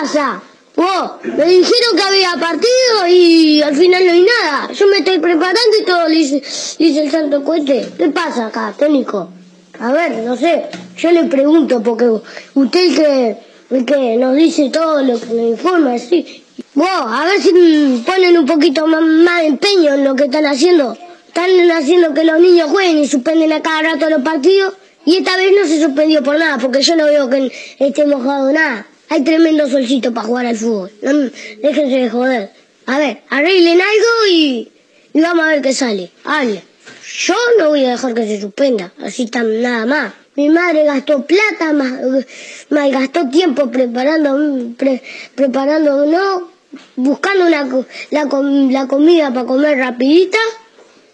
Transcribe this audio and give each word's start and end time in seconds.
pasa? 0.00 0.42
Me 1.24 1.44
dijeron 1.46 1.96
que 1.96 2.02
había 2.02 2.32
partido 2.38 3.06
y 3.08 3.62
al 3.62 3.74
final 3.74 4.04
no 4.04 4.12
hay 4.12 4.26
nada. 4.42 4.72
Yo 4.72 4.86
me 4.88 4.98
estoy 4.98 5.18
preparando 5.18 5.60
y 5.80 5.84
todo 5.84 6.08
dice, 6.08 6.42
dice 6.78 7.02
el 7.04 7.10
santo 7.10 7.42
cohete. 7.42 7.88
¿Qué 7.96 8.08
pasa 8.10 8.46
acá, 8.46 8.74
Tónico? 8.78 9.30
A 9.80 9.92
ver, 9.92 10.18
no 10.22 10.36
sé, 10.36 10.66
yo 10.96 11.10
le 11.10 11.24
pregunto 11.24 11.82
porque 11.82 12.10
usted 12.54 12.94
que, 12.94 13.84
que 13.84 14.16
nos 14.16 14.36
dice 14.36 14.70
todo 14.70 15.02
lo 15.02 15.18
que 15.18 15.26
nos 15.26 15.50
informa, 15.50 15.94
así. 15.94 16.44
Vos, 16.74 16.88
a 16.88 17.24
ver 17.24 17.40
si 17.40 18.02
ponen 18.06 18.38
un 18.38 18.46
poquito 18.46 18.86
más, 18.86 19.02
más 19.02 19.42
de 19.42 19.48
empeño 19.48 19.94
en 19.94 20.04
lo 20.04 20.14
que 20.14 20.24
están 20.24 20.46
haciendo. 20.46 20.96
Están 21.28 21.70
haciendo 21.70 22.14
que 22.14 22.24
los 22.24 22.38
niños 22.38 22.70
jueguen 22.70 22.98
y 22.98 23.06
suspenden 23.06 23.52
a 23.52 23.62
cada 23.62 23.82
rato 23.82 24.08
los 24.10 24.22
partidos. 24.22 24.74
Y 25.04 25.18
esta 25.18 25.36
vez 25.36 25.52
no 25.58 25.66
se 25.66 25.80
suspendió 25.82 26.22
por 26.22 26.38
nada, 26.38 26.58
porque 26.58 26.82
yo 26.82 26.96
no 26.96 27.04
veo 27.04 27.28
que 27.30 27.52
esté 27.78 28.06
mojado 28.06 28.52
nada. 28.52 28.86
Hay 29.08 29.22
tremendo 29.22 29.68
solcito 29.68 30.12
para 30.12 30.26
jugar 30.26 30.46
al 30.46 30.56
fútbol. 30.56 30.90
Déjense 31.62 31.96
de 31.96 32.10
joder. 32.10 32.50
A 32.86 32.98
ver, 32.98 33.22
arreglen 33.30 33.80
algo 33.80 34.26
y, 34.30 34.70
y 35.12 35.20
vamos 35.20 35.44
a 35.44 35.48
ver 35.48 35.62
qué 35.62 35.72
sale. 35.72 36.10
Yo 37.18 37.34
no 37.58 37.68
voy 37.68 37.84
a 37.84 37.90
dejar 37.90 38.14
que 38.14 38.26
se 38.26 38.40
suspenda, 38.40 38.92
así 39.02 39.26
tan 39.26 39.62
nada 39.62 39.86
más. 39.86 40.12
Mi 40.34 40.50
madre 40.50 40.84
gastó 40.84 41.24
plata, 41.24 41.72
más 41.72 42.90
gastó 42.90 43.28
tiempo 43.30 43.70
preparando, 43.70 44.74
pre, 44.76 45.02
preparando, 45.34 46.04
no, 46.04 46.50
buscando 46.96 47.48
la, 47.48 47.64
la, 48.10 48.28
la 48.70 48.86
comida 48.86 49.32
para 49.32 49.46
comer 49.46 49.78
rapidita. 49.78 50.38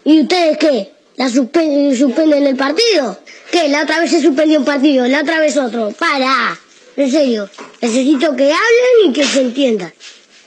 ¿Y 0.03 0.21
ustedes 0.21 0.57
qué? 0.57 0.91
¿La 1.15 1.29
suspenden, 1.29 1.95
suspenden 1.95 2.45
el 2.47 2.57
partido? 2.57 3.17
¿Qué? 3.51 3.69
La 3.69 3.83
otra 3.83 3.99
vez 3.99 4.11
se 4.11 4.21
suspendió 4.21 4.59
un 4.59 4.65
partido, 4.65 5.07
la 5.07 5.21
otra 5.21 5.39
vez 5.39 5.55
otro. 5.57 5.91
¡Para! 5.91 6.59
En 6.95 7.11
serio, 7.11 7.49
necesito 7.81 8.35
que 8.35 8.43
hablen 8.43 9.09
y 9.09 9.13
que 9.13 9.23
se 9.23 9.41
entiendan. 9.41 9.93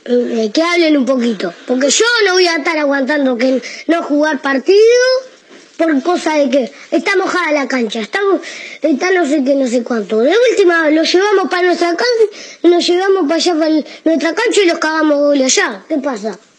Eh, 0.05 0.51
que 0.55 0.63
hablen 0.63 0.97
un 0.97 1.05
poquito. 1.05 1.53
Porque 1.67 1.91
yo 1.91 2.05
no 2.25 2.35
voy 2.35 2.47
a 2.47 2.57
estar 2.57 2.79
aguantando 2.79 3.37
que 3.37 3.61
no 3.89 4.03
jugar 4.03 4.41
partido 4.41 4.79
por 5.77 6.03
cosa 6.03 6.35
de 6.35 6.49
que 6.49 6.73
está 6.91 7.17
mojada 7.17 7.53
la 7.53 7.69
cancha, 7.69 8.01
está 8.01 8.21
no 8.23 9.27
sé 9.27 9.45
qué, 9.45 9.55
no 9.55 9.67
sé 9.67 9.83
cuánto. 9.83 10.21
De 10.21 10.35
última 10.51 10.89
lo 10.91 11.03
llevamos 11.03 11.51
para 11.51 11.65
nuestra 11.65 11.89
cancha, 11.89 12.39
nos 12.63 12.87
llevamos 12.87 13.23
para 13.23 13.35
allá 13.35 13.55
para 13.55 13.71
nuestra 14.05 14.35
cancha 14.35 14.63
y 14.63 14.67
los 14.67 14.79
cagamos 14.79 15.19
gol 15.19 15.43
allá. 15.43 15.85
¿Qué 15.89 15.99
pasa? 15.99 16.39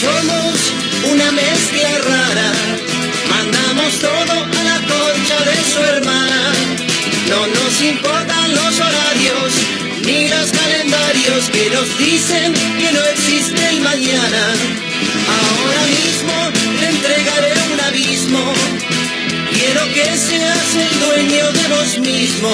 Somos 0.00 0.72
una 1.08 1.30
mezcla 1.30 1.98
rara. 1.98 2.52
Mandamos 3.28 3.96
todo 4.00 4.42
a 4.42 4.64
la 4.64 4.80
concha 4.90 5.38
de 5.44 5.72
su 5.72 5.78
hermana. 5.78 6.52
No 7.28 7.46
nos 7.46 7.80
importan 7.80 8.52
los 8.52 8.80
horarios 8.80 9.52
ni 10.04 10.28
los 10.28 10.50
calendarios 10.50 11.48
que 11.50 11.70
nos 11.70 11.96
dicen 11.96 12.52
que 12.80 12.90
no 12.90 13.04
existe 13.14 13.68
el 13.68 13.82
mañana. 13.82 14.42
Ahora 15.38 15.82
mismo 15.86 16.50
le 16.80 16.88
entregaré 16.88 17.54
un 17.72 17.80
abismo. 17.80 18.52
Quiero 19.52 19.84
que 19.94 20.18
seas 20.18 20.74
el 20.74 20.98
dueño 20.98 21.52
de 21.52 21.68
vos 21.68 21.98
mismo. 21.98 22.52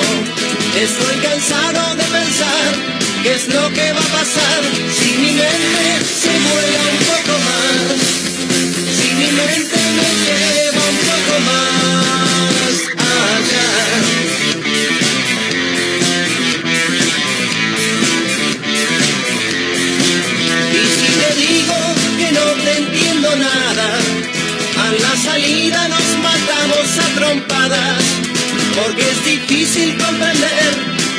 Estoy 0.78 1.16
cansado 1.22 1.96
de 1.96 2.04
pensar 2.04 3.05
¿Qué 3.26 3.34
es 3.34 3.48
lo 3.48 3.68
que 3.72 3.92
va 3.92 3.98
a 3.98 4.18
pasar 4.18 4.62
si 4.96 5.10
mi 5.18 5.32
mente 5.32 5.84
se 6.22 6.30
vuela 6.30 6.80
un 6.92 6.98
poco 7.10 7.34
más? 7.46 7.98
Si 8.96 9.08
mi 9.14 9.32
mente 9.32 9.80
me 9.98 10.08
lleva 10.22 10.82
un 10.94 10.98
poco 11.10 11.34
más 11.48 12.74
allá. 13.02 13.68
Y 20.72 20.82
si 20.94 21.08
te 21.18 21.30
digo 21.34 21.78
que 22.18 22.28
no 22.30 22.46
te 22.62 22.72
entiendo 22.78 23.28
nada, 23.34 23.88
a 24.84 24.92
la 25.02 25.16
salida 25.20 25.88
nos 25.88 26.08
matamos 26.22 26.98
a 27.04 27.06
trompadas, 27.16 28.02
porque 28.76 29.02
es 29.02 29.24
difícil 29.24 29.98
comprender 29.98 31.05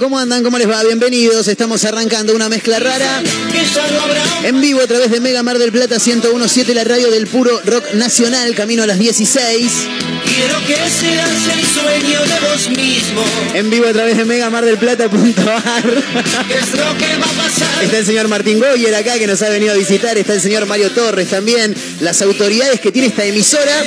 ¿Cómo 0.00 0.18
andan? 0.18 0.42
¿Cómo 0.42 0.56
les 0.56 0.66
va? 0.66 0.82
Bienvenidos. 0.82 1.46
Estamos 1.46 1.84
arrancando 1.84 2.34
una 2.34 2.48
mezcla 2.48 2.78
rara 2.78 3.22
en 4.42 4.58
vivo 4.58 4.80
a 4.80 4.86
través 4.86 5.10
de 5.10 5.20
Mega 5.20 5.42
Mar 5.42 5.58
del 5.58 5.70
Plata 5.70 5.96
1017, 5.96 6.72
la 6.72 6.84
radio 6.84 7.10
del 7.10 7.26
puro 7.26 7.60
rock 7.66 7.92
nacional, 7.92 8.54
camino 8.54 8.82
a 8.82 8.86
las 8.86 8.98
16. 8.98 9.70
Quiero 10.40 10.58
que 10.66 10.74
seas 10.88 11.48
el 11.58 11.66
sueño 11.66 12.20
de 12.22 12.40
vos 12.48 12.70
mismo. 12.70 13.22
En 13.52 13.68
vivo 13.68 13.86
a 13.86 13.92
través 13.92 14.16
de 14.16 14.24
megamardelplata.ar. 14.24 15.82
¿Qué 16.48 16.54
es 16.54 16.70
lo 16.72 16.96
que 16.96 17.16
va 17.18 17.26
a 17.26 17.44
pasar? 17.44 17.84
Está 17.84 17.98
el 17.98 18.06
señor 18.06 18.26
Martín 18.28 18.58
Goyer 18.58 18.94
acá 18.94 19.18
que 19.18 19.26
nos 19.26 19.42
ha 19.42 19.50
venido 19.50 19.72
a 19.72 19.76
visitar. 19.76 20.16
Está 20.16 20.32
el 20.34 20.40
señor 20.40 20.64
Mario 20.66 20.90
Torres 20.92 21.28
también. 21.28 21.74
Las 22.00 22.22
autoridades 22.22 22.80
que 22.80 22.90
tiene 22.90 23.08
esta 23.08 23.24
emisora. 23.26 23.82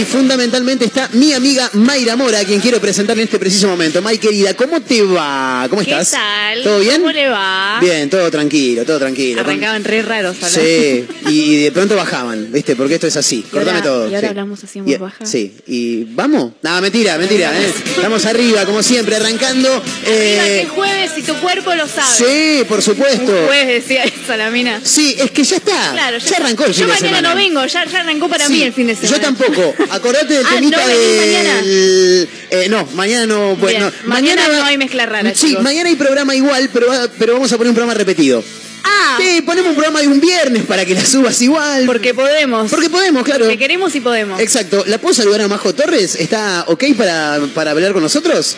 Y 0.00 0.04
fundamentalmente 0.04 0.86
está 0.86 1.10
mi 1.12 1.34
amiga 1.34 1.68
Mayra 1.74 2.16
Mora, 2.16 2.38
a 2.40 2.44
quien 2.44 2.60
quiero 2.60 2.80
presentar 2.80 3.18
en 3.18 3.24
este 3.24 3.38
preciso 3.38 3.68
momento. 3.68 4.00
May, 4.00 4.16
querida, 4.16 4.54
¿cómo 4.54 4.80
te 4.80 5.02
va? 5.02 5.66
¿Cómo 5.68 5.82
¿Qué 5.82 5.90
estás? 5.90 6.12
tal? 6.12 6.62
¿Todo 6.62 6.78
bien? 6.80 6.96
¿Cómo 7.02 7.12
le 7.12 7.28
va? 7.28 7.78
Bien, 7.82 8.08
todo 8.08 8.30
tranquilo, 8.30 8.86
todo 8.86 8.98
tranquilo. 8.98 9.42
Arrancaban 9.42 9.84
re 9.84 10.00
raros 10.00 10.36
hablar. 10.42 10.50
Sí, 10.50 11.04
y 11.28 11.62
de 11.64 11.72
pronto 11.72 11.94
bajaban, 11.94 12.50
¿viste? 12.50 12.74
Porque 12.74 12.94
esto 12.94 13.06
es 13.06 13.16
así. 13.18 13.44
Cortame 13.50 13.82
todo. 13.82 14.08
y 14.08 14.14
ahora 14.14 14.28
sí. 14.28 14.30
hablamos 14.30 14.64
así 14.64 14.78
en 14.78 14.88
Y- 14.88 14.92
voz 14.92 15.00
baja. 15.00 15.26
Sí, 15.26 15.54
y 15.66 15.89
¿vamos? 16.10 16.52
No, 16.62 16.80
mentira, 16.80 17.16
mentira. 17.18 17.52
¿eh? 17.60 17.72
Estamos 17.96 18.24
arriba, 18.26 18.64
como 18.66 18.82
siempre, 18.82 19.16
arrancando. 19.16 19.68
Arriba 19.74 19.82
eh, 20.06 20.68
jueves 20.74 21.10
y 21.16 21.22
tu 21.22 21.34
cuerpo 21.36 21.74
lo 21.74 21.86
sabe. 21.86 22.16
sí, 22.16 22.64
por 22.68 22.82
supuesto. 22.82 23.30
Un 23.32 23.46
jueves 23.46 23.66
decía 23.82 24.04
eso 24.04 24.36
la 24.36 24.50
mina. 24.50 24.80
Sí, 24.82 25.16
es 25.18 25.30
que 25.30 25.44
ya 25.44 25.56
está. 25.56 25.92
Claro, 25.92 26.18
ya, 26.18 26.36
arrancó 26.36 26.64
el 26.66 26.72
Yo 26.72 26.80
de 26.86 26.92
mañana 26.92 27.06
semana. 27.18 27.28
no 27.30 27.36
vengo, 27.36 27.66
ya, 27.66 27.84
ya 27.84 28.00
arrancó 28.00 28.28
para 28.28 28.46
Sí, 28.46 28.52
mí 28.54 28.62
el 28.62 28.72
fin 28.72 28.86
de 28.86 28.96
semana. 28.96 29.16
Yo 29.16 29.22
tampoco. 29.22 29.74
Acordate 29.90 30.34
del 30.34 30.46
Ah, 30.46 30.50
temita 30.54 30.80
¿no 30.80 30.86
del... 30.88 32.28
Eh, 32.50 32.66
no, 32.68 32.86
mañana 32.94 33.26
no. 33.26 33.56
Bien, 33.56 33.90
mañana 34.04 34.48
no 34.48 34.64
hay 34.64 34.78
mezcla 34.78 35.06
rara, 35.06 35.32
Sí, 35.34 35.48
chicos. 35.48 35.62
mañana 35.62 35.88
hay 35.88 35.96
programa 35.96 36.34
igual, 36.34 36.68
pero, 36.72 36.88
pero 37.18 37.34
vamos 37.34 37.52
a 37.52 37.56
poner 37.56 37.68
un 37.70 37.74
programa 37.74 37.94
repetido. 37.94 38.42
Ah, 38.84 39.18
Sí, 39.20 39.42
ponemos 39.42 39.70
un 39.70 39.74
programa 39.74 40.00
de 40.00 40.08
un 40.08 40.20
viernes 40.20 40.64
para 40.64 40.84
que 40.84 40.94
la 40.94 41.04
subas 41.04 41.40
igual. 41.42 41.84
Porque 41.86 42.14
podemos. 42.14 42.70
Porque 42.70 42.88
podemos, 42.90 43.24
claro. 43.24 43.44
Porque 43.44 43.58
queremos 43.58 43.94
y 43.94 44.00
podemos. 44.00 44.40
Exacto. 44.40 44.84
¿La 44.86 44.98
puedo 44.98 45.14
saludar 45.14 45.42
a 45.42 45.48
Majo 45.48 45.74
Torres? 45.74 46.14
¿Está 46.16 46.64
ok 46.68 46.84
para, 46.96 47.40
para 47.54 47.72
hablar 47.72 47.92
con 47.92 48.02
nosotros? 48.02 48.56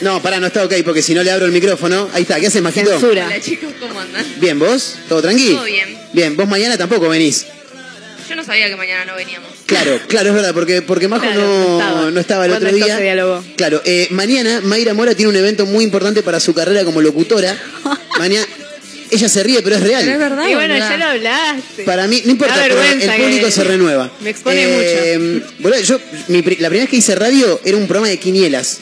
No, 0.00 0.20
pará, 0.20 0.40
no 0.40 0.48
está 0.48 0.64
ok 0.64 0.74
porque 0.84 1.00
si 1.02 1.14
no 1.14 1.22
le 1.22 1.30
abro 1.30 1.46
el 1.46 1.52
micrófono. 1.52 2.08
Ahí 2.12 2.22
está, 2.22 2.40
¿qué 2.40 2.48
haces, 2.48 2.60
Majito? 2.62 2.90
Censura. 2.90 3.26
Hola 3.26 3.40
chicos, 3.40 3.72
¿cómo 3.78 4.00
andan? 4.00 4.26
Bien, 4.40 4.58
¿vos? 4.58 4.96
¿Todo 5.08 5.22
tranqui? 5.22 5.54
Todo 5.54 5.64
bien. 5.64 5.96
Bien, 6.12 6.36
vos 6.36 6.48
mañana 6.48 6.76
tampoco 6.76 7.08
venís. 7.08 7.46
Yo 8.28 8.34
no 8.36 8.44
sabía 8.44 8.68
que 8.68 8.76
mañana 8.76 9.04
no 9.04 9.14
veníamos. 9.14 9.48
Claro, 9.66 10.00
claro, 10.08 10.30
es 10.30 10.34
verdad, 10.34 10.54
porque, 10.54 10.80
porque 10.82 11.06
Majo 11.06 11.22
Claro, 11.22 11.40
no, 11.40 11.68
no 11.68 11.78
estaba. 11.80 12.10
no 12.10 12.20
estaba 12.20 12.46
el 12.46 12.52
otro 12.52 12.72
día. 12.72 12.96
se 12.96 13.02
dialogó. 13.02 13.44
Claro, 13.56 13.80
eh, 13.84 14.08
mañana 14.10 14.60
Mayra 14.62 14.94
Mora 14.94 15.14
tiene 15.14 15.28
un 15.30 15.36
evento 15.36 15.66
muy 15.66 15.84
importante 15.84 16.22
para 16.22 16.40
su 16.40 16.52
carrera 16.54 16.84
como 16.84 17.00
locutora. 17.00 17.56
Mañana, 18.18 18.46
ella 19.12 19.28
se 19.28 19.42
ríe, 19.42 19.62
pero 19.62 19.76
es 19.76 19.82
real. 19.82 20.02
Pero 20.02 20.12
es 20.14 20.18
verdad. 20.18 20.48
Y 20.48 20.54
bueno, 20.54 20.76
ya 20.76 20.96
lo 20.96 21.04
hablaste. 21.04 21.84
Para 21.84 22.06
mí, 22.08 22.22
no 22.24 22.30
importa, 22.32 22.54
pero 22.62 22.82
el 22.82 22.98
público 23.22 23.46
que- 23.46 23.52
se 23.52 23.64
renueva. 23.64 24.10
me 24.20 24.30
expone 24.30 24.66
mucho. 24.66 25.44
Boludo, 25.60 25.80
yo, 25.80 26.00
mi 26.28 26.42
pri- 26.42 26.56
la 26.56 26.68
primera 26.68 26.84
vez 26.84 26.90
que 26.90 26.96
hice 26.96 27.14
radio 27.14 27.60
era 27.64 27.76
un 27.76 27.86
programa 27.86 28.08
de 28.08 28.18
quinielas. 28.18 28.78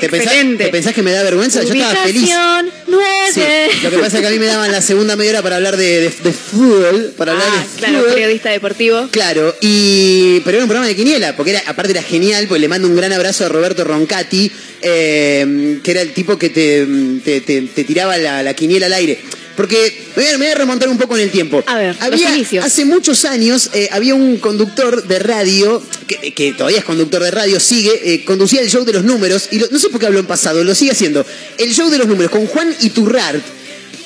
¿Te 0.00 0.08
pensás, 0.08 0.32
Excelente. 0.32 0.64
¿Te 0.64 0.70
pensás 0.72 0.92
que 0.92 1.02
me 1.04 1.12
da 1.12 1.22
vergüenza? 1.22 1.62
Yo 1.62 1.72
estaba 1.72 1.94
feliz. 1.94 2.22
Ubicación 2.24 2.66
Sí, 2.66 3.40
9. 3.40 3.68
lo 3.84 3.90
que 3.90 3.98
pasa 3.98 4.16
es 4.16 4.22
que 4.22 4.26
a 4.26 4.30
mí 4.30 4.38
me 4.40 4.46
daban 4.46 4.72
la 4.72 4.80
segunda 4.82 5.14
media 5.14 5.30
hora 5.30 5.42
para 5.42 5.54
hablar 5.56 5.76
de, 5.76 5.84
de, 6.00 6.10
de 6.10 6.32
fútbol, 6.32 7.14
para 7.16 7.30
hablar 7.32 7.46
Ah, 7.48 7.60
de 7.62 7.78
claro, 7.78 7.98
fútbol. 8.00 8.12
periodista 8.14 8.50
deportivo. 8.50 9.08
Claro, 9.12 9.54
y 9.60 10.40
pero 10.40 10.56
era 10.56 10.64
un 10.64 10.68
programa 10.68 10.88
de 10.88 10.96
quiniela, 10.96 11.36
porque 11.36 11.52
era, 11.52 11.62
aparte 11.66 11.92
era 11.92 12.02
genial, 12.02 12.46
pues 12.48 12.60
le 12.60 12.66
mando 12.66 12.88
un 12.88 12.96
gran 12.96 13.12
abrazo 13.12 13.46
a 13.46 13.48
Roberto 13.48 13.84
Roncati, 13.84 14.50
eh, 14.82 15.78
que 15.82 15.90
era 15.92 16.00
el 16.02 16.12
tipo 16.12 16.36
que 16.38 16.50
te, 16.50 16.86
te, 17.24 17.40
te- 17.42 17.62
te 17.62 17.84
tiraba 17.84 18.16
la, 18.18 18.42
la 18.42 18.54
quiniela 18.54 18.86
al 18.86 18.94
aire. 18.94 19.18
Porque 19.56 20.06
me 20.16 20.22
voy, 20.24 20.32
a, 20.32 20.38
me 20.38 20.44
voy 20.46 20.52
a 20.52 20.54
remontar 20.56 20.88
un 20.88 20.98
poco 20.98 21.16
en 21.16 21.22
el 21.22 21.30
tiempo. 21.30 21.62
A 21.66 21.76
ver, 21.76 21.94
los 21.94 22.02
había, 22.02 22.34
inicios. 22.34 22.64
hace 22.64 22.84
muchos 22.84 23.24
años 23.24 23.70
eh, 23.72 23.88
había 23.92 24.14
un 24.14 24.38
conductor 24.38 25.06
de 25.06 25.18
radio, 25.20 25.82
que, 26.08 26.34
que 26.34 26.52
todavía 26.54 26.78
es 26.78 26.84
conductor 26.84 27.22
de 27.22 27.30
radio, 27.30 27.60
sigue, 27.60 27.92
eh, 28.14 28.24
conducía 28.24 28.60
el 28.60 28.68
show 28.70 28.84
de 28.84 28.92
los 28.92 29.04
números, 29.04 29.48
y 29.52 29.58
lo- 29.60 29.68
no 29.70 29.78
sé 29.78 29.88
por 29.90 30.00
qué 30.00 30.06
habló 30.06 30.18
en 30.20 30.26
pasado, 30.26 30.64
lo 30.64 30.74
sigue 30.74 30.90
haciendo. 30.92 31.24
El 31.58 31.72
show 31.72 31.88
de 31.90 31.98
los 31.98 32.08
números 32.08 32.32
con 32.32 32.46
Juan 32.46 32.74
Iturrart. 32.80 33.42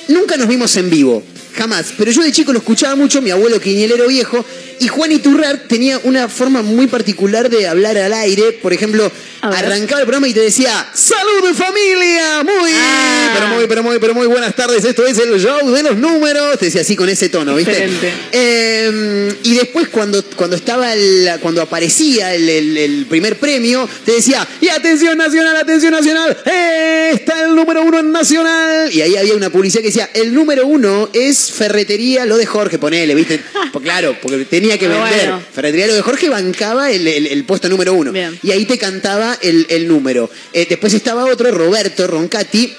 Nunca 0.07 0.37
nos 0.37 0.47
vimos 0.47 0.75
en 0.77 0.89
vivo, 0.89 1.23
jamás. 1.55 1.87
Pero 1.97 2.11
yo 2.11 2.21
de 2.23 2.31
chico 2.31 2.51
lo 2.53 2.59
escuchaba 2.59 2.95
mucho, 2.95 3.21
mi 3.21 3.31
abuelo 3.31 3.59
quinielero 3.59 4.07
viejo, 4.07 4.45
y 4.79 4.87
Juan 4.87 5.11
Iturrart 5.11 5.67
tenía 5.67 5.99
una 6.03 6.29
forma 6.29 6.61
muy 6.61 6.87
particular 6.87 7.49
de 7.49 7.67
hablar 7.67 7.97
al 7.97 8.13
aire. 8.13 8.53
Por 8.61 8.71
ejemplo, 8.71 9.11
arrancaba 9.41 9.99
el 10.01 10.05
programa 10.05 10.27
y 10.27 10.33
te 10.33 10.39
decía, 10.41 10.89
¡Salud 10.93 11.53
familia! 11.53 12.43
Muy, 12.43 12.71
Ah. 12.73 13.31
pero 13.35 13.47
muy, 13.55 13.67
pero 13.67 13.83
muy, 13.83 13.99
pero 13.99 14.13
muy 14.15 14.27
buenas 14.27 14.55
tardes. 14.55 14.83
Esto 14.85 15.05
es 15.05 15.17
el 15.19 15.37
show 15.39 15.69
de 15.71 15.83
los 15.83 15.97
números. 15.97 16.57
Te 16.59 16.65
decía 16.65 16.81
así 16.81 16.95
con 16.95 17.09
ese 17.09 17.27
tono, 17.29 17.55
¿viste? 17.55 17.89
Eh, 18.31 19.33
y 19.43 19.55
después 19.55 19.89
cuando, 19.89 20.23
cuando 20.35 20.55
estaba 20.55 20.93
el- 20.93 21.29
cuando 21.41 21.61
aparecía 21.61 22.33
el, 22.33 22.47
el- 22.47 22.77
el 22.77 23.05
primer 23.07 23.37
premio, 23.37 23.87
te 24.05 24.13
decía, 24.13 24.47
y 24.61 24.69
atención 24.69 25.17
nacional, 25.17 25.55
atención 25.57 25.91
nacional, 25.91 26.37
¡eh! 26.45 27.11
está 27.13 27.43
el 27.43 27.55
número 27.55 27.81
uno 27.83 27.99
en 27.99 28.11
nacional. 28.11 28.93
Y 28.93 29.01
ahí 29.01 29.15
había 29.17 29.35
una 29.35 29.49
publicidad 29.49 29.81
que 29.81 29.87
decía, 29.89 30.09
el 30.13 30.33
número 30.33 30.65
uno 30.67 31.09
es 31.13 31.37
Ferretería 31.51 32.25
Lo 32.25 32.37
de 32.37 32.45
Jorge, 32.45 32.77
ponele, 32.77 33.15
¿viste? 33.15 33.39
Pues 33.71 33.83
claro, 33.83 34.15
porque 34.21 34.45
tenía 34.45 34.77
que 34.77 34.87
Pero 34.87 35.01
vender. 35.03 35.29
bueno. 35.29 35.43
Ferretería 35.53 35.87
Lo 35.87 35.93
de 35.95 36.01
Jorge 36.01 36.29
bancaba 36.29 36.91
el, 36.91 37.07
el- 37.07 37.27
el 37.27 37.43
puesto 37.45 37.69
número 37.69 37.93
uno. 37.93 38.11
Bien. 38.11 38.37
Y 38.43 38.51
ahí 38.51 38.65
te 38.65 38.77
cantaba 38.77 39.37
el, 39.41 39.65
el 39.69 39.87
número. 39.87 40.29
Eh, 40.53 40.65
después 40.67 40.93
estaba 40.93 41.25
otro, 41.25 41.51
Roberto 41.51 42.07
Roncati. 42.07 42.73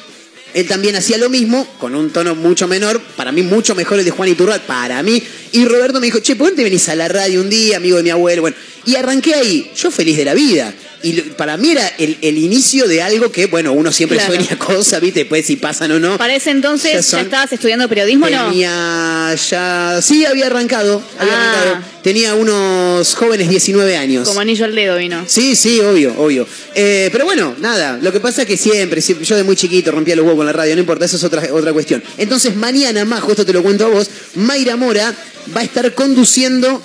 Él 0.53 0.67
también 0.67 0.97
hacía 0.97 1.17
lo 1.17 1.31
mismo, 1.31 1.65
con 1.79 1.95
un 1.95 2.11
tono 2.11 2.35
mucho 2.35 2.67
menor, 2.67 3.01
para 3.17 3.31
mí 3.31 3.43
mucho 3.43 3.77
mejor 3.77 4.01
el 4.01 4.05
de 4.05 4.11
Juan 4.11 4.29
Iturrat, 4.31 4.63
para 4.63 5.01
mí. 5.05 5.23
Y 5.53 5.65
Roberto 5.65 6.01
me 6.01 6.07
dijo, 6.07 6.19
che, 6.19 6.35
¿por 6.35 6.49
qué 6.49 6.51
no 6.51 6.57
te 6.57 6.65
venís 6.65 6.89
a 6.89 6.97
la 6.97 7.07
radio 7.07 7.41
un 7.41 7.49
día, 7.49 7.77
amigo 7.77 7.99
de 7.99 8.03
mi 8.03 8.11
abuelo? 8.11 8.43
Bueno, 8.43 8.57
y 8.85 8.97
arranqué 8.97 9.35
ahí, 9.35 9.71
yo 9.77 9.93
feliz 9.93 10.17
de 10.17 10.25
la 10.25 10.35
vida. 10.35 10.75
Y 11.03 11.13
para 11.23 11.57
mí 11.57 11.71
era 11.71 11.87
el, 11.99 12.19
el 12.21 12.37
inicio 12.37 12.87
de 12.87 13.01
algo 13.03 13.33
que, 13.33 13.47
bueno, 13.47 13.73
uno 13.73 13.91
siempre 13.91 14.19
Claro. 14.19 14.35
sueña 14.35 14.59
cosas, 14.59 15.01
¿viste? 15.01 15.21
Después 15.21 15.47
si 15.47 15.57
pasan 15.57 15.91
o 15.93 15.99
no. 16.01 16.19
Para 16.19 16.35
ese 16.35 16.51
entonces, 16.51 16.93
Ya 16.93 16.97
¿ya, 16.99 17.03
son- 17.03 17.21
estabas 17.21 17.53
estudiando 17.53 17.89
periodismo 17.89 18.27
o 18.27 18.31
no? 18.31 18.49
Tenía 18.51 19.35
ya... 19.51 20.01
Sí, 20.03 20.27
había 20.27 20.47
arrancado, 20.47 21.03
había 21.19 21.33
Ah. 21.35 21.53
arrancado. 21.63 21.91
Tenía 22.03 22.35
unos 22.35 23.15
jóvenes 23.15 23.49
19 23.51 23.97
años. 23.97 24.27
Como 24.29 24.41
anillo 24.41 24.65
al 24.65 24.75
dedo 24.75 24.97
vino. 24.97 25.25
Sí, 25.27 25.55
sí, 25.57 25.81
obvio, 25.81 26.15
obvio. 26.19 26.47
Eh, 26.75 27.09
pero 27.13 27.25
bueno, 27.27 27.55
nada, 27.61 27.99
lo 28.01 28.11
que 28.13 28.21
pasa 28.21 28.43
es 28.43 28.49
que 28.49 28.57
siempre, 28.57 29.01
siempre- 29.03 29.27
yo 29.27 29.37
de 29.37 29.43
muy 29.45 29.57
chiquito 29.57 29.91
rompía 29.93 30.17
los 30.17 30.25
huevos 30.25 30.39
con 30.39 30.47
la 30.47 30.53
radio, 30.53 30.75
no 30.75 30.81
importa, 30.81 31.05
eso 31.05 31.17
es 31.17 31.25
otra, 31.25 31.43
otra 31.53 31.73
cuestión. 31.73 32.03
Entonces 32.19 32.57
mañana, 32.57 33.05
Majo, 33.05 33.31
esto 33.31 33.45
te 33.47 33.53
lo 33.53 33.63
cuento 33.63 33.85
a 33.87 33.89
vos, 33.89 34.09
Mayra 34.35 34.77
Mora 34.77 35.15
va 35.55 35.61
a 35.61 35.65
estar 35.65 35.95
conduciendo 35.95 36.83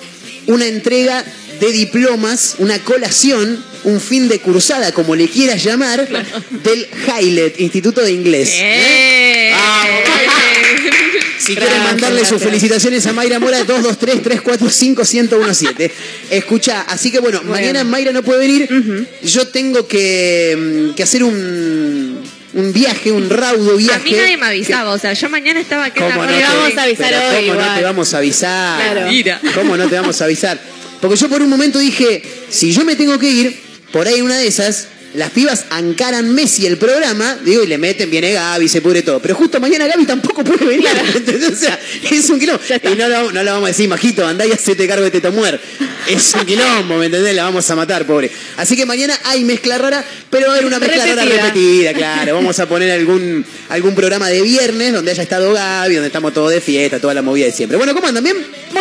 una 0.47 0.67
entrega 0.67 1.23
de 1.59 1.71
diplomas, 1.71 2.55
una 2.59 2.77
colación, 2.79 3.63
un 3.85 4.01
fin 4.01 4.27
de 4.27 4.39
cursada, 4.39 4.91
como 4.91 5.15
le 5.15 5.29
quieras 5.29 5.63
llamar, 5.63 6.05
del 6.63 6.87
Highlet, 7.07 7.61
Instituto 7.61 8.01
de 8.01 8.11
Inglés. 8.11 8.49
¡Eh! 8.53 9.53
Si 11.37 11.53
Gracias, 11.53 11.73
quieren 11.73 11.91
mandarle 11.91 12.25
sus 12.25 12.41
felicitaciones 12.41 13.05
a 13.05 13.13
Mayra 13.13 13.37
Mora, 13.39 13.63
223-345-1017. 13.65 15.91
Escucha, 16.31 16.81
así 16.81 17.11
que 17.11 17.19
bueno, 17.19 17.43
mañana 17.43 17.83
Mayra 17.83 18.11
no 18.11 18.23
puede 18.23 18.39
venir. 18.39 18.67
Yo 19.23 19.47
tengo 19.49 19.87
que, 19.87 20.89
mm, 20.91 20.95
que 20.95 21.03
hacer 21.03 21.23
un, 21.23 22.23
un 22.53 22.73
viaje, 22.73 23.11
un 23.11 23.29
raudo 23.29 23.77
viaje. 23.77 23.95
A 23.95 23.99
mí 23.99 24.13
nadie 24.13 24.37
me 24.37 24.47
avisaba, 24.47 24.93
o 24.93 24.97
sea, 24.97 25.13
yo 25.13 25.29
mañana 25.29 25.59
estaba 25.59 25.85
aquí 25.85 25.99
en 25.99 26.09
¿Cómo 26.09 26.23
la 26.23 26.31
no 26.31 26.37
te 26.37 26.43
vamos 26.43 26.75
a 26.77 26.83
avisar 26.83 27.09
Pero 27.09 27.29
hoy 27.29 27.47
¿Cómo 27.47 27.61
no 27.61 27.75
te 27.75 27.83
vamos 27.83 28.13
a 28.13 28.17
avisar? 28.17 28.81
Claro. 28.81 29.07
Mira. 29.09 29.41
¿Cómo 29.53 29.77
no 29.77 29.87
te 29.87 29.95
vamos 29.95 30.19
a 30.21 30.25
avisar? 30.25 30.59
Porque 31.01 31.17
yo 31.17 31.29
por 31.29 31.41
un 31.41 31.49
momento 31.49 31.77
dije, 31.77 32.23
si 32.49 32.71
yo 32.71 32.85
me 32.85 32.95
tengo 32.95 33.19
que 33.19 33.29
ir, 33.29 33.59
por 33.91 34.07
ahí 34.07 34.21
una 34.21 34.37
de 34.37 34.47
esas, 34.47 34.87
las 35.15 35.31
pibas 35.31 35.65
ancaran 35.69 36.33
Messi 36.33 36.65
el 36.65 36.77
programa, 36.77 37.37
digo, 37.43 37.63
y 37.63 37.67
le 37.67 37.77
meten, 37.77 38.09
viene 38.09 38.33
Gaby, 38.33 38.67
se 38.67 38.81
pudre 38.81 39.01
todo. 39.01 39.21
Pero 39.21 39.35
justo 39.35 39.59
mañana 39.59 39.87
Gaby 39.87 40.05
tampoco 40.05 40.43
puede 40.43 40.65
venir. 40.65 40.87
¿entendés? 41.15 41.51
O 41.51 41.55
sea, 41.55 41.79
es 42.11 42.29
un 42.29 42.39
quilombo. 42.39 42.61
Y 42.91 42.95
no 42.95 43.07
lo, 43.07 43.31
no 43.31 43.43
lo 43.43 43.51
vamos 43.51 43.67
a 43.67 43.71
decir, 43.71 43.87
majito, 43.87 44.25
andá 44.27 44.45
y 44.45 44.51
hacete 44.51 44.87
cargo 44.87 45.03
de 45.03 45.11
Teta 45.11 45.31
Muer. 45.31 45.59
Es 46.07 46.33
un 46.33 46.45
quilombo, 46.45 46.97
¿me 46.97 47.05
entendés? 47.05 47.33
La 47.35 47.43
vamos 47.43 47.69
a 47.69 47.75
matar, 47.75 48.05
pobre. 48.05 48.29
Así 48.57 48.75
que 48.75 48.85
mañana 48.85 49.17
hay 49.23 49.43
mezcla 49.43 49.77
rara, 49.77 50.03
pero 50.29 50.47
va 50.47 50.53
a 50.53 50.55
haber 50.57 50.65
una 50.67 50.79
mezcla 50.79 51.05
rara 51.05 51.23
Repetida. 51.23 51.43
repetida, 51.47 51.93
claro. 52.15 52.35
Vamos 52.35 52.59
a 52.59 52.67
poner 52.67 52.91
algún, 52.91 53.45
algún 53.69 53.95
programa 53.95 54.29
de 54.29 54.41
viernes 54.41 54.93
donde 54.93 55.11
haya 55.11 55.23
estado 55.23 55.53
Gaby, 55.53 55.95
donde 55.95 56.07
estamos 56.07 56.33
todos 56.33 56.51
de 56.51 56.61
fiesta, 56.61 56.99
toda 56.99 57.13
la 57.13 57.21
movida 57.21 57.45
de 57.45 57.51
siempre. 57.51 57.77
Bueno, 57.77 57.93
¿cómo 57.93 58.07
andan? 58.07 58.23
¿Bien? 58.23 58.37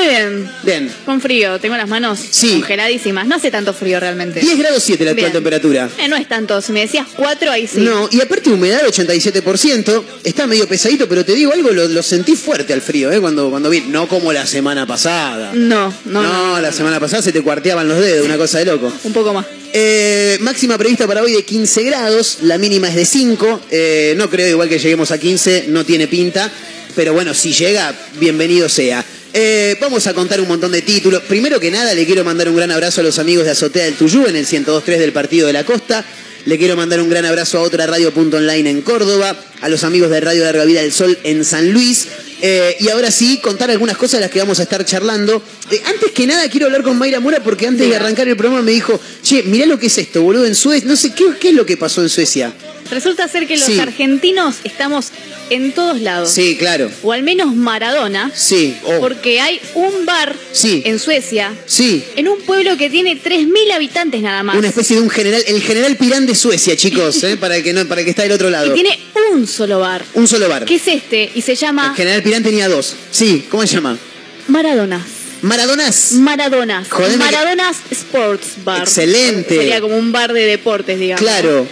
Bien. 0.09 0.51
Bien. 0.63 0.93
Con 1.05 1.21
frío, 1.21 1.59
tengo 1.59 1.77
las 1.77 1.89
manos 1.89 2.19
Sí. 2.31 2.53
congeladísimas. 2.61 3.27
No 3.27 3.37
hace 3.37 3.51
tanto 3.51 3.73
frío 3.73 3.99
realmente. 4.01 4.41
10 4.41 4.59
grados 4.59 4.83
7 4.83 5.05
la 5.05 5.11
actual 5.13 5.31
Bien. 5.31 5.33
temperatura. 5.33 5.89
Eh, 5.99 6.09
no 6.09 6.17
es 6.17 6.29
tanto. 6.29 6.61
Si 6.61 6.73
me 6.73 6.81
decías 6.81 7.07
4, 7.17 7.51
ahí 7.51 7.67
sí. 7.67 7.79
No, 7.81 8.09
y 8.11 8.21
aparte 8.21 8.51
humedad 8.51 8.83
87%, 8.87 10.05
está 10.25 10.47
medio 10.47 10.69
pesadito, 10.69 11.09
pero 11.09 11.25
te 11.25 11.35
digo 11.35 11.53
algo, 11.53 11.71
lo, 11.71 11.89
lo 11.89 12.03
sentí 12.03 12.37
fuerte 12.37 12.73
al 12.73 12.83
frío, 12.83 13.11
¿eh? 13.13 13.21
Cuando, 13.21 13.51
cuando 13.51 13.71
vi, 13.71 13.81
no 13.83 14.07
como 14.09 14.33
la 14.33 14.47
semana 14.47 14.87
pasada. 14.87 15.53
No, 15.55 15.93
no, 16.05 16.23
No, 16.23 16.55
no. 16.57 16.61
la 16.61 16.73
semana 16.73 17.01
pasada 17.01 17.23
se 17.23 17.33
te 17.33 17.43
cuarteaban 17.43 17.89
los 17.89 17.99
dedos, 18.01 18.25
una 18.27 18.37
cosa 18.37 18.59
de 18.59 18.67
loco. 18.67 18.93
Un 19.05 19.13
poco 19.13 19.33
más. 19.33 19.47
Eh, 19.73 20.39
máxima 20.41 20.79
prevista 20.79 21.07
para 21.07 21.23
hoy 21.23 21.33
de 21.33 21.45
15 21.45 21.83
grados, 21.83 22.39
la 22.43 22.59
mínima 22.59 22.89
es 22.89 22.95
de 22.95 23.05
5. 23.07 23.61
eh, 23.71 24.15
no 24.17 24.31
creo 24.31 24.49
igual 24.49 24.69
que 24.69 24.79
lleguemos 24.79 25.11
a 25.11 25.19
15, 25.19 25.65
no 25.69 25.85
tiene 25.85 26.07
pinta. 26.09 26.51
Pero 26.95 27.13
bueno, 27.13 27.35
si 27.35 27.53
llega, 27.53 27.93
bienvenido 28.21 28.69
sea. 28.69 29.05
Eh, 29.37 29.77
vamos 29.81 30.07
a 30.07 30.15
contar 30.15 30.41
un 30.41 30.47
montón 30.47 30.71
de 30.71 30.81
títulos. 30.81 31.21
Primero 31.25 31.59
que 31.59 31.69
nada, 31.69 31.93
le 31.93 32.07
quiero 32.07 32.23
mandar 32.23 32.49
un 32.49 32.55
gran 32.55 32.71
abrazo 32.71 33.01
a 33.01 33.05
los 33.05 33.19
amigos 33.19 33.45
de 33.45 33.51
Azotea 33.51 33.85
del 33.85 33.95
Tuyú 33.95 34.29
en 34.29 34.37
el 34.37 34.47
102.3 34.47 34.97
del 34.97 35.13
Partido 35.13 35.49
de 35.49 35.53
la 35.53 35.65
Costa. 35.65 36.05
Le 36.45 36.57
quiero 36.57 36.77
mandar 36.77 37.01
un 37.01 37.11
gran 37.11 37.25
abrazo 37.25 37.59
a 37.59 37.63
otra 37.63 37.85
radio.online 37.89 38.71
en 38.71 38.83
Córdoba, 38.83 39.37
a 39.65 39.69
los 39.71 39.83
amigos 39.83 40.11
de 40.11 40.21
Radio 40.21 40.45
Larga 40.45 40.67
Vida 40.67 40.83
del 40.83 40.93
Sol 40.93 41.19
en 41.25 41.43
San 41.43 41.73
Luis. 41.73 42.07
Eh, 42.43 42.77
y 42.81 42.91
ahora 42.91 43.11
sí, 43.11 43.39
contar 43.39 43.71
algunas 43.71 43.97
cosas 43.97 44.19
de 44.21 44.27
las 44.27 44.31
que 44.31 44.39
vamos 44.39 44.61
a 44.61 44.65
estar 44.65 44.85
charlando. 44.85 45.43
Eh, 45.71 45.81
antes 45.87 46.11
que 46.13 46.27
nada, 46.27 46.47
quiero 46.51 46.67
hablar 46.67 46.83
con 46.83 46.99
Mayra 46.99 47.19
Mora 47.19 47.43
porque 47.43 47.67
antes 47.67 47.89
de 47.89 47.97
arrancar 47.97 48.29
el 48.29 48.37
programa 48.37 48.61
me 48.63 48.73
dijo, 48.73 49.01
che, 49.23 49.43
mirá 49.45 49.65
lo 49.65 49.79
que 49.79 49.87
es 49.87 49.97
esto, 49.97 50.21
boludo, 50.21 50.45
en 50.45 50.55
Suecia. 50.55 50.87
No 50.87 50.97
sé, 50.97 51.15
¿qué, 51.15 51.25
qué 51.41 51.49
es 51.49 51.55
lo 51.55 51.65
que 51.65 51.79
pasó 51.79 52.03
en 52.03 52.11
Suecia? 52.11 52.53
Resulta 52.91 53.27
ser 53.29 53.47
que 53.47 53.57
los 53.57 53.65
Sí. 53.65 53.79
argentinos 53.81 54.57
estamos 54.65 55.07
en 55.49 55.73
todos 55.73 55.99
lados. 56.03 56.31
Sí, 56.31 56.57
claro. 56.59 56.91
O 57.03 57.13
al 57.13 57.23
menos 57.23 57.55
Maradona. 57.55 58.31
Sí, 58.35 58.77
oh, 58.85 59.01
Porque 59.01 59.41
hay 59.41 59.59
un 59.75 60.05
bar 60.05 60.37
Sí. 60.53 60.83
en 60.85 60.99
Suecia, 60.99 61.55
sí. 61.65 62.05
en 62.17 62.29
un 62.29 62.39
pueblo 62.43 62.77
que 62.77 62.91
tiene 62.91 63.17
3.000 63.17 63.73
habitantes 63.73 64.21
nada 64.21 64.43
más. 64.43 64.57
Una 64.59 64.69
especie 64.69 64.97
de 64.97 65.03
un 65.03 65.09
general, 65.09 65.43
el 65.47 65.63
general 65.63 65.97
Pirán 65.97 66.27
de 66.27 66.35
Suecia, 66.35 66.77
chicos, 66.77 67.23
¿eh? 67.25 67.39
para, 67.39 67.57
el 67.57 67.63
que 67.63 67.73
no, 67.73 67.87
para 67.87 68.03
el 68.03 68.05
que 68.05 68.11
está 68.11 68.23
del 68.25 68.33
otro 68.33 68.49
y 68.49 68.53
lado. 68.53 68.75
tiene 68.75 68.99
un 69.33 69.47
solo 69.55 69.79
bar. 69.81 70.05
Un 70.15 70.29
solo 70.29 70.49
bar. 70.49 70.65
Que 70.67 70.75
es 70.75 70.87
este, 70.89 71.31
y 71.35 71.41
se 71.43 71.55
llama 71.55 71.89
El 71.91 71.97
general 71.97 72.23
Pirán 72.23 72.43
tenía 72.43 72.69
dos. 72.69 72.95
Sí, 73.11 73.47
¿cómo 73.51 73.67
se 73.67 73.75
llama? 73.77 73.97
Maradonas. 74.49 75.03
Maradonas. 75.43 76.13
Maradonas. 76.13 76.89
Que- 76.89 77.17
Maradonas 77.17 77.77
Sports 77.91 78.55
Bar. 78.65 78.81
Excelente. 78.83 79.57
Sería 79.57 79.81
como 79.81 79.97
un 79.97 80.11
bar 80.13 80.33
de 80.33 80.47
deportes, 80.47 80.99
digamos. 80.99 81.21
Claro. 81.23 81.67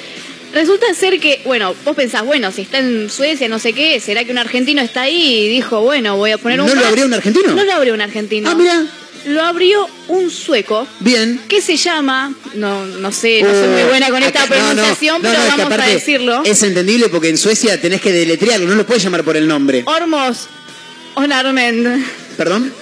Resulta 0.52 0.92
ser 0.92 1.18
que, 1.18 1.40
bueno, 1.46 1.74
vos 1.84 1.96
pensás, 1.96 2.24
bueno, 2.24 2.52
si 2.52 2.60
está 2.62 2.78
en 2.78 3.08
Suecia, 3.08 3.48
no 3.48 3.58
sé 3.58 3.72
qué, 3.72 3.98
¿será 4.00 4.24
que 4.24 4.32
un 4.32 4.36
argentino 4.38 4.82
está 4.82 5.02
ahí 5.02 5.44
y 5.44 5.48
dijo, 5.48 5.80
bueno, 5.80 6.16
voy 6.18 6.32
a 6.32 6.38
poner 6.38 6.60
un 6.60 6.66
¿No 6.66 6.74
lo 6.74 6.84
abrió 6.86 7.06
un 7.06 7.14
argentino? 7.14 7.54
No 7.54 7.64
lo 7.64 7.72
abrió 7.72 7.94
un 7.94 8.02
argentino. 8.02 8.50
Ah, 8.50 8.54
mira. 8.54 8.86
Lo 9.26 9.42
abrió 9.42 9.88
un 10.08 10.30
sueco 10.30 10.86
Bien. 11.00 11.40
que 11.48 11.60
se 11.62 11.76
llama, 11.76 12.34
no, 12.54 12.84
no 12.86 13.12
sé, 13.12 13.40
no 13.42 13.50
soy 13.50 13.68
muy 13.68 13.82
buena 13.84 14.08
con 14.10 14.22
esta 14.22 14.40
Uh, 14.40 14.44
Acá- 14.44 14.56
no, 14.56 14.62
no, 14.62 14.72
pronunciación, 14.74 15.22
no, 15.22 15.28
pero 15.30 15.42
no, 15.44 15.56
vamos 15.68 15.78
a 15.78 15.86
decirlo. 15.86 16.42
Es 16.44 16.62
entendible 16.64 17.08
porque 17.08 17.28
en 17.28 17.38
Suecia 17.38 17.80
tenés 17.80 18.00
que 18.00 18.12
deletrearlo, 18.12 18.66
no 18.66 18.74
lo 18.74 18.84
puedes 18.86 19.02
llamar 19.02 19.22
por 19.22 19.36
el 19.36 19.46
nombre. 19.46 19.84
Ormos 19.86 20.48
Ornament. 21.14 22.04
¿Perdón? 22.36 22.72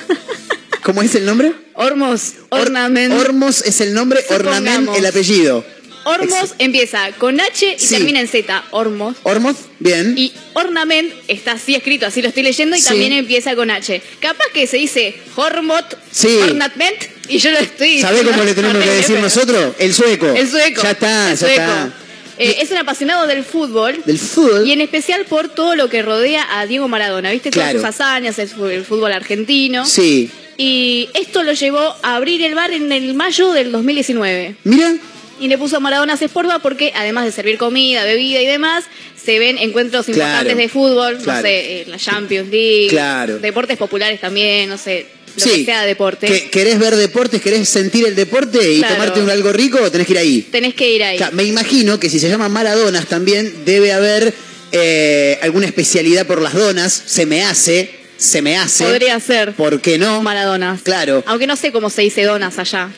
¿Cómo 0.82 1.02
es 1.02 1.14
el 1.14 1.26
nombre? 1.26 1.52
Ormos 1.75 2.35
Or- 2.50 2.62
Ornament. 2.62 3.12
Ormos 3.14 3.62
es 3.62 3.80
el 3.80 3.92
nombre, 3.92 4.25
Ornament 4.30 4.88
el 4.97 5.04
apellido. 5.06 5.64
Ormos 6.04 6.54
empieza 6.59 7.11
con 7.19 7.40
H 7.40 7.75
y 7.76 7.78
Sí. 7.78 7.95
termina 7.97 8.21
en 8.21 8.28
Z. 8.28 8.64
Ormos. 8.71 9.16
Ormos, 9.23 9.57
bien. 9.78 10.14
Y 10.16 10.33
ornament 10.54 11.12
está 11.28 11.52
así 11.52 11.75
escrito, 11.75 12.07
así 12.07 12.23
lo 12.23 12.28
estoy 12.28 12.42
leyendo 12.42 12.76
y 12.76 12.80
Sí. 12.80 12.87
también 12.87 13.12
empieza 13.12 13.54
con 13.54 13.71
H. 13.71 14.00
Capaz 14.21 14.47
que 14.54 14.66
se 14.66 14.78
dice 14.78 15.14
hormot, 15.37 15.99
Sí. 16.11 16.28
ornament 16.42 16.97
y 17.28 17.38
yo 17.38 17.50
lo 17.50 17.59
estoy 17.59 18.00
¿Sabés 18.00 18.23
cómo 18.25 18.42
le 18.45 18.54
tenemos 18.54 18.83
que 18.83 18.90
decir 18.90 19.19
nosotros? 19.19 19.75
El 19.78 19.92
sueco. 19.95 20.26
El 20.28 20.49
sueco. 20.49 20.83
Ya 20.83 20.90
está, 20.92 21.25
el 21.33 21.37
ya 21.38 21.47
sueco. 21.47 21.61
está. 21.61 21.92
Eh, 22.38 22.57
es 22.62 22.71
un 22.71 22.78
apasionado 22.78 23.26
del 23.26 23.45
fútbol. 23.45 24.00
Del 24.07 24.19
fútbol. 24.19 24.66
Y 24.66 24.73
en 24.73 24.80
especial 24.80 25.26
por 25.26 25.50
todo 25.50 25.76
lo 25.76 25.90
que 25.90 26.00
rodea 26.00 26.59
a 26.59 26.64
Diego 26.66 26.88
Maradona. 26.88 27.30
¿Viste? 27.33 27.50
Claro. 27.50 27.78
Todas 27.78 27.95
sus 27.95 28.00
hazañas, 28.00 28.38
el 28.38 28.49
fútbol 28.85 29.12
argentino. 29.12 29.85
Sí. 29.85 30.30
Y 30.57 31.11
esto 31.14 31.42
lo 31.42 31.52
llevó 31.52 31.95
a 32.02 32.16
abrir 32.16 32.40
el 32.42 32.54
bar 32.54 32.71
en 32.73 32.92
el 32.92 33.12
mayo 33.14 33.52
del 33.52 33.73
2019. 33.73 34.57
Mira, 34.64 34.95
Y 35.40 35.49
le 35.49 35.56
puso 35.59 35.80
Maradona 35.80 36.14
Sport 36.14 36.49
Bar 36.49 36.62
porque 36.62 36.92
además 36.94 37.25
de 37.25 37.32
servir 37.32 37.56
comida, 37.59 38.04
bebida 38.04 38.40
y 38.42 38.47
demás, 38.47 38.85
se 39.23 39.38
ven 39.38 39.56
encuentros 39.59 40.06
Claro. 40.06 40.20
importantes 40.20 40.56
de 40.56 40.68
fútbol, 40.68 41.16
Claro. 41.23 41.38
no 41.40 41.42
sé, 41.42 41.85
la 41.88 41.97
Champions 41.99 42.50
League, 42.50 42.88
Claro. 42.90 43.38
deportes 43.38 43.76
populares 43.78 44.20
también, 44.20 44.68
no 44.68 44.76
sé, 44.78 45.06
lo 45.37 45.42
sí. 45.42 45.50
que 45.50 45.64
sea 45.64 45.85
deporte. 45.85 46.26
Que- 46.26 46.50
¿Querés 46.50 46.78
ver 46.78 46.94
deportes? 46.97 47.40
¿Querés 47.40 47.68
sentir 47.68 48.06
el 48.06 48.14
deporte 48.16 48.73
y 48.73 48.80
tomarte 48.82 49.23
un 49.23 49.30
algo 49.30 49.52
rico? 49.52 49.78
Tenés 49.90 50.06
que 50.06 50.12
ir 50.12 50.18
ahí. 50.18 50.42
Tenés 50.50 50.75
que 50.75 50.92
ir 50.92 51.02
ahí. 51.02 51.16
Claro, 51.16 51.35
me 51.37 51.44
imagino 51.44 51.99
que 51.99 52.11
si 52.11 52.18
se 52.20 52.28
llama 52.28 52.49
Maradonas 52.49 53.06
también 53.06 53.64
debe 53.64 53.92
haber 53.92 54.35
eh, 54.73 55.38
alguna 55.42 55.66
especialidad 55.66 56.26
por 56.26 56.40
las 56.40 56.54
donas. 56.54 56.92
Se 57.06 57.26
me 57.26 57.42
hace, 57.42 57.90
se 58.16 58.40
me 58.40 58.56
hace. 58.56 58.85
Podría 58.85 59.18
ser 59.18 59.52
¿Por 59.54 59.80
qué 59.80 59.99
no? 59.99 60.23
Maradona. 60.23 60.78
Claro. 60.82 61.25
Aunque 61.26 61.47
no 61.49 61.56
sé 61.56 61.73
cómo 61.73 61.90
se 61.90 62.02
dice 62.02 62.23
donas 62.25 62.56
allá. 62.59 62.88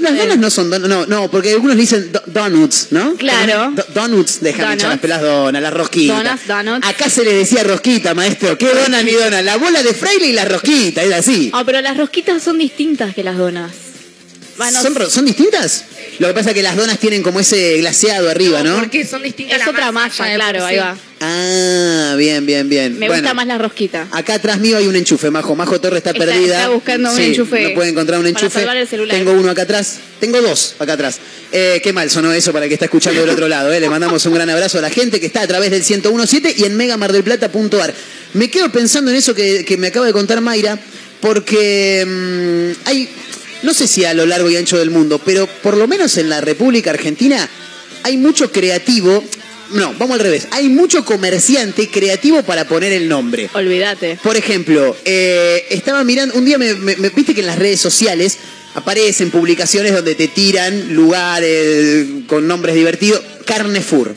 No, 0.00 0.10
las 0.10 0.18
donas 0.18 0.38
no 0.38 0.50
son 0.50 0.70
donuts, 0.70 0.88
no, 0.88 1.06
no, 1.06 1.30
porque 1.30 1.52
algunos 1.52 1.76
le 1.76 1.80
dicen 1.82 2.10
do- 2.12 2.22
donuts, 2.26 2.88
¿no? 2.90 3.14
Claro. 3.16 3.72
Do- 3.72 3.84
donuts, 3.94 4.40
déjame 4.40 4.74
echar 4.74 4.90
las 4.90 4.98
pelas 4.98 5.22
donas, 5.22 5.62
las 5.62 5.72
rosquitas. 5.72 6.24
Donuts, 6.24 6.46
donuts. 6.46 6.86
Acá 6.86 7.08
se 7.10 7.24
le 7.24 7.32
decía 7.34 7.62
rosquita, 7.64 8.14
maestro. 8.14 8.56
¿Qué 8.58 8.72
dona 8.74 9.02
ni 9.02 9.12
dona? 9.12 9.42
La 9.42 9.56
bola 9.56 9.82
de 9.82 9.94
fraile 9.94 10.26
y 10.28 10.32
la 10.32 10.44
rosquita, 10.44 11.02
es 11.02 11.12
así. 11.12 11.50
Ah, 11.52 11.62
pero 11.64 11.80
las 11.80 11.96
rosquitas 11.96 12.42
son 12.42 12.58
distintas 12.58 13.14
que 13.14 13.22
las 13.24 13.36
donas. 13.36 13.72
¿Son, 14.82 14.92
sé. 14.92 14.98
ro- 14.98 15.10
¿Son 15.10 15.24
distintas? 15.24 15.84
Lo 16.18 16.28
que 16.28 16.34
pasa 16.34 16.50
es 16.50 16.54
que 16.54 16.62
las 16.62 16.76
donas 16.76 16.98
tienen 16.98 17.22
como 17.22 17.40
ese 17.40 17.76
glaseado 17.78 18.30
arriba, 18.30 18.62
¿no? 18.62 18.78
Porque 18.78 19.04
son 19.04 19.22
distintas 19.22 19.58
Es 19.60 19.64
la 19.66 19.70
otra 19.70 19.92
masa, 19.92 20.32
claro, 20.34 20.64
ahí 20.64 20.76
va. 20.78 20.96
Ah, 21.20 22.14
bien, 22.16 22.44
bien, 22.46 22.68
bien. 22.68 22.98
Me 22.98 23.06
Bueno, 23.06 23.22
gusta 23.22 23.34
más 23.34 23.46
la 23.46 23.58
rosquita. 23.58 24.06
Acá 24.12 24.34
atrás 24.34 24.58
mío 24.58 24.76
hay 24.76 24.86
un 24.86 24.96
enchufe, 24.96 25.30
Majo. 25.30 25.54
Majo 25.56 25.80
Torre 25.80 25.98
está, 25.98 26.10
Está- 26.10 26.24
perdida. 26.24 26.56
está 26.56 26.68
buscando 26.70 27.12
un 27.12 27.20
enchufe 27.20 27.68
No 27.68 27.74
puede 27.74 27.90
encontrar 27.90 28.18
un 28.18 28.24
para 28.24 28.30
enchufe. 28.38 28.58
salvar 28.60 28.76
el 28.76 28.86
celular. 28.88 29.16
Tengo 29.16 29.32
uno 29.32 29.50
acá 29.50 29.62
atrás. 29.62 29.98
Tengo 30.20 30.40
dos 30.42 30.74
acá 30.78 30.94
atrás. 30.94 31.18
Eh, 31.52 31.80
qué 31.82 31.92
mal 31.92 32.10
sonó 32.10 32.32
eso 32.32 32.52
para 32.52 32.64
el 32.64 32.68
que 32.68 32.74
está 32.74 32.84
escuchando 32.86 33.20
del 33.20 33.30
otro 33.30 33.48
lado. 33.48 33.72
eh. 33.72 33.80
Le 33.80 33.88
mandamos 33.88 34.24
un 34.26 34.34
gran 34.34 34.48
abrazo 34.50 34.78
a 34.78 34.82
la 34.82 34.90
gente 34.90 35.20
que 35.20 35.26
está 35.26 35.42
a 35.42 35.46
través 35.46 35.70
del 35.70 35.80
1017 35.82 36.54
y 36.58 36.64
en 36.64 36.76
megamardelplata.ar. 36.76 37.94
Me 38.34 38.50
quedo 38.50 38.70
pensando 38.70 39.10
en 39.10 39.16
eso 39.16 39.34
que, 39.34 39.64
que 39.64 39.76
me 39.78 39.86
acaba 39.88 40.06
de 40.06 40.12
contar 40.12 40.40
Mayra, 40.42 40.78
porque 41.20 42.04
mm, 42.06 42.88
hay, 42.88 43.08
no 43.66 43.74
sé 43.74 43.86
si 43.86 44.04
a 44.06 44.14
lo 44.14 44.24
largo 44.24 44.48
y 44.48 44.56
ancho 44.56 44.78
del 44.78 44.90
mundo, 44.90 45.20
pero 45.22 45.46
por 45.62 45.76
lo 45.76 45.86
menos 45.86 46.16
en 46.16 46.30
la 46.30 46.40
República 46.40 46.90
Argentina 46.90 47.46
hay 48.04 48.16
mucho 48.16 48.50
creativo. 48.50 49.22
No, 49.72 49.92
vamos 49.98 50.14
al 50.14 50.20
revés. 50.20 50.46
Hay 50.52 50.68
mucho 50.68 51.04
comerciante 51.04 51.88
creativo 51.90 52.42
para 52.44 52.66
poner 52.68 52.92
el 52.92 53.08
nombre. 53.08 53.50
Olvídate. 53.52 54.16
Por 54.22 54.36
ejemplo, 54.36 54.96
eh, 55.04 55.66
estaba 55.70 56.04
mirando, 56.04 56.36
un 56.36 56.44
día 56.44 56.56
me, 56.56 56.72
me- 56.74 56.94
me- 56.96 57.10
viste 57.10 57.34
que 57.34 57.40
en 57.40 57.48
las 57.48 57.58
redes 57.58 57.80
sociales 57.80 58.38
aparecen 58.76 59.30
publicaciones 59.32 59.92
donde 59.92 60.14
te 60.14 60.28
tiran 60.28 60.94
lugares 60.94 62.06
con 62.28 62.46
nombres 62.46 62.76
divertidos. 62.76 63.20
Carnefur. 63.44 64.14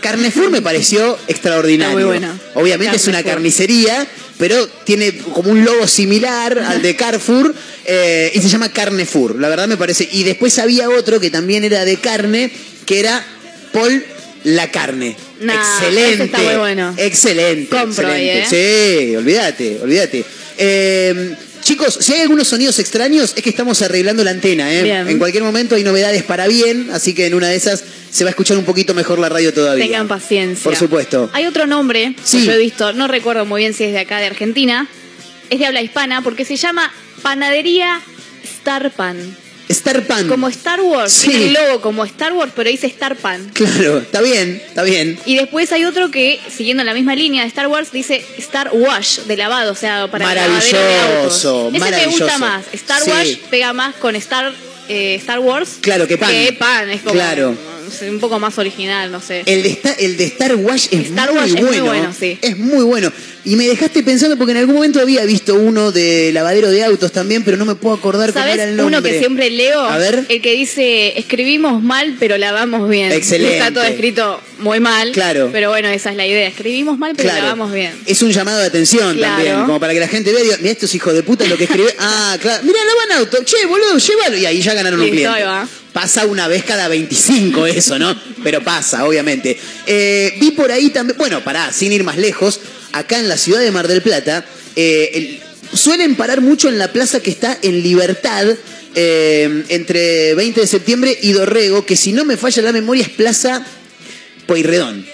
Carnefur 0.00 0.50
me 0.50 0.62
pareció 0.62 1.16
extraordinario. 1.28 1.94
Muy 1.94 2.04
buena. 2.04 2.36
Obviamente 2.54 2.96
es 2.96 3.06
una 3.06 3.22
carnicería, 3.22 4.06
pero 4.40 4.66
tiene 4.84 5.18
como 5.18 5.50
un 5.50 5.64
logo 5.64 5.86
similar 5.86 6.58
al 6.58 6.80
de 6.80 6.96
Carrefour 6.96 7.54
eh, 7.84 8.32
y 8.34 8.40
se 8.40 8.48
llama 8.48 8.72
Carnefur. 8.72 9.38
La 9.38 9.50
verdad 9.50 9.68
me 9.68 9.76
parece. 9.76 10.08
Y 10.10 10.24
después 10.24 10.58
había 10.58 10.88
otro 10.88 11.20
que 11.20 11.30
también 11.30 11.62
era 11.62 11.84
de 11.84 11.98
carne, 11.98 12.50
que 12.86 13.00
era 13.00 13.22
Paul 13.70 14.02
la 14.44 14.70
carne. 14.70 15.14
Nah, 15.40 15.54
excelente. 15.54 16.24
está 16.24 16.38
muy 16.38 16.56
bueno. 16.56 16.94
Excelente. 16.96 17.68
Compro 17.68 18.08
ahí, 18.08 18.30
excelente. 18.30 19.08
Sí, 19.10 19.16
olvídate, 19.16 19.78
olvídate. 19.82 20.24
Eh, 20.56 21.36
chicos, 21.70 21.98
si 22.00 22.14
hay 22.14 22.20
algunos 22.22 22.48
sonidos 22.48 22.78
extraños, 22.80 23.32
es 23.36 23.42
que 23.44 23.50
estamos 23.50 23.80
arreglando 23.82 24.24
la 24.24 24.32
antena. 24.32 24.72
¿eh? 24.74 24.82
Bien. 24.82 25.08
En 25.08 25.18
cualquier 25.18 25.44
momento 25.44 25.76
hay 25.76 25.84
novedades 25.84 26.24
para 26.24 26.48
bien, 26.48 26.90
así 26.92 27.14
que 27.14 27.26
en 27.26 27.34
una 27.34 27.46
de 27.48 27.54
esas 27.54 27.84
se 28.10 28.24
va 28.24 28.28
a 28.28 28.32
escuchar 28.32 28.58
un 28.58 28.64
poquito 28.64 28.92
mejor 28.92 29.20
la 29.20 29.28
radio 29.28 29.54
todavía. 29.54 29.84
Tengan 29.84 30.08
paciencia. 30.08 30.64
Por 30.64 30.74
supuesto. 30.74 31.30
Hay 31.32 31.46
otro 31.46 31.66
nombre 31.68 32.16
Sí. 32.24 32.38
que 32.40 32.46
yo 32.46 32.52
he 32.52 32.58
visto, 32.58 32.92
no 32.92 33.06
recuerdo 33.06 33.46
muy 33.46 33.60
bien 33.60 33.72
si 33.72 33.84
es 33.84 33.92
de 33.92 34.00
acá 34.00 34.18
de 34.18 34.26
Argentina, 34.26 34.88
es 35.48 35.60
de 35.60 35.66
habla 35.66 35.80
hispana 35.80 36.22
porque 36.22 36.44
se 36.44 36.56
llama 36.56 36.92
Panadería 37.22 38.00
Star 38.42 38.90
Pan. 38.90 39.36
Star 39.70 40.02
Pan. 40.06 40.28
Como 40.28 40.48
Star 40.48 40.80
Wars, 40.80 41.12
Sí. 41.12 41.30
el 41.32 41.52
logo 41.52 41.80
como 41.80 42.04
Star 42.04 42.32
Wars, 42.32 42.52
pero 42.54 42.68
dice 42.70 42.86
Star 42.88 43.16
Pan. 43.16 43.50
Claro, 43.54 43.98
está 43.98 44.20
bien, 44.20 44.60
está 44.66 44.82
bien. 44.82 45.18
Y 45.26 45.36
después 45.36 45.70
hay 45.72 45.84
otro 45.84 46.10
que, 46.10 46.40
siguiendo 46.54 46.82
la 46.84 46.94
misma 46.94 47.14
línea 47.14 47.42
de 47.42 47.48
Star 47.48 47.68
Wars, 47.68 47.92
dice 47.92 48.24
Star 48.38 48.70
Wash, 48.72 49.20
de 49.20 49.36
lavado, 49.36 49.72
o 49.72 49.76
sea, 49.76 50.08
para 50.10 50.28
el 50.28 50.34
lavadero 50.36 50.78
de 50.78 50.94
autos. 50.98 51.44
Maravilloso, 51.44 51.68
Ese 51.68 51.72
me 51.72 51.78
maravilloso. 51.78 52.24
gusta 52.24 52.38
más. 52.38 52.64
Star 52.72 53.02
Sí. 53.02 53.10
Wash 53.10 53.36
pega 53.50 53.72
más 53.72 53.94
con 53.96 54.16
Star, 54.16 54.52
eh, 54.88 55.14
Star 55.20 55.38
Wars 55.38 55.78
Claro, 55.80 56.06
que 56.08 56.18
pan. 56.18 56.30
que 56.30 56.52
pan. 56.52 56.90
Es 56.90 57.00
como 57.02 57.12
Claro. 57.14 57.56
No 57.90 57.96
sé, 57.96 58.10
un 58.10 58.20
poco 58.20 58.38
más 58.38 58.56
original, 58.58 59.10
no 59.10 59.20
sé. 59.20 59.42
El 59.46 59.62
de, 59.62 59.70
Star, 59.70 59.96
el 59.98 60.16
de 60.16 60.24
Star 60.24 60.54
Wars 60.56 60.88
es 60.90 61.06
Star 61.08 61.30
muy 61.30 61.38
Wars 61.40 61.52
es 61.52 61.60
muy 61.60 61.64
bueno. 61.68 61.84
bueno, 61.86 62.14
sí. 62.18 62.38
Es 62.40 62.56
muy 62.58 62.84
bueno. 62.84 63.12
Y 63.44 63.56
me 63.56 63.66
dejaste 63.66 64.02
pensando 64.02 64.36
porque 64.36 64.52
en 64.52 64.58
algún 64.58 64.74
momento 64.74 65.00
había 65.00 65.24
visto 65.24 65.54
uno 65.54 65.92
de 65.92 66.30
lavadero 66.32 66.70
de 66.70 66.84
autos 66.84 67.10
también, 67.10 67.42
pero 67.42 67.56
no 67.56 67.64
me 67.64 67.74
puedo 67.74 67.94
acordar 67.96 68.32
cómo 68.32 68.40
¿Sabes 68.42 68.54
era 68.56 68.64
el 68.64 68.76
nombre. 68.76 68.98
uno 68.98 69.02
que 69.02 69.18
siempre 69.18 69.48
leo? 69.50 69.80
A 69.80 69.96
ver. 69.96 70.26
El 70.28 70.42
que 70.42 70.52
dice, 70.52 71.18
escribimos 71.18 71.82
mal, 71.82 72.16
pero 72.20 72.36
lavamos 72.36 72.88
bien. 72.88 73.10
Excelente. 73.12 73.56
Está 73.58 73.72
todo 73.72 73.84
escrito 73.84 74.40
muy 74.58 74.78
mal. 74.78 75.12
Claro. 75.12 75.48
Pero 75.52 75.70
bueno, 75.70 75.88
esa 75.88 76.10
es 76.10 76.16
la 76.16 76.26
idea. 76.26 76.48
Escribimos 76.48 76.98
mal, 76.98 77.12
pero 77.16 77.30
Claro. 77.30 77.44
lavamos 77.44 77.72
bien. 77.72 77.92
Es 78.04 78.20
un 78.22 78.30
llamado 78.30 78.58
de 78.58 78.66
atención 78.66 79.16
Claro. 79.16 79.34
también, 79.36 79.64
como 79.66 79.80
para 79.80 79.94
que 79.94 80.00
la 80.00 80.08
gente 80.08 80.32
vea, 80.32 80.42
diga, 80.42 80.56
mira 80.58 80.72
estos 80.72 80.94
hijos 80.94 81.14
de 81.14 81.22
puta 81.22 81.46
lo 81.46 81.56
que 81.56 81.64
escribe. 81.64 81.94
ah, 81.98 82.36
claro. 82.40 82.62
Mira, 82.62 82.78
lavan 82.84 83.20
auto. 83.20 83.42
Che, 83.42 83.64
boludo, 83.66 83.96
llévalo. 83.96 84.36
Y 84.36 84.44
ahí 84.44 84.60
ya 84.60 84.74
ganaron 84.74 85.00
un 85.00 85.06
Listo, 85.06 85.14
cliente. 85.16 85.38
ahí 85.38 85.44
va. 85.44 85.66
Pasa 85.92 86.26
una 86.26 86.46
vez 86.46 86.64
cada 86.64 86.86
25 86.88 87.66
eso, 87.66 87.98
¿no? 87.98 88.16
Pero 88.44 88.62
pasa, 88.62 89.04
obviamente. 89.06 89.58
Eh, 89.86 90.34
vi 90.40 90.52
por 90.52 90.70
ahí 90.70 90.90
también, 90.90 91.18
bueno, 91.18 91.42
pará, 91.42 91.72
sin 91.72 91.90
ir 91.92 92.04
más 92.04 92.16
lejos, 92.16 92.60
acá 92.92 93.18
en 93.18 93.28
la 93.28 93.36
ciudad 93.36 93.60
de 93.60 93.70
Mar 93.72 93.88
del 93.88 94.00
Plata, 94.02 94.44
eh, 94.76 95.10
el- 95.14 95.40
suelen 95.76 96.14
parar 96.16 96.40
mucho 96.40 96.68
en 96.68 96.78
la 96.78 96.92
plaza 96.92 97.20
que 97.20 97.30
está 97.30 97.58
en 97.62 97.82
Libertad, 97.82 98.46
eh, 98.94 99.64
entre 99.68 100.34
20 100.34 100.60
de 100.60 100.66
septiembre 100.66 101.16
y 101.22 101.32
Dorrego, 101.32 101.84
que 101.86 101.96
si 101.96 102.12
no 102.12 102.24
me 102.24 102.36
falla 102.36 102.62
la 102.62 102.72
memoria 102.72 103.02
es 103.02 103.08
Plaza 103.10 103.64
Pueyrredón. 104.46 105.04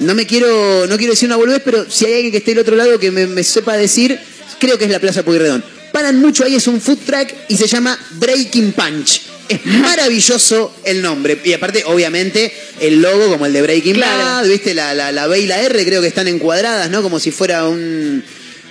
No 0.00 0.14
me 0.14 0.26
quiero, 0.26 0.86
no 0.88 0.96
quiero 0.98 1.12
decir 1.12 1.28
una 1.28 1.36
boludez, 1.36 1.62
pero 1.64 1.86
si 1.90 2.04
hay 2.04 2.14
alguien 2.14 2.30
que 2.32 2.38
esté 2.38 2.50
del 2.50 2.58
otro 2.60 2.76
lado 2.76 2.98
que 2.98 3.10
me, 3.10 3.26
me 3.26 3.42
sepa 3.42 3.76
decir, 3.76 4.18
creo 4.58 4.76
que 4.78 4.84
es 4.84 4.90
la 4.90 5.00
Plaza 5.00 5.24
Pueyrredón. 5.24 5.64
Paran 5.92 6.20
mucho 6.20 6.44
ahí, 6.44 6.54
es 6.56 6.66
un 6.66 6.80
food 6.80 6.98
track 7.06 7.34
y 7.48 7.56
se 7.56 7.66
llama 7.66 7.98
Breaking 8.18 8.72
Punch. 8.72 9.22
Es 9.48 9.64
maravilloso 9.66 10.74
el 10.84 11.02
nombre. 11.02 11.38
Y 11.44 11.52
aparte, 11.52 11.82
obviamente, 11.86 12.52
el 12.80 13.00
logo 13.00 13.28
como 13.28 13.46
el 13.46 13.52
de 13.52 13.62
Breaking 13.62 13.94
Claro. 13.94 14.18
Bad, 14.24 14.48
¿viste? 14.48 14.74
La, 14.74 14.94
la, 14.94 15.12
la 15.12 15.26
B 15.26 15.40
y 15.40 15.46
la 15.46 15.60
R 15.62 15.84
creo 15.84 16.00
que 16.02 16.08
están 16.08 16.28
encuadradas, 16.28 16.90
¿no? 16.90 17.02
Como 17.02 17.20
si 17.20 17.30
fuera 17.30 17.66
un. 17.68 18.22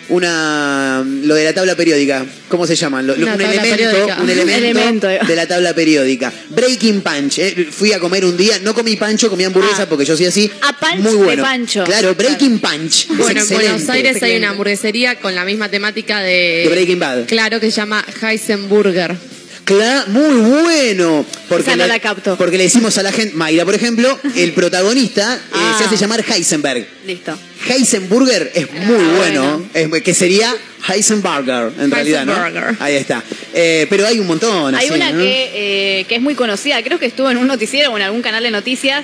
Una. 0.08 1.04
Lo 1.24 1.34
de 1.34 1.44
la 1.46 1.54
tabla 1.54 1.76
periódica. 1.76 2.26
¿Cómo 2.48 2.68
se 2.68 2.76
llaman? 2.76 3.08
Lo- 3.08 3.14
un, 3.16 3.22
elemento, 3.24 3.62
periódica. 3.70 4.18
un 4.22 4.30
elemento 4.30 4.68
Elemento. 5.08 5.08
de 5.28 5.36
la 5.36 5.48
tabla 5.48 5.74
periódica. 5.74 6.32
Breaking 6.50 7.02
Punch. 7.02 7.40
¿eh? 7.40 7.68
Fui 7.72 7.92
a 7.92 8.00
comer 8.00 8.24
un 8.24 8.38
día, 8.38 8.60
no 8.62 8.76
comí 8.76 8.96
pancho, 8.98 9.30
comí 9.30 9.44
hamburguesa 9.46 9.84
Ah. 9.84 9.90
porque 9.90 10.06
yo 10.06 10.16
soy 10.16 10.28
así. 10.28 10.52
Ah, 10.62 10.78
punch 10.80 11.00
Muy 11.02 11.12
de 11.14 11.18
bueno. 11.24 11.44
pancho. 11.44 11.84
Claro, 11.86 12.14
Breaking 12.14 12.60
Punch. 12.60 13.08
Es 13.10 13.18
Bueno, 13.18 13.42
en. 13.42 13.50
Buenos 13.50 13.90
Aires 13.90 14.22
hay 14.22 14.38
una 14.38 14.50
hamburguesería 14.50 15.16
con 15.20 15.34
la 15.34 15.44
misma 15.44 15.70
temática 15.70 16.22
de. 16.22 16.62
De 16.66 16.70
Breaking 16.70 17.00
Bad. 17.00 17.26
Claro, 17.26 17.60
que 17.60 17.72
se 17.72 17.78
llama 17.78 18.06
Heisenburger. 18.22 19.16
Cla- 19.66 20.06
muy 20.08 20.36
bueno. 20.62 21.26
Porque, 21.50 21.64
Esa 21.64 21.76
no 21.76 21.84
le- 21.84 21.88
la 21.90 22.00
capto. 22.00 22.38
porque 22.38 22.58
le 22.58 22.64
decimos 22.66 22.98
a 23.00 23.04
la 23.04 23.12
gente, 23.12 23.36
Mayra, 23.36 23.66
por 23.66 23.74
ejemplo, 23.76 24.18
el 24.36 24.54
protagonista 24.54 25.36
eh, 25.36 25.40
Ah. 25.54 25.76
se 25.78 25.86
hace 25.86 25.98
llamar 25.98 26.24
Heisenberg. 26.28 26.88
Listo. 27.06 27.38
Heisenburger 27.68 28.52
es 28.54 28.72
muy 28.72 28.96
Ah, 29.04 29.14
bueno, 29.18 29.66
es- 29.74 30.04
que 30.04 30.14
sería 30.14 30.56
Heisenberger 30.88 31.72
en 31.80 31.90
realidad, 31.90 32.26
¿no? 32.26 32.36
Ahí 32.80 32.96
está. 32.96 33.24
Eh, 33.54 33.88
pero 33.90 34.06
hay 34.06 34.20
un 34.20 34.28
montón. 34.28 34.76
Hay 34.76 34.86
así, 34.88 34.96
una 34.96 35.12
¿no? 35.12 35.20
que, 35.20 36.00
eh, 36.02 36.06
que 36.08 36.16
es 36.16 36.22
muy 36.22 36.36
conocida, 36.36 36.82
creo 36.84 37.00
que 37.00 37.08
estuvo 37.08 37.30
en 37.32 37.38
un 37.38 37.48
noticiero 37.48 37.92
o 37.92 37.98
en 37.98 38.04
algún 38.04 38.22
canal 38.22 38.44
de 38.44 38.52
noticias. 38.52 39.04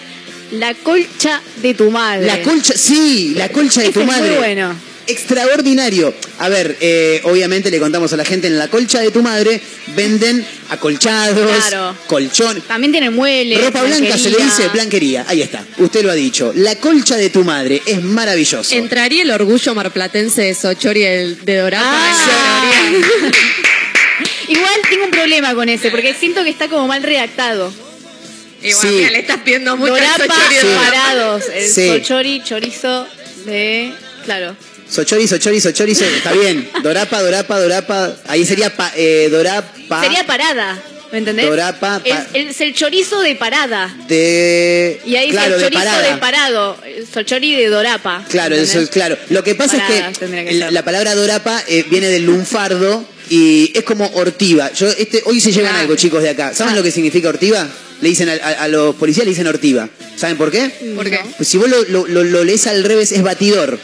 La 0.51 0.73
colcha 0.75 1.41
de 1.61 1.73
tu 1.73 1.89
madre. 1.91 2.27
La 2.27 2.41
colcha, 2.43 2.73
sí, 2.75 3.33
la 3.35 3.49
colcha 3.49 3.81
de 3.81 3.91
tu 3.91 4.01
es 4.01 4.05
muy 4.05 4.15
madre. 4.15 4.37
bueno. 4.37 4.75
Extraordinario. 5.11 6.13
A 6.39 6.49
ver, 6.49 6.77
eh, 6.79 7.21
obviamente 7.25 7.69
le 7.69 7.79
contamos 7.79 8.11
a 8.13 8.17
la 8.17 8.25
gente 8.25 8.47
en 8.47 8.57
la 8.57 8.67
colcha 8.69 8.99
de 9.01 9.11
tu 9.11 9.21
madre 9.21 9.61
venden 9.95 10.45
acolchados, 10.69 11.49
Claro. 11.67 11.95
colchón, 12.07 12.61
También 12.61 12.91
tiene 12.91 13.09
muebles. 13.09 13.61
ropa 13.63 13.83
blanca 13.83 14.17
se 14.17 14.29
le 14.29 14.37
dice 14.37 14.67
blanquería. 14.69 15.25
Ahí 15.27 15.41
está, 15.41 15.65
usted 15.77 16.03
lo 16.03 16.11
ha 16.11 16.15
dicho. 16.15 16.53
La 16.55 16.75
colcha 16.77 17.17
de 17.17 17.29
tu 17.29 17.43
madre 17.43 17.81
es 17.85 18.01
maravilloso. 18.01 18.73
Entraría 18.73 19.23
el 19.23 19.31
orgullo 19.31 19.75
marplatense 19.75 20.43
de 20.43 20.53
Sochori 20.55 21.03
el- 21.03 21.43
de 21.45 21.57
Dorapa 21.57 21.85
Ah. 21.93 22.81
Igual 24.47 24.73
tengo 24.89 25.05
un 25.05 25.11
problema 25.11 25.53
con 25.55 25.69
ese, 25.69 25.91
porque 25.91 26.13
siento 26.13 26.43
que 26.43 26.49
está 26.49 26.67
como 26.67 26.87
mal 26.87 27.03
redactado. 27.03 27.71
Bueno, 28.61 28.77
Sí. 28.79 28.87
mira, 28.87 29.09
le 29.11 29.19
estás 29.19 29.37
pidiendo 29.37 29.75
mucho 29.77 29.93
Dorapa 29.93 30.17
Sochori 30.25 30.55
de 30.55 30.61
Dorapa. 30.63 30.91
parados. 30.91 31.43
El 31.53 31.67
Sí. 31.69 31.87
sochori, 31.87 32.41
chorizo 32.43 33.07
de. 33.45 33.93
Claro. 34.25 34.55
Sochori, 34.91 35.27
sochori, 35.27 35.61
sochori, 35.61 35.95
so- 35.95 36.03
está 36.03 36.33
bien. 36.33 36.69
Dorapa, 36.83 37.21
dorapa, 37.21 37.59
dorapa. 37.59 38.15
Ahí 38.27 38.45
sería 38.45 38.75
pa- 38.75 38.91
eh, 38.95 39.29
dorapa 39.31 40.01
Sería 40.03 40.25
parada. 40.25 40.77
¿Me 41.13 41.17
entendés? 41.19 41.45
Dorapa, 41.45 41.99
pa- 41.99 42.27
Es, 42.33 42.47
es 42.49 42.61
el 42.61 42.73
chorizo 42.73 43.21
de 43.21 43.35
parada. 43.35 43.93
de... 44.07 44.99
Y 45.05 45.15
ahí 45.17 45.29
claro, 45.31 45.55
dice 45.55 45.67
el 45.67 45.73
chorizo 45.73 46.01
de 46.01 46.17
parado. 46.17 46.77
Sochori 47.13 47.55
de 47.55 47.67
Dorapa. 47.67 48.25
Claro, 48.29 48.55
eso 48.55 48.79
es 48.79 48.89
claro. 48.89 49.17
Lo 49.29 49.43
que 49.43 49.55
pasa 49.55 49.77
es 49.77 49.83
que, 50.19 50.27
que 50.27 50.53
la, 50.71 50.83
palabra 50.85 51.13
dorapa 51.15 51.61
eh, 51.67 51.83
viene 51.89 52.07
del 52.07 52.23
lunfardo 52.25 53.05
y 53.29 53.71
es 53.75 53.83
como 53.83 54.07
ortiva. 54.15 54.71
Yo, 54.73 54.87
este, 54.87 55.21
hoy 55.25 55.39
se 55.41 55.51
llevan 55.51 55.75
Ah. 55.75 55.81
algo, 55.81 55.95
chicos, 55.95 56.21
de 56.23 56.29
acá. 56.29 56.53
¿Saben 56.53 56.73
Ah. 56.73 56.77
lo 56.77 56.83
que 56.83 56.91
significa 56.91 57.27
ortiva? 57.29 57.67
Le 58.01 58.09
dicen 58.09 58.29
a, 58.29 58.33
a- 58.33 58.63
a 58.63 58.67
los 58.69 58.95
policías 58.95 59.25
le 59.25 59.31
dicen 59.31 59.47
ortiva. 59.47 59.89
¿Saben 60.15 60.37
por 60.37 60.49
qué? 60.49 60.69
¿Por 60.95 61.09
qué? 61.09 61.19
Pues 61.37 61.47
si 61.49 61.57
vos 61.57 61.69
lo, 61.69 61.83
lo- 61.83 62.07
lo- 62.07 62.23
lo 62.23 62.43
lees 62.45 62.67
al 62.67 62.83
revés, 62.85 63.11
es 63.11 63.21
batidor. 63.21 63.77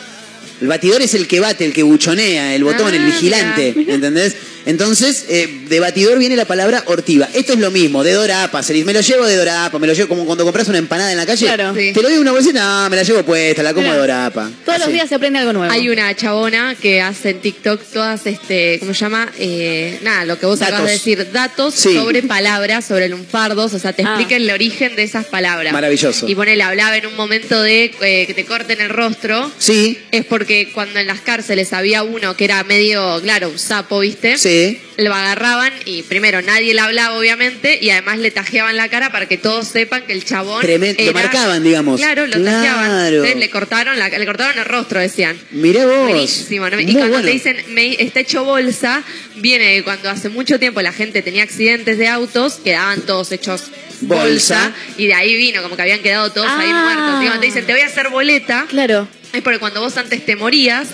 El 0.62 0.68
batidor 0.68 1.02
es 1.02 1.14
el 1.14 1.28
que 1.28 1.40
bate, 1.40 1.66
el 1.66 1.74
que 1.74 1.84
buchonea, 1.84 2.56
el 2.56 2.64
botón, 2.64 2.94
el 2.94 3.06
vigilante, 3.06 3.76
¿entendés? 3.88 4.36
Entonces, 4.68 5.26
eh, 5.30 5.62
de 5.70 5.80
batidor 5.80 6.20
viene 6.20 6.36
la 6.36 6.44
palabra 6.46 6.84
ortiva. 6.88 7.28
Esto 7.34 7.54
es 7.54 7.60
lo 7.60 7.72
mismo, 7.72 8.04
de 8.04 8.12
dorapa. 8.12 8.62
se 8.62 8.74
dice, 8.74 8.86
me 8.86 8.92
lo 8.94 9.00
llevo 9.00 9.26
de 9.26 9.38
dorapa, 9.38 9.80
me 9.80 9.88
lo 9.88 9.94
llevo 9.94 10.10
como 10.10 10.26
cuando 10.26 10.44
compras 10.44 10.68
una 10.68 10.78
empanada 10.78 11.10
en 11.12 11.18
la 11.18 11.26
calle. 11.26 11.46
Claro. 11.46 11.74
Sí. 11.74 11.94
Te 11.94 12.02
lo 12.02 12.10
doy 12.10 12.18
una 12.18 12.34
bolsita, 12.34 12.84
no, 12.84 12.90
me 12.90 12.98
la 12.98 13.04
llevo 13.04 13.24
puesta, 13.24 13.64
la 13.64 13.74
como 13.74 13.90
de 13.90 13.98
dorapa. 13.98 14.52
Todos 14.66 14.80
los 14.80 14.90
días 14.90 15.08
se 15.08 15.16
aprende 15.16 15.40
algo 15.40 15.54
nuevo. 15.54 15.72
Hay 15.72 15.88
una 15.90 16.14
chabona 16.16 16.76
que 16.82 17.02
hace 17.02 17.30
en 17.30 17.40
TikTok 17.40 17.82
todas, 17.94 18.26
este, 18.28 18.78
¿cómo 18.80 18.94
se 18.94 19.00
llama? 19.00 19.32
Eh, 19.40 20.00
nada, 20.04 20.26
lo 20.26 20.38
que 20.38 20.46
vos 20.46 20.62
acabas 20.62 20.86
de 20.88 20.92
decir, 20.92 21.32
datos 21.32 21.74
Sí. 21.74 21.96
sobre 21.96 22.24
palabras, 22.24 22.84
sobre 22.86 23.08
lunfardos, 23.08 23.74
o 23.74 23.80
sea, 23.80 23.94
te 23.94 24.04
Ah. 24.04 24.10
explica 24.16 24.36
el 24.36 24.50
origen 24.52 24.98
de 24.98 25.04
esas 25.04 25.26
palabras. 25.28 25.72
Maravilloso. 25.72 26.28
Y 26.28 26.36
pone, 26.36 26.62
hablaba 26.62 26.98
en 26.98 27.06
un 27.06 27.16
momento 27.16 27.62
de 27.62 27.86
eh, 28.02 28.26
que 28.28 28.34
te 28.34 28.44
corten 28.44 28.82
el 28.82 28.90
rostro. 28.90 29.50
Sí, 29.60 29.98
Es 30.12 30.26
porque 30.26 30.72
cuando 30.74 31.00
en 31.00 31.08
las 31.08 31.22
cárceles 31.22 31.72
había 31.72 32.04
uno 32.04 32.36
que 32.36 32.44
era 32.46 32.64
medio, 32.66 33.22
claro, 33.22 33.50
un 33.50 33.60
sapo, 33.60 34.00
¿viste? 34.02 34.38
sí. 34.38 34.57
Lo 34.98 35.14
agarraban 35.14 35.72
y 35.86 36.02
primero 36.04 36.42
nadie 36.42 36.74
le 36.74 36.80
hablaba, 36.82 37.18
obviamente, 37.18 37.78
y 37.82 37.90
además 37.92 38.18
le 38.18 38.32
tajeaban 38.32 38.76
la 38.78 38.90
cara 38.90 39.12
para 39.12 39.28
que 39.28 39.38
todos 39.38 39.68
sepan 39.68 40.04
que 40.08 40.14
el 40.14 40.24
chabón. 40.26 40.62
Tremendo, 40.62 41.04
lo 41.04 41.14
marcaban, 41.14 41.64
digamos. 41.64 42.00
Claro, 42.00 42.26
lo 42.26 42.34
Claro. 42.34 42.58
tajeaban. 42.58 43.08
Entonces 43.14 43.36
le 43.38 43.50
cortaron, 43.50 44.00
la- 44.00 44.10
le 44.10 44.26
cortaron 44.26 44.58
el 44.58 44.66
rostro, 44.66 45.00
decían. 45.00 45.38
Mirá 45.52 45.86
vos. 45.86 46.10
Buenísimo, 46.10 46.70
¿no? 46.70 46.80
Y 46.80 46.86
cuando 46.94 47.10
bueno. 47.10 47.26
te 47.26 47.32
dicen 47.32 47.58
me, 47.70 48.02
está 48.02 48.20
hecho 48.22 48.44
bolsa, 48.44 49.04
viene 49.36 49.66
de 49.76 49.84
cuando 49.84 50.10
hace 50.10 50.30
mucho 50.30 50.58
tiempo 50.60 50.82
la 50.82 50.94
gente 50.94 51.22
tenía 51.22 51.44
accidentes 51.44 51.98
de 52.00 52.08
autos, 52.08 52.56
quedaban 52.64 53.02
todos 53.02 53.32
hechos 53.32 53.66
bolsa, 54.02 54.24
Bolsa. 54.24 54.74
y 54.98 55.08
de 55.08 55.14
ahí 55.14 55.36
vino, 55.36 55.62
como 55.64 55.76
que 55.76 55.82
habían 55.84 56.02
quedado 56.02 56.32
todos 56.32 56.50
ahí 56.50 56.70
Ah. 56.72 56.84
muertos. 56.84 57.22
Y 57.24 57.26
cuando 57.26 57.40
te 57.42 57.46
dicen 57.48 57.66
te 57.66 57.72
voy 57.74 57.82
a 57.82 57.86
hacer 57.88 58.10
boleta, 58.10 58.66
Claro. 58.70 59.08
es 59.34 59.42
porque 59.42 59.60
cuando 59.60 59.82
vos 59.82 59.96
antes 59.98 60.26
te 60.26 60.36
morías, 60.36 60.88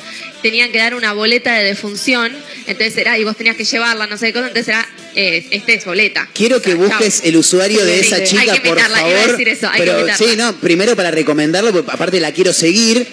tenían 0.43 0.71
que 0.71 0.77
dar 0.77 0.93
una 0.93 1.13
boleta 1.13 1.53
de 1.56 1.63
defunción, 1.63 2.32
entonces 2.67 2.95
era, 2.97 3.17
y 3.17 3.23
vos 3.23 3.36
tenías 3.36 3.56
que 3.56 3.63
llevarla, 3.63 4.06
no 4.06 4.17
sé 4.17 4.27
qué 4.27 4.34
cosa, 4.34 4.47
entonces 4.49 4.67
era, 4.67 4.88
eh, 5.15 5.47
este 5.49 5.73
es 5.75 5.86
boleta. 5.86 6.29
Quiero 6.34 6.58
O 6.58 6.62
que 6.62 6.71
sea, 6.73 6.79
busques 6.79 7.21
el 7.23 7.38
usuario 7.38 7.84
de 7.84 7.99
Sí, 8.01 8.06
esa 8.08 8.17
sí. 8.17 8.23
chica, 8.25 8.41
Hay 8.53 8.60
que 8.60 8.69
por 8.69 8.79
favor. 8.79 9.10
iba 9.12 9.19
a 9.23 9.27
decir 9.27 9.49
eso, 9.49 9.67
hay 9.67 9.79
que 9.79 9.86
Pero 9.88 9.99
imitarla. 10.01 10.17
sí, 10.32 10.36
no, 10.38 10.53
primero 10.58 10.95
para 10.95 11.10
recomendarlo, 11.10 11.71
porque 11.71 11.89
aparte 11.91 12.19
la 12.19 12.32
quiero 12.32 12.53
seguir, 12.53 13.08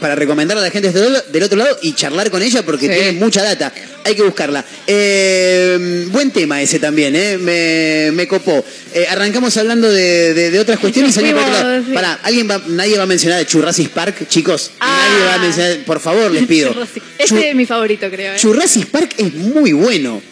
para 0.00 0.14
recomendarla 0.14 0.62
a 0.62 0.66
la 0.66 0.70
gente 0.70 0.90
del 0.92 1.42
otro- 1.42 1.58
lado 1.58 1.78
y 1.82 1.92
charlar 1.94 2.30
con 2.30 2.42
ella 2.42 2.62
porque 2.64 2.86
Sí. 2.88 2.92
tiene 2.94 3.12
mucha 3.12 3.42
data. 3.42 3.72
Hay 4.04 4.14
que 4.14 4.22
buscarla. 4.22 4.64
Eh, 4.86 6.06
buen 6.10 6.30
tema 6.30 6.60
ese 6.62 6.78
también, 6.78 7.14
¿eh? 7.16 7.38
Me, 7.38 8.10
me 8.12 8.26
copó. 8.28 8.64
Eh, 8.94 9.06
arrancamos 9.08 9.56
hablando 9.56 9.90
de, 9.90 10.34
de- 10.34 10.50
de 10.50 10.60
otras 10.60 10.78
cuestiones 10.78 11.14
sí. 11.14 11.20
Pará, 11.94 12.20
¿alguien 12.22 12.48
va, 12.50 12.62
nadie 12.68 12.96
va 12.96 13.04
a 13.04 13.06
mencionar 13.06 13.38
de 13.38 13.46
Churrasis 13.46 13.88
Park, 13.88 14.28
chicos. 14.28 14.70
Ah. 14.80 15.08
Nadie 15.10 15.24
va 15.26 15.34
a 15.34 15.38
mencionar, 15.38 15.78
por 15.84 16.00
favor, 16.00 16.30
les 16.30 16.46
pido. 16.46 16.74
Chu- 17.26 17.36
es 17.38 17.54
mi 17.54 17.66
favorito, 17.66 18.08
creo. 18.10 18.34
¿eh? 18.34 18.38
Jurassic 18.40 18.86
Park 18.86 19.14
es 19.18 19.34
muy 19.34 19.72
bueno. 19.72 20.22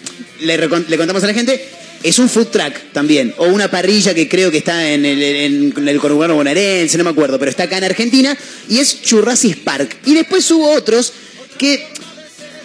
Le, 0.40 0.56
le 0.58 0.96
contamos 0.96 1.22
a 1.22 1.26
la 1.26 1.34
gente, 1.34 1.64
es 2.02 2.18
un 2.18 2.28
food 2.28 2.48
truck 2.48 2.74
también, 2.92 3.34
o 3.38 3.46
una 3.46 3.70
parrilla 3.70 4.14
que 4.14 4.28
creo 4.28 4.50
que 4.50 4.58
está 4.58 4.90
en 4.90 5.04
el, 5.04 5.22
en, 5.22 5.88
el 5.88 5.98
conurbano 5.98 6.34
bonaerense, 6.34 6.98
no 6.98 7.04
me 7.04 7.10
acuerdo, 7.10 7.38
pero 7.38 7.50
está 7.50 7.64
acá 7.64 7.78
en 7.78 7.84
Argentina, 7.84 8.36
y 8.68 8.78
es 8.78 8.98
Jurassic 9.08 9.58
Park. 9.58 9.96
Y 10.06 10.14
después 10.14 10.50
hubo 10.50 10.70
otros 10.70 11.12
que 11.58 11.86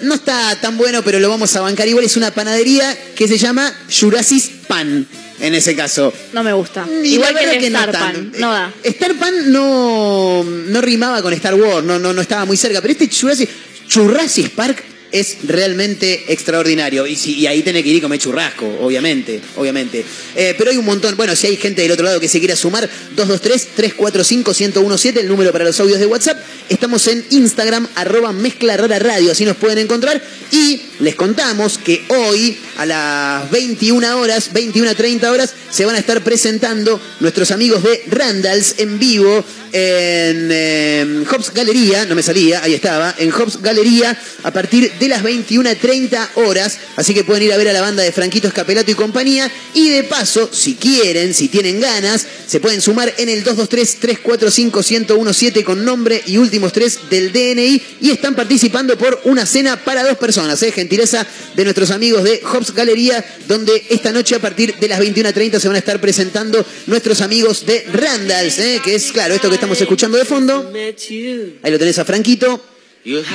no 0.02 0.16
está 0.16 0.56
tan 0.62 0.78
bueno, 0.78 1.04
pero 1.04 1.20
lo 1.20 1.30
vamos 1.30 1.56
a 1.56 1.62
bancar 1.62 1.88
igual, 1.88 2.06
es 2.06 2.18
una 2.18 2.32
panadería 2.32 2.98
que 3.16 3.28
se 3.28 3.38
llama 3.38 3.74
Jurassic 3.90 4.68
Pan, 4.68 5.08
en 5.40 5.54
ese 5.54 5.76
caso. 5.76 6.14
No 6.34 6.44
me 6.44 6.54
gusta. 6.54 6.88
Y 7.04 7.16
Igual 7.16 7.36
que 7.38 7.68
el 7.68 7.72
no 7.72 7.80
Star 7.80 7.92
tan. 7.92 8.14
Pan. 8.14 8.32
No 8.40 8.52
da. 8.52 8.74
Eh, 8.84 8.90
Star 8.90 9.16
Pan 9.16 9.52
no, 9.52 10.44
no 10.44 10.82
rimaba 10.82 11.22
con 11.22 11.34
Star 11.34 11.56
Wars, 11.56 11.86
no, 11.86 12.00
no, 12.00 12.14
no 12.14 12.22
estaba 12.22 12.46
muy 12.46 12.58
cerca. 12.58 12.82
Pero 12.82 12.92
este 12.92 13.10
Jurassic, 13.10 13.50
Jurassic 13.92 14.50
Park 14.52 14.84
es 15.12 15.38
realmente 15.44 16.26
extraordinario. 16.32 17.08
Y, 17.08 17.16
si- 17.16 17.36
y 17.36 17.48
ahí 17.48 17.64
tenés 17.64 17.84
que 17.84 17.90
ir 17.90 17.96
y 17.98 18.02
comer 18.02 18.20
churrasco, 18.20 18.66
obviamente, 18.82 19.40
obviamente. 19.56 20.04
Eh, 20.36 20.56
pero 20.58 20.72
hay 20.72 20.78
un 20.78 20.86
montón. 20.86 21.16
Bueno, 21.18 21.36
si 21.36 21.48
hay 21.48 21.58
gente 21.58 21.82
del 21.82 21.92
otro 21.92 22.06
lado 22.06 22.20
que 22.20 22.28
se 22.28 22.40
quiera 22.40 22.56
sumar, 22.56 22.90
223-345-1017, 23.16 25.18
el 25.20 25.28
número 25.28 25.52
para 25.52 25.66
los 25.66 25.80
audios 25.80 26.00
de 26.00 26.06
WhatsApp. 26.06 26.38
Estamos 26.70 27.08
en 27.08 27.26
Instagram, 27.32 27.88
arroba 27.96 28.32
mezcla 28.34 28.78
radio, 28.78 29.32
así 29.32 29.46
nos 29.46 29.58
pueden 29.58 29.78
encontrar. 29.80 30.22
Y 30.52 30.82
les 31.00 31.16
contamos 31.16 31.78
que 31.78 32.04
hoy, 32.10 32.58
a 32.78 32.86
las 32.86 33.50
21 33.52 34.20
horas, 34.20 34.52
21.30 34.54 35.30
horas, 35.32 35.54
se 35.70 35.86
van 35.86 35.96
a 35.96 36.00
estar 36.00 36.24
presentando 36.24 37.00
nuestros 37.20 37.52
amigos 37.52 37.84
de 37.84 38.04
Randalls 38.08 38.76
en 38.78 39.00
vivo 39.00 39.44
en 39.72 40.50
eh, 40.52 41.24
Hobbs 41.30 41.54
Galería, 41.54 42.06
no 42.06 42.16
me 42.16 42.24
salía, 42.24 42.64
ahí 42.64 42.74
estaba, 42.74 43.14
en 43.18 43.32
Hobbs 43.32 43.62
Galería 43.62 44.18
a 44.44 44.52
partir 44.52 44.92
de 45.00 45.08
las 45.08 45.24
21.30 45.24 46.28
horas. 46.36 46.78
Así 46.96 47.14
que 47.14 47.24
pueden 47.24 47.44
ir 47.44 47.54
a 47.54 47.58
ver 47.58 47.70
a 47.70 47.74
la 47.74 47.82
banda 47.82 48.02
de 48.04 48.12
Franquito 48.12 48.48
Escapelato 48.48 48.90
y 48.92 48.96
compañía. 48.96 49.52
Y 49.74 49.90
de 49.90 50.04
paso, 50.04 50.48
si 50.52 50.76
quieren, 50.76 51.34
si 51.34 51.48
tienen 51.50 51.82
ganas, 51.82 52.28
se 52.48 52.60
pueden 52.60 52.82
sumar 52.82 53.12
en 53.18 53.30
el 53.30 53.44
223-345-1017 53.44 55.64
con 55.64 55.84
nombre 55.84 56.22
y 56.26 56.38
últimos 56.38 56.74
tres 56.74 57.00
del 57.10 57.34
DNI. 57.34 57.82
Y 58.02 58.12
están 58.12 58.36
participando 58.36 58.96
por 58.98 59.22
una 59.26 59.46
cena 59.46 59.84
para 59.84 60.04
dos 60.04 60.18
personas. 60.18 60.64
¿eh? 60.64 60.72
Gentileza 60.72 61.28
de 61.56 61.64
nuestros 61.64 61.92
amigos 61.92 62.24
de 62.24 62.42
Hobbs 62.44 62.74
Galería, 62.74 63.24
donde 63.48 63.86
esta 63.90 64.12
noche 64.12 64.36
a 64.36 64.40
partir 64.40 64.76
de 64.78 64.88
las 64.88 65.00
21.30 65.00 65.60
se 65.60 65.68
van 65.68 65.76
a 65.76 65.80
estar 65.80 66.00
presentando 66.00 66.66
nuestros 66.86 67.22
amigos 67.22 67.66
de 67.66 67.86
Randalls, 67.92 68.60
¿eh? 68.60 68.80
que 68.84 68.94
es, 68.96 69.12
claro, 69.12 69.34
esto 69.36 69.50
que 69.50 69.57
estamos 69.58 69.82
escuchando 69.82 70.18
de 70.18 70.26
fondo. 70.26 70.72
Ahí 70.74 71.72
lo 71.72 71.80
tenés 71.80 72.00
a 72.00 72.06
Franquito. 72.06 72.64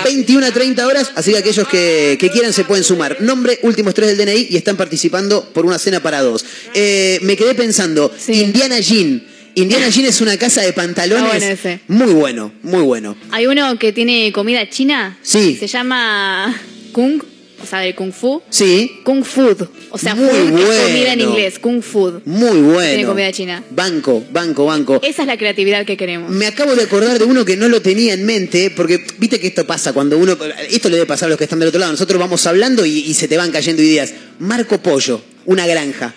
21 0.04 0.46
a 0.46 0.50
30 0.50 0.86
horas, 0.86 1.12
así 1.14 1.32
que 1.32 1.38
aquellos 1.38 1.66
que, 1.66 2.18
que 2.20 2.28
quieran 2.30 2.52
se 2.52 2.64
pueden 2.64 2.84
sumar. 2.84 3.22
Nombre, 3.22 3.58
últimos 3.62 3.94
tres 3.94 4.14
del 4.16 4.26
DNI 4.26 4.48
y 4.50 4.56
están 4.56 4.76
participando 4.76 5.48
por 5.52 5.64
una 5.64 5.78
cena 5.78 6.00
para 6.02 6.20
dos. 6.20 6.44
Eh, 6.74 7.18
me 7.22 7.36
quedé 7.36 7.54
pensando, 7.54 8.12
Sí. 8.18 8.34
Indiana 8.42 8.80
Jean. 8.80 9.26
Indiana 9.54 9.88
Jean 9.88 10.06
es 10.06 10.20
una 10.20 10.36
casa 10.36 10.60
de 10.60 10.72
pantalones. 10.74 11.62
Bueno. 11.62 11.80
Muy 11.88 12.12
bueno, 12.12 12.52
muy 12.62 12.82
bueno. 12.82 13.16
Hay 13.30 13.46
uno 13.46 13.78
que 13.78 13.92
tiene 13.92 14.30
comida 14.32 14.68
china. 14.68 15.18
Sí. 15.22 15.56
Se 15.58 15.66
llama 15.66 16.54
Kung 16.92 17.22
o 17.62 17.66
sea, 17.66 17.94
Kung 17.94 18.12
Fu. 18.12 18.42
Sí, 18.50 19.00
Kung 19.04 19.24
Food, 19.24 19.68
o 19.90 19.98
sea, 19.98 20.14
Muy 20.14 20.28
food 20.28 20.60
es 20.60 20.80
comida 20.80 21.12
en 21.12 21.18
bueno. 21.18 21.22
inglés, 21.30 21.58
Kung 21.58 21.82
Food. 21.82 22.22
muy 22.24 22.60
bueno. 22.60 22.80
Tiene 22.88 23.04
comida 23.06 23.32
china. 23.32 23.62
Banco, 23.70 24.22
banco, 24.32 24.66
banco. 24.66 25.00
Esa 25.02 25.22
es 25.22 25.28
la 25.28 25.36
creatividad 25.36 25.84
que 25.86 25.96
queremos. 25.96 26.30
Me 26.30 26.46
acabo 26.46 26.74
de 26.74 26.82
acordar 26.84 27.18
de 27.18 27.24
uno 27.24 27.44
que 27.44 27.56
no 27.56 27.68
lo 27.68 27.80
tenía 27.82 28.14
en 28.14 28.24
mente, 28.26 28.70
porque 28.74 29.04
viste 29.18 29.38
que 29.40 29.46
esto 29.48 29.66
pasa 29.66 29.92
cuando 29.92 30.18
uno. 30.18 30.36
Esto 30.70 30.88
le 30.88 30.96
debe 30.96 31.06
pasar 31.06 31.26
a 31.26 31.30
los 31.30 31.38
que 31.38 31.44
están 31.44 31.58
del 31.58 31.68
otro 31.68 31.80
lado. 31.80 31.92
Nosotros 31.92 32.18
vamos 32.18 32.46
hablando 32.46 32.84
y, 32.84 32.98
y 33.00 33.14
se 33.14 33.28
te 33.28 33.36
van 33.36 33.50
cayendo 33.50 33.82
ideas. 33.82 34.12
Marco 34.38 34.78
Pollo, 34.82 35.20
una 35.46 35.66
granja. 35.66 36.14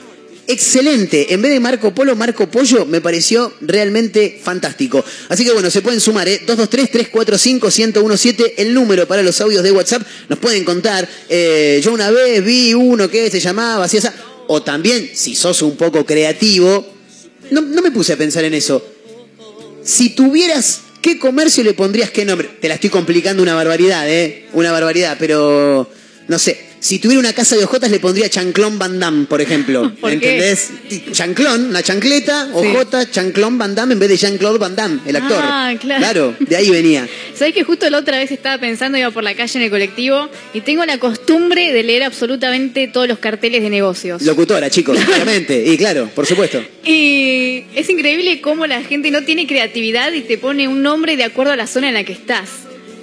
Excelente. 0.48 1.34
En 1.34 1.42
vez 1.42 1.52
de 1.52 1.60
Marco 1.60 1.94
Polo, 1.94 2.16
Marco 2.16 2.50
Pollo 2.50 2.86
me 2.86 3.02
pareció 3.02 3.52
realmente 3.62 4.40
fantástico. 4.42 5.04
Así 5.30 5.44
que 5.44 5.52
bueno, 5.52 5.72
se 5.72 5.82
pueden 5.82 6.00
sumar, 6.00 6.28
¿eh? 6.28 6.42
223-345-1017, 6.46 8.54
el 8.58 8.74
número 8.74 9.08
para 9.08 9.24
los 9.24 9.42
audios 9.42 9.64
de 9.64 9.72
WhatsApp. 9.72 10.04
Nos 10.30 10.40
pueden 10.40 10.64
contar. 10.64 11.08
eh, 11.30 11.82
yo 11.84 11.94
una 11.94 12.12
vez 12.12 12.46
vi 12.46 12.74
uno 12.74 13.10
que 13.10 13.30
se 13.32 13.40
llamaba 13.40 13.86
así, 13.86 13.98
esa. 13.98 14.14
O 14.48 14.62
también, 14.62 15.10
si 15.14 15.36
sos 15.36 15.62
un 15.64 15.76
poco 15.76 16.06
creativo. 16.06 16.94
No, 17.50 17.62
no 17.62 17.82
me 17.82 17.92
puse 17.92 18.14
a 18.14 18.18
pensar 18.18 18.44
en 18.44 18.54
eso. 18.54 18.86
Si 19.84 20.10
tuvieras, 20.10 20.82
¿qué 21.02 21.18
comercio 21.18 21.64
le 21.64 21.74
pondrías 21.74 22.12
qué 22.12 22.26
nombre? 22.26 22.50
Te 22.62 22.68
la 22.68 22.76
estoy 22.76 22.92
complicando 22.92 23.42
una 23.42 23.56
barbaridad, 23.56 24.08
¿eh? 24.10 24.46
Una 24.54 24.72
barbaridad, 24.72 25.18
pero 25.20 25.90
no 26.28 26.40
sé. 26.40 26.65
Si 26.86 27.00
tuviera 27.00 27.20
una 27.20 27.34
casa 27.34 27.56
de 27.56 27.64
ojotas 27.64 27.90
le 27.90 28.00
pondría 28.00 28.30
Chanclón 28.30 28.78
Van 28.78 29.00
Damme, 29.00 29.26
por 29.26 29.42
ejemplo. 29.42 29.92
¿Por 30.00 30.12
qué? 30.20 30.36
¿Entendés? 30.36 30.70
Chanclón, 31.14 31.70
una 31.70 31.82
chancleta, 31.82 32.52
ojota, 32.54 33.10
Chanclón 33.10 33.58
Van 33.58 33.74
Damme 33.74 33.94
en 33.94 34.00
vez 34.00 34.10
de 34.10 34.18
Jean-Claude 34.18 34.60
Van 34.60 34.76
Damme, 34.76 35.00
el 35.08 35.16
actor. 35.16 35.40
Ah, 35.42 35.74
claro. 35.82 36.36
de 36.40 36.56
ahí 36.56 36.70
venía. 36.70 37.10
¿Sabés 37.34 37.56
que 37.56 37.64
justo 37.64 37.90
la 37.90 37.98
otra 37.98 38.20
vez 38.20 38.32
estaba 38.32 38.60
pensando, 38.60 39.00
iba 39.00 39.10
por 39.10 39.24
la 39.24 39.34
calle 39.34 39.58
en 39.58 39.64
el 39.64 39.72
colectivo 39.72 40.30
y 40.54 40.62
tengo 40.62 40.86
la 40.86 41.00
costumbre 41.00 41.74
de 41.74 41.82
leer 41.82 42.04
absolutamente 42.04 42.88
todos 42.88 43.08
los 43.08 43.18
carteles 43.18 43.64
de 43.64 43.72
negocios? 43.72 44.22
Locutora, 44.22 44.70
chicos, 44.70 44.96
claramente. 45.06 45.66
Y 45.66 45.80
claro, 45.80 46.12
por 46.14 46.28
supuesto. 46.28 46.64
Y 46.84 47.64
es 47.74 47.90
increíble 47.90 48.42
cómo 48.42 48.68
la 48.68 48.84
gente 48.84 49.10
no 49.10 49.24
tiene 49.24 49.48
creatividad 49.48 50.14
y 50.14 50.22
te 50.22 50.38
pone 50.38 50.68
un 50.68 50.84
nombre 50.84 51.18
de 51.18 51.24
acuerdo 51.24 51.54
a 51.54 51.56
la 51.56 51.66
zona 51.66 51.88
en 51.88 51.96
la 51.96 52.04
que 52.04 52.14
estás. 52.14 52.50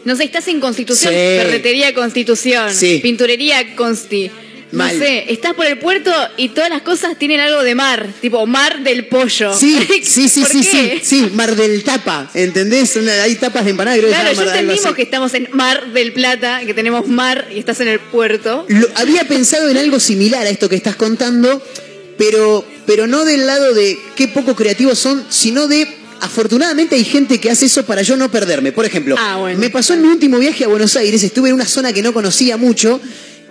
No 0.05 0.17
sé, 0.17 0.25
estás 0.25 0.49
en 0.49 0.61
Constitución, 0.61 1.13
ferretería 1.13 1.95
Constitución, 1.95 2.69
pinturería 3.03 3.75
Consti. 3.77 4.31
Mal. 4.73 4.99
No 4.99 5.05
sé, 5.05 5.27
estás 5.31 5.53
por 5.53 5.67
el 5.67 5.79
puerto 5.79 6.11
y 6.39 6.49
todas 6.49 6.71
las 6.71 6.81
cosas 6.81 7.19
tienen 7.19 7.41
algo 7.41 7.63
de 7.63 7.75
mar, 7.75 8.09
tipo 8.23 8.47
mar 8.47 8.83
del 8.83 9.07
pollo. 9.07 9.53
Sí, 9.55 9.79
sí, 10.03 10.31
sí, 10.31 10.41
¿Por 10.41 10.49
sí, 10.51 10.61
qué? 10.63 10.99
sí, 10.99 11.01
sí, 11.03 11.31
Mar 11.35 11.55
del 11.57 11.83
Tapa, 11.85 12.31
¿entendés? 12.33 12.97
Hay 12.97 13.35
tapas 13.35 13.67
de 13.67 13.73
empanada, 13.73 13.99
creo 13.99 14.09
Claro, 14.09 14.31
algo 14.31 14.43
entendimos 14.45 14.95
que 14.95 15.03
estamos 15.03 15.35
en 15.35 15.49
Mar 15.53 15.93
del 15.93 16.15
Plata, 16.15 16.63
que 16.65 16.73
tenemos 16.73 17.07
mar 17.07 17.49
y 17.55 17.59
estás 17.59 17.81
en 17.81 17.89
el 17.89 18.01
puerto. 18.01 18.65
Lo- 18.69 18.89
había 18.95 19.29
pensado 19.29 19.69
en 19.69 19.77
algo 19.77 20.01
similar 20.01 20.47
a 20.47 20.49
esto 20.49 20.71
que 20.71 20.77
estás 20.77 20.97
contando, 20.97 21.63
pero, 22.17 22.65
pero 22.87 23.07
no 23.07 23.27
del 23.27 23.47
lado 23.47 23.75
de 23.75 23.99
qué 24.17 24.27
poco 24.29 24.57
creativos 24.57 24.99
son, 24.99 25.23
sino 25.29 25.69
de 25.69 25.87
afortunadamente 26.23 26.95
hay 26.97 27.05
gente 27.05 27.39
que 27.41 27.51
hace 27.51 27.67
eso 27.67 27.85
para 27.85 28.03
yo 28.03 28.17
no 28.17 28.31
perderme. 28.31 28.73
Por 28.73 28.85
ejemplo, 28.87 29.17
Ah, 29.19 29.37
bueno. 29.37 29.59
me 29.59 29.71
pasó 29.71 29.95
en 29.95 30.03
mi 30.03 30.09
último 30.09 30.39
viaje 30.39 30.65
a 30.65 30.69
Buenos 30.69 30.97
Aires, 30.97 31.23
estuve 31.23 31.51
en 31.51 31.55
una 31.55 31.67
zona 31.67 31.93
que 31.93 32.01
no 32.03 32.13
conocía 32.15 32.57
mucho 32.57 33.01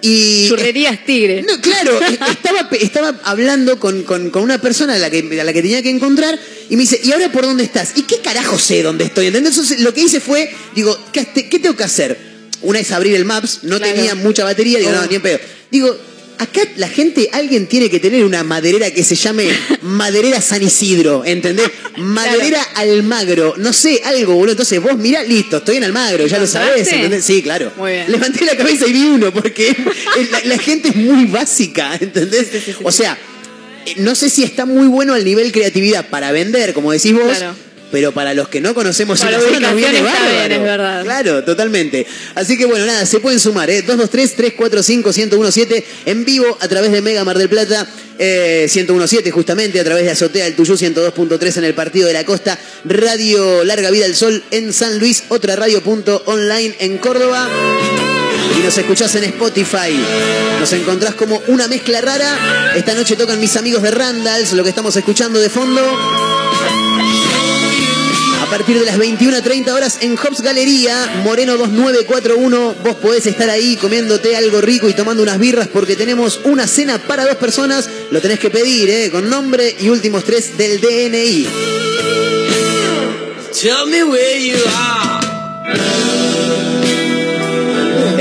y 0.01 0.47
Churrerías 0.47 1.05
Tigre. 1.05 1.43
no, 1.43 1.62
claro, 1.62 1.99
estaba, 2.31 2.67
estaba 2.71 3.19
hablando 3.23 3.79
con, 3.79 4.01
con- 4.03 4.31
con 4.31 4.41
una 4.41 4.60
persona 4.60 4.95
a 4.95 4.97
la, 4.97 5.10
que, 5.12 5.39
a 5.39 5.43
la 5.43 5.53
que 5.53 5.62
tenía 5.62 5.84
que 5.84 5.89
encontrar 5.91 6.39
y 6.69 6.75
me 6.75 6.81
dice, 6.84 6.99
¿y 7.03 7.12
ahora 7.12 7.31
por 7.31 7.43
dónde 7.43 7.63
estás? 7.63 7.91
¿Y 7.95 8.03
qué 8.03 8.19
carajo 8.19 8.57
sé 8.57 8.81
dónde 8.81 9.03
estoy? 9.05 9.27
¿Entendés? 9.27 9.51
Entonces 9.53 9.79
lo 9.81 9.93
que 9.93 10.01
hice 10.01 10.19
fue, 10.19 10.49
digo, 10.73 10.97
¿qué, 11.13 11.25
te- 11.25 11.47
qué 11.49 11.60
tengo 11.60 11.75
que 11.75 11.84
hacer? 11.84 12.17
Una 12.63 12.79
es 12.79 12.91
abrir 12.91 13.15
el 13.15 13.25
Maps, 13.25 13.60
no 13.63 13.77
Claro. 13.77 13.93
tenía 13.93 14.15
mucha 14.15 14.43
batería, 14.43 14.79
digo, 14.79 14.91
no, 14.91 15.05
ni 15.05 15.15
en 15.15 15.21
pedo. 15.21 15.39
Digo, 15.71 15.95
acá 16.41 16.62
la 16.77 16.89
gente, 16.89 17.30
alguien 17.34 17.67
tiene 17.67 17.89
que 17.89 17.99
tener 17.99 18.25
una 18.25 18.43
maderera 18.43 18.89
que 18.89 19.04
se 19.04 19.15
llame 19.15 19.47
Maderera 19.84 20.41
San 20.41 20.63
Isidro, 20.63 21.23
¿entendés? 21.23 21.69
Maderera 21.97 22.62
Almagro, 22.75 23.54
no 23.58 23.71
sé, 23.71 24.01
algo, 24.04 24.34
boludo. 24.34 24.54
Entonces 24.54 24.82
vos 24.82 24.97
mirá, 24.97 25.23
listo, 25.23 25.58
estoy 25.58 25.77
en 25.77 25.84
Almagro, 25.84 26.25
ya 26.25 26.39
lo 26.39 26.47
sabés. 26.47 26.88
¿entendés? 26.91 27.23
Sí, 27.23 27.43
claro. 27.43 27.71
Muy 27.77 27.91
bien. 27.91 28.12
Levanté 28.12 28.43
la 28.45 28.58
cabeza 28.58 28.88
y 28.88 28.93
vi 28.93 29.06
uno, 29.06 29.32
porque 29.32 29.75
la, 30.32 30.41
la 30.45 30.58
gente 30.58 30.89
es 30.89 30.95
muy 30.95 31.25
básica, 31.25 31.95
¿entendés? 31.99 32.47
Sí, 32.51 32.60
sí, 32.65 32.73
sí, 32.73 32.80
o 32.84 32.91
sea, 32.91 33.17
no 33.97 34.15
sé 34.15 34.30
si 34.30 34.43
está 34.43 34.65
muy 34.65 34.88
bueno 34.88 35.13
al 35.13 35.23
nivel 35.23 35.51
creatividad 35.51 36.10
para 36.10 36.32
vender, 36.32 36.73
como 36.73 36.91
decís 36.91 37.13
vos. 37.13 37.38
Claro. 37.38 37.54
Pero 37.91 38.12
para 38.13 38.34
los 38.34 38.47
que 38.47 38.62
no 38.62 38.73
conocemos 38.73 39.19
Para 39.19 39.39
zona 39.39 39.60
nos 39.60 39.75
viene 39.75 39.97
está 39.99 40.10
bien, 40.10 40.23
bárbaro. 40.23 40.54
es 40.54 40.62
verdad. 40.62 41.04
Claro, 41.04 41.43
totalmente. 41.43 42.08
Así 42.36 42.58
que 42.58 42.65
bueno, 42.65 42.86
nada, 42.86 43.06
se 43.06 43.19
pueden 43.19 43.39
sumar, 43.39 43.69
¿eh? 43.69 43.86
223-345-1017 43.86 45.84
en 46.06 46.25
vivo 46.25 46.58
a 46.60 46.67
través 46.67 46.91
de 46.91 47.01
Mega 47.01 47.23
Mar 47.23 47.38
del 47.38 47.49
Plata, 47.49 47.88
eh, 48.17 48.69
1017 48.73 49.32
justamente, 49.32 49.80
a 49.80 49.84
través 49.84 50.06
de 50.06 50.12
Azotea 50.12 50.45
del 50.45 50.56
Tuyú 50.56 50.75
102.3 50.75 51.58
en 51.58 51.63
el 51.65 51.73
Partido 51.73 52.08
de 52.08 52.13
la 52.13 52.23
Costa, 52.23 52.58
Radio 52.86 53.63
Larga 53.63 53.91
Vida 53.91 54.06
al 54.06 54.15
Sol 54.15 54.43
en 54.51 54.71
San 54.73 54.99
Luis, 54.99 55.23
otra 55.30 55.56
radio 55.56 55.82
punto 55.82 56.23
online 56.25 56.75
en 56.80 56.97
Córdoba. 56.97 57.49
Y 58.58 58.63
nos 58.63 58.77
escuchás 58.77 59.15
en 59.15 59.23
Spotify. 59.25 59.97
Nos 60.60 60.71
encontrás 60.73 61.15
como 61.15 61.41
una 61.47 61.67
mezcla 61.67 62.01
rara. 62.01 62.73
Esta 62.75 62.93
noche 62.93 63.15
tocan 63.15 63.39
mis 63.39 63.56
amigos 63.56 63.82
de 63.82 63.91
Randalls, 63.91 64.54
lo 64.54 64.63
que 64.63 64.69
estamos 64.69 64.95
escuchando 64.95 65.39
de 65.39 65.49
fondo. 65.49 66.40
A 68.51 68.57
partir 68.57 68.77
de 68.77 68.85
las 68.85 68.97
21.30 68.97 69.71
horas 69.71 69.99
en 70.01 70.17
Hobbs 70.17 70.41
Galería, 70.41 71.21
Moreno 71.23 71.55
2941. 71.55 72.75
Vos 72.83 72.95
podés 72.97 73.25
estar 73.25 73.49
ahí 73.49 73.77
comiéndote 73.77 74.35
algo 74.35 74.59
rico 74.59 74.89
y 74.89 74.93
tomando 74.93 75.23
unas 75.23 75.39
birras 75.39 75.69
porque 75.69 75.95
tenemos 75.95 76.41
una 76.43 76.67
cena 76.67 76.97
para 76.99 77.23
dos 77.23 77.37
personas. 77.37 77.89
Lo 78.09 78.19
tenés 78.19 78.39
que 78.39 78.49
pedir, 78.49 78.89
¿eh? 78.89 79.09
Con 79.09 79.29
nombre 79.29 79.73
y 79.79 79.87
últimos 79.87 80.25
tres 80.25 80.57
del 80.57 80.81
DNI. 80.81 81.47
Tell 83.57 83.85
me 83.87 84.03
where 84.03 84.45
you 84.45 84.57
are. 84.67 85.20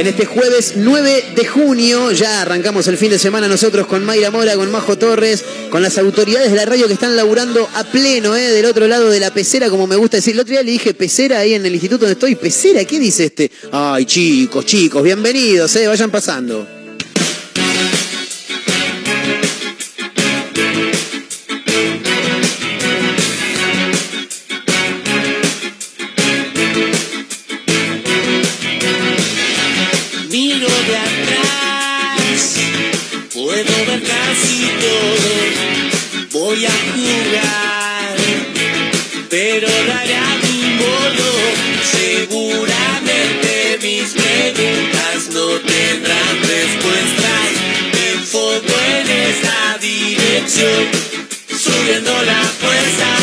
En 0.00 0.06
este 0.06 0.24
jueves 0.24 0.72
9 0.76 1.24
de 1.36 1.46
junio 1.46 2.10
ya 2.12 2.40
arrancamos 2.40 2.86
el 2.88 2.96
fin 2.96 3.10
de 3.10 3.18
semana 3.18 3.48
nosotros 3.48 3.86
con 3.86 4.02
Mayra 4.02 4.30
Mora, 4.30 4.54
con 4.54 4.70
Majo 4.70 4.96
Torres, 4.96 5.44
con 5.68 5.82
las 5.82 5.98
autoridades 5.98 6.50
de 6.50 6.56
la 6.56 6.64
radio 6.64 6.86
que 6.86 6.94
están 6.94 7.16
laburando 7.16 7.68
a 7.74 7.84
pleno, 7.84 8.34
¿eh? 8.34 8.50
del 8.50 8.64
otro 8.64 8.88
lado 8.88 9.10
de 9.10 9.20
la 9.20 9.30
pecera, 9.34 9.68
como 9.68 9.86
me 9.86 9.96
gusta 9.96 10.16
decir. 10.16 10.32
El 10.32 10.40
otro 10.40 10.52
día 10.52 10.62
le 10.62 10.70
dije 10.70 10.94
pecera 10.94 11.40
ahí 11.40 11.52
en 11.52 11.66
el 11.66 11.74
instituto 11.74 12.06
donde 12.06 12.14
estoy. 12.14 12.34
¿Pecera? 12.34 12.82
¿Qué 12.86 12.98
dice 12.98 13.26
este? 13.26 13.50
Ay, 13.72 14.06
chicos, 14.06 14.64
chicos, 14.64 15.02
bienvenidos, 15.02 15.76
¿eh? 15.76 15.86
vayan 15.86 16.10
pasando. 16.10 16.79
Subiendo 51.48 52.12
la 52.22 52.42
fuerza. 52.42 53.19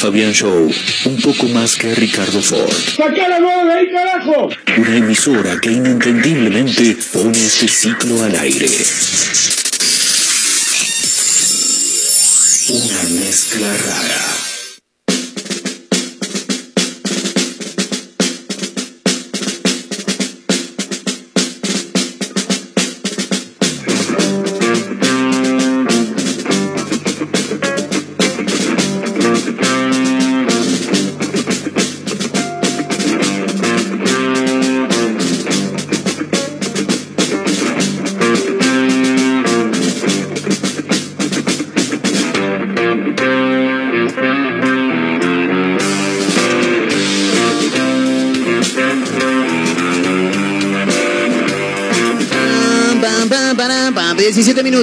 Fabián 0.00 0.32
Show 0.32 0.72
un 1.04 1.20
poco 1.20 1.46
más 1.48 1.76
que 1.76 1.94
Ricardo 1.94 2.40
Ford. 2.40 2.72
¡Sacá 2.96 3.28
la 3.28 3.38
mano 3.38 3.66
de 3.66 3.72
ahí, 3.74 3.86
carajo! 3.92 4.48
Una 4.78 4.96
emisora 4.96 5.58
que 5.60 5.72
inentendiblemente 5.72 6.96
pone 7.12 7.36
este 7.36 7.68
ciclo 7.68 8.22
al 8.22 8.34
aire. 8.34 8.66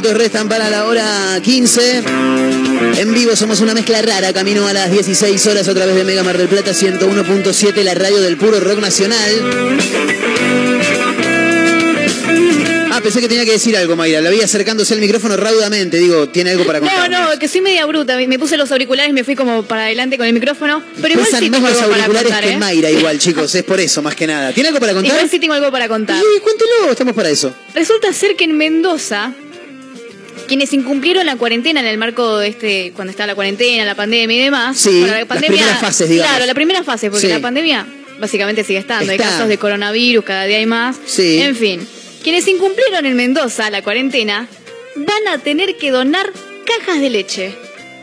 Minutos 0.07 0.23
restan 0.23 0.47
para 0.49 0.69
la 0.69 0.85
hora 0.85 1.39
15. 1.43 2.03
En 2.97 3.13
vivo 3.13 3.35
somos 3.35 3.59
una 3.61 3.73
mezcla 3.73 4.01
rara, 4.01 4.31
camino 4.33 4.67
a 4.67 4.73
las 4.73 4.89
16 4.91 5.45
horas 5.47 5.67
a 5.67 5.73
través 5.73 5.95
de 5.95 6.03
Mega 6.03 6.23
Mar 6.23 6.37
del 6.37 6.47
Plata 6.47 6.71
101.7, 6.71 7.83
la 7.83 7.93
radio 7.93 8.21
del 8.21 8.37
puro 8.37 8.59
rock 8.59 8.79
nacional. 8.79 9.31
Ah, 12.89 13.01
pensé 13.01 13.19
que 13.21 13.27
tenía 13.27 13.45
que 13.45 13.51
decir 13.51 13.77
algo, 13.77 13.95
Mayra. 13.95 14.21
La 14.21 14.29
vi 14.31 14.41
acercándose 14.41 14.93
al 14.95 14.99
micrófono 15.01 15.37
raudamente. 15.37 15.97
Digo, 15.97 16.29
tiene 16.29 16.51
algo 16.51 16.65
para 16.65 16.79
No, 16.79 16.87
contar. 16.87 17.09
no, 17.11 17.37
que 17.37 17.47
soy 17.47 17.61
media 17.61 17.85
bruta. 17.85 18.17
Me 18.17 18.39
puse 18.39 18.57
los 18.57 18.71
auriculares 18.71 19.11
y 19.11 19.13
me 19.13 19.23
fui 19.23 19.35
como 19.35 19.63
para 19.63 19.83
adelante 19.85 20.17
con 20.17 20.25
el 20.25 20.33
micrófono. 20.33 20.81
Pero 21.01 21.09
igual 21.09 21.25
Pesan 21.27 21.39
sí 21.41 21.49
más 21.51 21.59
tengo 21.59 21.69
los 21.69 21.77
algo 21.81 21.91
para 21.91 22.03
auriculares 22.05 22.31
contar, 22.31 22.43
que 22.43 22.53
¿eh? 22.53 22.57
Mayra 22.57 22.89
igual, 22.91 23.19
chicos. 23.19 23.53
Es 23.53 23.63
por 23.63 23.79
eso, 23.79 24.01
más 24.01 24.15
que 24.15 24.25
nada. 24.25 24.51
¿Tiene 24.51 24.69
algo 24.69 24.79
para 24.79 24.93
contar? 24.93 25.11
Igual 25.13 25.29
sí 25.29 25.37
tengo 25.39 25.53
algo 25.53 25.69
para 25.71 25.87
contar. 25.87 26.17
Y 26.17 26.39
cuéntelo, 26.39 26.89
estamos 26.91 27.13
para 27.13 27.29
eso. 27.29 27.53
Resulta 27.75 28.11
ser 28.13 28.35
que 28.35 28.45
en 28.45 28.57
Mendoza, 28.57 29.31
quienes 30.47 30.73
incumplieron 30.73 31.25
la 31.25 31.36
cuarentena 31.36 31.79
en 31.81 31.86
el 31.86 31.97
marco 31.97 32.38
de 32.39 32.47
este, 32.49 32.91
cuando 32.95 33.12
estaba 33.12 33.27
la 33.27 33.36
cuarentena, 33.36 33.86
la 33.86 33.95
pandemia 33.95 34.38
y 34.38 34.39
demás. 34.39 34.77
Sí, 34.77 34.89
bueno, 35.01 35.13
la 35.13 35.19
las 35.25 35.43
primeras 35.43 35.79
fases, 35.79 36.10
digamos. 36.10 36.31
Claro, 36.31 36.45
la 36.45 36.53
primera 36.53 36.83
fase, 36.83 37.10
porque 37.12 37.27
Sí. 37.27 37.33
la 37.33 37.39
pandemia 37.39 37.86
básicamente 38.19 38.63
sigue 38.63 38.79
estando. 38.79 39.12
Hay 39.12 39.17
Está. 39.17 39.29
casos 39.31 39.47
de 39.47 39.57
coronavirus, 39.57 40.23
cada 40.25 40.45
día 40.45 40.57
hay 40.57 40.65
más. 40.65 40.95
Sí. 41.05 41.39
En 41.39 41.55
fin, 41.55 41.88
quienes 42.23 42.47
incumplieron 42.47 43.05
en 43.05 43.15
Mendoza 43.15 43.69
la 43.69 43.81
cuarentena 43.83 44.47
van 44.95 45.27
a 45.27 45.38
tener 45.38 45.77
que 45.77 45.91
donar 45.91 46.31
cajas 46.65 46.99
de 46.99 47.10
leche. 47.10 47.55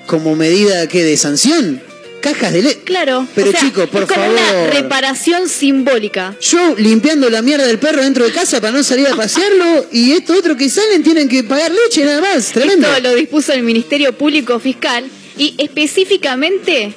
Como 0.07 0.37
medida 0.37 0.87
que 0.87 1.03
de 1.03 1.17
sanción, 1.17 1.83
cajas 2.25 2.53
de 2.53 2.63
leche. 2.63 2.81
Claro. 2.85 3.27
Pero 3.35 3.49
o 3.49 3.53
sea, 3.53 3.61
chico, 3.61 3.87
por 3.87 4.03
es 4.05 4.09
como 4.09 4.23
favor. 4.25 4.39
una 4.39 4.71
reparación 4.71 5.49
simbólica. 5.49 6.37
Yo 6.41 6.75
limpiando 6.77 7.29
la 7.31 7.43
mierda 7.43 7.67
del 7.67 7.79
perro 7.79 8.03
dentro 8.03 8.25
de 8.25 8.33
casa 8.33 8.61
para 8.61 8.73
no 8.73 8.83
salir 8.83 9.07
a 9.07 9.15
pasearlo 9.15 9.87
y 9.93 10.13
estos 10.13 10.39
otros 10.39 10.57
que 10.57 10.69
salen 10.71 11.03
tienen 11.03 11.29
que 11.29 11.45
pagar 11.45 11.71
leche 11.71 12.05
nada 12.05 12.21
más. 12.21 12.47
Tremendo. 12.53 12.89
Esto 12.89 13.01
lo 13.09 13.15
dispuso 13.15 13.53
el 13.53 13.63
Ministerio 13.63 14.13
Público 14.17 14.59
Fiscal 14.59 15.05
y 15.39 15.55
específicamente 15.59 16.95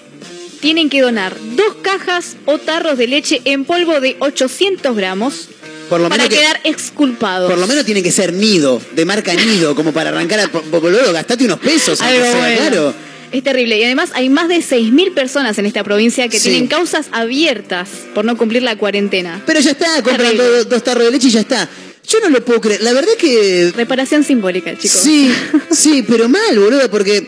tienen 0.59 0.89
que 0.89 1.01
donar 1.01 1.35
dos 1.55 1.75
cajas 1.81 2.35
o 2.45 2.57
tarros 2.57 2.97
de 2.97 3.07
leche 3.07 3.41
en 3.45 3.63
polvo 3.65 3.99
de 3.99 4.15
800 4.19 4.95
gramos 4.95 5.49
Por 5.89 5.99
lo 6.01 6.09
para 6.09 6.23
menos 6.23 6.29
que- 6.35 6.41
quedar 6.41 6.59
exculpados. 6.63 7.49
Por 7.49 7.59
lo 7.59 7.67
menos 7.67 7.85
tiene 7.85 8.01
que 8.03 8.11
ser 8.11 8.33
nido, 8.33 8.81
de 8.93 9.05
marca 9.05 9.33
nido, 9.33 9.75
como 9.75 9.91
para 9.93 10.09
arrancar 10.09 10.39
a... 10.39 10.47
po- 10.51 10.61
po- 10.63 10.81
Boludo, 10.81 11.13
gastate 11.13 11.45
unos 11.45 11.59
pesos, 11.59 12.01
Algo 12.01 12.23
sea, 12.23 12.37
bueno. 12.37 12.57
claro. 12.57 12.93
Es 13.31 13.43
terrible. 13.43 13.77
Y 13.77 13.83
además 13.83 14.11
hay 14.13 14.29
más 14.29 14.47
de 14.47 14.57
6.000 14.57 15.13
personas 15.13 15.57
en 15.57 15.65
esta 15.65 15.83
provincia 15.83 16.27
que 16.29 16.39
Sí. 16.39 16.49
tienen 16.49 16.67
causas 16.67 17.07
abiertas 17.11 17.89
por 18.15 18.25
no 18.25 18.37
cumplir 18.37 18.63
la 18.63 18.77
cuarentena. 18.77 19.41
Pero 19.45 19.59
ya 19.59 19.71
está, 19.71 20.01
compran 20.01 20.37
dos, 20.37 20.69
dos 20.69 20.83
tarros 20.83 21.05
de 21.05 21.11
leche 21.11 21.27
y 21.27 21.31
ya 21.31 21.41
está. 21.41 21.69
Yo 22.07 22.19
no 22.21 22.29
lo 22.29 22.43
puedo 22.45 22.61
creer. 22.61 22.81
La 22.81 22.93
verdad 22.93 23.11
que... 23.19 23.73
Reparación 23.75 24.23
simbólica, 24.23 24.71
chicos. 24.77 25.01
Sí, 25.01 25.29
sí, 25.71 26.05
pero 26.07 26.29
mal, 26.29 26.57
boludo, 26.57 26.89
porque... 26.89 27.27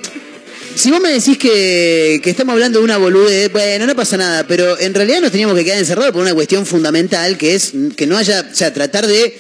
Si 0.76 0.92
vos 0.92 1.02
me 1.02 1.10
decís 1.12 1.38
que, 1.38 2.22
que 2.24 2.30
estamos 2.30 2.54
hablando 2.54 2.80
de 2.80 2.86
una 2.86 2.98
boludez, 2.98 3.52
bueno, 3.52 3.86
no 3.86 3.96
pasa 3.96 4.16
nada, 4.16 4.48
pero 4.48 4.80
en 4.80 4.94
realidad 4.94 5.20
nos 5.20 5.32
teníamos 5.32 5.58
que 5.58 5.66
quedar 5.66 5.80
encerrados 5.80 6.14
por 6.14 6.22
una 6.22 6.34
cuestión 6.34 6.66
fundamental, 6.66 7.38
que 7.38 7.56
es 7.56 7.74
que 7.98 8.08
no 8.08 8.16
haya, 8.18 8.48
o 8.50 8.56
sea, 8.56 8.74
tratar 8.74 9.06
de 9.06 9.38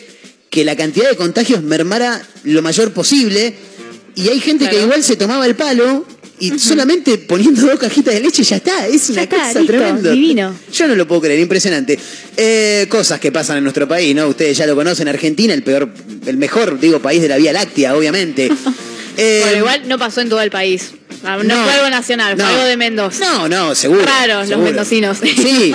que 0.49 0.65
la 0.65 0.75
cantidad 0.75 1.07
de 1.09 1.15
contagios 1.15 1.61
mermara 1.61 2.21
lo 2.43 2.61
mayor 2.61 2.91
posible, 2.91 3.53
y 4.15 4.27
hay 4.27 4.41
gente 4.41 4.69
que 4.69 4.81
igual 4.81 5.01
se 5.01 5.15
tomaba 5.15 5.45
el 5.45 5.55
palo 5.55 6.05
y 6.39 6.57
solamente 6.59 7.17
poniendo 7.17 7.61
dos 7.67 7.77
cajitas 7.79 8.13
de 8.13 8.19
leche 8.21 8.43
ya 8.43 8.55
está, 8.57 8.87
es 8.87 9.09
una 9.09 9.15
Ya 9.17 9.23
está, 9.23 9.37
cosa 9.37 9.59
listo, 9.59 9.65
tremenda. 9.73 10.11
divino. 10.11 10.55
Yo 10.73 10.87
no 10.87 10.95
lo 10.95 11.07
puedo 11.07 11.21
creer, 11.21 11.39
impresionante. 11.39 11.99
Eh, 12.37 12.85
cosas 12.89 13.19
que 13.19 13.31
pasan 13.31 13.57
en 13.57 13.63
nuestro 13.63 13.87
país, 13.87 14.15
¿no? 14.15 14.27
Ustedes 14.27 14.57
ya 14.57 14.65
lo 14.65 14.75
conocen, 14.75 15.07
Argentina, 15.07 15.53
el 15.53 15.63
peor, 15.63 15.89
el 16.25 16.37
mejor, 16.37 16.79
digo, 16.79 16.99
país 16.99 17.21
de 17.21 17.27
la 17.27 17.37
Vía 17.37 17.53
Láctea, 17.53 17.95
obviamente. 17.95 18.49
Eh, 19.21 19.41
Bueno, 19.43 19.57
igual 19.57 19.81
no 19.89 19.97
pasó 19.97 20.21
en 20.21 20.29
todo 20.29 20.39
el 20.39 20.49
país. 20.49 20.91
Ah, 21.25 21.37
No, 21.43 21.63
fue 21.65 21.73
algo 21.73 21.89
nacional, 21.89 22.37
no. 22.37 22.43
fue 22.45 22.53
algo 22.53 22.65
de 22.67 22.77
Mendoza. 22.77 23.25
No, 23.25 23.49
no, 23.49 23.75
seguro. 23.75 24.05
Raros 24.05 24.47
los 24.47 24.59
mendocinos. 24.59 25.17
Sí. 25.21 25.73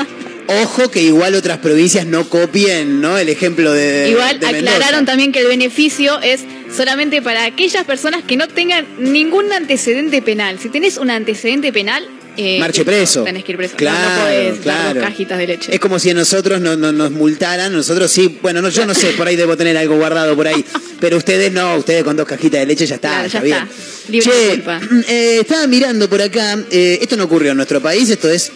Ojo 0.63 0.91
que 0.91 1.03
igual 1.03 1.35
otras 1.35 1.59
provincias 1.59 2.07
no 2.07 2.27
copien, 2.31 3.03
¿no? 3.03 3.19
El 3.19 3.29
ejemplo 3.29 3.71
de. 3.73 4.09
Igual 4.11 4.41
de 4.41 4.47
aclararon 4.47 5.05
también 5.05 5.31
que 5.31 5.41
el 5.41 5.49
beneficio 5.49 6.19
es 6.23 6.41
solamente 6.77 7.23
para 7.23 7.45
aquellas 7.45 7.85
personas 7.85 8.23
que 8.25 8.37
no 8.37 8.49
tengan 8.49 8.85
ningún 8.99 9.53
antecedente 9.53 10.23
penal. 10.23 10.59
Si 10.59 10.69
tenés 10.69 10.97
un 10.97 11.11
antecedente 11.11 11.73
penal, 11.73 12.07
eh, 12.37 12.59
Marche 12.59 12.85
preso. 12.85 13.23
Tenés 13.23 13.45
que 13.45 13.53
ir 13.53 13.59
preso. 13.59 13.77
Claro, 13.77 13.97
no, 14.09 14.17
no 14.17 14.23
podés 14.25 14.59
claro. 14.59 15.01
cajitas 15.01 15.39
de 15.39 15.47
leche. 15.47 15.73
Es 15.73 15.79
como 15.79 16.01
si 16.01 16.11
a 16.11 16.15
nosotros 16.15 16.61
no, 16.61 16.75
no- 16.77 16.91
nos 16.91 17.13
multaran, 17.13 17.73
nosotros 17.73 18.11
sí, 18.11 18.39
bueno, 18.43 18.61
no, 18.61 18.71
yo 18.71 18.85
no 18.87 18.95
sé, 18.95 19.11
por 19.13 19.29
ahí 19.29 19.37
debo 19.37 19.57
tener 19.57 19.77
algo 19.77 19.95
guardado 19.97 20.35
por 20.35 20.49
ahí, 20.49 20.65
pero 20.99 21.17
ustedes 21.17 21.53
no, 21.53 21.77
ustedes 21.77 22.03
con 22.03 22.17
dos 22.17 22.27
cajitas 22.27 22.59
de 22.59 22.67
leche 22.67 22.87
ya 22.87 22.97
está, 22.97 23.09
Claro, 23.11 23.27
está 23.27 23.39
ya 23.39 23.45
bien. 23.45 23.57
está. 23.59 24.11
Libre 24.11 24.35
de 24.37 24.49
culpa. 24.55 24.81
eh, 25.09 25.39
estaba 25.43 25.67
mirando 25.69 26.11
por 26.11 26.21
acá, 26.21 26.59
eh, 26.73 26.99
esto 27.01 27.17
no 27.17 27.25
ocurrió 27.25 27.53
en 27.53 27.57
nuestro 27.57 27.81
país, 27.81 28.11
esto 28.11 28.29
es, 28.29 28.51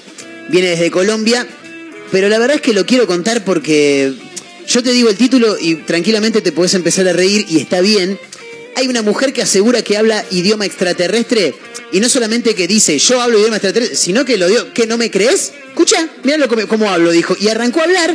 viene 0.48 0.70
desde 0.70 0.90
Colombia, 0.90 1.46
pero 2.10 2.28
la 2.28 2.38
verdad 2.40 2.56
es 2.56 2.62
que 2.62 2.72
lo 2.72 2.84
quiero 2.84 3.06
contar 3.06 3.44
porque 3.44 4.12
yo 4.68 4.82
te 4.82 4.92
digo 4.92 5.08
el 5.08 5.16
título 5.16 5.56
y 5.58 5.76
tranquilamente 5.76 6.42
te 6.42 6.52
podés 6.52 6.74
empezar 6.74 7.08
a 7.08 7.12
reír 7.14 7.46
y 7.48 7.58
está 7.58 7.80
bien. 7.80 8.18
hay 8.76 8.86
una 8.86 9.02
mujer 9.02 9.32
que 9.32 9.42
asegura 9.42 9.82
que 9.82 9.96
habla 9.96 10.24
idioma 10.30 10.66
extraterrestre 10.66 11.54
y 11.90 12.00
no 12.00 12.08
solamente 12.08 12.54
que 12.54 12.68
dice 12.68 12.98
yo 12.98 13.20
hablo 13.20 13.38
idioma 13.38 13.56
extraterrestre, 13.56 13.96
sino 13.96 14.24
que 14.26 14.36
lo 14.36 14.46
dio, 14.46 14.72
¿qué 14.74 14.86
no 14.86 14.98
me 14.98 15.10
crees? 15.10 15.52
Escucha, 15.68 16.08
cómo, 16.48 16.66
cómo 16.68 16.90
hablo, 16.90 17.12
dijo. 17.12 17.36
Y 17.40 17.48
arrancó 17.48 17.80
a 17.80 17.84
hablar. 17.84 18.14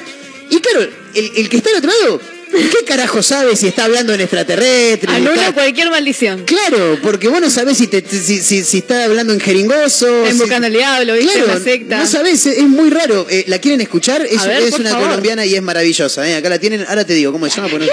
Y 0.49 0.59
claro, 0.59 0.81
el, 1.15 1.31
el 1.37 1.49
que 1.49 1.57
está 1.57 1.69
al 1.71 1.77
otro 1.77 1.91
lado, 2.01 2.21
¿qué 2.53 2.85
carajo 2.85 3.21
sabe 3.23 3.55
si 3.55 3.67
está 3.67 3.85
hablando 3.85 4.13
en 4.13 4.21
extraterrestre? 4.21 5.11
Anula 5.11 5.33
Está- 5.33 5.53
cualquier 5.53 5.89
maldición. 5.89 6.43
Claro, 6.45 6.97
porque 7.01 7.27
vos 7.27 7.41
no 7.41 7.49
sabés 7.49 7.77
si, 7.77 7.87
te, 7.87 8.03
si, 8.07 8.41
si- 8.41 8.63
si 8.63 8.77
está 8.79 9.03
hablando 9.05 9.33
en 9.33 9.39
jeringoso. 9.39 10.07
Está 10.23 10.27
si- 10.29 10.33
invocando 10.33 10.67
al 10.67 10.73
diablo, 10.73 11.13
¿viste? 11.15 11.33
Claro, 11.39 11.53
La 11.53 11.59
secta. 11.59 11.97
no 11.97 12.07
sabés, 12.07 12.45
es 12.45 12.57
es 12.57 12.63
muy 12.67 12.89
raro. 12.89 13.25
Eh, 13.29 13.45
¿La 13.47 13.59
quieren 13.59 13.81
escuchar? 13.81 14.25
Es, 14.25 14.45
ver, 14.45 14.61
es 14.63 14.71
por 14.71 14.81
una 14.81 14.89
favor. 14.91 15.07
colombiana 15.07 15.45
y 15.45 15.55
es 15.55 15.61
maravillosa. 15.61 16.27
¿eh? 16.29 16.35
Acá 16.35 16.49
la 16.49 16.59
tienen, 16.59 16.85
ahora 16.87 17.05
te 17.05 17.13
digo, 17.13 17.31
¿cómo 17.31 17.49
se 17.49 17.55
llama? 17.61 17.69
No 17.73 17.85
sé. 17.85 17.91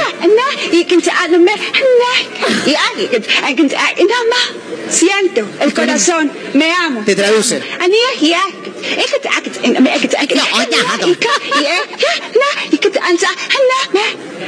Siento 4.90 5.48
el 5.60 5.72
corazón, 5.72 6.30
me 6.54 6.72
amo. 6.72 7.02
Te 7.04 7.14
traduce. 7.14 7.60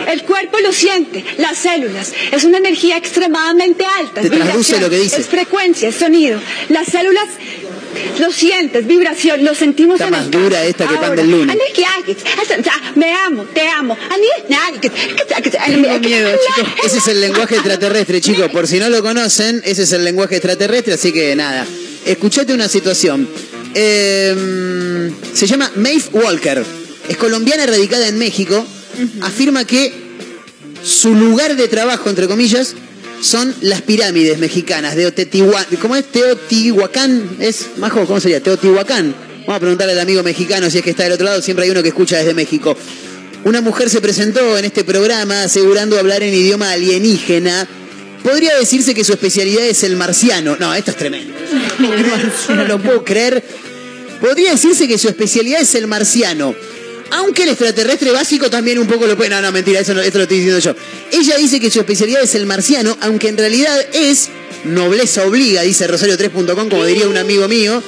El 0.09 0.23
cuerpo 0.23 0.59
lo 0.61 0.73
siente, 0.73 1.25
las 1.39 1.59
células. 1.59 2.13
Es 2.31 2.45
una 2.45 2.59
energía 2.59 2.97
extremadamente 2.97 3.85
alta. 3.85 4.21
Te 4.21 4.31
traduce 4.31 4.81
lo 4.81 4.91
que 4.91 4.99
dice. 4.99 5.21
Es 5.21 5.27
frecuencia, 5.27 5.89
es 5.89 5.97
sonido. 5.97 6.41
Las 6.69 6.89
células 6.89 7.29
lo 8.19 8.33
sientes, 8.33 8.87
vibración, 8.87 9.45
lo 9.45 9.55
sentimos 9.55 10.01
Está 10.01 10.11
más 10.11 10.25
el 10.25 10.31
dura 10.31 10.65
esta 10.65 10.87
que 10.87 10.95
pan 10.97 11.15
del 11.17 11.31
lunes. 11.31 11.57
Me 12.95 13.13
amo, 13.15 13.45
te 13.45 13.69
amo. 13.69 13.97
Tengo 15.67 15.99
miedo, 16.01 16.31
chicos. 16.47 16.73
Ese 16.85 16.99
es 16.99 17.09
el 17.09 17.21
lenguaje 17.21 17.57
extraterrestre, 17.57 18.21
chicos. 18.21 18.51
Por 18.51 18.67
si 18.67 18.79
no 18.79 18.89
lo 18.89 19.03
conocen, 19.03 19.63
ese 19.65 19.83
es 19.83 19.93
el 19.93 20.05
lenguaje 20.05 20.37
extraterrestre, 20.37 20.95
así 20.95 21.13
que 21.13 21.35
nada. 21.37 21.67
Escuchate 22.05 22.53
una 22.53 22.69
situación. 22.69 23.29
Eh, 23.75 25.11
se 25.35 25.47
llama 25.47 25.71
Maeve 25.77 26.05
Walker. 26.13 26.65
Es 27.09 27.17
colombiana 27.17 27.67
radicada 27.67 28.09
en 28.09 28.19
México. 28.19 28.65
Afirma 29.23 29.65
que 29.65 29.93
su 30.83 31.15
lugar 31.15 31.57
de 31.57 31.69
trabajo, 31.69 32.11
entre 32.11 32.29
comillas, 32.29 32.75
son 33.21 33.55
las 33.63 33.83
pirámides 33.83 34.39
mexicanas 34.39 34.97
de 34.97 35.11
Teotihuacán. 35.11 35.77
¿Cómo 35.81 35.97
es? 35.97 36.05
Teotihuacán. 36.11 37.37
¿Es, 37.39 37.67
Majo? 37.79 38.05
¿Cómo 38.05 38.21
sería? 38.21 38.43
Teotihuacán. 38.43 39.15
Vamos 39.41 39.57
a 39.57 39.61
preguntarle 39.61 39.93
al 39.93 40.01
amigo 40.01 40.23
mexicano 40.23 40.71
si 40.71 40.79
es 40.79 40.85
que 40.85 40.91
está 40.91 41.05
del 41.05 41.13
otro 41.13 41.27
lado. 41.27 41.43
Siempre 41.43 41.65
hay 41.65 41.71
uno 41.71 41.83
que 41.83 41.89
escucha 41.89 42.19
desde 42.19 42.35
México. 42.35 42.77
Una 43.45 43.61
mujer 43.61 43.91
se 43.91 44.01
presentó 44.01 44.57
en 44.57 44.65
este 44.65 44.85
programa 44.85 45.45
asegurando 45.45 45.99
hablar 45.99 46.23
en 46.23 46.35
idioma 46.35 46.71
alienígena. 46.73 47.67
Podría 48.23 48.57
decirse 48.57 48.95
que 48.95 49.05
su 49.05 49.13
especialidad 49.13 49.65
es 49.67 49.83
el 49.83 49.97
marciano. 49.97 50.57
No, 50.59 50.73
esto 50.75 50.91
es 50.93 50.97
tremendo. 50.97 51.35
No 52.49 52.65
lo 52.65 52.79
puedo 52.81 53.05
creer. 53.05 53.43
Podría 54.21 54.53
decirse 54.53 54.87
que 54.87 54.99
su 54.99 55.09
especialidad 55.09 55.61
es 55.61 55.75
el 55.75 55.87
marciano. 55.87 56.55
Aunque 57.11 57.43
el 57.43 57.51
extraterrestre 57.51 58.11
básico 58.13 58.49
también 58.49 58.79
un 58.79 58.87
poco 58.87 59.07
lo 59.07 59.17
puede. 59.17 59.31
No, 59.31 59.41
no, 59.43 59.51
mentira, 59.53 59.81
eso 59.81 59.93
no- 59.95 60.01
esto 60.01 60.19
lo 60.19 60.23
estoy 60.25 60.39
diciendo 60.39 60.61
yo. 60.61 60.75
Ella 61.11 61.37
dice 61.37 61.61
que 61.61 61.71
su 61.71 61.81
especialidad 61.81 62.23
es 62.23 62.35
el 62.35 62.47
marciano, 62.47 62.97
aunque 63.01 63.29
en 63.29 63.37
realidad 63.37 63.79
es 63.93 64.29
nobleza 64.65 65.27
obliga, 65.27 65.63
dice 65.63 65.89
Rosario3.com, 65.89 66.69
como 66.71 66.85
diría 66.87 67.09
un 67.09 67.17
amigo 67.19 67.49
mío, 67.49 67.83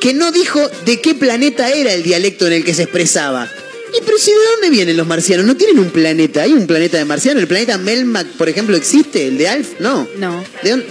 que 0.00 0.12
no 0.14 0.30
dijo 0.30 0.68
de 0.84 1.00
qué 1.00 1.14
planeta 1.14 1.70
era 1.70 1.92
el 1.92 2.02
dialecto 2.02 2.46
en 2.46 2.52
el 2.52 2.64
que 2.64 2.74
se 2.74 2.82
expresaba. 2.84 3.50
Y 3.96 4.00
pero 4.04 4.18
si 4.18 4.30
de 4.30 4.36
dónde 4.54 4.70
vienen 4.70 4.96
los 4.96 5.06
marcianos, 5.06 5.46
no 5.46 5.56
tienen 5.56 5.78
un 5.78 5.90
planeta, 5.90 6.42
hay 6.42 6.52
un 6.52 6.66
planeta 6.66 6.98
de 6.98 7.04
marciano, 7.04 7.40
el 7.40 7.46
planeta 7.46 7.78
Melmac, 7.78 8.26
por 8.36 8.48
ejemplo, 8.48 8.76
existe, 8.76 9.26
el 9.28 9.38
de 9.38 9.48
Alf, 9.48 9.68
no. 9.80 10.06
No. 10.18 10.44
¿De 10.62 10.70
dónde? 10.70 10.86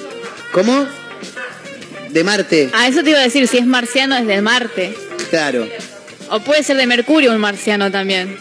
¿Cómo? 0.52 0.88
De 2.10 2.24
Marte, 2.24 2.70
Ah, 2.74 2.88
eso 2.88 3.04
te 3.04 3.12
iba 3.12 3.20
a 3.20 3.24
decir, 3.24 3.48
si 3.48 3.58
es 3.58 3.66
marciano 3.66 4.16
es 4.18 4.26
de 4.26 4.42
Marte. 4.42 4.94
claro. 5.30 5.68
O 6.30 6.42
puede 6.42 6.62
ser 6.62 6.76
de 6.76 6.86
Mercurio 6.88 7.32
un 7.32 7.38
marciano 7.40 7.90
también. 7.90 8.36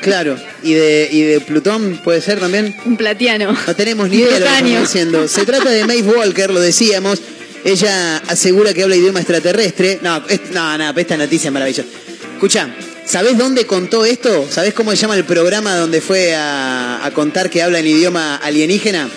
Claro, 0.00 0.36
y 0.62 0.74
de, 0.74 1.08
y 1.10 1.22
de 1.22 1.40
Plutón 1.40 2.00
puede 2.04 2.20
ser 2.20 2.38
también. 2.38 2.76
Un 2.84 2.96
platiano. 2.96 3.56
No 3.66 3.74
tenemos 3.74 4.08
ni 4.08 4.18
idea 4.18 4.26
de 4.34 4.40
lo 4.40 4.46
que 4.46 4.52
estamos 4.52 4.80
diciendo. 4.82 5.26
Se 5.28 5.44
trata 5.44 5.70
de 5.70 5.84
Maeve 5.86 6.08
Walker, 6.08 6.50
lo 6.50 6.60
decíamos. 6.60 7.20
Ella 7.64 8.18
asegura 8.28 8.72
que 8.74 8.84
habla 8.84 8.94
idioma 8.94 9.18
extraterrestre. 9.20 9.98
No, 10.02 10.22
es- 10.28 10.50
no, 10.52 10.78
no, 10.78 10.90
esta 10.96 11.16
noticia 11.16 11.48
es 11.48 11.52
maravillosa. 11.52 11.88
Escucha, 12.34 12.68
¿sabés 13.06 13.38
dónde 13.38 13.66
contó 13.66 14.04
esto? 14.04 14.46
¿Sabés 14.50 14.74
cómo 14.74 14.90
se 14.90 14.96
llama 14.98 15.16
el 15.16 15.24
programa 15.24 15.76
donde 15.76 16.00
fue 16.00 16.34
a, 16.34 17.04
a 17.04 17.10
contar 17.12 17.50
que 17.50 17.62
habla 17.62 17.78
en 17.78 17.86
idioma 17.86 18.36
alienígena? 18.36 19.08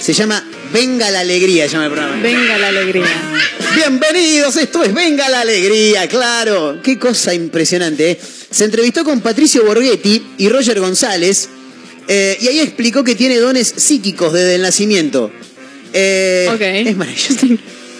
Se 0.00 0.12
llama 0.12 0.44
Venga 0.72 1.10
la 1.10 1.20
Alegría, 1.20 1.64
se 1.66 1.72
llama 1.72 1.86
el 1.86 1.92
programa. 1.92 2.22
Venga 2.22 2.58
la 2.58 2.68
alegría. 2.68 3.06
Bienvenidos, 3.74 4.56
esto 4.56 4.82
es 4.82 4.92
Venga 4.94 5.28
la 5.28 5.40
Alegría, 5.40 6.08
claro. 6.08 6.80
Qué 6.82 6.98
cosa 6.98 7.34
impresionante. 7.34 8.12
¿eh? 8.12 8.20
Se 8.50 8.64
entrevistó 8.64 9.04
con 9.04 9.20
Patricio 9.20 9.64
Borghetti 9.64 10.22
y 10.38 10.48
Roger 10.48 10.80
González 10.80 11.48
eh, 12.08 12.36
y 12.40 12.48
ahí 12.48 12.60
explicó 12.60 13.04
que 13.04 13.14
tiene 13.14 13.36
dones 13.36 13.72
psíquicos 13.76 14.32
desde 14.32 14.54
el 14.56 14.62
nacimiento. 14.62 15.30
Eh, 15.92 16.48
Ok. 16.52 16.60
Es 16.60 16.96
maravilloso. 16.96 17.46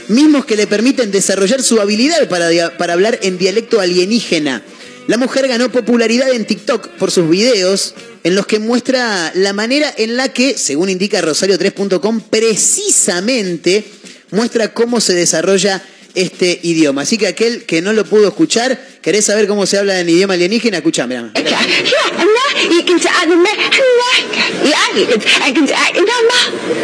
Mismos 0.08 0.46
que 0.46 0.56
le 0.56 0.66
permiten 0.66 1.10
desarrollar 1.10 1.62
su 1.62 1.80
habilidad 1.80 2.28
para 2.28 2.92
hablar 2.94 3.18
en 3.22 3.36
dialecto 3.36 3.80
alienígena. 3.80 4.62
La 5.08 5.16
mujer 5.16 5.48
ganó 5.48 5.72
popularidad 5.72 6.30
en 6.34 6.44
TikTok 6.44 6.86
por 6.98 7.10
sus 7.10 7.30
videos 7.30 7.94
en 8.24 8.34
los 8.34 8.46
que 8.46 8.58
muestra 8.58 9.32
la 9.34 9.54
manera 9.54 9.90
en 9.96 10.18
la 10.18 10.34
que, 10.34 10.58
según 10.58 10.90
indica 10.90 11.22
Rosario3.com, 11.22 12.20
precisamente 12.28 13.86
muestra 14.32 14.74
cómo 14.74 15.00
se 15.00 15.14
desarrolla 15.14 15.82
este 16.14 16.60
idioma. 16.62 17.02
Así 17.02 17.16
que 17.16 17.26
aquel 17.26 17.64
que 17.64 17.80
no 17.80 17.94
lo 17.94 18.04
pudo 18.04 18.28
escuchar, 18.28 18.78
¿querés 19.08 19.24
saber 19.24 19.48
cómo 19.48 19.64
se 19.64 19.78
habla 19.78 20.00
en 20.00 20.08
idioma 20.10 20.34
alienígena? 20.34 20.76
Escuchá, 20.76 21.06
mirá. 21.06 21.30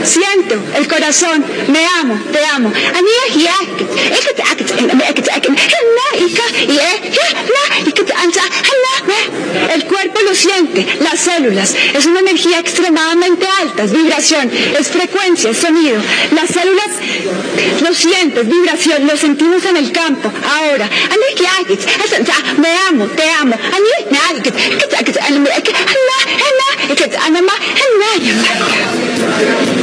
Siento 0.05 0.55
el 0.79 0.89
corazón, 0.89 1.45
me 1.68 1.85
amo, 2.01 2.18
te 2.33 2.43
amo. 2.47 2.72
El 9.75 9.85
cuerpo 9.85 10.20
lo 10.22 10.35
siente, 10.35 10.87
las 11.01 11.20
células. 11.20 11.75
Es 11.93 12.07
una 12.07 12.20
energía 12.20 12.59
extremadamente 12.59 13.47
alta, 13.61 13.83
es 13.83 13.93
vibración, 13.93 14.51
es 14.79 14.89
frecuencia, 14.89 15.51
es 15.51 15.59
sonido. 15.59 16.01
Las 16.35 16.49
células 16.51 16.89
lo 17.83 17.95
sientes, 17.95 18.49
vibración, 18.49 19.07
lo 19.07 19.16
sentimos 19.18 19.62
en 19.66 19.77
el 19.77 19.93
campo. 19.93 20.33
Ahora, 20.59 20.89
già 22.23 22.35
vediamo 22.57 23.07
vediamo 23.07 23.55
ani 23.55 23.93
nani 24.11 24.41
kit 24.41 24.55
kit 24.55 25.03
kit 25.03 25.17
ani 25.19 25.39
kit 25.62 25.77
halla 25.91 26.19
halla 26.43 26.95
kit 26.95 27.15
anama 27.27 27.53
halla 27.81 28.11
yalla 28.27 29.74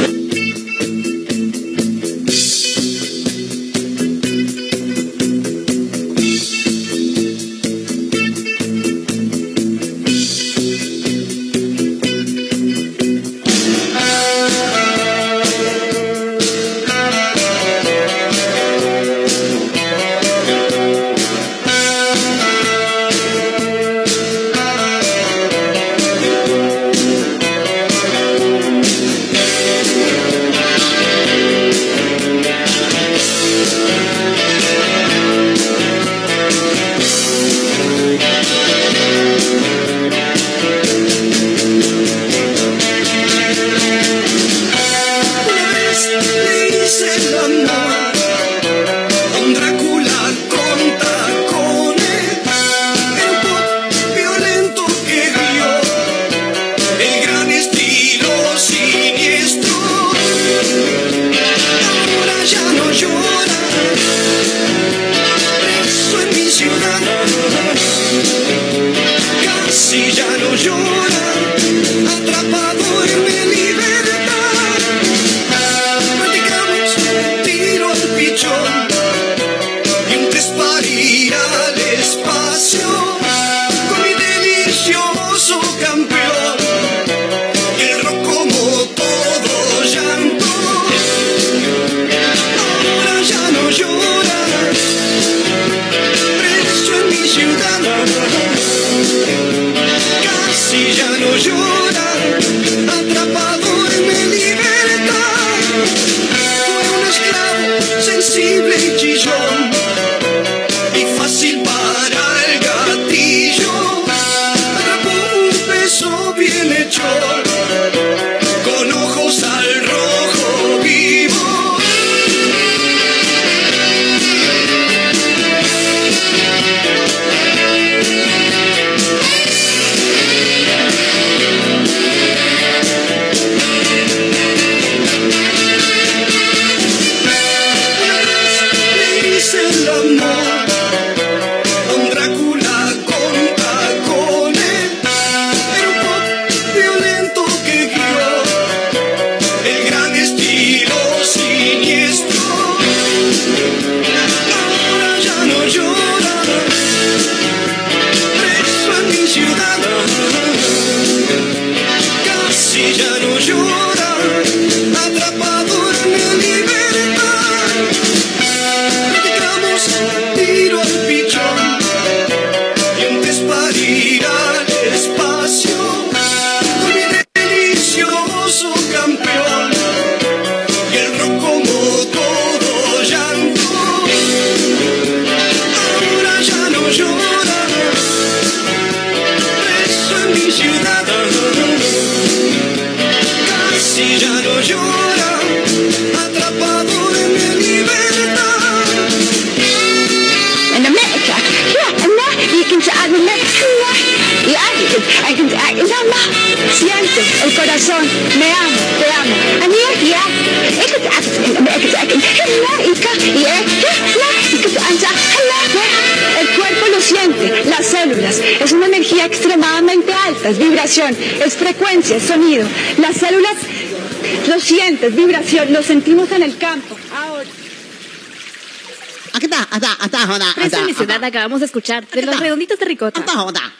acabamos 231.24 231.60
de 231.60 231.66
escuchar 231.66 232.06
de 232.06 232.22
los 232.22 232.38
redonditos 232.38 232.78
de 232.78 232.84
ricota. 232.84 233.20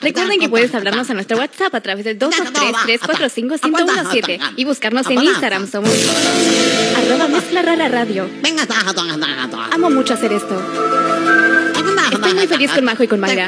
Recuerden 0.01 0.39
que 0.39 0.49
puedes 0.49 0.73
hablarnos 0.75 1.09
a 1.09 1.13
nuestro 1.13 1.37
WhatsApp 1.37 1.73
a 1.75 1.81
través 1.81 2.05
del 2.05 2.19
223-345-117 2.19 4.39
y 4.57 4.65
buscarnos 4.65 5.07
en 5.07 5.23
Instagram. 5.23 5.69
Somos 5.69 5.91
arroba 6.97 7.27
mezcla 7.27 7.61
rara 7.61 7.87
radio. 7.89 8.29
Amo 9.71 9.89
mucho 9.89 10.13
hacer 10.13 10.31
esto. 10.33 10.61
Estoy 12.11 12.33
muy 12.33 12.47
feliz 12.47 12.71
con 12.71 12.83
Majo 12.85 13.03
y 13.03 13.07
con 13.07 13.19
Magda. 13.19 13.47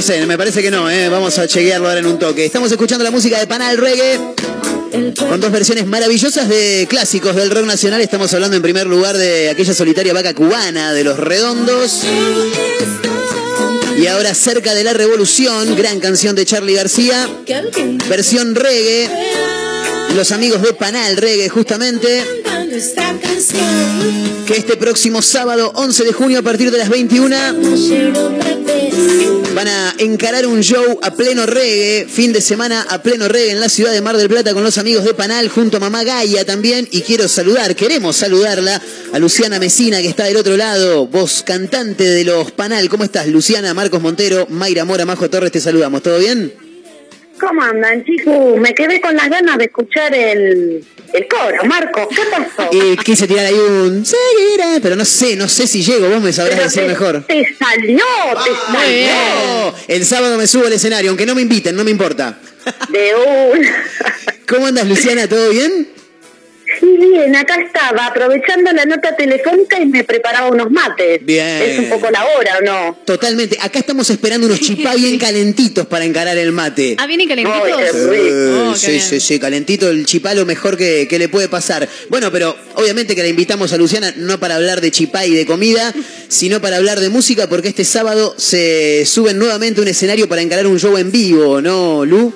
No 0.00 0.06
sé, 0.06 0.24
me 0.24 0.38
parece 0.38 0.62
que 0.62 0.70
no, 0.70 0.88
¿eh? 0.88 1.10
Vamos 1.10 1.38
a 1.38 1.46
chequearlo 1.46 1.86
ahora 1.86 2.00
en 2.00 2.06
un 2.06 2.18
toque. 2.18 2.46
Estamos 2.46 2.72
escuchando 2.72 3.04
la 3.04 3.10
música 3.10 3.38
de 3.38 3.46
Panal 3.46 3.76
Reggae. 3.76 4.18
Con 5.14 5.38
dos 5.38 5.52
versiones 5.52 5.86
maravillosas 5.86 6.48
de 6.48 6.86
clásicos 6.88 7.36
del 7.36 7.50
rock 7.50 7.66
nacional. 7.66 8.00
Estamos 8.00 8.32
hablando 8.32 8.56
en 8.56 8.62
primer 8.62 8.86
lugar 8.86 9.18
de 9.18 9.50
aquella 9.50 9.74
solitaria 9.74 10.14
vaca 10.14 10.32
cubana 10.32 10.94
de 10.94 11.04
los 11.04 11.18
redondos. 11.18 12.00
Y 13.98 14.06
ahora 14.06 14.32
cerca 14.32 14.74
de 14.74 14.84
la 14.84 14.94
revolución, 14.94 15.76
gran 15.76 16.00
canción 16.00 16.34
de 16.34 16.46
Charlie 16.46 16.76
García. 16.76 17.28
Versión 18.08 18.54
reggae. 18.54 19.06
Los 20.16 20.32
amigos 20.32 20.62
de 20.62 20.72
Panal 20.72 21.18
Reggae, 21.18 21.50
justamente. 21.50 22.24
Que 24.46 24.56
este 24.56 24.78
próximo 24.78 25.20
sábado 25.20 25.72
11 25.74 26.04
de 26.04 26.12
junio 26.14 26.38
a 26.38 26.42
partir 26.42 26.70
de 26.70 26.78
las 26.78 26.88
21 26.88 27.36
ayer 27.36 28.10
otra 28.16 28.56
vez. 28.64 29.39
Van 29.54 29.68
a 29.68 29.94
encarar 29.98 30.46
un 30.46 30.60
show 30.62 30.98
a 31.02 31.14
pleno 31.14 31.46
reggae, 31.46 32.06
fin 32.08 32.32
de 32.32 32.40
semana 32.40 32.86
a 32.88 33.02
pleno 33.02 33.28
reggae 33.28 33.50
en 33.52 33.60
la 33.60 33.68
ciudad 33.68 33.92
de 33.92 34.00
Mar 34.00 34.16
del 34.16 34.28
Plata 34.28 34.54
con 34.54 34.62
los 34.62 34.78
amigos 34.78 35.04
de 35.04 35.14
Panal, 35.14 35.48
junto 35.48 35.78
a 35.78 35.80
Mamá 35.80 36.04
Gaia 36.04 36.44
también. 36.44 36.88
Y 36.90 37.02
quiero 37.02 37.28
saludar, 37.28 37.74
queremos 37.74 38.16
saludarla 38.16 38.80
a 39.12 39.18
Luciana 39.18 39.58
Mesina, 39.58 40.00
que 40.00 40.08
está 40.08 40.24
del 40.24 40.36
otro 40.36 40.56
lado, 40.56 41.06
voz 41.06 41.42
cantante 41.42 42.04
de 42.04 42.24
los 42.24 42.52
Panal. 42.52 42.88
¿Cómo 42.88 43.04
estás, 43.04 43.26
Luciana? 43.28 43.74
Marcos 43.74 44.00
Montero, 44.00 44.46
Mayra 44.50 44.84
Mora, 44.84 45.04
Majo 45.04 45.28
Torres, 45.28 45.52
te 45.52 45.60
saludamos. 45.60 46.02
¿Todo 46.02 46.18
bien? 46.18 46.69
¿Cómo 47.40 47.62
andan, 47.62 48.04
chicos? 48.04 48.58
Me 48.58 48.74
quedé 48.74 49.00
con 49.00 49.16
las 49.16 49.28
ganas 49.30 49.56
de 49.58 49.64
escuchar 49.64 50.14
el, 50.14 50.84
el 51.12 51.26
coro. 51.28 51.64
Marco, 51.64 52.08
¿qué 52.08 52.20
pasó? 52.30 52.68
Y 52.72 52.96
quise 52.98 53.26
tirar 53.26 53.46
ahí 53.46 53.54
un 53.54 54.04
seguiré, 54.04 54.80
pero 54.82 54.94
no 54.96 55.04
sé, 55.04 55.36
no 55.36 55.48
sé 55.48 55.66
si 55.66 55.82
llego, 55.82 56.08
vos 56.08 56.20
me 56.22 56.32
sabrás 56.32 56.54
Pero 56.56 56.64
decir 56.64 56.82
te- 56.82 56.88
mejor. 56.88 57.24
Te 57.26 57.56
salió, 57.58 58.04
te 58.44 58.50
salió. 58.72 59.08
Oh, 59.54 59.74
el 59.88 60.04
sábado 60.04 60.36
me 60.36 60.46
subo 60.46 60.66
al 60.66 60.72
escenario, 60.74 61.10
aunque 61.10 61.26
no 61.26 61.34
me 61.34 61.42
inviten, 61.42 61.74
no 61.76 61.84
me 61.84 61.90
importa. 61.90 62.38
De 62.90 63.14
un... 63.14 63.66
¿Cómo 64.46 64.66
andas, 64.66 64.86
Luciana? 64.86 65.26
¿Todo 65.28 65.48
bien? 65.50 65.88
Sí, 66.78 66.86
bien, 67.00 67.34
acá 67.34 67.56
estaba, 67.60 68.06
aprovechando 68.06 68.72
la 68.72 68.84
nota 68.84 69.16
telefónica 69.16 69.80
y 69.80 69.86
me 69.86 70.04
preparaba 70.04 70.48
unos 70.50 70.70
mates. 70.70 71.24
Bien. 71.24 71.62
Es 71.62 71.78
un 71.80 71.88
poco 71.88 72.10
la 72.10 72.24
hora, 72.24 72.58
¿o 72.58 72.62
no? 72.64 72.98
Totalmente. 73.04 73.56
Acá 73.60 73.80
estamos 73.80 74.08
esperando 74.10 74.46
unos 74.46 74.60
chipá 74.60 74.94
bien 74.94 75.18
calentitos 75.18 75.86
para 75.86 76.04
encarar 76.04 76.36
el 76.38 76.52
mate. 76.52 76.96
Ah, 76.98 77.06
vienen 77.06 77.28
calentitos. 77.28 77.92
Rico. 78.08 78.14
Eh, 78.14 78.56
Oh, 78.70 78.74
sí, 78.76 79.00
sí, 79.00 79.20
sí, 79.20 79.38
calentito 79.40 79.88
el 79.88 80.06
chipá 80.06 80.34
lo 80.34 80.46
mejor 80.46 80.76
que, 80.76 81.08
que 81.08 81.18
le 81.18 81.28
puede 81.28 81.48
pasar. 81.48 81.88
Bueno, 82.08 82.30
pero 82.30 82.54
obviamente 82.74 83.14
que 83.16 83.22
la 83.22 83.28
invitamos 83.28 83.72
a 83.72 83.76
Luciana 83.76 84.12
no 84.16 84.38
para 84.38 84.56
hablar 84.56 84.80
de 84.80 84.90
chipá 84.90 85.26
y 85.26 85.34
de 85.34 85.46
comida, 85.46 85.92
sino 86.28 86.60
para 86.60 86.76
hablar 86.76 87.00
de 87.00 87.08
música, 87.08 87.48
porque 87.48 87.68
este 87.68 87.84
sábado 87.84 88.34
se 88.36 89.04
suben 89.06 89.38
nuevamente 89.38 89.80
a 89.80 89.82
un 89.82 89.88
escenario 89.88 90.28
para 90.28 90.42
encarar 90.42 90.66
un 90.66 90.78
show 90.78 90.96
en 90.98 91.10
vivo, 91.10 91.60
¿no, 91.60 92.04
Lu? 92.04 92.32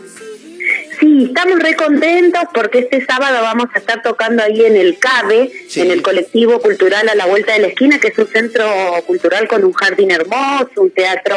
Sí, 1.05 1.25
estamos 1.27 1.59
re 1.59 1.77
contentos 1.77 2.45
porque 2.55 2.79
este 2.79 3.05
sábado 3.05 3.43
vamos 3.43 3.67
a 3.75 3.79
estar 3.79 4.01
tocando 4.01 4.43
ahí 4.43 4.65
en 4.65 4.75
el 4.75 4.99
CABE, 4.99 5.53
Sí. 5.69 5.83
en 5.83 5.91
el 5.91 6.01
colectivo 6.01 6.59
cultural 6.61 7.07
a 7.11 7.15
la 7.15 7.27
vuelta 7.27 7.53
de 7.53 7.59
la 7.59 7.67
esquina, 7.67 7.99
que 7.99 8.09
es 8.09 8.19
un 8.19 8.27
centro 8.27 8.65
cultural 9.07 9.47
con 9.47 9.65
un 9.65 9.75
jardín 9.75 10.11
hermoso, 10.11 10.71
un 10.77 10.91
teatro 10.93 11.37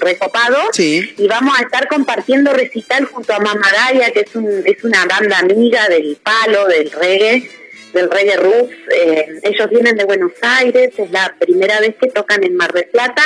recopado. 0.00 0.56
Sí. 0.72 1.12
Y 1.18 1.28
vamos 1.28 1.58
a 1.58 1.64
estar 1.64 1.86
compartiendo 1.86 2.50
recital 2.54 3.04
junto 3.04 3.34
a 3.34 3.40
Mamadaya, 3.40 4.10
que 4.10 4.20
es, 4.20 4.34
un, 4.34 4.62
es 4.64 4.82
una 4.82 5.04
banda 5.04 5.38
amiga 5.38 5.86
del 5.88 6.16
palo, 6.22 6.66
del 6.66 6.90
reggae, 6.90 7.46
del 7.92 8.10
reggae 8.10 8.36
roots. 8.38 8.72
Eh, 8.96 9.26
ellos 9.42 9.68
vienen 9.68 9.96
de 9.96 10.04
Buenos 10.06 10.32
Aires, 10.40 10.92
es 10.96 11.10
la 11.10 11.34
primera 11.38 11.78
vez 11.80 11.94
que 12.00 12.08
tocan 12.08 12.42
en 12.42 12.56
Mar 12.56 12.72
del 12.72 12.86
Plata. 12.86 13.22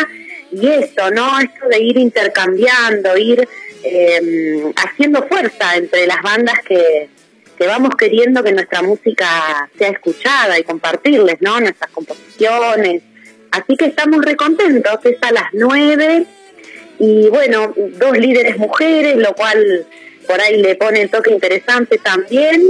Y 0.50 0.66
esto, 0.66 1.08
¿no? 1.12 1.38
Esto 1.38 1.68
de 1.70 1.78
ir 1.80 1.98
intercambiando, 1.98 3.16
ir 3.16 3.48
eh, 3.84 4.72
haciendo 4.76 5.26
fuerza 5.26 5.76
entre 5.76 6.06
las 6.06 6.22
bandas 6.22 6.56
que, 6.66 7.08
que 7.58 7.66
vamos 7.66 7.94
queriendo 7.96 8.42
que 8.42 8.52
nuestra 8.52 8.82
música 8.82 9.70
sea 9.78 9.88
escuchada 9.88 10.58
y 10.58 10.64
compartirles, 10.64 11.40
¿no? 11.40 11.60
Nuestras 11.60 11.90
composiciones. 11.90 13.02
Así 13.50 13.76
que 13.76 13.86
estamos 13.86 14.24
recontentos, 14.24 14.98
es 15.04 15.16
a 15.20 15.30
las 15.30 15.44
nueve 15.52 16.24
y 16.98 17.28
bueno, 17.28 17.74
dos 17.76 18.16
líderes 18.16 18.56
mujeres, 18.58 19.16
lo 19.16 19.34
cual 19.34 19.86
por 20.26 20.40
ahí 20.40 20.62
le 20.62 20.74
pone 20.76 21.02
el 21.02 21.10
toque 21.10 21.32
interesante 21.32 21.98
también. 21.98 22.62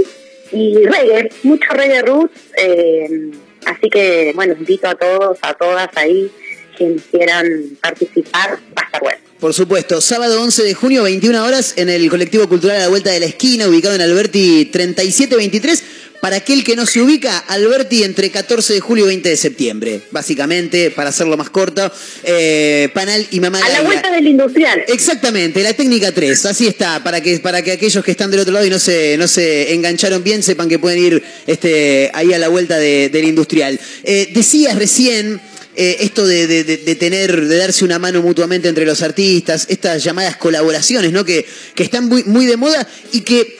Y 0.51 0.85
reggae, 0.85 1.29
mucho 1.43 1.71
reggae 1.71 2.01
roots. 2.01 2.39
eh, 2.57 3.31
así 3.65 3.89
que 3.89 4.33
bueno, 4.35 4.53
invito 4.53 4.87
a 4.87 4.95
todos, 4.95 5.39
a 5.41 5.53
todas 5.53 5.89
ahí, 5.95 6.29
quienes 6.77 7.03
quieran 7.03 7.47
participar, 7.81 8.59
va 8.77 8.81
a 8.81 8.85
estar 8.85 9.01
bueno. 9.01 9.32
Por 9.43 9.53
supuesto, 9.53 9.99
sábado 9.99 10.41
11 10.41 10.63
de 10.63 10.73
junio, 10.73 11.03
21 11.03 11.43
horas, 11.43 11.73
en 11.75 11.89
el 11.89 12.09
colectivo 12.09 12.47
cultural 12.47 12.77
a 12.77 12.79
la 12.83 12.87
vuelta 12.87 13.11
de 13.11 13.19
la 13.19 13.25
esquina, 13.25 13.67
ubicado 13.67 13.93
en 13.93 13.99
Alberti 13.99 14.69
3723. 14.71 15.83
Para 16.21 16.37
aquel 16.37 16.63
que 16.63 16.77
no 16.77 16.85
se 16.85 17.01
ubica, 17.01 17.37
Alberti 17.39 18.03
entre 18.05 18.31
14 18.31 18.75
de 18.75 18.79
julio 18.79 19.03
y 19.03 19.07
20 19.09 19.27
de 19.27 19.35
septiembre. 19.35 20.01
Básicamente, 20.11 20.91
para 20.91 21.09
hacerlo 21.09 21.35
más 21.35 21.49
corto, 21.49 21.91
eh, 22.23 22.87
Panal 22.93 23.27
y 23.31 23.41
Mamá 23.41 23.59
A 23.61 23.67
la 23.67 23.81
vuelta 23.81 24.09
del 24.09 24.27
industrial. 24.29 24.85
Exactamente, 24.87 25.61
la 25.61 25.73
técnica 25.73 26.13
3, 26.13 26.45
así 26.45 26.65
está, 26.65 27.03
para 27.03 27.19
que, 27.19 27.37
para 27.39 27.61
que 27.61 27.73
aquellos 27.73 28.01
que 28.05 28.11
están 28.11 28.31
del 28.31 28.39
otro 28.39 28.53
lado 28.53 28.65
y 28.65 28.69
no 28.69 28.79
se, 28.79 29.17
no 29.17 29.27
se 29.27 29.73
engancharon 29.73 30.23
bien 30.23 30.41
sepan 30.41 30.69
que 30.69 30.79
pueden 30.79 30.99
ir 31.03 31.23
este, 31.47 32.09
ahí 32.13 32.31
a 32.31 32.39
la 32.39 32.47
vuelta 32.47 32.77
de- 32.77 33.09
del 33.09 33.25
industrial. 33.25 33.77
Eh, 34.05 34.29
decías 34.33 34.77
recién 34.77 35.41
eh, 35.75 35.97
esto 36.01 36.25
de, 36.25 36.47
de- 36.47 36.95
tener, 36.95 37.47
de 37.47 37.57
darse 37.57 37.83
una 37.83 37.99
mano 37.99 38.21
mutuamente 38.21 38.67
entre 38.69 38.85
los 38.85 39.01
artistas, 39.01 39.65
estas 39.69 40.03
llamadas 40.03 40.37
colaboraciones, 40.37 41.11
¿no? 41.11 41.25
Que, 41.25 41.45
que 41.75 41.83
están 41.83 42.05
muy, 42.07 42.23
muy 42.23 42.45
de 42.45 42.57
moda 42.57 42.87
y 43.11 43.21
que 43.21 43.57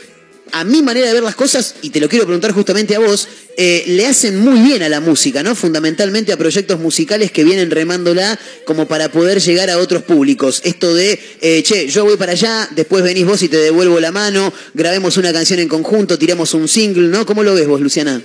a 0.51 0.63
mi 0.63 0.83
manera 0.83 1.07
de 1.07 1.13
ver 1.13 1.23
las 1.23 1.33
cosas, 1.35 1.75
y 1.81 1.89
te 1.89 1.99
lo 1.99 2.07
quiero 2.07 2.25
preguntar 2.25 2.51
justamente 2.51 2.95
a 2.95 2.99
vos, 2.99 3.27
eh, 3.57 3.85
le 3.87 4.05
hacen 4.05 4.39
muy 4.39 4.59
bien 4.59 4.83
a 4.83 4.89
la 4.89 4.99
música, 4.99 5.41
¿no? 5.41 5.55
Fundamentalmente 5.55 6.31
a 6.31 6.37
proyectos 6.37 6.79
musicales 6.79 7.31
que 7.31 7.43
vienen 7.43 7.71
remándola 7.71 8.39
como 8.65 8.87
para 8.87 9.09
poder 9.11 9.39
llegar 9.41 9.71
a 9.71 9.79
otros 9.79 10.03
públicos. 10.03 10.61
Esto 10.63 10.93
de, 10.93 11.19
eh, 11.41 11.63
che, 11.63 11.87
yo 11.87 12.05
voy 12.05 12.17
para 12.17 12.33
allá, 12.33 12.69
después 12.75 13.03
venís 13.03 13.25
vos 13.25 13.41
y 13.41 13.49
te 13.49 13.57
devuelvo 13.57 13.99
la 13.99 14.11
mano, 14.11 14.53
grabemos 14.75 15.17
una 15.17 15.33
canción 15.33 15.59
en 15.59 15.67
conjunto, 15.67 16.19
tiramos 16.19 16.53
un 16.53 16.67
single, 16.67 17.07
¿no? 17.07 17.25
¿Cómo 17.25 17.41
lo 17.41 17.55
ves 17.55 17.65
vos, 17.67 17.81
Luciana? 17.81 18.21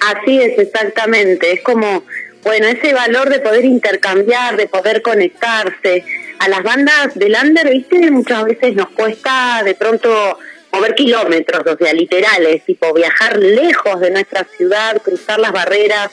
Así 0.00 0.38
es, 0.38 0.56
exactamente. 0.58 1.52
Es 1.52 1.60
como, 1.62 2.04
bueno, 2.42 2.66
ese 2.66 2.92
valor 2.92 3.30
de 3.30 3.40
poder 3.40 3.64
intercambiar, 3.64 4.56
de 4.56 4.66
poder 4.66 5.02
conectarse. 5.02 6.04
A 6.38 6.48
las 6.48 6.62
bandas 6.62 7.14
del 7.14 7.36
under, 7.40 7.70
viste, 7.70 8.10
muchas 8.10 8.44
veces 8.44 8.74
nos 8.74 8.90
cuesta 8.90 9.62
de 9.64 9.74
pronto 9.74 10.38
mover 10.72 10.94
kilómetros, 10.94 11.62
o 11.66 11.76
sea, 11.76 11.92
literales, 11.92 12.64
tipo 12.64 12.92
viajar 12.92 13.38
lejos 13.38 14.00
de 14.00 14.10
nuestra 14.10 14.44
ciudad, 14.56 15.00
cruzar 15.02 15.38
las 15.38 15.52
barreras 15.52 16.10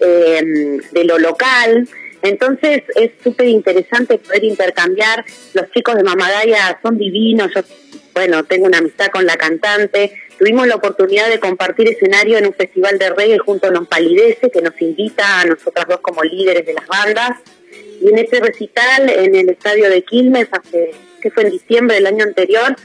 eh, 0.00 0.78
de 0.92 1.04
lo 1.04 1.18
local. 1.18 1.88
Entonces 2.22 2.82
es 2.94 3.10
súper 3.22 3.48
interesante 3.48 4.18
poder 4.18 4.44
intercambiar. 4.44 5.24
Los 5.54 5.70
chicos 5.72 5.96
de 5.96 6.04
Mamadaya 6.04 6.78
son 6.82 6.98
divinos. 6.98 7.50
Yo, 7.54 7.62
bueno, 8.14 8.44
tengo 8.44 8.66
una 8.66 8.78
amistad 8.78 9.08
con 9.08 9.26
la 9.26 9.36
cantante. 9.36 10.12
Tuvimos 10.38 10.66
la 10.66 10.76
oportunidad 10.76 11.30
de 11.30 11.40
compartir 11.40 11.88
escenario 11.88 12.36
en 12.36 12.46
un 12.46 12.52
festival 12.52 12.98
de 12.98 13.10
reggae 13.10 13.38
junto 13.38 13.68
a 13.68 13.84
Palidece, 13.84 14.50
que 14.50 14.60
nos 14.60 14.80
invita 14.80 15.40
a 15.40 15.44
nosotras 15.46 15.86
dos 15.88 16.00
como 16.00 16.22
líderes 16.22 16.66
de 16.66 16.74
las 16.74 16.86
bandas. 16.86 17.40
Y 18.00 18.08
en 18.08 18.18
ese 18.18 18.40
recital, 18.40 19.08
en 19.08 19.34
el 19.34 19.48
estadio 19.48 19.88
de 19.88 20.02
Quilmes, 20.02 20.48
hace, 20.52 20.90
que 21.22 21.30
fue 21.30 21.44
en 21.44 21.52
diciembre 21.52 21.96
del 21.96 22.06
año 22.06 22.24
anterior, 22.24 22.76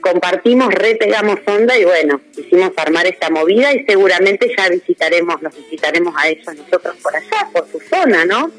compartimos, 0.00 0.72
re 0.72 0.96
pegamos 0.96 1.40
onda 1.46 1.78
y 1.78 1.84
bueno, 1.84 2.20
hicimos 2.36 2.72
armar 2.76 3.06
esta 3.06 3.30
movida 3.30 3.72
y 3.74 3.84
seguramente 3.84 4.54
ya 4.56 4.68
visitaremos, 4.68 5.40
los 5.40 5.56
visitaremos 5.56 6.14
a 6.16 6.28
ellos 6.28 6.46
nosotros 6.46 6.96
por 7.02 7.16
allá, 7.16 7.48
por 7.52 7.66
su 7.70 7.80
zona, 7.80 8.24
¿no? 8.26 8.50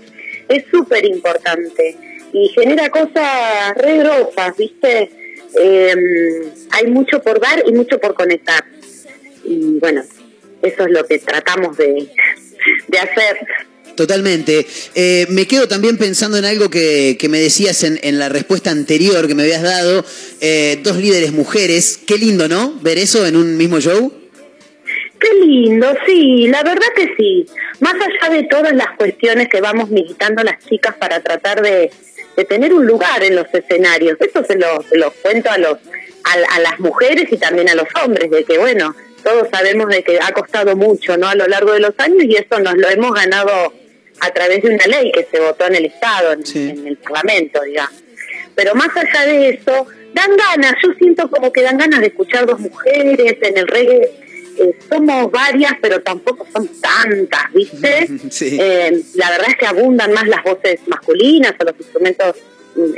Es 0.50 0.66
súper 0.72 1.06
importante 1.06 1.98
y 2.34 2.50
genera 2.50 2.90
cosas 2.90 3.76
re 3.76 3.98
grosas, 4.00 4.58
¿viste? 4.58 5.25
Eh, 5.62 5.94
hay 6.72 6.88
mucho 6.88 7.22
por 7.22 7.40
dar 7.40 7.64
y 7.66 7.72
mucho 7.72 8.00
por 8.00 8.14
conectar. 8.14 8.66
Y 9.44 9.80
bueno, 9.80 10.04
eso 10.62 10.84
es 10.86 10.92
lo 10.92 11.06
que 11.06 11.20
tratamos 11.20 11.78
de, 11.78 12.10
de 12.88 13.00
hacer. 13.00 13.38
Totalmente. 13.96 14.66
Eh, 14.94 15.26
me 15.30 15.48
quedo 15.48 15.68
también 15.68 15.98
pensando 15.98 16.38
en 16.38 16.46
algo 16.46 16.70
que, 16.70 17.18
que 17.18 17.30
me 17.30 17.40
decías 17.40 17.84
en, 17.84 18.00
en 18.04 18.20
la 18.20 18.28
respuesta 18.28 18.72
anterior 18.72 19.28
que 19.28 19.36
me 19.36 19.44
habías 19.44 19.64
dado. 19.64 20.06
Eh, 20.42 20.80
dos 20.84 20.98
líderes 20.98 21.32
mujeres. 21.32 22.00
Qué 22.06 22.18
lindo, 22.18 22.48
¿no? 22.48 22.78
Ver 22.82 22.98
eso 22.98 23.26
en 23.26 23.38
un 23.38 23.56
mismo 23.56 23.80
show. 23.80 24.12
Qué 25.18 25.46
lindo, 25.46 25.88
sí, 26.06 26.48
la 26.48 26.62
verdad 26.62 26.88
que 26.96 27.16
sí. 27.18 27.46
Más 27.80 27.94
allá 27.94 28.36
de 28.36 28.44
todas 28.44 28.74
las 28.74 28.90
cuestiones 28.98 29.48
que 29.48 29.62
vamos 29.62 29.90
militando 29.90 30.44
las 30.44 30.64
chicas 30.66 30.96
para 31.00 31.22
tratar 31.22 31.62
de, 31.62 31.90
de 32.36 32.46
tener 32.46 32.74
un 32.74 32.86
lugar 32.86 33.24
en 33.24 33.36
los 33.36 33.48
escenarios, 33.54 34.18
eso 34.20 34.44
se 34.44 34.56
lo, 34.58 34.82
se 34.84 34.98
lo 34.98 35.12
cuento 35.12 35.50
a 35.50 35.58
los 35.58 35.78
a, 36.24 36.56
a 36.56 36.60
las 36.60 36.80
mujeres 36.80 37.32
y 37.32 37.38
también 37.38 37.70
a 37.70 37.76
los 37.76 37.88
hombres, 38.04 38.30
de 38.30 38.44
que 38.44 38.58
bueno, 38.58 38.96
todos 39.24 39.48
sabemos 39.52 39.88
de 39.90 40.04
que 40.04 40.20
ha 40.20 40.32
costado 40.32 40.76
mucho, 40.76 41.18
¿no? 41.18 41.28
A 41.28 41.36
lo 41.36 41.48
largo 41.48 41.74
de 41.74 41.80
los 41.80 41.94
años 41.98 42.24
y 42.24 42.36
eso 42.36 42.60
nos 42.60 42.76
lo 42.76 42.90
hemos 42.90 43.14
ganado 43.14 43.74
a 44.20 44.32
través 44.32 44.64
de 44.64 44.70
una 44.70 44.86
ley 44.88 45.12
que 45.12 45.28
se 45.30 45.40
votó 45.40 45.68
en 45.68 45.76
el 45.76 45.86
Estado, 45.86 46.34
en, 46.34 46.44
en 46.56 46.88
el 46.88 46.98
Parlamento, 46.98 47.62
digamos. 47.64 48.04
Pero 48.56 48.74
más 48.76 48.90
allá 48.96 49.26
de 49.26 49.50
eso, 49.50 49.88
dan 50.14 50.32
ganas, 50.38 50.76
yo 50.82 50.94
siento 50.94 51.30
como 51.30 51.52
que 51.52 51.62
dan 51.62 51.78
ganas 51.78 52.00
de 52.00 52.08
escuchar 52.08 52.46
dos 52.46 52.60
mujeres 52.60 53.38
en 53.42 53.58
el 53.58 53.68
reggae. 53.68 54.12
Eh, 54.58 54.78
somos 54.90 55.32
varias, 55.32 55.74
pero 55.82 56.02
tampoco 56.02 56.46
son 56.52 56.70
tantas, 56.82 57.52
¿viste? 57.54 58.08
Sí. 58.30 58.58
Eh, 58.60 59.02
la 59.16 59.30
verdad 59.30 59.48
es 59.50 59.56
que 59.56 59.66
abundan 59.66 60.12
más 60.14 60.28
las 60.28 60.44
voces 60.44 60.80
masculinas 60.88 61.54
o 61.60 61.64
los 61.64 61.76
instrumentos 61.78 62.36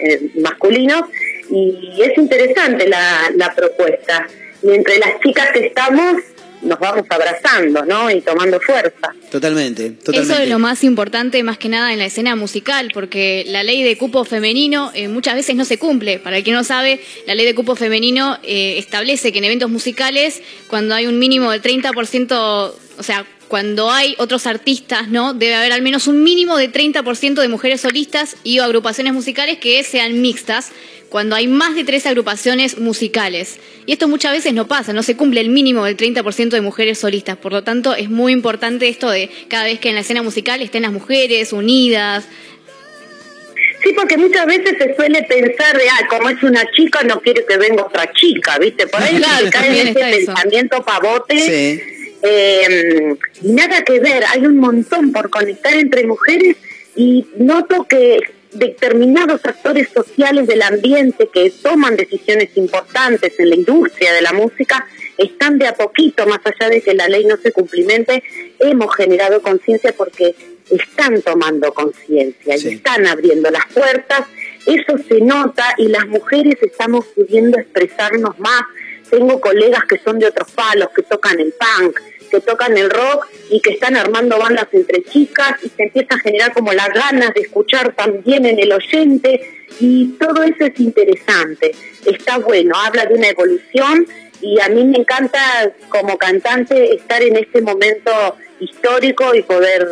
eh, 0.03 0.31
masculinos 0.41 1.03
y 1.49 2.01
es 2.01 2.17
interesante 2.17 2.87
la, 2.87 3.31
la 3.35 3.53
propuesta. 3.53 4.27
Y 4.63 4.71
entre 4.71 4.97
las 4.97 5.19
chicas 5.21 5.51
que 5.53 5.67
estamos 5.67 6.17
nos 6.61 6.79
vamos 6.79 7.05
abrazando, 7.09 7.85
¿no? 7.85 8.09
Y 8.09 8.21
tomando 8.21 8.59
fuerza. 8.59 9.13
Totalmente, 9.31 9.91
totalmente. 9.91 10.33
Eso 10.33 10.41
es 10.41 10.49
lo 10.49 10.59
más 10.59 10.83
importante, 10.83 11.41
más 11.43 11.57
que 11.57 11.69
nada, 11.69 11.93
en 11.93 11.99
la 11.99 12.05
escena 12.05 12.35
musical, 12.35 12.91
porque 12.93 13.43
la 13.47 13.63
ley 13.63 13.83
de 13.83 13.97
cupo 13.97 14.25
femenino 14.25 14.91
eh, 14.93 15.07
muchas 15.07 15.35
veces 15.35 15.55
no 15.55 15.65
se 15.65 15.77
cumple. 15.77 16.19
Para 16.19 16.37
el 16.37 16.43
que 16.43 16.51
no 16.51 16.63
sabe, 16.63 17.01
la 17.25 17.35
ley 17.35 17.45
de 17.45 17.55
cupo 17.55 17.75
femenino 17.75 18.37
eh, 18.43 18.77
establece 18.77 19.31
que 19.31 19.39
en 19.39 19.45
eventos 19.45 19.69
musicales, 19.69 20.41
cuando 20.67 20.95
hay 20.95 21.07
un 21.07 21.19
mínimo 21.19 21.51
del 21.51 21.61
30%, 21.61 22.31
o 22.31 23.03
sea, 23.03 23.25
cuando 23.47 23.91
hay 23.91 24.15
otros 24.17 24.45
artistas, 24.45 25.07
¿no? 25.07 25.33
Debe 25.33 25.55
haber 25.55 25.71
al 25.71 25.81
menos 25.81 26.07
un 26.07 26.23
mínimo 26.23 26.57
de 26.57 26.71
30% 26.71 27.35
de 27.35 27.47
mujeres 27.47 27.81
solistas 27.81 28.35
y 28.43 28.59
o 28.59 28.63
agrupaciones 28.63 29.13
musicales 29.13 29.57
que 29.59 29.83
sean 29.83 30.21
mixtas 30.21 30.71
cuando 31.09 31.35
hay 31.35 31.47
más 31.47 31.75
de 31.75 31.83
tres 31.83 32.05
agrupaciones 32.05 32.77
musicales. 32.77 33.59
Y 33.85 33.93
esto 33.93 34.07
muchas 34.07 34.33
veces 34.33 34.53
no 34.53 34.67
pasa, 34.67 34.93
no 34.93 35.03
se 35.03 35.15
cumple 35.15 35.41
el 35.41 35.49
mínimo 35.49 35.85
del 35.85 35.95
30% 35.97 36.49
de 36.49 36.61
mujeres 36.61 36.99
solistas. 36.99 37.37
Por 37.37 37.53
lo 37.53 37.63
tanto, 37.63 37.95
es 37.95 38.09
muy 38.09 38.33
importante 38.33 38.87
esto 38.87 39.09
de 39.09 39.29
cada 39.47 39.65
vez 39.65 39.79
que 39.79 39.89
en 39.89 39.95
la 39.95 40.01
escena 40.01 40.23
musical 40.23 40.61
estén 40.61 40.81
las 40.83 40.91
mujeres 40.91 41.53
unidas. 41.53 42.25
Sí, 43.83 43.93
porque 43.95 44.17
muchas 44.17 44.45
veces 44.45 44.75
se 44.77 44.95
suele 44.95 45.23
pensar 45.23 45.77
de, 45.77 45.87
ah, 45.89 46.07
como 46.09 46.29
es 46.29 46.41
una 46.43 46.63
chica, 46.75 47.03
no 47.03 47.21
quiere 47.21 47.45
que 47.47 47.57
venga 47.57 47.85
otra 47.85 48.11
chica, 48.11 48.57
¿viste? 48.57 48.87
Por 48.87 49.01
ahí 49.01 49.15
Claro, 49.17 49.45
se 49.45 49.51
cae 49.51 49.81
en 49.81 49.87
ese 49.87 50.09
eso. 50.21 50.33
pensamiento 50.33 50.83
pavote. 50.83 51.39
Sí. 51.39 51.81
Eh, 52.23 53.15
nada 53.43 53.83
que 53.83 53.99
ver, 53.99 54.23
hay 54.29 54.41
un 54.41 54.57
montón 54.57 55.11
por 55.11 55.29
conectar 55.29 55.73
entre 55.75 56.05
mujeres 56.05 56.57
y 56.95 57.25
noto 57.37 57.85
que 57.87 58.19
determinados 58.57 59.41
actores 59.45 59.89
sociales 59.93 60.47
del 60.47 60.61
ambiente 60.61 61.29
que 61.31 61.51
toman 61.61 61.95
decisiones 61.95 62.49
importantes 62.55 63.39
en 63.39 63.49
la 63.49 63.55
industria 63.55 64.13
de 64.13 64.21
la 64.21 64.33
música 64.33 64.85
están 65.17 65.57
de 65.57 65.67
a 65.67 65.73
poquito, 65.73 66.25
más 66.27 66.39
allá 66.45 66.69
de 66.69 66.81
que 66.81 66.93
la 66.93 67.07
ley 67.07 67.25
no 67.25 67.37
se 67.37 67.51
cumplimente, 67.51 68.23
hemos 68.59 68.95
generado 68.95 69.41
conciencia 69.41 69.93
porque 69.93 70.35
están 70.69 71.21
tomando 71.21 71.73
conciencia 71.73 72.57
Sí. 72.57 72.69
y 72.69 72.73
están 72.75 73.07
abriendo 73.07 73.49
las 73.49 73.65
puertas, 73.73 74.21
eso 74.65 74.97
se 75.07 75.21
nota 75.21 75.63
y 75.77 75.87
las 75.87 76.07
mujeres 76.07 76.55
estamos 76.61 77.05
pudiendo 77.15 77.57
expresarnos 77.57 78.37
más. 78.39 78.61
Tengo 79.09 79.39
colegas 79.39 79.85
que 79.87 79.97
son 79.99 80.19
de 80.19 80.27
otros 80.27 80.51
palos, 80.51 80.89
que 80.93 81.01
tocan 81.03 81.39
el 81.39 81.53
punk, 81.53 81.97
que 82.27 82.39
tocan 82.41 82.77
el 82.77 82.89
rock 82.89 83.27
y 83.49 83.61
que 83.61 83.71
están 83.71 83.95
armando 83.95 84.37
bandas 84.37 84.67
entre 84.71 85.03
chicas 85.03 85.55
y 85.63 85.69
se 85.69 85.83
empieza 85.83 86.15
a 86.15 86.19
generar 86.19 86.53
como 86.53 86.73
las 86.73 86.89
ganas 86.89 87.33
de 87.33 87.41
escuchar 87.41 87.93
también 87.95 88.45
en 88.45 88.59
el 88.59 88.71
oyente 88.71 89.57
y 89.79 90.07
todo 90.19 90.43
eso 90.43 90.65
es 90.65 90.79
interesante, 90.79 91.75
está 92.05 92.37
bueno, 92.39 92.75
habla 92.75 93.05
de 93.05 93.13
una 93.15 93.29
evolución 93.29 94.07
y 94.41 94.59
a 94.59 94.69
mí 94.69 94.83
me 94.83 94.97
encanta 94.97 95.39
como 95.89 96.17
cantante 96.17 96.95
estar 96.95 97.21
en 97.21 97.37
este 97.37 97.61
momento 97.61 98.11
histórico 98.59 99.35
y 99.35 99.41
poder 99.43 99.87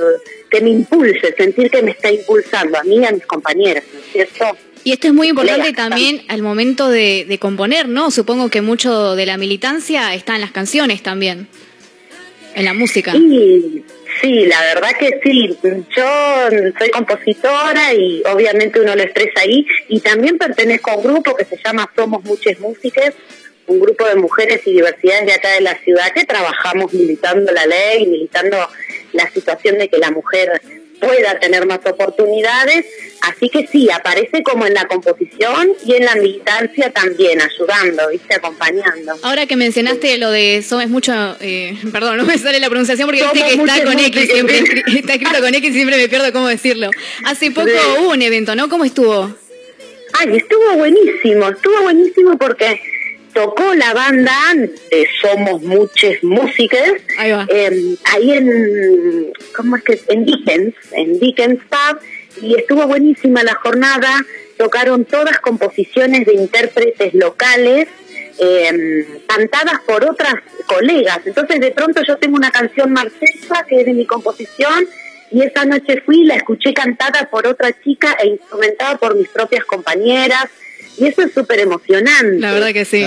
que 0.49 0.61
me 0.61 0.69
impulse, 0.69 1.33
sentir 1.35 1.69
que 1.69 1.81
me 1.81 1.91
está 1.91 2.11
impulsando 2.11 2.77
a 2.77 2.83
mí 2.83 2.97
y 2.97 3.05
a 3.05 3.11
mis 3.11 3.25
compañeras, 3.25 3.83
¿no 3.93 3.99
es 3.99 4.05
cierto? 4.11 4.57
Y 4.83 4.91
esto 4.91 5.07
es 5.07 5.13
muy 5.13 5.29
importante 5.29 5.73
también 5.73 6.21
al 6.27 6.43
momento 6.43 6.89
de, 6.89 7.25
de 7.27 7.39
componer, 7.39 7.89
¿no? 7.89 8.11
Supongo 8.11 8.49
que 8.49 8.61
mucho 8.61 9.15
de 9.15 9.25
la 9.25 9.37
militancia 9.37 10.13
está 10.13 10.35
en 10.35 10.41
las 10.41 10.51
canciones 10.51 11.01
también, 11.01 11.47
en 12.55 12.65
la 12.65 12.73
música. 12.73 13.11
Sí, 13.11 13.85
sí, 14.21 14.45
la 14.45 14.61
verdad 14.61 14.91
que 14.97 15.19
sí. 15.23 15.57
Yo 15.95 16.49
soy 16.79 16.89
compositora 16.89 17.93
y 17.93 18.23
obviamente 18.25 18.79
uno 18.79 18.95
lo 18.95 19.03
expresa 19.03 19.41
ahí. 19.41 19.67
Y 19.89 19.99
también 19.99 20.37
pertenezco 20.37 20.91
a 20.91 20.95
un 20.95 21.03
grupo 21.03 21.35
que 21.35 21.45
se 21.45 21.57
llama 21.63 21.91
Somos 21.95 22.23
Muchas 22.23 22.59
Músicas, 22.59 23.13
un 23.67 23.79
grupo 23.79 24.05
de 24.05 24.15
mujeres 24.15 24.61
y 24.65 24.73
diversidades 24.73 25.25
de 25.25 25.33
acá 25.33 25.51
de 25.51 25.61
la 25.61 25.77
ciudad 25.79 26.11
que 26.13 26.25
trabajamos 26.25 26.93
militando 26.93 27.51
la 27.51 27.65
ley, 27.65 28.07
militando 28.07 28.57
la 29.11 29.29
situación 29.29 29.77
de 29.77 29.89
que 29.89 29.97
la 29.97 30.11
mujer 30.11 30.61
pueda 30.99 31.39
tener 31.39 31.65
más 31.65 31.79
oportunidades. 31.85 32.85
Así 33.21 33.49
que 33.49 33.65
sí, 33.67 33.87
aparece 33.91 34.43
como 34.43 34.65
en 34.67 34.73
la 34.73 34.85
composición 34.87 35.69
y 35.85 35.95
en 35.95 36.05
la 36.05 36.15
militancia 36.15 36.91
también, 36.91 37.39
ayudando, 37.41 38.09
¿viste? 38.09 38.35
Acompañando. 38.35 39.15
Ahora 39.23 39.45
que 39.47 39.55
mencionaste 39.55 40.17
lo 40.17 40.29
de 40.31 40.63
Somos 40.67 40.87
mucho, 40.89 41.13
eh, 41.41 41.75
perdón, 41.91 42.17
no 42.17 42.25
me 42.25 42.37
sale 42.37 42.59
la 42.59 42.69
pronunciación 42.69 43.07
porque 43.07 43.23
viste 43.23 43.39
que 43.47 43.53
está 43.63 43.83
con 43.83 43.99
X, 43.99 44.29
siempre, 44.31 44.57
está 44.59 45.13
escrito 45.13 45.39
con 45.41 45.55
X 45.55 45.69
y 45.69 45.73
siempre 45.73 45.97
me 45.97 46.07
pierdo 46.07 46.31
cómo 46.33 46.47
decirlo. 46.47 46.89
Hace 47.25 47.51
poco 47.51 47.67
Sí. 47.67 47.73
hubo 47.99 48.11
un 48.11 48.21
evento, 48.21 48.55
¿no? 48.55 48.69
¿Cómo 48.69 48.85
estuvo? 48.85 49.33
Ay, 50.13 50.37
estuvo 50.37 50.73
buenísimo, 50.75 51.49
estuvo 51.49 51.81
buenísimo 51.81 52.37
porque 52.37 52.79
tocó 53.35 53.75
la 53.75 53.93
banda 53.93 54.33
de 54.89 55.07
Somos 55.21 55.61
Muchas 55.61 56.23
Músicas 56.23 56.93
Ahí 57.17 57.31
eh, 57.49 57.97
ahí 58.05 58.31
en, 58.31 59.33
¿cómo 59.55 59.75
es 59.75 59.83
que? 59.83 60.01
En 60.07 60.25
Dickens, 60.25 60.73
en 60.93 61.19
Dickens 61.19 61.59
Pub, 61.69 61.99
y 62.41 62.55
estuvo 62.55 62.87
buenísima 62.87 63.43
la 63.43 63.55
jornada, 63.55 64.25
tocaron 64.57 65.03
todas 65.03 65.37
composiciones 65.39 66.25
de 66.25 66.33
intérpretes 66.33 67.13
locales, 67.13 67.87
eh, 68.39 69.21
cantadas 69.27 69.81
por 69.85 70.05
otras 70.05 70.35
colegas, 70.65 71.19
entonces 71.25 71.59
de 71.59 71.71
pronto 71.71 72.01
yo 72.07 72.17
tengo 72.17 72.37
una 72.37 72.51
canción 72.51 72.91
marcesa 72.93 73.65
que 73.67 73.81
es 73.81 73.85
de 73.85 73.93
mi 73.93 74.05
composición, 74.05 74.87
y 75.31 75.41
esa 75.41 75.65
noche 75.65 76.01
fui, 76.05 76.23
la 76.23 76.35
escuché 76.35 76.73
cantada 76.73 77.29
por 77.29 77.45
otra 77.47 77.69
chica 77.83 78.15
e 78.21 78.27
instrumentada 78.27 78.97
por 78.97 79.15
mis 79.15 79.27
propias 79.27 79.65
compañeras, 79.65 80.45
y 80.97 81.07
eso 81.07 81.21
es 81.21 81.33
súper 81.33 81.59
emocionante. 81.59 82.39
La 82.39 82.53
verdad 82.53 82.73
que 82.73 82.85
sí. 82.85 83.05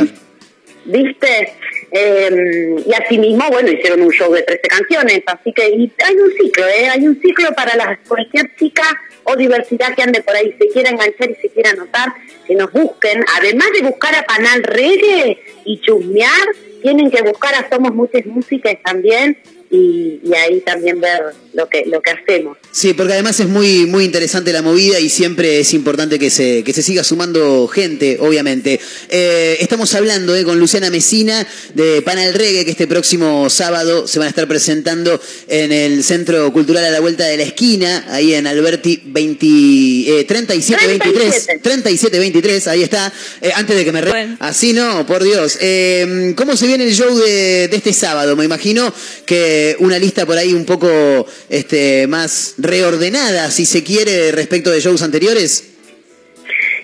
¿viste? 0.89 1.53
Eh, 1.91 2.76
y 2.86 2.93
asimismo, 2.93 3.45
bueno, 3.51 3.70
hicieron 3.70 4.03
un 4.03 4.11
show 4.11 4.32
de 4.32 4.43
13 4.43 4.62
canciones, 4.62 5.22
así 5.26 5.53
que 5.53 5.68
y 5.68 5.93
hay 6.05 6.16
un 6.16 6.32
ciclo, 6.32 6.66
¿eh? 6.66 6.89
Hay 6.89 7.07
un 7.07 7.20
ciclo 7.20 7.51
para 7.55 7.76
las, 7.76 7.99
cualquier 8.07 8.55
chica 8.57 8.82
o 9.24 9.36
diversidad 9.36 9.95
que 9.95 10.03
ande 10.03 10.22
por 10.22 10.34
ahí, 10.34 10.55
se 10.59 10.68
quiera 10.68 10.91
enganchar 10.91 11.30
y 11.30 11.34
se 11.36 11.49
quiera 11.51 11.70
anotar, 11.70 12.09
que 12.47 12.55
nos 12.55 12.72
busquen, 12.72 13.24
además 13.36 13.68
de 13.74 13.86
buscar 13.86 14.14
a 14.14 14.22
Panal 14.22 14.62
Reggae 14.62 15.39
y 15.64 15.80
chusmear, 15.80 16.49
tienen 16.82 17.11
que 17.11 17.22
buscar 17.22 17.55
a 17.55 17.68
Somos 17.68 17.95
Muchas 17.95 18.24
Músicas 18.26 18.76
también 18.82 19.39
y, 19.70 20.20
y 20.24 20.34
ahí 20.34 20.60
también 20.60 21.00
ver 21.00 21.20
lo 21.52 21.68
que 21.68 21.84
lo 21.86 22.00
que 22.00 22.10
hacemos. 22.10 22.56
Sí, 22.70 22.94
porque 22.94 23.14
además 23.14 23.40
es 23.40 23.48
muy, 23.48 23.86
muy 23.86 24.04
interesante 24.04 24.52
la 24.52 24.62
movida 24.62 25.00
y 25.00 25.08
siempre 25.08 25.60
es 25.60 25.74
importante 25.74 26.18
que 26.18 26.30
se, 26.30 26.62
que 26.64 26.72
se 26.72 26.82
siga 26.82 27.02
sumando 27.02 27.66
gente, 27.68 28.18
obviamente. 28.20 28.78
Eh, 29.08 29.56
estamos 29.60 29.94
hablando 29.94 30.36
eh, 30.36 30.44
con 30.44 30.58
Luciana 30.58 30.90
Mesina 30.90 31.46
de 31.74 32.02
Panal 32.02 32.34
Reggae, 32.34 32.64
que 32.64 32.70
este 32.70 32.86
próximo 32.86 33.50
sábado 33.50 34.06
se 34.06 34.18
van 34.18 34.26
a 34.26 34.30
estar 34.30 34.46
presentando 34.46 35.20
en 35.48 35.72
el 35.72 36.04
Centro 36.04 36.52
Cultural 36.52 36.84
a 36.84 36.90
la 36.90 37.00
Vuelta 37.00 37.24
de 37.24 37.36
la 37.36 37.42
Esquina, 37.42 38.06
ahí 38.08 38.34
en 38.34 38.46
Alberti 38.46 39.02
20, 39.04 39.46
eh, 39.46 40.24
3723. 40.24 41.62
3723, 41.62 42.68
ahí 42.68 42.82
está. 42.82 43.12
Eh, 43.40 43.50
antes 43.54 43.76
de 43.76 43.84
que 43.84 43.92
me... 43.92 44.00
Re... 44.00 44.36
Así 44.38 44.72
no, 44.72 45.06
por 45.06 45.22
Dios. 45.24 45.58
Eh, 45.60 46.34
¿Cómo 46.36 46.56
se 46.56 46.66
viene 46.66 46.84
el 46.84 46.94
show 46.94 47.16
de, 47.16 47.68
de 47.68 47.76
este 47.76 47.92
sábado? 47.92 48.36
Me 48.36 48.44
imagino 48.44 48.92
que 49.26 49.57
una 49.80 49.98
lista 49.98 50.26
por 50.26 50.36
ahí 50.36 50.52
un 50.52 50.64
poco 50.64 51.26
este, 51.48 52.06
más 52.06 52.54
reordenada, 52.59 53.50
si 53.50 53.66
se 53.66 53.82
quiere, 53.82 54.32
respecto 54.32 54.70
de 54.70 54.80
shows 54.80 55.02
anteriores? 55.02 55.64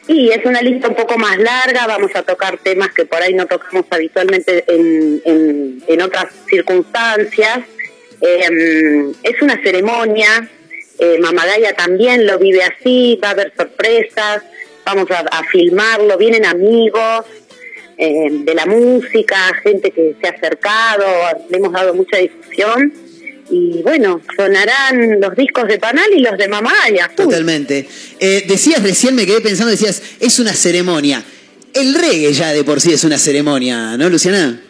Y 0.07 0.31
es 0.31 0.45
una 0.45 0.61
lista 0.61 0.89
un 0.89 0.95
poco 0.95 1.17
más 1.17 1.39
larga, 1.39 1.87
vamos 1.87 2.11
a 2.15 2.23
tocar 2.23 2.59
temas 2.59 2.93
que 2.93 3.07
por 3.07 3.23
ahí 3.23 3.33
no 3.33 3.47
tocamos 3.47 3.87
habitualmente 3.91 4.65
en, 4.69 5.83
en, 5.87 6.03
otras 6.03 6.27
circunstancias. 6.49 7.61
Eh, 8.21 9.13
es 9.23 9.43
una 9.43 9.61
ceremonia, 9.63 10.51
eh, 10.99 11.19
Mamagaya 11.21 11.75
también 11.75 12.27
lo 12.27 12.39
vive 12.39 12.63
así, 12.63 13.19
va 13.23 13.29
a 13.29 13.33
haber 13.33 13.53
sorpresas, 13.57 14.43
vamos 14.85 15.07
a 15.11 15.43
filmarlo, 15.51 16.19
vienen 16.19 16.45
amigos 16.45 17.25
eh, 17.99 18.29
de 18.31 18.55
la 18.55 18.67
música, 18.67 19.37
gente 19.63 19.91
que 19.91 20.15
se 20.21 20.27
ha 20.27 20.31
acercado, 20.31 21.05
le 21.49 21.57
hemos 21.59 21.73
dado 21.73 21.95
mucha 21.95 22.17
difusión 22.19 22.93
y 23.51 23.83
bueno, 23.83 24.21
sonarán 24.37 25.21
los 25.21 25.35
discos 25.37 25.69
de 25.69 25.79
Panal 25.79 26.11
y 26.17 26.21
los 26.21 26.37
de 26.39 26.49
Mamaya. 26.49 27.11
Totalmente. 27.15 27.87
Eh, 28.19 28.45
decías 28.49 28.83
recién, 28.83 29.15
me 29.15 29.27
quedé 29.27 29.41
pensando, 29.41 29.71
decías, 29.71 30.03
es 30.21 30.39
una 30.39 30.55
ceremonia. 30.55 31.23
El 31.75 31.95
reggae 31.95 32.33
ya 32.33 32.53
de 32.53 32.65
por 32.65 32.81
sí 32.81 32.93
es 32.93 33.05
una 33.05 33.19
ceremonia, 33.19 33.97
¿no, 33.97 34.09
Luciana? 34.09 34.61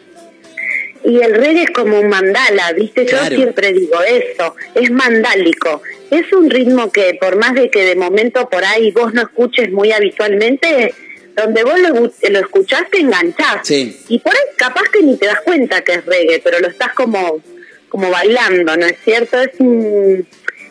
Y 1.05 1.19
el 1.19 1.35
reggae 1.35 1.65
es 1.65 1.71
como 1.71 2.01
un 2.01 2.09
mandala, 2.09 2.73
¿viste? 2.73 3.05
Yo 3.05 3.11
Claro. 3.11 3.37
siempre 3.37 3.73
digo 3.75 4.03
eso, 4.03 4.57
es 4.75 4.91
mandálico. 4.91 5.83
Es 6.11 6.33
un 6.33 6.49
ritmo 6.49 6.91
que 6.91 7.17
por 7.21 7.37
más 7.37 7.55
de 7.55 7.71
que 7.71 7.85
de 7.85 7.95
momento 7.95 8.49
por 8.49 8.65
ahí 8.65 8.91
vos 8.91 9.13
no 9.13 9.23
escuches 9.23 9.71
muy 9.71 9.93
habitualmente, 9.93 10.95
donde 11.37 11.65
vos 11.65 11.79
lo, 11.79 11.89
lo 11.91 12.39
escuchás 12.41 12.85
te 12.91 12.99
enganchás. 13.01 13.67
Sí. 13.67 13.97
Y 14.09 14.19
por 14.21 14.33
ahí 14.33 14.41
capaz 14.57 14.85
que 14.93 15.03
ni 15.03 15.17
te 15.17 15.27
das 15.27 15.41
cuenta 15.43 15.83
que 15.83 15.93
es 15.95 16.05
reggae, 16.07 16.41
pero 16.43 16.61
lo 16.61 16.69
estás 16.69 16.93
como, 16.95 17.41
como 17.89 18.11
bailando, 18.11 18.77
¿no 18.77 18.87
es 18.87 18.97
cierto? 19.05 19.41
Es 19.41 19.51
un... 19.59 20.27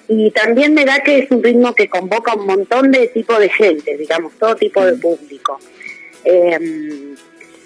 Y 0.07 0.31
también 0.31 0.73
me 0.73 0.83
da 0.85 0.99
que 0.99 1.19
es 1.19 1.31
un 1.31 1.41
ritmo 1.41 1.73
que 1.73 1.87
convoca 1.89 2.33
un 2.35 2.45
montón 2.45 2.91
de 2.91 3.07
tipo 3.07 3.39
de 3.39 3.49
gente, 3.49 3.97
digamos, 3.97 4.33
todo 4.37 4.55
tipo 4.55 4.85
de 4.85 4.93
público. 4.93 5.59
Eh, 6.25 7.13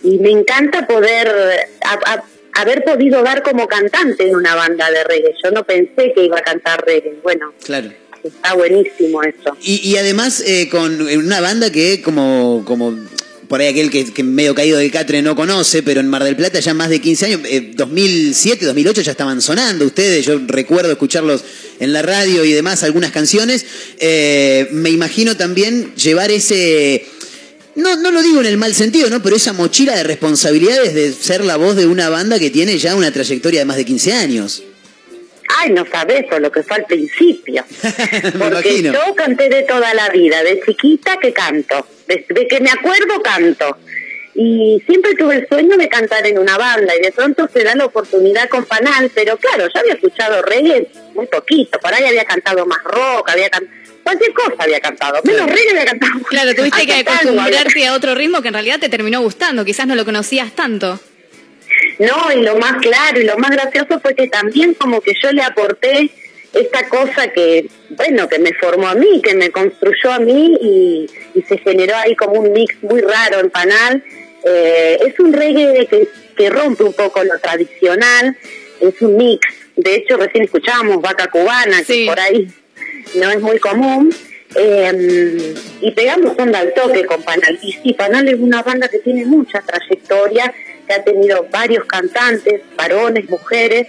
y 0.03 0.17
me 0.19 0.29
encanta 0.31 0.85
poder 0.87 1.27
a- 1.83 2.13
a- 2.13 2.23
haber 2.61 2.83
podido 2.83 3.21
dar 3.23 3.41
como 3.43 3.67
cantante 3.67 4.27
en 4.27 4.35
una 4.35 4.55
banda 4.55 4.89
de 4.91 5.03
reggae. 5.03 5.35
Yo 5.43 5.51
no 5.51 5.63
pensé 5.63 6.13
que 6.13 6.23
iba 6.25 6.37
a 6.39 6.41
cantar 6.41 6.83
reggae. 6.85 7.17
Bueno, 7.23 7.53
Claro. 7.63 7.89
Está 8.23 8.53
buenísimo 8.53 9.23
eso. 9.23 9.57
Y, 9.61 9.87
y 9.87 9.97
además 9.97 10.43
eh, 10.45 10.69
con 10.69 11.01
una 11.01 11.41
banda 11.41 11.71
que 11.71 12.01
como, 12.01 12.63
como 12.65 12.97
por 13.47 13.61
ahí 13.61 13.67
aquel 13.67 13.89
que, 13.89 14.23
medio 14.23 14.53
caído 14.53 14.77
del 14.77 14.91
catre 14.91 15.21
no 15.21 15.35
conoce, 15.35 15.83
pero 15.83 15.99
en 15.99 16.07
Mar 16.07 16.23
del 16.23 16.35
Plata 16.35 16.59
ya 16.59 16.73
más 16.73 16.89
de 16.89 16.99
15 16.99 17.25
años, 17.25 17.41
eh, 17.45 17.71
2007, 17.75 18.65
2008 18.65 19.01
ya 19.01 19.11
estaban 19.11 19.41
sonando 19.41 19.85
ustedes, 19.85 20.25
yo 20.25 20.39
recuerdo 20.47 20.91
escucharlos 20.91 21.43
en 21.79 21.93
la 21.93 22.01
radio 22.01 22.43
y 22.43 22.51
demás, 22.51 22.83
algunas 22.83 23.11
canciones. 23.11 23.65
Eh, 23.99 24.67
me 24.71 24.89
imagino 24.89 25.37
también 25.37 25.93
llevar 25.95 26.31
ese... 26.31 27.05
No, 27.75 27.95
no 27.95 28.09
lo 28.09 28.23
digo 28.23 28.39
en 28.39 28.47
el 28.47 28.57
mal 28.57 28.73
sentido, 28.73 29.07
¿no? 29.09 29.21
Pero 29.21 29.35
esa 29.35 29.53
mochila 29.53 29.95
de 29.95 30.03
responsabilidades 30.03 30.95
de 30.95 31.13
ser 31.13 31.45
la 31.45 31.57
voz 31.57 31.75
de 31.75 31.85
una 31.85 32.09
banda 32.09 32.39
que 32.39 32.49
tiene 32.49 32.77
ya 32.79 32.95
una 32.95 33.11
trayectoria 33.11 33.59
de 33.59 33.65
más 33.65 33.77
de 33.77 33.85
15 33.85 34.13
años. 34.13 34.63
Ay, 35.57 35.71
no 35.71 35.85
sabes 35.85 36.25
eso, 36.25 36.39
lo 36.39 36.51
que 36.51 36.63
fue 36.63 36.77
al 36.77 36.85
principio. 36.85 37.63
Porque 38.39 38.81
yo 38.81 39.15
canté 39.15 39.49
de 39.49 39.63
toda 39.63 39.93
la 39.93 40.09
vida, 40.09 40.43
de 40.43 40.59
chiquita 40.65 41.17
que 41.17 41.33
canto, 41.33 41.87
desde 42.07 42.47
que 42.47 42.59
me 42.59 42.69
acuerdo 42.69 43.21
canto. 43.21 43.77
Y 44.39 44.83
siempre 44.85 45.15
tuve 45.15 45.37
el 45.37 45.47
sueño 45.47 45.77
de 45.77 45.89
cantar 45.89 46.27
en 46.27 46.37
una 46.37 46.57
banda 46.59 46.93
y 46.95 47.01
de 47.01 47.11
pronto 47.11 47.49
se 47.51 47.63
da 47.63 47.73
la 47.73 47.85
oportunidad 47.85 48.47
con 48.49 48.65
Panal, 48.65 49.09
pero 49.15 49.35
claro, 49.37 49.67
yo 49.73 49.79
había 49.79 49.93
escuchado 49.93 50.43
reggae 50.43 50.91
muy 51.15 51.25
poquito, 51.25 51.79
por 51.79 51.91
ahí 51.91 52.05
había 52.05 52.23
cantado 52.23 52.63
más 52.67 52.83
rock, 52.83 53.31
había 53.31 53.49
cantado, 53.49 53.75
cualquier 54.03 54.33
cosa 54.33 54.55
había 54.59 54.79
cantado, 54.79 55.21
menos 55.23 55.47
reggae 55.47 55.71
había 55.71 55.85
cantado. 55.85 56.19
Claro, 56.29 56.53
tuviste 56.53 56.85
que 56.85 56.93
acostumbrarte 56.93 57.87
a 57.87 57.93
otro 57.95 58.13
ritmo 58.13 58.43
que 58.43 58.49
en 58.49 58.53
realidad 58.53 58.79
te 58.79 58.89
terminó 58.89 59.21
gustando, 59.21 59.65
quizás 59.65 59.87
no 59.87 59.95
lo 59.95 60.05
conocías 60.05 60.51
tanto. 60.51 60.99
No, 61.99 62.31
y 62.31 62.41
lo 62.43 62.57
más 62.57 62.81
claro 62.81 63.19
y 63.19 63.25
lo 63.25 63.37
más 63.37 63.51
gracioso 63.51 63.99
fue 63.99 64.15
que 64.15 64.27
también 64.27 64.73
como 64.73 65.01
que 65.01 65.13
yo 65.21 65.31
le 65.31 65.41
aporté 65.41 66.09
esta 66.53 66.87
cosa 66.89 67.27
que, 67.29 67.67
bueno, 67.89 68.27
que 68.29 68.39
me 68.39 68.53
formó 68.53 68.87
a 68.87 68.95
mí, 68.95 69.21
que 69.21 69.35
me 69.35 69.51
construyó 69.51 70.11
a 70.11 70.19
mí 70.19 70.57
y, 70.61 71.07
y 71.35 71.41
se 71.43 71.57
generó 71.57 71.95
ahí 71.95 72.15
como 72.15 72.39
un 72.39 72.53
mix 72.53 72.75
muy 72.81 73.01
raro 73.01 73.39
en 73.39 73.49
Panal. 73.49 74.03
Eh, 74.45 74.97
es 75.05 75.19
un 75.19 75.33
reggae 75.33 75.87
que, 75.87 76.07
que 76.35 76.49
rompe 76.49 76.83
un 76.83 76.93
poco 76.93 77.23
lo 77.23 77.37
tradicional, 77.39 78.37
es 78.79 79.01
un 79.01 79.17
mix. 79.17 79.45
De 79.75 79.95
hecho, 79.95 80.17
recién 80.17 80.45
escuchábamos 80.45 81.01
Vaca 81.01 81.27
Cubana, 81.27 81.83
que 81.83 82.05
por 82.07 82.19
ahí 82.19 82.47
no 83.15 83.29
es 83.29 83.41
muy 83.41 83.59
común. 83.59 84.13
Eh, 84.55 85.53
y 85.81 85.91
pegamos 85.91 86.33
onda 86.39 86.59
al 86.59 86.73
toque 86.73 87.05
con 87.05 87.21
Panal. 87.21 87.59
Y 87.61 87.73
sí, 87.73 87.93
Panal 87.93 88.27
es 88.27 88.39
una 88.39 88.63
banda 88.63 88.87
que 88.87 88.99
tiene 88.99 89.25
mucha 89.25 89.61
trayectoria, 89.61 90.53
que 90.87 90.93
ha 90.93 91.03
tenido 91.03 91.47
varios 91.51 91.85
cantantes, 91.85 92.61
varones, 92.75 93.29
mujeres, 93.29 93.87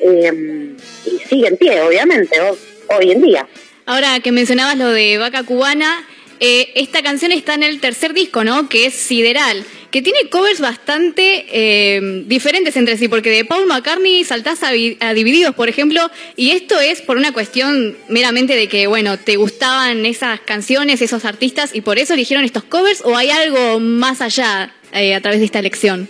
eh, 0.00 0.74
y 1.06 1.28
sigue 1.28 1.48
en 1.48 1.56
pie, 1.56 1.80
obviamente, 1.82 2.40
ho- 2.40 2.58
hoy 2.96 3.12
en 3.12 3.22
día. 3.22 3.46
Ahora 3.86 4.20
que 4.20 4.32
mencionabas 4.32 4.76
lo 4.78 4.88
de 4.88 5.18
Vaca 5.18 5.42
Cubana, 5.42 6.06
eh, 6.38 6.72
esta 6.74 7.02
canción 7.02 7.32
está 7.32 7.54
en 7.54 7.62
el 7.64 7.80
tercer 7.80 8.14
disco, 8.14 8.44
¿no? 8.44 8.68
Que 8.68 8.86
es 8.86 8.94
Sideral, 8.94 9.62
que 9.90 10.00
tiene 10.00 10.30
covers 10.30 10.60
bastante 10.60 11.44
eh, 11.50 12.00
diferentes 12.26 12.76
entre 12.76 12.96
sí, 12.96 13.08
porque 13.08 13.28
de 13.30 13.44
Paul 13.44 13.66
McCartney 13.66 14.24
saltás 14.24 14.62
a, 14.62 14.72
Vi- 14.72 14.96
a 15.00 15.12
Divididos, 15.12 15.54
por 15.54 15.68
ejemplo, 15.68 16.00
y 16.36 16.52
esto 16.52 16.80
es 16.80 17.02
por 17.02 17.16
una 17.18 17.32
cuestión 17.32 17.96
meramente 18.08 18.54
de 18.56 18.68
que, 18.68 18.86
bueno, 18.86 19.18
te 19.18 19.36
gustaban 19.36 20.06
esas 20.06 20.40
canciones, 20.40 21.02
esos 21.02 21.24
artistas, 21.26 21.72
y 21.74 21.82
por 21.82 21.98
eso 21.98 22.14
eligieron 22.14 22.44
estos 22.46 22.64
covers, 22.64 23.02
o 23.04 23.16
hay 23.16 23.30
algo 23.30 23.80
más 23.80 24.20
allá 24.22 24.72
a 24.92 25.20
través 25.20 25.40
de 25.40 25.44
esta 25.46 25.58
elección? 25.58 26.08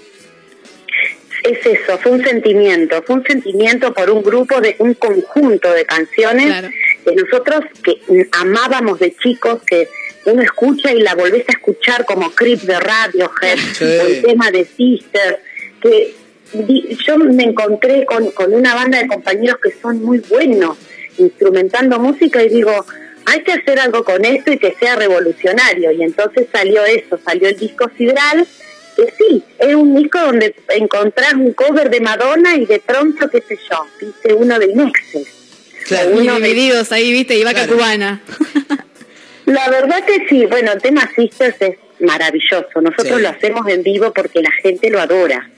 Es 1.42 1.64
eso, 1.64 1.98
fue 1.98 2.12
un 2.12 2.22
sentimiento, 2.24 3.02
fue 3.02 3.16
un 3.16 3.24
sentimiento 3.24 3.92
por 3.94 4.10
un 4.10 4.22
grupo 4.22 4.60
de 4.60 4.76
un 4.78 4.94
conjunto 4.94 5.72
de 5.72 5.84
canciones 5.86 6.70
que 7.04 7.14
nosotros 7.14 7.60
que 7.82 7.98
amábamos 8.32 8.98
de 8.98 9.14
chicos, 9.16 9.62
que 9.66 9.88
uno 10.26 10.42
escucha 10.42 10.92
y 10.92 11.00
la 11.00 11.14
volvés 11.14 11.44
a 11.48 11.52
escuchar 11.52 12.04
como 12.04 12.30
Creep 12.32 12.60
de 12.60 12.78
Radiohead, 12.78 13.58
Sí. 13.72 13.84
o 13.84 14.06
el 14.06 14.22
tema 14.22 14.50
de 14.50 14.64
Sister, 14.66 15.40
que 15.80 16.14
di- 16.52 16.98
yo 17.06 17.16
me 17.16 17.44
encontré 17.44 18.04
con, 18.04 18.30
con 18.32 18.52
una 18.52 18.74
banda 18.74 18.98
de 18.98 19.06
compañeros 19.06 19.58
que 19.62 19.70
son 19.80 20.02
muy 20.02 20.18
buenos 20.18 20.76
instrumentando 21.18 21.98
música 21.98 22.42
y 22.42 22.48
digo, 22.48 22.84
hay 23.26 23.42
que 23.42 23.52
hacer 23.52 23.78
algo 23.80 24.04
con 24.04 24.24
esto 24.24 24.52
y 24.52 24.58
que 24.58 24.74
sea 24.78 24.96
revolucionario. 24.96 25.90
Y 25.92 26.02
entonces 26.02 26.46
salió 26.52 26.84
eso, 26.84 27.18
salió 27.24 27.48
el 27.48 27.56
disco 27.58 27.90
Sidral, 27.96 28.46
que 28.96 29.12
sí, 29.16 29.42
es 29.58 29.74
un 29.74 29.94
disco 29.94 30.18
donde 30.20 30.54
encontrás 30.76 31.34
un 31.34 31.52
cover 31.52 31.90
de 31.90 32.00
Madonna 32.00 32.56
y 32.56 32.66
de 32.66 32.78
pronto, 32.80 33.28
qué 33.30 33.42
sé 33.46 33.58
yo, 33.70 33.86
viste 34.00 34.32
uno 34.34 34.58
de 34.58 34.68
Nexus. 34.68 35.28
Claro, 35.86 36.10
uno 36.12 36.38
de- 36.38 36.46
divididos 36.48 36.92
ahí, 36.92 37.12
viste, 37.12 37.36
y 37.38 37.44
Vaca 37.44 37.66
Cubana. 37.66 38.20
La 39.46 39.68
verdad 39.68 40.04
que 40.04 40.28
sí, 40.28 40.46
bueno, 40.46 40.72
el 40.72 40.80
tema 40.80 41.10
Sisters 41.16 41.56
es 41.60 41.76
maravilloso. 42.00 42.80
Nosotros 42.80 43.16
Sí. 43.16 43.22
lo 43.22 43.28
hacemos 43.30 43.66
en 43.68 43.82
vivo 43.82 44.12
porque 44.12 44.40
la 44.42 44.50
gente 44.62 44.90
lo 44.90 45.00
adora. 45.00 45.50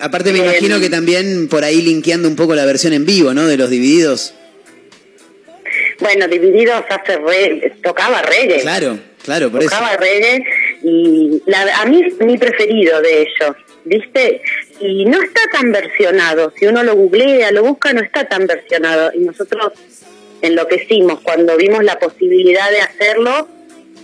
Aparte 0.00 0.32
me 0.32 0.40
Bien. 0.40 0.46
imagino 0.46 0.80
que 0.80 0.90
también 0.90 1.48
por 1.48 1.62
ahí 1.62 1.82
linkeando 1.82 2.26
un 2.28 2.34
poco 2.36 2.54
la 2.56 2.64
versión 2.64 2.92
en 2.94 3.06
vivo, 3.06 3.32
¿no? 3.32 3.46
De 3.46 3.56
los 3.56 3.70
divididos. 3.70 4.34
Bueno, 6.00 6.26
Divididos 6.28 6.84
hace 6.90 7.16
re- 7.18 7.72
tocaba 7.82 8.22
reggae. 8.22 8.60
Claro, 8.60 8.98
claro, 9.26 9.50
por 9.50 9.60
eso. 9.60 9.68
tocaba 9.70 9.96
reggae 9.98 10.42
y 10.82 11.42
la- 11.46 11.80
a 11.82 11.84
mí 11.86 12.02
mi 12.20 12.38
preferido 12.38 13.02
de 13.02 13.20
ellos, 13.22 13.56
¿viste? 13.84 14.40
Y 14.80 15.04
no 15.04 15.20
está 15.22 15.40
tan 15.52 15.70
versionado, 15.72 16.52
si 16.58 16.66
uno 16.66 16.82
lo 16.82 16.94
googlea, 16.96 17.50
lo 17.52 17.62
busca, 17.64 17.92
no 17.92 18.00
está 18.02 18.26
tan 18.26 18.46
versionado. 18.46 19.10
Y 19.14 19.18
nosotros 19.20 19.72
enloquecimos 20.42 21.20
cuando 21.20 21.56
vimos 21.56 21.82
la 21.84 21.98
posibilidad 21.98 22.70
de 22.70 22.80
hacerlo 22.80 23.48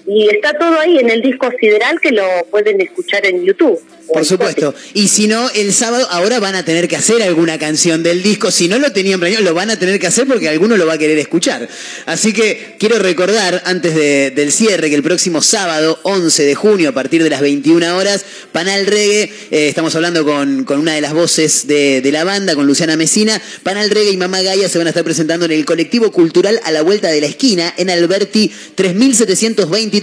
Y 0.07 0.28
está 0.34 0.59
todo 0.59 0.78
ahí 0.80 0.98
en 0.98 1.11
el 1.11 1.22
disco 1.22 1.48
sideral 1.61 2.00
que 2.00 2.11
lo 2.11 2.24
pueden 2.50 2.80
escuchar 2.80 3.24
en 3.26 3.44
YouTube. 3.44 3.80
Por 4.12 4.24
supuesto. 4.26 4.74
Y 4.94 5.09
si 5.09 5.26
no, 5.28 5.48
el 5.55 5.72
sábado 5.72 6.07
ahora 6.11 6.38
van 6.40 6.55
a 6.57 6.64
tener 6.64 6.86
que 6.88 6.96
hacer 6.96 7.22
alguna 7.22 7.57
canción 7.59 8.03
del 8.03 8.22
disco. 8.22 8.50
Si 8.50 8.68
no 8.68 8.78
lo 8.78 8.92
tenían 8.92 9.20
planeado, 9.20 9.44
lo 9.44 9.55
van 9.55 9.70
a 9.70 9.78
tener 9.78 9.98
que 10.00 10.07
hacer 10.09 10.26
porque 10.26 10.48
alguno 10.48 10.76
lo 10.76 10.84
va 10.86 10.94
a 10.94 10.98
querer 10.98 11.16
escuchar. 11.18 11.66
Así 12.05 12.32
que 12.32 12.74
quiero 12.78 12.98
recordar, 12.98 13.62
antes 13.64 13.94
de- 13.94 14.30
del 14.32 14.53
cierre, 14.53 14.90
que 14.90 14.96
el 14.96 15.03
próximo 15.05 15.40
sábado, 15.40 15.98
11 16.03 16.44
de 16.44 16.55
junio, 16.55 16.90
a 16.90 16.92
partir 16.92 17.22
de 17.22 17.30
las 17.30 17.40
21 17.40 17.96
horas, 17.96 18.24
Panal 18.50 18.86
Reggae, 18.86 19.32
eh, 19.50 19.68
estamos 19.68 19.94
hablando 19.94 20.24
con, 20.24 20.64
con 20.64 20.78
una 20.80 20.94
de 20.94 21.00
las 21.00 21.14
voces 21.14 21.66
de, 21.68 22.00
de 22.03 22.12
la 22.12 22.24
banda, 22.24 22.55
con 22.55 22.66
Luciana 22.66 22.96
Mesina. 22.96 23.40
Panal 23.62 23.88
Reggae 23.88 24.11
y 24.12 24.16
Mamá 24.18 24.42
Gaia 24.42 24.68
se 24.68 24.78
van 24.78 24.88
a 24.88 24.90
estar 24.90 25.05
presentando 25.05 25.46
en 25.46 25.53
el 25.53 25.64
colectivo 25.64 26.11
cultural 26.11 26.61
a 26.64 26.72
la 26.72 26.82
vuelta 26.82 27.09
de 27.09 27.20
la 27.20 27.28
esquina, 27.28 27.72
en 27.78 27.88
Alberti 27.88 28.50
3723. 28.74 30.01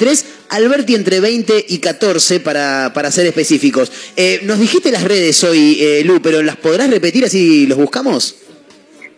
Alberti 0.49 0.95
entre 0.95 1.19
20 1.19 1.65
y 1.67 1.79
14 1.79 2.39
para, 2.39 2.91
para 2.93 3.11
ser 3.11 3.25
específicos. 3.25 3.91
Eh, 4.15 4.39
nos 4.43 4.59
dijiste 4.59 4.91
las 4.91 5.03
redes 5.03 5.43
hoy, 5.43 5.77
eh, 5.81 6.03
Lu, 6.05 6.21
pero 6.21 6.41
¿las 6.41 6.55
podrás 6.55 6.89
repetir 6.89 7.25
así 7.25 7.67
los 7.67 7.77
buscamos? 7.77 8.35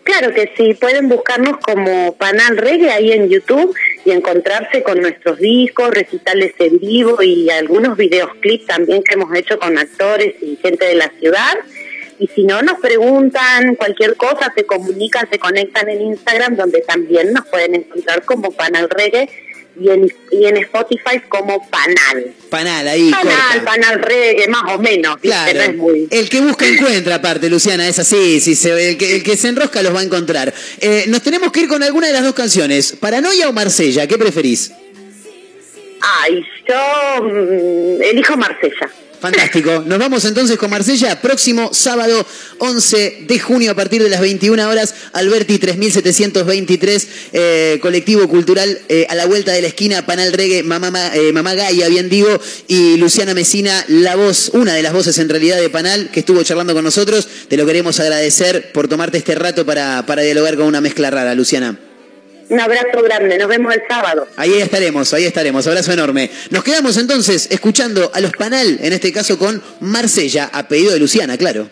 Claro 0.04 0.34
que 0.34 0.52
sí, 0.58 0.74
pueden 0.74 1.08
buscarnos 1.08 1.58
como 1.60 2.16
Panal 2.16 2.58
Reggae 2.58 2.90
ahí 2.90 3.12
en 3.12 3.30
YouTube 3.30 3.74
y 4.04 4.12
encontrarse 4.12 4.82
con 4.82 5.00
nuestros 5.00 5.38
discos, 5.38 5.92
recitales 5.92 6.54
en 6.58 6.80
vivo 6.80 7.22
y 7.22 7.50
algunos 7.52 7.96
videoclips 7.96 8.66
también 8.66 9.04
que 9.04 9.14
hemos 9.14 9.34
hecho 9.36 9.60
con 9.60 9.78
actores 9.78 10.36
y 10.42 10.58
gente 10.58 10.86
de 10.86 10.96
la 10.96 11.12
ciudad. 11.20 11.56
Y 12.18 12.28
si 12.28 12.44
no, 12.44 12.62
nos 12.62 12.80
preguntan 12.80 13.76
cualquier 13.76 14.16
cosa, 14.16 14.52
se 14.56 14.66
comunican, 14.66 15.30
se 15.32 15.40
conectan 15.40 15.88
en 15.90 16.02
Instagram, 16.02 16.56
donde 16.56 16.82
también 16.82 17.32
nos 17.32 17.48
pueden 17.48 17.76
encontrar 17.76 18.26
como 18.26 18.52
Panal 18.52 18.90
Reggae 18.90 19.30
y 19.82 19.90
en, 19.90 20.14
y 20.32 20.46
en 20.46 20.58
Spotify 20.58 21.20
como 21.28 21.68
Panal. 21.70 22.34
Panal, 22.50 22.88
ahí, 22.88 23.10
Panal, 23.10 23.36
corta. 23.36 23.66
Panal 23.66 24.02
Reggae, 24.02 24.48
más 24.48 24.76
o 24.76 24.80
menos. 24.80 25.18
Claro. 25.18 25.54
No 25.54 25.62
es 25.62 25.76
muy... 25.76 26.08
El 26.12 26.30
que 26.30 26.42
busca 26.42 26.68
encuentra, 26.68 27.16
aparte, 27.16 27.50
Luciana, 27.50 27.88
es 27.88 28.00
así. 28.00 28.40
Si 28.40 28.56
se, 28.56 28.92
el, 28.92 28.98
que, 28.98 29.16
el 29.16 29.24
que 29.24 29.38
se 29.38 29.48
enrosca 29.48 29.82
los 29.82 29.96
va 29.96 30.02
a 30.02 30.04
encontrar. 30.04 30.54
Eh, 30.80 31.06
nos 31.08 31.22
tenemos 31.22 31.52
que 31.52 31.62
ir 31.62 31.68
con 31.68 31.82
alguna 31.82 32.08
de 32.08 32.14
las 32.14 32.24
dos 32.24 32.34
canciones. 32.34 32.96
¿Paranoia 33.00 33.50
o 33.50 33.54
Marsella? 33.54 34.08
¿Qué 34.08 34.18
preferís? 34.18 34.72
Ay, 36.02 36.44
yo 36.68 37.24
mm, 37.24 38.02
elijo 38.04 38.38
Marsella. 38.38 38.90
Fantástico. 39.22 39.84
Nos 39.86 40.00
vamos 40.00 40.26
entonces 40.26 40.58
con 40.58 40.72
Marsella. 40.72 41.22
Próximo 41.22 41.70
sábado 41.76 42.26
11 42.58 43.26
de 43.28 43.40
junio 43.40 43.70
a 43.72 43.76
partir 43.76 44.02
de 44.02 44.10
las 44.10 44.20
21 44.20 44.68
horas. 44.68 44.96
Alberti 45.14 45.60
3723, 45.60 47.08
eh, 47.32 47.80
colectivo 47.84 48.28
cultural 48.28 48.80
eh, 48.90 49.06
a 49.10 49.14
la 49.16 49.28
vuelta 49.28 49.52
de 49.52 49.62
la 49.62 49.68
esquina. 49.68 50.06
Panal 50.08 50.34
Reggae, 50.34 50.64
Mamá, 50.64 50.90
Ma- 50.90 51.16
eh, 51.16 51.32
Mamá 51.32 51.54
Gaia, 51.54 51.88
bien 51.88 52.10
digo. 52.10 52.42
Y 52.68 52.98
Luciana 52.98 53.36
Mesina, 53.36 53.86
la 53.90 54.16
voz, 54.16 54.50
una 54.56 54.74
de 54.74 54.82
las 54.82 54.92
voces 54.92 55.20
en 55.20 55.30
realidad 55.30 55.60
de 55.62 55.70
Panal, 55.70 56.10
que 56.12 56.22
estuvo 56.22 56.42
charlando 56.42 56.74
con 56.74 56.84
nosotros. 56.84 57.28
Te 57.48 57.58
lo 57.58 57.66
queremos 57.68 58.00
agradecer 58.00 58.72
por 58.72 58.88
tomarte 58.88 59.20
este 59.20 59.36
rato 59.36 59.68
para, 59.68 60.04
para 60.08 60.24
dialogar 60.24 60.56
con 60.58 60.66
una 60.66 60.82
mezcla 60.82 61.12
rara, 61.12 61.36
Luciana. 61.36 61.78
Un 62.52 62.60
abrazo 62.60 63.02
grande, 63.02 63.38
nos 63.38 63.48
vemos 63.48 63.74
el 63.74 63.82
sábado. 63.88 64.28
Ahí 64.36 64.56
estaremos, 64.56 65.14
ahí 65.14 65.24
estaremos. 65.24 65.66
Abrazo 65.68 65.94
enorme. 65.94 66.30
Nos 66.50 66.66
quedamos 66.66 66.98
entonces 66.98 67.48
escuchando 67.50 68.12
a 68.14 68.20
los 68.20 68.34
Panal, 68.34 68.78
en 68.82 68.92
este 68.92 69.14
caso 69.14 69.40
con 69.40 69.64
Marsella, 69.80 70.50
a 70.52 70.68
pedido 70.68 70.92
de 70.92 71.00
Luciana, 71.00 71.38
claro. 71.38 71.70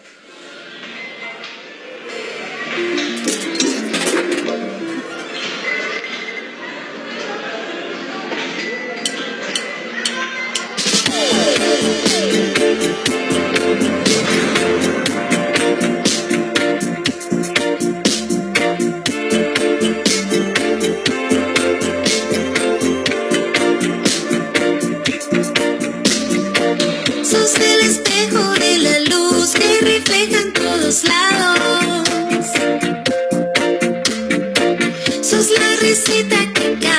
Sos 35.90 36.08
la 36.08 36.14
receta 36.14 36.54
que 36.54 36.62
cambia 36.62 36.99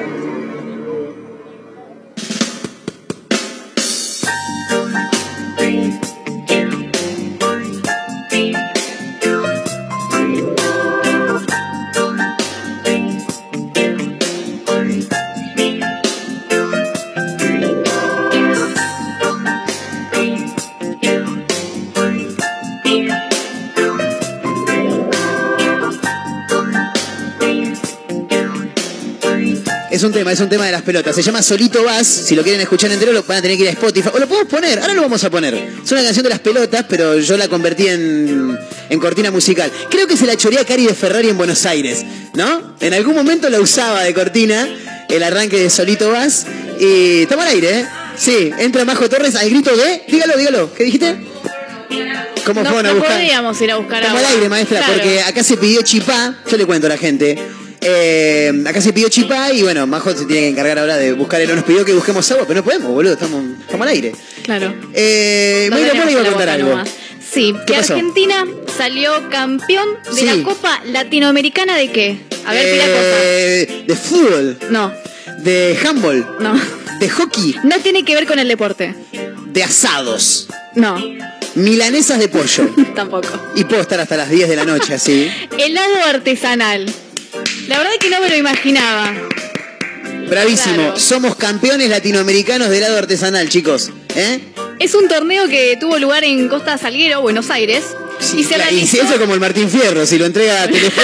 Las 30.81 30.85
pelotas. 30.85 31.15
Se 31.15 31.21
llama 31.21 31.41
Solito 31.41 31.83
Vas. 31.83 32.07
Si 32.07 32.35
lo 32.35 32.41
quieren 32.43 32.59
escuchar 32.61 32.91
entero, 32.91 33.11
lo 33.13 33.23
van 33.23 33.37
a 33.37 33.41
tener 33.41 33.55
que 33.57 33.63
ir 33.63 33.69
a 33.69 33.71
Spotify. 33.73 34.09
O 34.13 34.19
lo 34.19 34.27
podemos 34.27 34.49
poner, 34.49 34.79
ahora 34.79 34.93
lo 34.93 35.01
vamos 35.03 35.23
a 35.23 35.29
poner. 35.29 35.53
Es 35.83 35.91
una 35.91 36.03
canción 36.03 36.23
de 36.23 36.29
las 36.29 36.39
pelotas, 36.39 36.85
pero 36.89 37.19
yo 37.19 37.37
la 37.37 37.47
convertí 37.47 37.87
en, 37.87 38.57
en 38.89 38.99
cortina 38.99 39.29
musical. 39.31 39.71
Creo 39.89 40.07
que 40.07 40.17
se 40.17 40.25
la 40.25 40.35
chorea 40.35 40.65
Cari 40.65 40.87
de 40.87 40.93
Ferrari 40.95 41.29
en 41.29 41.37
Buenos 41.37 41.65
Aires, 41.65 42.03
¿no? 42.33 42.75
En 42.79 42.93
algún 42.93 43.15
momento 43.15 43.49
la 43.49 43.59
usaba 43.61 44.03
de 44.03 44.13
cortina, 44.13 44.67
el 45.09 45.23
arranque 45.23 45.57
de 45.59 45.69
Solito 45.69 46.11
Vas. 46.11 46.45
Y 46.79 47.21
estamos 47.23 47.45
al 47.45 47.51
aire, 47.51 47.79
¿eh? 47.81 47.85
Sí, 48.17 48.51
entra 48.57 48.83
Majo 48.85 49.07
Torres 49.09 49.35
al 49.35 49.49
grito 49.49 49.75
de. 49.75 50.03
Dígalo, 50.07 50.37
dígalo. 50.37 50.73
¿Qué 50.73 50.83
dijiste? 50.85 51.27
¿Cómo 52.45 52.63
No, 52.63 52.69
fueron 52.71 52.85
a 52.87 52.93
no 52.93 52.99
buscar? 52.99 53.23
ir 53.23 53.33
a 53.33 53.41
buscar 53.77 54.03
al 54.03 54.25
aire, 54.25 54.49
maestra, 54.49 54.79
Claro. 54.79 54.93
porque 54.93 55.21
acá 55.21 55.43
se 55.43 55.57
pidió 55.57 55.81
chipá. 55.83 56.35
Yo 56.49 56.57
le 56.57 56.65
cuento 56.65 56.87
a 56.87 56.89
la 56.89 56.97
gente. 56.97 57.37
Eh, 57.83 58.53
acá 58.67 58.79
se 58.79 58.93
pidió 58.93 59.09
chipá 59.09 59.51
y 59.51 59.63
bueno, 59.63 59.87
Majo 59.87 60.11
se 60.11 60.25
tiene 60.25 60.41
que 60.43 60.47
encargar 60.49 60.77
ahora 60.79 60.97
de 60.97 61.13
buscar. 61.13 61.41
Él 61.41 61.53
nos 61.55 61.63
pidió 61.65 61.83
que 61.83 61.93
busquemos 61.93 62.29
agua, 62.31 62.45
pero 62.47 62.59
no 62.59 62.63
podemos, 62.63 62.91
boludo, 62.91 63.13
estamos, 63.13 63.43
estamos 63.61 63.87
al 63.87 63.93
aire. 63.93 64.13
Claro. 64.43 64.73
Eh, 64.93 65.67
Mayra 65.71 65.93
Mora 65.95 66.11
iba 66.11 66.21
a 66.21 66.25
contar 66.25 66.49
algo. 66.49 66.69
nomás. 66.69 66.89
Sí, 67.33 67.53
¿Qué 67.65 67.73
que 67.73 67.79
pasó? 67.79 67.93
Argentina 67.93 68.45
salió 68.77 69.29
campeón 69.29 69.87
de 70.13 70.19
Sí. 70.19 70.25
la 70.25 70.43
Copa 70.43 70.81
Latinoamericana 70.85 71.75
de 71.77 71.91
qué? 71.91 72.17
A 72.45 72.53
ver, 72.53 72.71
pila 72.71 72.85
cosa. 72.85 73.23
Eh, 73.23 73.83
de 73.87 73.95
fútbol, 73.95 74.57
No, 74.69 74.93
de 75.39 75.77
handball, 75.83 76.27
no. 76.39 76.53
de 76.99 77.09
hockey, 77.09 77.55
No 77.63 77.79
tiene 77.79 78.03
que 78.03 78.13
ver 78.15 78.27
con 78.27 78.37
el 78.37 78.47
deporte. 78.47 78.93
de 79.45 79.63
asados, 79.63 80.47
No, 80.75 80.97
milanesas 81.55 82.19
de 82.19 82.27
pollo. 82.27 82.69
tampoco. 82.95 83.27
y 83.55 83.63
puedo 83.63 83.81
estar 83.81 83.99
hasta 84.01 84.17
las 84.17 84.29
10 84.29 84.47
de 84.49 84.55
la 84.55 84.65
noche 84.65 84.93
así. 84.93 85.31
Helado 85.57 86.03
artesanal. 86.09 86.85
La 87.67 87.77
verdad 87.77 87.91
que 87.99 88.09
no 88.09 88.21
me 88.21 88.29
lo 88.29 88.35
imaginaba. 88.35 89.13
Bravísimo. 90.29 90.75
Claro. 90.75 90.99
Somos 90.99 91.35
campeones 91.35 91.89
latinoamericanos 91.89 92.69
de 92.69 92.77
helado 92.77 92.97
artesanal, 92.97 93.49
chicos. 93.49 93.91
¿Eh? 94.15 94.39
Es 94.79 94.95
un 94.95 95.07
torneo 95.07 95.47
que 95.47 95.77
tuvo 95.79 95.99
lugar 95.99 96.23
en 96.23 96.47
Costa 96.47 96.77
Salguero, 96.77 97.21
Buenos 97.21 97.49
Aires. 97.49 97.83
Y 98.35 98.43
se 98.43 98.55
Claro, 98.55 98.71
y 98.71 98.85
si 98.85 98.97
realizó... 98.97 99.01
eso 99.03 99.19
como 99.19 99.33
el 99.33 99.39
Martín 99.39 99.69
Fierro, 99.69 100.05
si 100.05 100.17
lo 100.17 100.25
entrega 100.25 100.63
a 100.63 100.67
Telefe, 100.67 101.01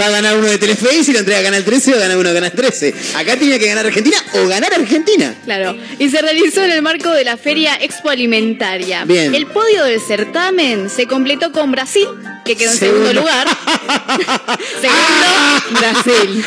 va 0.00 0.06
a 0.06 0.10
ganar 0.10 0.36
uno 0.36 0.46
de 0.48 0.58
Telefe 0.58 0.96
y 0.96 1.04
si 1.04 1.12
lo 1.12 1.18
entrega 1.20 1.40
a 1.40 1.42
Canal 1.44 1.64
13 1.64 1.90
va 1.92 1.96
a 1.96 2.00
ganar 2.00 2.16
uno 2.18 2.28
de 2.28 2.34
Canal 2.34 2.52
13. 2.52 2.94
Acá 3.16 3.36
tiene 3.36 3.58
que 3.58 3.66
ganar 3.66 3.86
Argentina 3.86 4.16
o 4.34 4.46
ganar 4.48 4.72
Argentina. 4.74 5.34
Claro, 5.44 5.76
y 5.98 6.08
se 6.08 6.20
realizó 6.22 6.62
en 6.64 6.70
el 6.72 6.82
marco 6.82 7.10
de 7.12 7.24
la 7.24 7.36
Feria 7.36 7.76
Expo 7.80 8.10
Alimentaria. 8.10 9.04
Bien. 9.04 9.34
El 9.34 9.46
podio 9.46 9.84
del 9.84 10.00
certamen 10.00 10.88
se 10.90 11.06
completó 11.06 11.52
con 11.52 11.70
Brasil, 11.72 12.06
que 12.44 12.56
quedó 12.56 12.70
en 12.72 12.78
Segundo. 12.78 13.08
segundo 13.08 13.20
lugar. 13.20 13.46
segundo, 14.80 15.80
Brasil. 15.80 16.44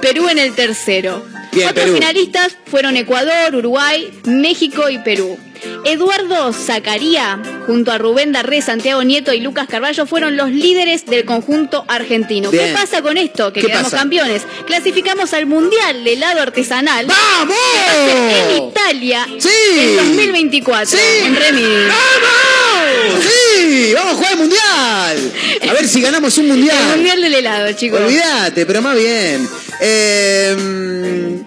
Perú 0.00 0.28
en 0.28 0.38
el 0.38 0.54
tercero. 0.54 1.24
Bien, 1.52 1.68
Otros 1.68 1.84
Perú. 1.84 1.96
finalistas 1.96 2.56
fueron 2.70 2.96
Ecuador, 2.96 3.54
Uruguay, 3.54 4.10
México 4.24 4.88
y 4.88 4.98
Perú. 4.98 5.36
Eduardo 5.84 6.52
Zacaría, 6.52 7.40
junto 7.66 7.92
a 7.92 7.98
Rubén 7.98 8.32
Darré, 8.32 8.62
Santiago 8.62 9.02
Nieto 9.02 9.32
y 9.32 9.40
Lucas 9.40 9.66
Carballo, 9.68 10.06
fueron 10.06 10.36
los 10.36 10.50
líderes 10.50 11.06
del 11.06 11.24
conjunto 11.24 11.84
argentino. 11.88 12.50
Bien. 12.50 12.68
¿Qué 12.68 12.72
pasa 12.72 13.02
con 13.02 13.16
esto? 13.16 13.52
Que 13.52 13.60
¿Qué 13.60 13.66
quedamos 13.68 13.90
pasa? 13.90 13.98
campeones. 13.98 14.42
Clasificamos 14.66 15.32
al 15.34 15.46
Mundial 15.46 16.04
de 16.04 16.12
helado 16.14 16.40
artesanal. 16.40 17.06
¡Vamos! 17.06 17.56
En 17.96 18.68
Italia 18.68 19.26
¡Sí! 19.38 19.48
en 19.78 19.96
2024 19.96 20.86
¡Sí! 20.98 20.98
en. 21.24 21.34
¡Vamos! 21.34 23.24
¡Sí! 23.24 23.92
¡Vamos 23.94 24.12
a 24.12 24.16
jugar 24.16 24.32
el 24.32 24.38
mundial! 24.38 25.32
A 25.68 25.72
ver 25.72 25.88
si 25.88 26.00
ganamos 26.00 26.36
un 26.38 26.48
mundial. 26.48 26.76
El 26.90 26.96
Mundial 26.96 27.20
del 27.22 27.34
helado, 27.34 27.72
chicos. 27.72 28.00
Olvídate, 28.00 28.66
pero 28.66 28.82
más 28.82 28.96
bien. 28.96 29.48
Eh, 29.80 31.42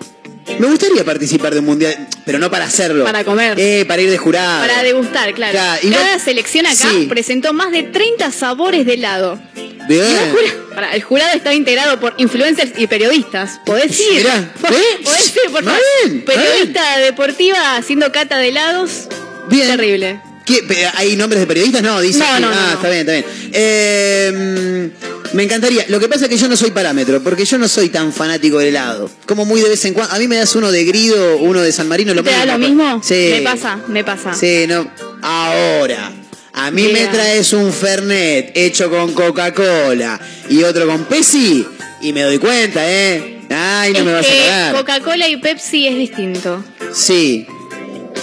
me 0.60 0.68
gustaría 0.68 1.04
participar 1.04 1.54
de 1.54 1.60
un 1.60 1.66
mundial, 1.66 2.08
pero 2.26 2.40
no 2.40 2.50
para 2.52 2.66
hacerlo. 2.66 3.04
Para 3.06 3.24
comer. 3.24 3.60
Eh, 3.60 3.86
para 3.88 4.02
ir 4.02 4.10
de 4.10 4.18
jurado. 4.18 4.62
Para 4.62 4.84
degustar, 4.84 5.34
claro. 5.34 5.58
Cada 5.92 6.20
selección 6.20 6.66
acá 6.66 6.90
Sí. 6.92 7.06
presentó 7.10 7.54
más 7.54 7.72
de 7.72 7.84
30 7.84 8.32
sabores 8.32 8.86
de 8.86 8.94
helado. 8.96 9.40
Bien. 9.88 10.06
Y 10.06 10.96
el 10.96 11.04
jurado 11.04 11.36
está 11.36 11.54
integrado 11.54 12.00
por 12.00 12.14
influencers 12.18 12.72
y 12.78 12.88
periodistas. 12.88 13.60
¿Podés 13.66 14.00
ir? 14.00 14.18
Mirá, 14.20 14.38
¿eh? 14.72 15.02
¿Podés 15.04 15.28
ir, 15.36 15.52
por 15.52 15.64
favor? 15.64 15.80
bien, 16.06 16.26
Periodista 16.26 16.98
deportiva 17.00 17.76
haciendo 17.76 18.12
cata 18.12 18.38
de 18.38 18.48
helados. 18.50 19.08
Bien. 19.50 19.68
Terrible. 19.68 20.22
¿Qué? 20.46 20.64
¿Hay 20.96 21.16
nombres 21.16 21.40
de 21.40 21.48
periodistas? 21.48 21.82
No, 21.84 22.02
dice. 22.02 22.20
No, 22.20 22.26
aquí. 22.26 22.42
no, 22.42 22.50
no, 22.50 22.56
ah, 22.56 22.72
está 22.74 22.90
bien, 22.90 23.00
está 23.02 23.12
bien. 23.14 23.26
Eh, 23.54 24.92
me 25.34 25.44
encantaría. 25.44 25.86
Lo 25.90 26.00
que 26.00 26.08
pasa 26.08 26.26
es 26.26 26.30
que 26.30 26.38
yo 26.38 26.48
no 26.48 26.58
soy 26.58 26.72
parámetro, 26.72 27.24
porque 27.24 27.46
yo 27.46 27.58
no 27.58 27.68
soy 27.68 27.90
tan 27.90 28.12
fanático 28.14 28.60
del 28.60 28.70
helado. 28.70 29.10
Como 29.26 29.46
muy 29.46 29.62
de 29.62 29.70
vez 29.70 29.84
en 29.86 29.94
cuando. 29.94 30.14
A 30.14 30.20
mí 30.20 30.28
me 30.28 30.36
das 30.36 30.56
uno 30.56 30.72
de 30.72 30.84
grido, 30.86 31.38
uno 31.38 31.62
de 31.62 31.72
San 31.72 31.88
Marino. 31.88 32.14
Lo 32.14 32.24
¿Te 32.24 32.32
da 32.32 32.46
lo 32.46 32.58
mismo? 32.58 33.02
Sí. 33.04 33.30
Me 33.32 33.42
pasa, 33.42 33.80
me 33.88 34.04
pasa. 34.04 34.34
Sí, 34.34 34.66
no. 34.68 34.90
Ahora. 35.22 36.12
A 36.56 36.70
mí 36.70 36.88
me 36.94 37.08
traes 37.08 37.52
un 37.54 37.74
Fernet 37.74 38.52
hecho 38.56 38.88
con 38.88 39.14
Coca-Cola 39.14 40.20
y 40.50 40.62
otro 40.64 40.86
con 40.86 41.06
Pepsi 41.06 41.66
y 42.00 42.14
me 42.14 42.22
doy 42.22 42.38
cuenta, 42.38 42.88
¿eh? 42.88 43.40
Ay, 43.50 43.92
no 43.94 44.00
es 44.00 44.06
me 44.06 44.14
vas 44.14 44.26
a 44.26 44.30
que 44.30 44.38
cagar. 44.38 44.76
Coca-Cola 44.76 45.28
y 45.30 45.38
Pepsi 45.38 45.88
es 45.88 45.96
distinto. 45.96 46.64
Sí. 46.94 47.48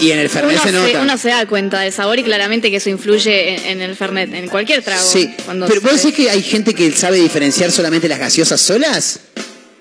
Y 0.01 0.10
en 0.12 0.18
el 0.18 0.28
Fernet 0.31 0.59
Uno 0.66 0.85
se 0.86 0.97
uno 0.98 1.18
se 1.18 1.28
da 1.28 1.47
cuenta 1.47 1.81
del 1.81 1.93
sabor 1.93 2.18
y 2.18 2.22
claramente 2.22 2.70
que 2.70 2.77
eso 2.78 2.89
influye 2.90 3.55
en, 3.56 3.66
en 3.66 3.81
el 3.82 3.97
Fernet, 3.97 4.32
en 4.32 4.48
cualquier 4.48 4.82
trago. 4.82 5.06
Sí, 5.06 5.31
pero 5.68 5.81
¿vos 5.82 5.90
se- 5.93 6.09
decís 6.09 6.14
que 6.14 6.31
hay 6.31 6.43
gente 6.43 6.74
que 6.74 6.90
sabe 6.93 7.18
diferenciar 7.18 7.70
solamente 7.70 8.09
las 8.09 8.18
gaseosas 8.18 8.60
solas? 8.60 9.20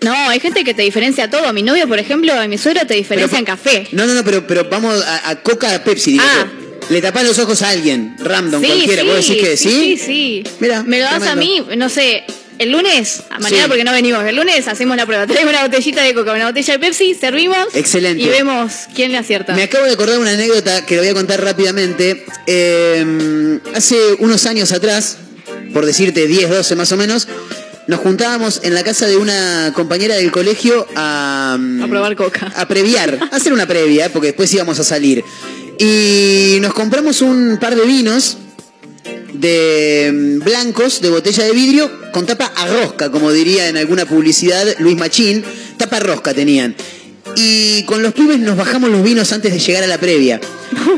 No, 0.02 0.14
hay 0.30 0.40
gente 0.40 0.64
que 0.64 0.74
te 0.74 0.82
diferencia 0.82 1.30
todo. 1.30 1.52
Mi 1.54 1.62
novio, 1.64 1.88
por 1.88 2.00
ejemplo, 2.00 2.34
a 2.34 2.48
mi 2.48 2.58
suegro 2.58 2.86
te 2.86 2.94
diferencia 2.96 3.28
Pero- 3.28 3.40
en 3.40 3.46
café. 3.46 3.88
No, 3.92 4.06
no, 4.06 4.14
no, 4.14 4.24
pero, 4.24 4.46
pero 4.46 4.66
vamos 4.70 5.02
a, 5.04 5.30
a 5.30 5.42
Coca, 5.42 5.74
a 5.76 5.84
Pepsi, 5.84 6.18
Ah. 6.20 6.48
Le 6.90 7.02
tapás 7.02 7.24
los 7.24 7.38
ojos 7.38 7.62
a 7.62 7.70
alguien, 7.70 8.16
random, 8.20 8.62
sí, 8.64 8.68
cualquiera. 8.68 9.02
sí, 9.04 9.08
¿Vos 9.08 9.16
decís 9.28 9.44
que 9.44 9.58
sí? 9.58 9.70
Sí, 9.70 9.98
sí. 9.98 10.44
Mira, 10.60 10.82
Me 10.84 10.98
lo 11.00 11.06
das 11.06 11.22
a 11.24 11.36
mí, 11.36 11.64
no 11.78 11.88
sé, 11.88 12.24
el 12.60 12.72
lunes, 12.72 13.24
mañana 13.40 13.64
Sí. 13.64 13.68
porque 13.70 13.84
no 13.84 13.92
venimos, 13.92 14.24
el 14.26 14.36
lunes 14.36 14.68
hacemos 14.68 14.96
la 14.98 15.06
prueba. 15.06 15.26
Traemos 15.26 15.52
una 15.54 15.64
botellita 15.64 16.04
de 16.04 16.14
coca, 16.14 16.34
una 16.34 16.46
botella 16.48 16.74
de 16.74 16.80
Pepsi, 16.80 17.16
servimos. 17.16 17.68
Excelente. 17.74 18.22
Y 18.22 18.28
vemos 18.28 18.74
quién 18.94 19.12
le 19.12 19.18
acierta. 19.18 19.54
Me 19.56 19.64
acabo 19.64 19.86
de 19.86 19.94
acordar 19.94 20.20
una 20.20 20.32
anécdota 20.32 20.86
que 20.86 20.96
lo 20.96 21.02
voy 21.02 21.10
a 21.10 21.14
contar 21.14 21.44
rápidamente. 21.44 22.26
Eh, 22.48 23.60
hace 23.74 23.96
unos 24.20 24.46
años 24.46 24.72
atrás, 24.72 25.18
por 25.74 25.86
decirte 25.86 26.28
10, 26.28 26.50
12 26.50 26.76
más 26.76 26.92
o 26.92 26.98
menos, 26.98 27.28
nos 27.88 28.00
juntábamos 28.02 28.60
en 28.64 28.74
la 28.76 28.84
casa 28.84 29.08
de 29.08 29.18
una 29.18 29.72
compañera 29.74 30.16
del 30.16 30.32
colegio 30.32 30.86
a, 30.96 31.58
A 31.84 31.88
probar 31.88 32.16
coca. 32.16 32.52
a 32.56 32.68
previar, 32.68 33.18
a 33.32 33.36
hacer 33.36 33.52
una 33.54 33.66
previa, 33.68 34.12
porque 34.12 34.28
después 34.28 34.54
íbamos 34.54 34.80
a 34.80 34.84
salir. 34.84 35.24
Y 35.80 36.58
nos 36.62 36.74
compramos 36.74 37.22
un 37.22 37.58
par 37.60 37.76
de 37.76 37.86
vinos 37.86 38.38
de 39.34 40.12
mm, 40.14 40.44
blancos 40.44 41.02
de 41.02 41.10
botella 41.10 41.44
de 41.44 41.52
vidrio 41.52 41.92
con 42.12 42.26
tapa 42.26 42.52
a 42.56 42.68
rosca, 42.68 43.12
como 43.12 43.32
diría 43.32 43.68
en 43.70 43.78
alguna 43.78 44.06
publicidad 44.06 44.66
Luis 44.80 44.98
Machín, 44.98 45.44
tapa 45.78 45.98
a 45.98 46.00
rosca 46.02 46.34
tenían. 46.34 46.76
y 47.36 47.84
con 47.84 48.02
los 48.02 48.14
pibes 48.14 48.40
nos 48.40 48.58
bajamos 48.58 48.90
los 48.90 49.04
vinos 49.04 49.32
antes 49.32 49.54
de 49.54 49.60
llegar 49.60 49.84
a 49.84 49.88
la 49.88 49.98
previa. 49.98 50.40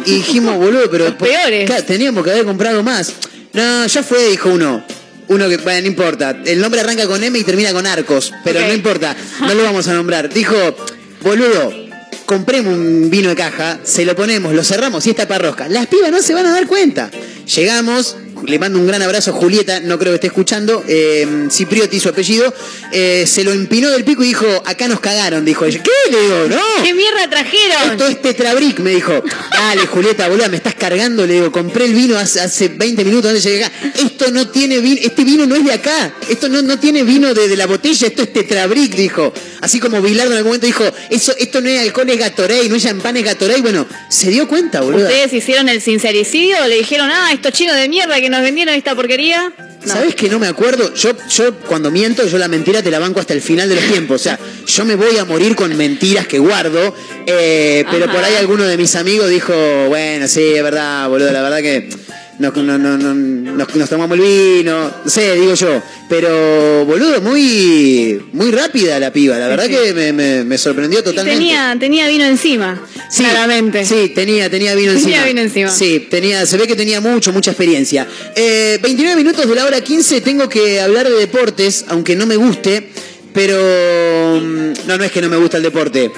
Y 0.06 0.16
dijimos, 0.16 0.58
boludo, 0.58 0.90
pero... 0.90 1.18
peores. 1.18 1.66
Claro, 1.66 1.84
teníamos 1.84 2.24
que 2.24 2.32
haber 2.32 2.46
comprado 2.46 2.84
más. 2.84 3.14
No, 3.54 3.86
ya 3.86 4.04
fue, 4.04 4.30
dijo 4.30 4.50
uno. 4.50 4.84
Uno 5.28 5.48
que, 5.48 5.58
bueno, 5.58 5.82
no 5.82 5.88
importa. 5.88 6.38
El 6.46 6.60
nombre 6.60 6.82
arranca 6.82 7.08
con 7.08 7.24
M 7.24 7.38
y 7.38 7.44
termina 7.44 7.72
con 7.72 7.86
Arcos, 7.86 8.34
pero 8.44 8.60
no 8.60 8.74
importa. 8.74 9.16
No 9.42 9.54
lo 9.54 9.64
vamos 9.64 9.88
a 9.88 9.94
nombrar. 9.94 10.34
Dijo, 10.34 10.56
boludo, 11.22 11.74
compremos 12.26 12.74
un 12.74 13.10
vino 13.10 13.30
de 13.30 13.36
caja, 13.36 13.80
se 13.84 14.06
lo 14.06 14.16
ponemos, 14.16 14.54
lo 14.54 14.64
cerramos 14.64 15.06
y 15.08 15.10
esta 15.10 15.28
parrosca. 15.28 15.68
Las 15.70 15.88
pibas 15.88 16.12
no 16.12 16.22
se 16.22 16.34
van 16.34 16.46
a 16.46 16.52
dar 16.52 16.68
cuenta. 16.68 17.10
Llegamos, 17.56 18.18
le 18.46 18.60
mando 18.60 18.80
un 18.80 18.88
gran 18.88 19.02
abrazo 19.02 19.32
a 19.32 19.34
Julieta, 19.34 19.80
no 19.80 19.98
creo 19.98 20.12
que 20.12 20.16
esté 20.16 20.28
escuchando, 20.28 20.84
eh, 20.88 21.48
Ciprioti 21.50 22.00
su 22.00 22.10
apellido, 22.10 22.54
eh, 22.92 23.26
se 23.28 23.44
lo 23.44 23.52
empinó 23.52 23.90
del 23.90 24.04
pico 24.04 24.24
y 24.24 24.28
dijo, 24.28 24.46
acá 24.66 24.88
nos 24.88 25.00
cagaron, 25.00 25.46
dijo 25.46 25.66
ella. 25.66 25.82
¿Qué? 25.84 26.12
Le 26.12 26.22
digo, 26.22 26.48
no. 26.50 26.84
¿Qué 26.84 26.94
mierda 26.94 27.30
trajeron? 27.30 27.92
Esto 27.92 28.08
es 28.08 28.22
Tetrabric, 28.22 28.80
me 28.80 28.92
dijo. 28.92 29.24
Dale, 29.52 29.86
Julieta, 29.88 30.28
boluda, 30.28 30.48
me 30.50 30.58
estás 30.58 30.76
cargando. 30.76 31.26
Le 31.26 31.34
digo, 31.34 31.52
compré 31.52 31.86
el 31.86 31.94
vino 31.94 32.18
hace, 32.18 32.40
hace 32.40 32.70
20 32.70 33.06
minutos 33.06 33.30
antes 33.30 33.44
de 33.44 33.52
llegar. 33.52 33.72
Esto 33.96 34.32
no 34.32 34.50
tiene 34.50 34.80
vino, 34.80 35.00
este 35.02 35.24
vino 35.24 35.46
no 35.46 35.56
es 35.56 35.66
de 35.66 35.74
acá. 35.74 36.14
Esto 36.30 36.50
no, 36.50 36.62
no 36.62 36.80
tiene 36.80 37.04
vino 37.04 37.34
de, 37.34 37.48
de 37.48 37.56
la 37.56 37.68
botella, 37.68 38.08
esto 38.08 38.24
es 38.24 38.34
Tetrabric, 38.34 38.96
dijo. 38.96 39.34
Así 39.62 39.80
como 39.80 40.02
Bilardo 40.02 40.32
en 40.32 40.38
algún 40.38 40.50
momento 40.52 40.68
dijo, 40.68 40.84
eso, 41.10 41.34
esto 41.38 41.62
no 41.62 41.70
es 41.70 41.80
alcohol, 41.80 42.10
es 42.10 42.18
Gatorade, 42.18 42.70
no 42.70 42.76
es 42.76 42.84
champán, 42.84 43.18
es 43.18 43.24
Gatorade. 43.24 43.62
Bueno, 43.62 43.88
se 44.10 44.30
dio 44.30 44.48
cuenta, 44.48 44.82
boluda. 44.82 45.08
¿Ustedes 45.08 45.34
hicieron 45.34 45.70
el 45.70 45.82
sincericidio 45.82 46.68
le 46.68 46.78
dijeron, 46.78 47.10
ah, 47.12 47.30
estos 47.34 47.52
chinos 47.54 47.76
de 47.76 47.90
mierda 47.90 48.20
que 48.20 48.30
nos 48.32 48.42
vendieron 48.42 48.74
esta 48.74 48.96
porquería? 48.96 49.54
No. 49.86 49.94
¿Sabes 49.94 50.16
que 50.16 50.30
no 50.30 50.40
me 50.40 50.48
acuerdo? 50.48 50.94
Yo, 50.96 51.12
yo 51.30 51.56
cuando 51.60 51.92
miento, 51.92 52.26
yo 52.26 52.38
la 52.38 52.48
mentira 52.48 52.82
te 52.82 52.90
la 52.90 53.00
banco 53.00 53.20
hasta 53.20 53.34
el 53.34 53.42
final 53.42 53.70
de 53.70 53.76
los 53.76 53.84
tiempos. 53.86 54.22
O 54.22 54.24
sea, 54.24 54.40
yo 54.66 54.86
me 54.86 54.96
voy 54.96 55.18
a 55.18 55.26
morir 55.26 55.56
con 55.56 55.76
mentiras 55.76 56.28
que 56.28 56.40
guardo. 56.40 56.96
eh, 57.26 57.84
pero 57.92 58.12
por 58.12 58.24
ahí 58.24 58.36
alguno 58.36 58.64
de 58.64 58.78
mis 58.78 58.96
amigos 58.96 59.30
dijo, 59.30 59.54
bueno, 59.90 60.28
sí, 60.28 60.42
es 60.56 60.64
verdad, 60.64 61.08
boludo, 61.10 61.32
la 61.32 61.42
verdad 61.42 61.60
que 61.62 61.90
nos, 62.42 62.56
no- 62.58 62.78
no- 62.78 62.98
no- 62.98 63.14
nos- 63.14 63.76
nos 63.76 63.90
tomamos 63.90 64.18
el 64.20 64.24
vino. 64.26 64.92
No 65.06 65.10
sé, 65.10 65.36
digo 65.36 65.54
yo. 65.54 65.82
Pero, 66.10 66.86
boludo, 66.86 67.22
muy, 67.22 68.22
muy 68.34 68.52
rápida 68.52 69.00
la 69.00 69.14
piba. 69.14 69.38
La 69.38 69.48
verdad 69.48 69.66
sí. 69.68 69.72
que 69.72 69.94
me, 69.94 70.12
me- 70.12 70.44
me 70.44 70.58
sorprendió 70.58 71.00
Y 71.00 71.04
totalmente. 71.04 71.40
tenía, 71.40 71.78
tenía 71.80 72.08
vino 72.08 72.26
encima, 72.26 72.82
Sí, 73.10 73.24
claramente. 73.24 73.86
Sí, 73.86 74.12
tenía, 74.14 74.50
tenía 74.50 74.76
vino 74.76 74.94
Tenía 74.94 75.08
encima. 75.08 75.26
vino 75.26 75.42
encima. 75.42 75.70
Sí, 75.70 76.08
tenía, 76.10 76.46
se 76.46 76.58
ve 76.58 76.68
que 76.68 76.76
tenía 76.76 77.00
mucho, 77.00 77.32
mucha 77.32 77.52
experiencia. 77.52 78.08
Eh, 78.36 78.80
29 78.82 79.16
minutos 79.16 79.48
de 79.48 79.56
la 79.56 79.66
hora 79.66 79.80
15, 79.82 80.22
tengo 80.22 80.50
que 80.50 80.82
hablar 80.82 81.08
de 81.08 81.16
deportes, 81.16 81.86
aunque 81.90 82.16
no 82.16 82.26
me 82.26 82.36
guste, 82.36 82.90
pero... 83.34 84.40
mm, 84.42 84.74
No, 84.88 84.98
no 84.98 85.04
es 85.04 85.12
que 85.12 85.22
no 85.22 85.30
me 85.30 85.38
gusta 85.38 85.58
el 85.58 85.64
deporte. 85.64 86.12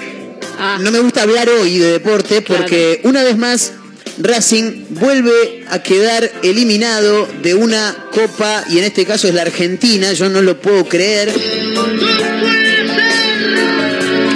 Ah. 0.57 0.77
No 0.81 0.91
me 0.91 0.99
gusta 0.99 1.23
hablar 1.23 1.49
hoy 1.49 1.77
de 1.79 1.91
deporte 1.93 2.43
Claro. 2.43 2.61
porque 2.61 3.01
una 3.03 3.23
vez 3.23 3.37
más 3.37 3.73
Racing 4.19 4.85
vuelve 4.91 5.65
a 5.69 5.81
quedar 5.81 6.31
eliminado 6.43 7.27
de 7.41 7.55
una 7.55 8.05
copa 8.11 8.63
y 8.69 8.77
en 8.77 8.83
este 8.85 9.05
caso 9.05 9.27
es 9.27 9.33
la 9.33 9.41
Argentina, 9.43 10.13
yo 10.13 10.29
no 10.29 10.41
lo 10.41 10.59
puedo 10.61 10.85
creer. 10.85 11.33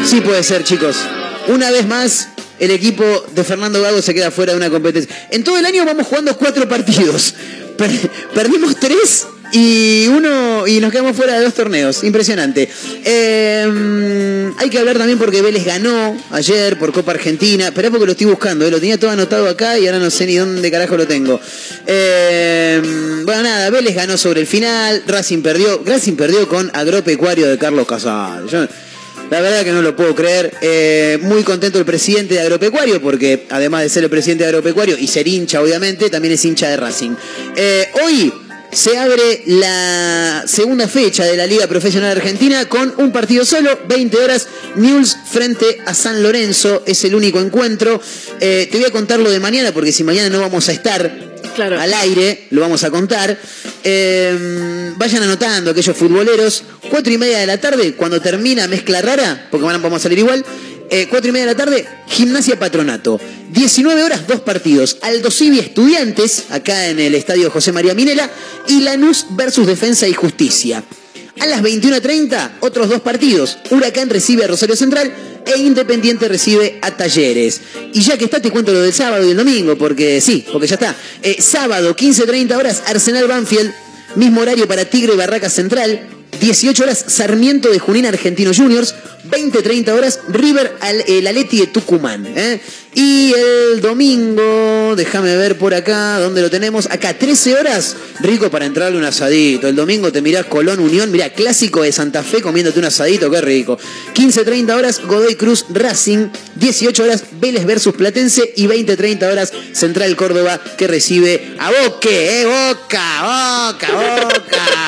Sí 0.06 0.22
puede 0.22 0.44
ser, 0.44 0.64
chicos. 0.64 0.96
Una 1.48 1.70
vez 1.72 1.86
más, 1.86 2.30
el 2.60 2.72
equipo 2.72 3.04
de 3.36 3.44
Fernando 3.44 3.82
Gago 3.82 4.02
se 4.02 4.14
queda 4.14 4.32
fuera 4.32 4.54
de 4.54 4.58
una 4.58 4.70
competencia. 4.70 5.14
En 5.32 5.44
todo 5.44 5.58
el 5.58 5.66
año 5.66 5.86
vamos 5.86 6.08
jugando 6.08 6.36
cuatro 6.38 6.68
partidos. 6.68 7.34
Per- 7.78 8.10
perdimos 8.34 8.80
tres 8.80 9.28
y 9.52 10.08
uno 10.08 10.68
y 10.68 10.80
nos 10.80 10.92
quedamos 10.92 11.16
fuera 11.16 11.38
de 11.38 11.46
dos 11.46 11.54
torneos. 11.54 12.04
Impresionante. 12.04 12.70
Eh, 13.04 14.52
hay 14.58 14.70
que 14.70 14.80
hablar 14.80 14.98
también 14.98 15.18
porque 15.18 15.42
Vélez 15.42 15.66
ganó 15.66 16.18
ayer 16.32 16.78
por 16.78 16.92
Copa 16.92 17.12
Argentina. 17.12 17.68
Esperá 17.68 17.90
porque 17.90 18.06
lo 18.06 18.12
estoy 18.12 18.28
buscando. 18.28 18.66
eh, 18.66 18.72
Lo 18.72 18.80
tenía 18.80 19.00
todo 19.00 19.12
anotado 19.12 19.48
acá 19.48 19.78
y 19.80 19.86
ahora 19.88 20.00
no 20.00 20.10
sé 20.10 20.26
ni 20.26 20.36
dónde 20.36 20.70
carajo 20.72 20.98
lo 20.98 21.08
tengo. 21.08 21.40
Eh, 21.86 22.82
bueno, 23.24 23.44
nada, 23.44 23.70
Vélez 23.70 23.96
ganó 23.96 24.18
sobre 24.18 24.42
el 24.42 24.48
final. 24.48 25.04
Racing 25.08 25.42
perdió. 25.42 25.82
Racing 25.86 26.14
perdió 26.14 26.48
con 26.48 26.70
Agropecuario 26.74 27.48
de 27.48 27.58
Carlos 27.58 27.88
Casal. 27.88 28.48
La 29.30 29.42
verdad 29.42 29.64
que 29.64 29.72
no 29.72 29.82
lo 29.82 29.96
puedo 29.96 30.16
creer. 30.16 30.54
Eh, 30.62 31.20
muy 31.22 31.44
contento 31.44 31.80
el 31.80 31.86
presidente 31.86 32.36
de 32.36 32.42
Agropecuario, 32.42 33.02
porque 33.02 33.46
además 33.50 33.84
de 33.84 33.90
ser 33.90 34.04
el 34.06 34.10
presidente 34.10 34.46
de 34.46 34.50
Agropecuario 34.50 34.98
y 34.98 35.08
ser 35.08 35.28
hincha, 35.28 35.62
obviamente, 35.62 36.10
también 36.10 36.34
es 36.34 36.46
hincha 36.46 36.70
de 36.70 36.78
Racing. 36.78 37.12
Eh, 37.56 37.90
hoy 38.06 38.32
se 38.72 38.98
abre 38.98 39.44
la 39.48 40.44
segunda 40.46 40.88
fecha 40.88 41.24
de 41.26 41.36
la 41.38 41.48
Liga 41.48 41.68
Profesional 41.68 42.12
Argentina 42.12 42.68
con 42.70 42.94
un 42.98 43.12
partido 43.12 43.46
solo, 43.46 43.80
20 43.88 44.18
horas, 44.18 44.48
News 44.76 45.16
frente 45.30 45.80
a 45.86 45.94
San 45.94 46.22
Lorenzo, 46.22 46.84
es 46.86 47.04
el 47.06 47.16
único 47.16 47.40
encuentro. 47.40 48.00
Eh, 48.40 48.68
te 48.72 48.78
voy 48.78 48.86
a 48.88 48.92
contar 48.92 49.20
lo 49.20 49.32
de 49.32 49.40
mañana, 49.40 49.72
porque 49.72 49.92
si 49.92 50.04
mañana 50.04 50.30
no 50.30 50.40
vamos 50.42 50.68
a 50.70 50.74
estar 50.74 51.28
Claro. 51.56 51.80
al 51.80 51.92
aire, 51.94 52.46
lo 52.52 52.62
vamos 52.62 52.84
a 52.84 52.92
contar. 52.92 53.36
Eh, 53.84 54.92
vayan 54.98 55.24
anotando 55.24 55.72
aquellos 55.72 55.96
futboleros. 55.98 56.64
Cuatro 56.92 57.12
y 57.12 57.18
media 57.18 57.40
de 57.40 57.48
la 57.48 57.60
tarde, 57.60 57.94
cuando 57.94 58.22
termina 58.22 58.68
Mezcla 58.68 59.02
Rara, 59.02 59.48
porque 59.50 59.66
van 59.66 59.76
a- 59.76 59.80
vamos 59.80 60.02
a 60.02 60.04
salir 60.04 60.20
igual. 60.20 60.46
Eh, 60.90 61.08
cuatro 61.10 61.30
y 61.30 61.32
media 61.32 61.46
de 61.46 61.52
la 61.54 61.58
tarde, 61.58 61.88
Gimnasia 62.08 62.58
Patronato. 62.58 63.20
19 63.52 64.04
horas, 64.04 64.28
dos 64.28 64.42
partidos. 64.42 64.98
Aldo 65.02 65.32
Civi 65.32 65.60
Estudiantes, 65.60 66.46
acá 66.50 66.88
en 66.88 67.00
el 67.00 67.16
estadio 67.16 67.50
José 67.50 67.72
María 67.72 67.94
Minela. 67.94 68.30
Y 68.68 68.82
Lanús 68.82 69.28
versus 69.32 69.68
Defensa 69.68 70.08
y 70.08 70.14
Justicia. 70.14 70.84
A 71.40 71.46
las 71.46 71.62
21.30, 71.62 72.58
otros 72.62 72.90
dos 72.90 73.02
partidos. 73.02 73.58
Huracán 73.70 74.10
recibe 74.10 74.46
a 74.46 74.48
Rosario 74.48 74.76
Central 74.76 75.14
e 75.46 75.60
Independiente 75.60 76.28
recibe 76.28 76.80
a 76.82 76.92
Talleres. 76.92 77.62
Y 77.94 78.02
ya 78.02 78.18
que 78.18 78.26
está, 78.26 78.42
te 78.42 78.52
cuento 78.52 78.74
lo 78.74 78.82
del 78.82 78.94
sábado 78.94 79.26
y 79.26 79.32
el 79.32 79.38
domingo, 79.38 79.78
porque 79.78 80.20
sí, 80.20 80.46
porque 80.52 80.68
ya 80.68 80.76
está. 80.76 80.96
Eh, 81.22 81.38
sábado, 81.40 81.96
15.30 81.96 82.56
horas, 82.56 82.84
Arsenal 82.86 83.28
Banfield. 83.28 83.72
Mismo 84.16 84.42
horario 84.42 84.68
para 84.68 84.86
Tigre 84.86 85.14
y 85.14 85.18
Barraca 85.18 85.50
Central. 85.50 86.08
18 86.40 86.84
horas, 86.84 87.06
Sarmiento 87.08 87.70
de 87.70 87.80
Junín 87.80 88.06
Argentino 88.06 88.52
Juniors. 88.54 88.96
20-30 89.30 89.90
horas, 89.90 90.20
River 90.30 90.76
al, 90.80 91.04
el 91.08 91.28
Aleti 91.28 91.60
de 91.60 91.68
Tucumán. 91.68 92.26
¿eh? 92.28 92.60
Y 92.94 93.32
el 93.32 93.80
domingo, 93.80 94.96
déjame 94.96 95.36
ver 95.38 95.58
por 95.58 95.76
acá, 95.76 96.20
¿dónde 96.20 96.42
lo 96.42 96.50
tenemos? 96.50 96.88
Acá, 96.90 97.14
13 97.14 97.56
horas, 97.56 97.96
rico 98.22 98.50
para 98.50 98.66
entrarle 98.66 98.98
un 98.98 99.04
asadito. 99.04 99.68
El 99.68 99.76
domingo 99.76 100.12
te 100.12 100.22
mirás 100.22 100.48
Colón 100.48 100.80
Unión, 100.80 101.12
mirá, 101.12 101.30
clásico 101.30 101.84
de 101.84 101.92
Santa 101.92 102.24
Fe 102.24 102.42
comiéndote 102.42 102.80
un 102.80 102.86
asadito, 102.86 103.30
qué 103.30 103.42
rico. 103.42 103.78
15-30 104.16 104.74
horas, 104.76 105.02
Godoy 105.06 105.36
Cruz 105.36 105.66
Racing. 105.70 106.30
18 106.56 107.04
horas, 107.04 107.24
Vélez 107.40 107.66
versus 107.66 107.94
Platense. 107.94 108.54
Y 108.56 108.66
20-30 108.66 109.32
horas, 109.32 109.54
Central 109.74 110.16
Córdoba, 110.16 110.60
que 110.78 110.88
recibe 110.88 111.56
a 111.60 111.70
Boque, 111.70 112.42
¿eh? 112.42 112.46
Boca, 112.46 113.74
Boca, 113.74 113.92
Boca. 113.92 114.88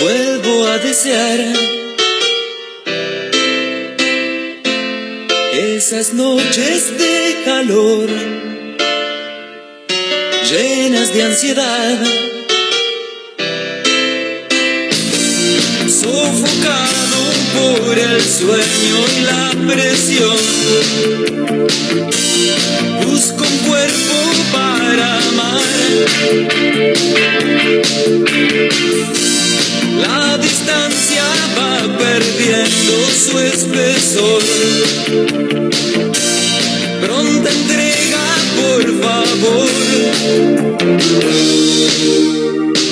Vuelvo 0.00 0.66
a 0.66 0.78
desear 0.78 1.40
esas 5.52 6.14
noches 6.14 6.98
de 6.98 7.42
calor 7.44 8.08
llenas 10.50 11.12
de 11.14 11.22
ansiedad, 11.22 11.98
sofocado 15.86 17.20
por 17.54 17.98
el 17.98 18.20
sueño 18.22 19.04
y 19.16 19.20
la 19.20 19.50
presión. 19.68 20.36
Busco 23.06 23.44
un 23.44 23.58
cuerpo 23.68 24.16
para 24.50 25.18
amar. 25.28 25.60
La 30.00 30.38
distancia 30.38 31.24
va 31.56 31.98
perdiendo 31.98 32.92
su 33.14 33.38
espesor. 33.38 34.42
Pronta 37.00 37.50
entrega, 37.50 38.24
por 38.60 38.82
favor. 39.02 39.70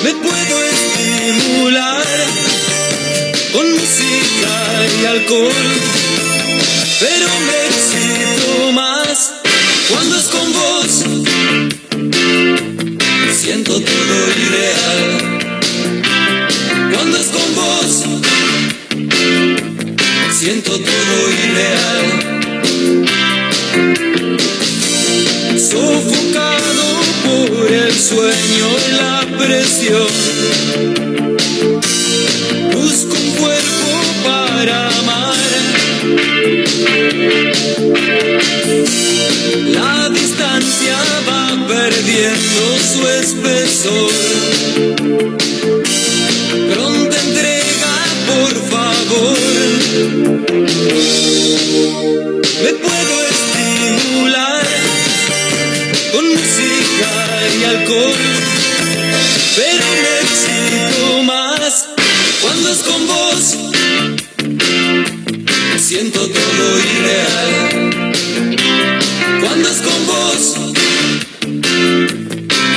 Me 0.03 0.13
puedo 0.25 0.55
estimular 0.77 2.05
con 3.53 3.71
música 3.71 4.53
y 5.01 5.05
alcohol, 5.05 5.69
pero 6.99 7.27
me 7.47 7.57
excito 7.69 8.71
más 8.73 9.33
cuando 9.89 10.17
es 10.17 10.25
con 10.25 10.53
vos. 10.53 11.03
Siento 13.35 13.73
todo 13.79 14.15
ideal 14.47 15.18
Siento 20.39 20.71
todo 20.71 21.29
irreal. 21.43 22.07
Sofocado 25.59 26.87
por 27.25 27.69
el 27.69 27.91
sueño 27.91 28.67
y 28.87 28.91
la 28.93 29.27
presión. 29.37 30.07
Busco 32.71 32.71
busco 32.71 33.15
un 33.17 33.31
cuerpo 33.31 33.91
para 34.23 34.87
amar. 34.99 35.35
La 39.73 40.09
distancia 40.09 40.97
va 41.27 41.67
perdiendo 41.67 42.79
su 42.93 43.05
espesor. 43.09 44.48
Pero 59.55 59.85
me 60.03 61.23
más 61.23 61.87
cuando 62.39 62.71
es 62.71 62.79
con 62.79 63.07
vos. 63.07 63.57
Siento 65.79 66.19
todo 66.27 66.79
irreal. 66.79 68.01
Cuando 69.41 69.69
es 69.69 69.77
con 69.77 70.05
vos, 70.05 70.55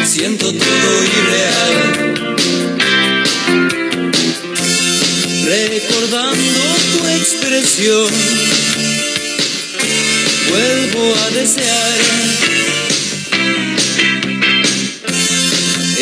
siento 0.09 0.51
todo 0.51 1.05
irreal. 1.05 2.15
Recordando 5.45 6.61
tu 6.97 7.07
expresión, 7.09 8.09
vuelvo 10.49 11.15
a 11.17 11.31
desear 11.33 12.52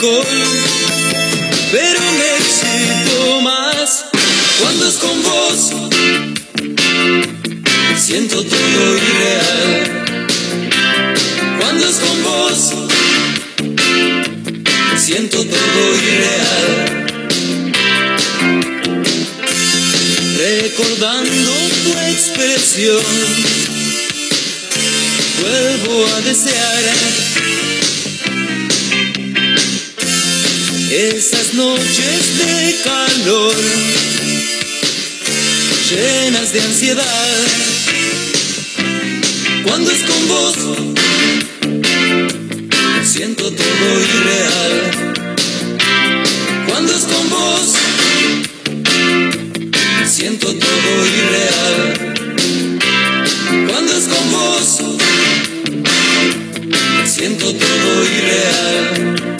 Pero 0.00 2.00
me 2.12 2.36
excito 2.38 3.42
más 3.42 4.06
cuando 4.58 4.88
es 4.88 4.94
con 4.94 5.22
vos. 5.22 5.72
Siento 7.98 8.42
todo 8.42 8.96
irreal. 8.96 10.26
Cuando 11.60 11.86
es 11.86 11.96
con 11.96 12.22
vos, 12.22 12.72
siento 14.96 15.44
todo 15.44 15.94
irreal. 15.96 17.04
Recordando 20.38 21.52
tu 21.84 21.92
expresión 22.10 23.04
vuelvo 25.42 26.06
a 26.06 26.20
desear 26.22 27.49
esas 30.90 31.54
noches 31.54 32.38
de 32.38 32.76
calor 32.82 33.54
llenas 35.88 36.52
de 36.52 36.60
ansiedad. 36.60 37.36
Cuando 39.64 39.90
es 39.92 40.02
con 40.02 40.28
vos, 40.28 40.56
siento 43.04 43.52
todo 43.52 44.00
irreal. 44.00 44.90
Cuando 46.66 46.92
es 46.92 47.04
con 47.04 47.30
vos, 47.30 47.74
siento 50.08 50.54
todo 50.54 51.06
irreal. 51.06 52.14
Cuando 53.68 53.92
es 53.96 54.08
con 54.08 54.32
vos, 54.32 54.80
siento 57.06 57.54
todo 57.54 58.04
irreal. 58.04 59.39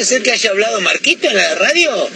¿Puede 0.00 0.08
ser 0.08 0.22
que 0.22 0.32
haya 0.32 0.48
hablado 0.48 0.80
Marquito 0.80 1.28
en 1.28 1.36
la 1.36 1.54
radio? 1.56 2.08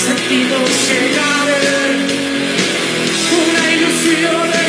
sentido 0.00 0.56
llegaré, 0.88 2.06
una 3.36 3.72
ilusión. 3.72 4.59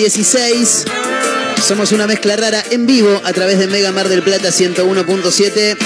16. 0.00 0.84
Somos 1.62 1.92
una 1.92 2.06
mezcla 2.06 2.34
rara 2.34 2.64
en 2.70 2.86
vivo 2.86 3.20
a 3.22 3.34
través 3.34 3.58
de 3.58 3.66
Mega 3.66 3.92
Mar 3.92 4.08
del 4.08 4.22
Plata 4.22 4.48
101.7. 4.48 5.76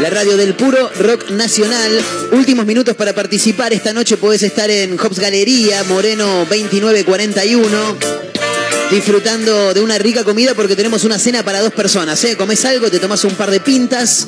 La 0.00 0.10
radio 0.10 0.36
del 0.36 0.54
puro 0.54 0.90
rock 0.98 1.30
nacional. 1.30 2.00
Últimos 2.32 2.66
minutos 2.66 2.96
para 2.96 3.12
participar. 3.12 3.72
Esta 3.72 3.92
noche 3.92 4.16
podés 4.16 4.42
estar 4.42 4.68
en 4.68 4.98
Hobbs 4.98 5.20
Galería, 5.20 5.84
Moreno 5.84 6.46
2941. 6.46 7.96
Disfrutando 8.90 9.72
de 9.72 9.82
una 9.82 9.98
rica 9.98 10.24
comida 10.24 10.54
porque 10.54 10.74
tenemos 10.74 11.04
una 11.04 11.20
cena 11.20 11.44
para 11.44 11.60
dos 11.60 11.72
personas. 11.72 12.22
¿eh? 12.24 12.36
Comes 12.36 12.64
algo, 12.64 12.90
te 12.90 12.98
tomas 12.98 13.22
un 13.22 13.36
par 13.36 13.52
de 13.52 13.60
pintas. 13.60 14.26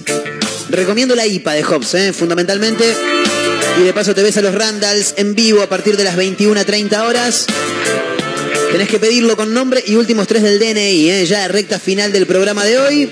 Recomiendo 0.69 1.17
la 1.17 1.27
IPA 1.27 1.55
de 1.55 1.65
Hobbs, 1.65 1.95
¿eh? 1.95 2.13
fundamentalmente. 2.13 2.85
Y 3.81 3.83
de 3.83 3.93
paso 3.93 4.15
te 4.15 4.23
ves 4.23 4.37
a 4.37 4.41
los 4.41 4.55
Randalls 4.55 5.15
en 5.17 5.35
vivo 5.35 5.63
a 5.63 5.69
partir 5.69 5.97
de 5.97 6.05
las 6.05 6.17
21.30 6.17 7.01
horas. 7.05 7.47
Tenés 8.73 8.89
que 8.89 8.99
pedirlo 9.01 9.37
con 9.37 9.53
nombre 9.53 9.83
y 9.85 9.97
últimos 9.97 10.29
tres 10.29 10.43
del 10.43 10.59
DNI, 10.59 11.11
¿eh? 11.11 11.27
ya 11.27 11.49
recta 11.49 11.79
final 11.81 12.13
del 12.13 12.27
programa 12.27 12.65
de 12.65 12.79
hoy. 12.79 13.11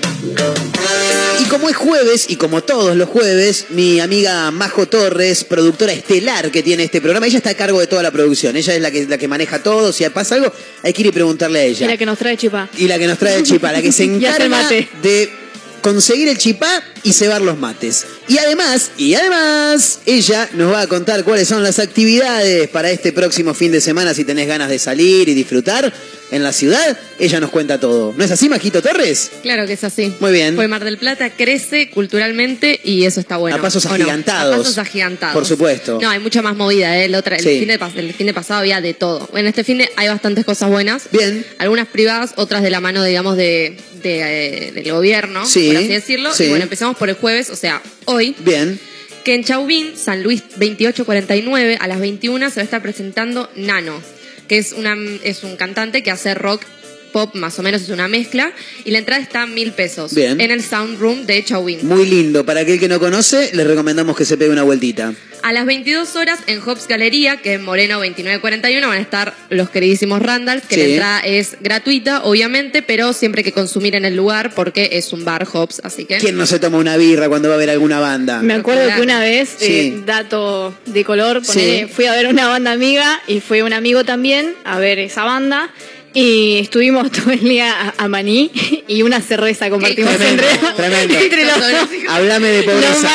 Y 1.41 1.43
como 1.45 1.69
es 1.69 1.75
jueves, 1.75 2.25
y 2.29 2.37
como 2.37 2.63
todos 2.63 2.95
los 2.95 3.09
jueves, 3.09 3.65
mi 3.69 3.99
amiga 3.99 4.51
Majo 4.51 4.87
Torres, 4.87 5.43
productora 5.43 5.91
estelar 5.91 6.49
que 6.51 6.63
tiene 6.63 6.83
este 6.83 7.01
programa, 7.01 7.27
ella 7.27 7.37
está 7.37 7.49
a 7.51 7.55
cargo 7.55 7.79
de 7.81 7.87
toda 7.87 8.01
la 8.03 8.11
producción. 8.11 8.55
Ella 8.55 8.73
es 8.73 8.81
la 8.81 8.89
que, 8.89 9.05
la 9.05 9.17
que 9.17 9.27
maneja 9.27 9.61
todo. 9.61 9.91
Si 9.91 10.07
pasa 10.09 10.35
algo, 10.35 10.51
hay 10.81 10.93
que 10.93 11.01
ir 11.01 11.07
y 11.07 11.11
preguntarle 11.11 11.59
a 11.59 11.67
Y 11.67 11.71
ella. 11.71 11.87
la 11.87 11.97
que 11.97 12.05
nos 12.05 12.17
trae 12.17 12.37
chipa. 12.37 12.69
Y 12.77 12.87
la 12.87 12.97
que 12.97 13.07
nos 13.07 13.17
trae 13.17 13.35
el 13.37 13.43
chipá, 13.43 13.71
la 13.71 13.81
que 13.81 13.91
se 13.91 14.03
Y 14.05 14.07
encarga 14.07 14.69
de 15.01 15.29
conseguir 15.81 16.29
el 16.29 16.37
chipá 16.37 16.83
y 17.09 17.13
cebar 17.13 17.41
los 17.41 17.57
mates. 17.57 18.05
Y 18.27 18.37
además, 18.37 18.91
y 18.95 19.15
además, 19.15 20.01
ella 20.05 20.47
nos 20.53 20.71
va 20.71 20.81
a 20.81 20.87
contar 20.87 21.23
cuáles 21.23 21.47
son 21.47 21.63
las 21.63 21.79
actividades 21.79 22.69
para 22.69 22.91
este 22.91 23.11
próximo 23.11 23.55
fin 23.55 23.71
de 23.71 23.81
semana 23.81 24.13
si 24.13 24.25
tenés 24.25 24.47
ganas 24.47 24.69
de 24.69 24.77
salir 24.77 25.27
y 25.27 25.33
disfrutar 25.33 25.91
en 26.31 26.43
la 26.43 26.51
ciudad. 26.53 26.97
Ella 27.19 27.39
nos 27.39 27.49
cuenta 27.49 27.79
todo. 27.79 28.13
¿No 28.15 28.23
es 28.23 28.31
así, 28.31 28.49
Majito 28.49 28.81
Torres? 28.81 29.31
Claro 29.41 29.65
que 29.65 29.73
es 29.73 29.83
así. 29.83 30.13
Muy 30.19 30.31
bien. 30.31 30.55
Pues 30.55 30.69
Mar 30.69 30.83
del 30.83 30.97
Plata 30.97 31.29
crece 31.31 31.89
culturalmente 31.89 32.79
y 32.83 33.05
eso 33.05 33.19
está 33.19 33.37
bueno. 33.37 33.57
A 33.57 33.61
pasos 33.61 33.85
agigantados. 33.85 34.55
A 34.55 34.57
pasos 34.57 34.77
agigantados. 34.77 35.33
Por 35.33 35.45
supuesto. 35.45 35.99
No, 36.01 36.09
hay 36.09 36.19
mucha 36.19 36.41
más 36.41 36.55
movida. 36.55 36.97
¿eh? 36.97 37.05
El, 37.05 37.15
otra, 37.15 37.35
el, 37.35 37.43
Sí. 37.43 37.59
fin 37.59 37.67
de, 37.67 37.79
el 37.97 38.13
fin 38.13 38.27
de 38.27 38.33
pasado 38.33 38.59
había 38.61 38.81
de 38.81 38.93
todo. 38.93 39.29
En 39.35 39.47
este 39.47 39.63
fin 39.63 39.79
de 39.79 39.89
hay 39.95 40.07
bastantes 40.07 40.45
cosas 40.45 40.69
buenas. 40.69 41.03
Bien. 41.11 41.45
Algunas 41.57 41.87
privadas, 41.87 42.33
otras 42.35 42.61
de 42.63 42.69
la 42.69 42.79
mano, 42.79 43.03
digamos, 43.03 43.35
de, 43.37 43.75
de, 44.03 44.67
eh, 44.67 44.71
del 44.71 44.91
gobierno, 44.91 45.45
Sí. 45.45 45.67
por 45.67 45.77
así 45.77 45.87
decirlo. 45.87 46.33
Sí. 46.33 46.45
Y 46.45 46.49
bueno, 46.49 46.63
empezamos 46.63 46.95
por 46.97 47.09
el 47.09 47.15
jueves, 47.15 47.49
o 47.49 47.55
sea, 47.55 47.81
hoy. 48.05 48.35
Bien. 48.39 48.79
Que 49.23 49.33
en 49.35 49.43
Chauvin, 49.43 49.97
San 49.97 50.23
Luis 50.23 50.43
2849, 50.55 51.77
a 51.81 51.87
las 51.87 51.99
21 51.99 52.49
se 52.49 52.55
va 52.57 52.61
a 52.61 52.63
estar 52.63 52.81
presentando 52.81 53.49
Nano, 53.55 54.01
que 54.49 54.57
es, 54.57 54.73
una, 54.73 54.97
es 55.23 55.43
un 55.43 55.55
cantante 55.55 56.03
que 56.03 56.11
hace 56.11 56.33
rock 56.33 56.65
pop, 57.09 57.35
más 57.35 57.57
o 57.59 57.63
menos 57.63 57.81
es 57.81 57.89
una 57.89 58.07
mezcla, 58.07 58.51
y 58.85 58.91
la 58.91 58.99
entrada 58.99 59.21
está 59.21 59.41
a 59.43 59.45
mil 59.47 59.71
pesos 59.73 60.13
Bien. 60.13 60.39
en 60.39 60.51
el 60.51 60.63
Sound 60.63 60.99
Room 60.99 61.25
de 61.25 61.43
Chauvin. 61.43 61.79
Muy 61.87 62.05
lindo. 62.05 62.45
Para 62.45 62.61
aquel 62.61 62.79
que 62.79 62.87
no 62.87 62.99
conoce, 62.99 63.51
les 63.53 63.67
recomendamos 63.67 64.15
que 64.15 64.25
se 64.25 64.37
pegue 64.37 64.51
una 64.51 64.63
vueltita. 64.63 65.13
A 65.41 65.53
las 65.53 65.65
22 65.65 66.17
horas 66.17 66.39
en 66.47 66.59
Hobbs 66.59 66.85
Galería, 66.89 67.37
que 67.37 67.53
en 67.53 67.63
Moreno 67.63 67.95
2941, 67.99 68.85
van 68.89 68.97
a 68.97 69.01
estar 69.01 69.33
los 69.49 69.69
queridísimos 69.69 70.21
Randalls, 70.21 70.65
que 70.67 70.75
Sí. 70.75 70.81
la 70.81 70.87
entrada 70.87 71.19
es 71.21 71.55
gratuita, 71.61 72.23
obviamente, 72.25 72.81
pero 72.81 73.13
siempre 73.13 73.39
hay 73.39 73.43
que 73.45 73.53
consumir 73.53 73.95
en 73.95 74.03
el 74.03 74.17
lugar 74.17 74.53
porque 74.53 74.89
es 74.93 75.13
un 75.13 75.23
bar 75.23 75.47
Hobbs, 75.49 75.79
así 75.85 76.03
que... 76.03 76.17
¿Quién 76.17 76.35
no 76.35 76.45
se 76.45 76.59
toma 76.59 76.77
una 76.77 76.97
birra 76.97 77.29
cuando 77.29 77.47
va 77.47 77.55
a 77.55 77.57
ver 77.57 77.69
alguna 77.69 78.01
banda? 78.01 78.41
Me 78.41 78.53
acuerdo 78.53 78.93
que 78.93 79.01
una 79.01 79.21
vez, 79.21 79.55
Sí. 79.57 79.65
eh, 79.65 80.03
dato 80.05 80.75
de 80.85 81.05
color, 81.05 81.39
Sí. 81.45 81.85
fui 81.89 82.05
a 82.07 82.13
ver 82.15 82.27
una 82.27 82.47
banda 82.47 82.73
amiga 82.73 83.21
y 83.25 83.39
fue 83.39 83.63
un 83.63 83.71
amigo 83.71 84.03
también 84.03 84.55
a 84.65 84.77
ver 84.77 84.99
esa 84.99 85.23
banda. 85.23 85.69
Y 86.13 86.57
estuvimos 86.59 87.11
todo 87.11 87.31
el 87.31 87.39
día 87.41 87.71
a, 87.97 88.03
a 88.03 88.07
Maní 88.07 88.51
y 88.87 89.01
una 89.03 89.21
cerveza 89.21 89.69
compartimos 89.69 90.15
Tremendo, 90.15 90.43
entre, 90.43 90.73
tremendo. 90.75 91.13
entre 91.19 91.45
los 91.45 91.55
dos. 91.59 91.89
Háblame 92.09 92.47
de 92.49 92.63
pobreza. 92.63 93.09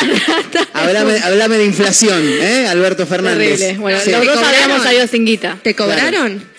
Háblame, 0.73 1.19
háblame 1.19 1.57
de 1.57 1.65
inflación, 1.65 2.21
¿eh? 2.25 2.67
Alberto 2.67 3.05
Fernández. 3.05 3.59
Terrible. 3.59 3.79
Bueno, 3.81 3.99
Sí. 4.03 4.11
los 4.11 4.25
dos 4.25 4.37
habíamos 4.37 4.83
salido 4.83 5.07
sin 5.07 5.25
guita. 5.25 5.57
¿Te 5.61 5.75
cobraron? 5.75 6.54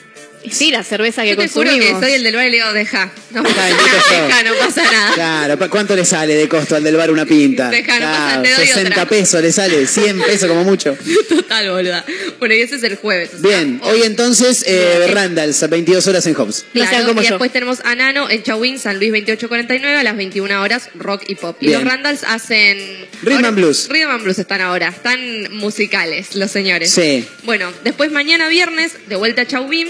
Sí, 0.50 0.70
la 0.70 0.82
cerveza 0.84 1.22
que 1.22 1.30
Yo 1.30 1.36
te 1.36 1.48
juro 1.48 1.68
consumimos. 1.70 2.00
que 2.00 2.06
soy 2.06 2.14
el 2.16 2.22
del 2.24 2.36
bar 2.36 2.46
y 2.46 2.50
le 2.50 2.56
digo, 2.58 2.72
deja, 2.72 3.10
no 3.32 3.42
pasa 3.42 3.68
nada, 3.68 4.26
deja, 4.28 4.42
no 4.42 4.54
pasa 4.58 4.82
nada. 4.84 5.14
Claro, 5.14 5.58
¿pa- 5.58 5.68
¿cuánto 5.68 5.96
le 5.96 6.04
sale 6.04 6.34
de 6.34 6.48
costo 6.48 6.76
al 6.76 6.84
del 6.84 6.96
bar 6.96 7.10
una 7.10 7.24
pinta? 7.26 7.70
Deja, 7.70 7.98
no 8.00 8.06
pasa, 8.06 8.26
Claro, 8.26 8.42
te 8.42 8.50
doy 8.54 8.66
60 8.66 8.90
otra. 8.90 9.06
pesos 9.08 9.42
le 9.42 9.52
sale, 9.52 9.86
100 9.86 10.22
pesos 10.22 10.48
como 10.48 10.64
mucho. 10.64 10.96
Total, 11.28 11.70
boluda. 11.70 12.04
Bueno, 12.38 12.54
y 12.54 12.60
ese 12.60 12.76
es 12.76 12.82
el 12.82 12.96
jueves. 12.96 13.30
o 13.34 13.38
sea, 13.40 13.48
Bien, 13.48 13.80
hoy 13.84 14.02
entonces 14.04 14.64
eh, 14.66 15.08
Randalls, 15.12 15.62
a 15.62 15.66
22 15.66 16.06
horas 16.06 16.26
en 16.26 16.34
Hobbs. 16.34 16.64
Claro, 16.72 17.06
como 17.06 17.20
y 17.20 17.24
yo. 17.24 17.30
después 17.30 17.52
tenemos 17.52 17.80
a 17.84 17.94
Nano 17.94 18.28
en 18.30 18.42
Chawin, 18.42 18.78
San 18.78 18.98
Luis 18.98 19.10
2849 19.10 19.98
a 19.98 20.02
las 20.02 20.16
21 20.16 20.62
horas, 20.62 20.88
rock 20.94 21.22
y 21.28 21.34
pop. 21.34 21.56
Y 21.60 21.66
Bien. 21.66 21.80
los 21.82 21.90
Randalls 21.90 22.24
hacen... 22.24 22.78
Rhythm 23.22 23.36
ahora- 23.36 23.48
and 23.48 23.56
blues. 23.56 23.88
Rhythm 23.88 24.10
and 24.10 24.22
Blues 24.22 24.38
están 24.38 24.60
ahora, 24.60 24.88
están 24.88 25.20
musicales 25.54 26.34
los 26.34 26.50
señores. 26.50 26.90
Sí. 26.90 27.26
Bueno, 27.44 27.72
después 27.84 28.10
mañana 28.10 28.48
viernes, 28.48 28.92
de 29.08 29.16
vuelta 29.16 29.42
a 29.42 29.46
Chauvin, 29.46 29.88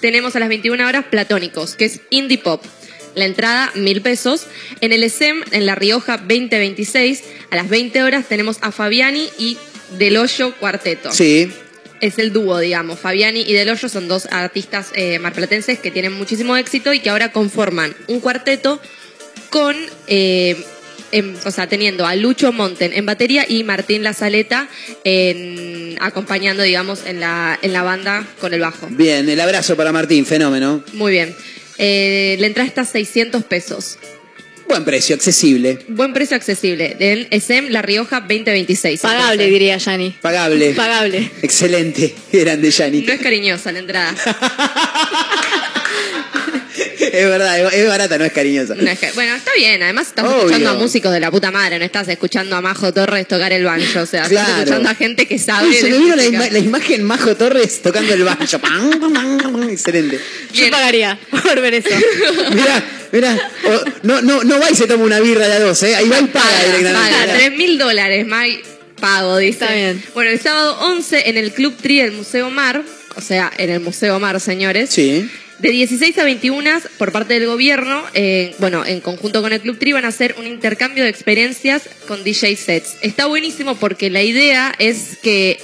tenemos 0.00 0.36
a 0.36 0.40
las 0.40 0.48
21 0.48 0.86
horas 0.86 1.04
Platónicos, 1.10 1.74
que 1.74 1.86
es 1.86 2.00
indie 2.10 2.38
pop. 2.38 2.62
La 3.14 3.24
entrada, 3.24 3.72
mil 3.74 4.00
pesos. 4.00 4.46
En 4.80 4.92
el 4.92 5.02
ESEM, 5.02 5.42
en 5.50 5.66
La 5.66 5.74
Rioja 5.74 6.18
2026, 6.18 7.24
a 7.50 7.56
las 7.56 7.68
20 7.68 8.02
horas 8.02 8.26
tenemos 8.28 8.58
a 8.60 8.70
Fabiani 8.70 9.28
y 9.38 9.58
Del 9.98 10.16
Hoyo 10.16 10.54
Cuarteto. 10.54 11.12
Sí. 11.12 11.50
Es 12.00 12.18
el 12.18 12.32
dúo, 12.32 12.58
digamos. 12.58 13.00
Fabiani 13.00 13.40
y 13.40 13.52
Del 13.54 13.70
Hoyo 13.70 13.88
son 13.88 14.06
dos 14.06 14.26
artistas 14.30 14.92
eh, 14.94 15.18
marplatenses 15.18 15.80
que 15.80 15.90
tienen 15.90 16.12
muchísimo 16.12 16.56
éxito 16.56 16.92
y 16.92 17.00
que 17.00 17.10
ahora 17.10 17.32
conforman 17.32 17.96
un 18.06 18.20
cuarteto 18.20 18.80
con, 19.50 19.74
eh, 20.06 20.56
o 21.44 21.50
sea, 21.50 21.68
teniendo 21.68 22.06
a 22.06 22.14
Lucho 22.14 22.52
Monten 22.52 22.92
en 22.92 23.06
batería 23.06 23.44
y 23.48 23.64
Martín 23.64 24.02
Lazaleta 24.02 24.68
en, 25.04 25.96
acompañando, 26.00 26.62
digamos, 26.62 27.00
en 27.06 27.20
la, 27.20 27.58
en 27.62 27.72
la 27.72 27.82
banda 27.82 28.26
con 28.40 28.52
el 28.54 28.60
bajo. 28.60 28.86
Bien, 28.90 29.28
el 29.28 29.40
abrazo 29.40 29.76
para 29.76 29.92
Martín, 29.92 30.26
fenómeno. 30.26 30.84
Muy 30.92 31.12
bien. 31.12 31.34
Eh, 31.78 32.36
la 32.40 32.46
entrada 32.46 32.68
está 32.68 32.80
a 32.82 32.84
600 32.84 33.44
pesos. 33.44 33.98
Buen 34.68 34.84
precio, 34.84 35.14
accesible, 35.14 35.78
Buen 35.88 36.12
precio 36.12 36.36
accesible. 36.36 36.94
Del 36.98 37.26
ESEM 37.30 37.70
La 37.70 37.80
Rioja 37.80 38.20
2026. 38.20 39.00
Pagable, 39.00 39.22
Entonces, 39.32 39.50
diría 39.50 39.78
Yani. 39.78 40.14
pagable. 40.20 40.74
Pagable. 40.74 41.30
Excelente, 41.40 42.14
grande 42.32 42.70
Yanni. 42.70 43.00
No 43.00 43.14
es 43.14 43.20
cariñosa 43.20 43.72
la 43.72 43.78
entrada. 43.78 44.14
es 47.00 47.28
verdad, 47.28 47.58
es, 47.66 47.72
es 47.74 47.88
barata, 47.88 48.18
no 48.18 48.24
es 48.24 48.32
cariñosa. 48.32 48.74
No 48.74 48.90
es 48.90 48.98
que- 48.98 49.10
bueno, 49.12 49.34
está 49.34 49.50
bien. 49.56 49.82
Además, 49.82 50.08
estás 50.08 50.24
Obvio. 50.24 50.36
escuchando 50.38 50.70
a 50.70 50.74
músicos 50.74 51.12
de 51.12 51.20
la 51.20 51.30
puta 51.30 51.50
madre. 51.50 51.78
No 51.78 51.84
estás 51.84 52.08
escuchando 52.08 52.56
a 52.56 52.60
Majo 52.60 52.92
Torres 52.92 53.26
tocar 53.28 53.52
el 53.52 53.64
banjo. 53.64 54.00
O 54.00 54.06
sea, 54.06 54.22
estás 54.24 54.28
Claro. 54.28 54.58
escuchando 54.58 54.88
a 54.88 54.94
gente 54.94 55.26
que 55.26 55.38
sabe. 55.38 55.68
Uy, 55.68 55.74
se 55.74 55.84
de 55.86 55.90
me 55.92 55.98
vino 55.98 56.16
la, 56.16 56.22
música. 56.22 56.38
ima- 56.46 56.50
la 56.52 56.58
imagen 56.58 57.02
Majo 57.04 57.36
Torres 57.36 57.80
tocando 57.82 58.12
el 58.14 58.24
banjo. 58.24 58.58
Pam, 58.60 58.90
pam, 59.00 59.12
pam, 59.12 59.38
pam, 59.52 59.70
Excelente. 59.70 60.18
Yo 60.52 60.70
pagaría 60.70 61.18
por 61.30 61.60
ver 61.60 61.74
eso. 61.74 61.88
Mirá, 62.52 62.84
mirá. 63.12 63.50
o- 63.64 63.84
no, 64.02 64.20
no, 64.22 64.42
no 64.44 64.60
va 64.60 64.70
y 64.70 64.74
se 64.74 64.86
toma 64.86 65.04
una 65.04 65.20
birra 65.20 65.46
de 65.48 65.54
a 65.54 65.60
dos, 65.60 65.82
¿eh? 65.82 65.94
Ahí 65.94 66.08
va 66.08 66.18
y 66.20 66.24
paga, 66.26 66.46
directamente. 66.66 66.92
paga. 66.92 67.20
Mirá. 67.26 67.34
3 67.38 67.52
mil 67.56 67.78
dólares, 67.78 68.26
May. 68.26 68.60
Pago, 69.00 69.36
dice. 69.38 69.50
Está 69.64 69.72
bien. 69.74 70.02
Bueno, 70.14 70.30
el 70.30 70.40
sábado 70.40 70.76
11 70.80 71.28
en 71.30 71.36
el 71.36 71.52
Club 71.52 71.76
Tri 71.80 71.98
del 72.02 72.12
Museo 72.12 72.50
Mar. 72.50 72.82
O 73.14 73.20
sea, 73.20 73.50
en 73.56 73.70
el 73.70 73.80
Museo 73.80 74.18
Mar, 74.18 74.40
señores. 74.40 74.90
Sí. 74.90 75.28
De 75.58 75.70
16 75.70 76.16
a 76.18 76.24
21 76.24 76.70
por 76.98 77.10
parte 77.10 77.34
del 77.34 77.46
gobierno, 77.46 78.04
eh, 78.14 78.54
bueno, 78.58 78.84
en 78.86 79.00
conjunto 79.00 79.42
con 79.42 79.52
el 79.52 79.60
Club 79.60 79.76
Tri 79.78 79.92
van 79.92 80.04
a 80.04 80.08
hacer 80.08 80.36
un 80.38 80.46
intercambio 80.46 81.02
de 81.02 81.10
experiencias 81.10 81.82
con 82.06 82.22
DJ 82.22 82.54
sets. 82.56 82.94
Está 83.02 83.26
buenísimo 83.26 83.74
porque 83.74 84.08
la 84.08 84.22
idea 84.22 84.72
es 84.78 85.18
que 85.20 85.58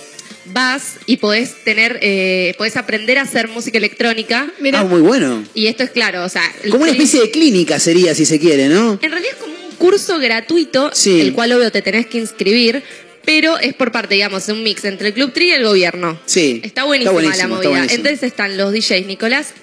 vas 0.47 0.95
y 1.07 1.19
podés 1.19 1.63
tener, 1.63 2.01
eh, 2.03 2.55
podés 2.59 2.77
aprender 2.77 3.19
a 3.19 3.23
hacer 3.23 3.47
música 3.49 3.79
electrónica. 3.79 4.53
Ah, 4.73 4.85
muy 4.85 5.01
bueno. 5.01 5.45
Y 5.55 5.69
esto 5.69 5.85
es 5.85 5.91
claro, 5.91 6.25
o 6.25 6.29
sea, 6.29 6.43
Como 6.71 6.83
una 6.83 6.91
especie 6.93 7.21
de 7.21 7.31
clínica 7.31 7.79
sería, 7.79 8.17
si 8.17 8.27
se 8.27 8.41
quiere, 8.41 8.69
¿no? 8.69 8.99
en 9.01 9.11
realidad 9.11 9.33
es 9.33 9.39
como 9.41 9.55
un 9.55 9.77
curso 9.77 10.19
gratuito, 10.19 10.91
Sí. 10.93 11.21
el 11.21 11.33
cual 11.35 11.53
obvio 11.53 11.71
te 11.71 11.83
tenés 11.83 12.07
que 12.07 12.19
inscribir, 12.19 12.83
pero 13.25 13.59
es 13.59 13.73
por 13.75 13.91
parte, 13.91 14.15
digamos, 14.17 14.47
de 14.47 14.53
un 14.53 14.63
mix 14.63 14.85
entre 14.85 15.09
el 15.09 15.15
Club 15.15 15.33
Tri 15.33 15.47
y 15.49 15.53
el 15.53 15.65
gobierno. 15.65 16.21
Sí. 16.27 16.61
Está 16.63 16.85
buenísima 16.85 17.23
la 17.23 17.31
está 17.31 17.49
movida. 17.49 17.71
buenísimo. 17.71 17.97
Entonces 17.97 18.23
están 18.25 18.57
los 18.59 18.71
DJs 18.73 19.07
Nicolás 19.07 19.55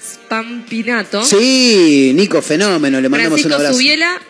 Spampinato, 0.00 1.24
Sí, 1.24 2.12
Nico, 2.14 2.42
fenómeno, 2.42 3.00
le 3.00 3.08
mandamos 3.08 3.44
un 3.44 3.52
abrazo. 3.52 3.74
Subiela 3.74 4.20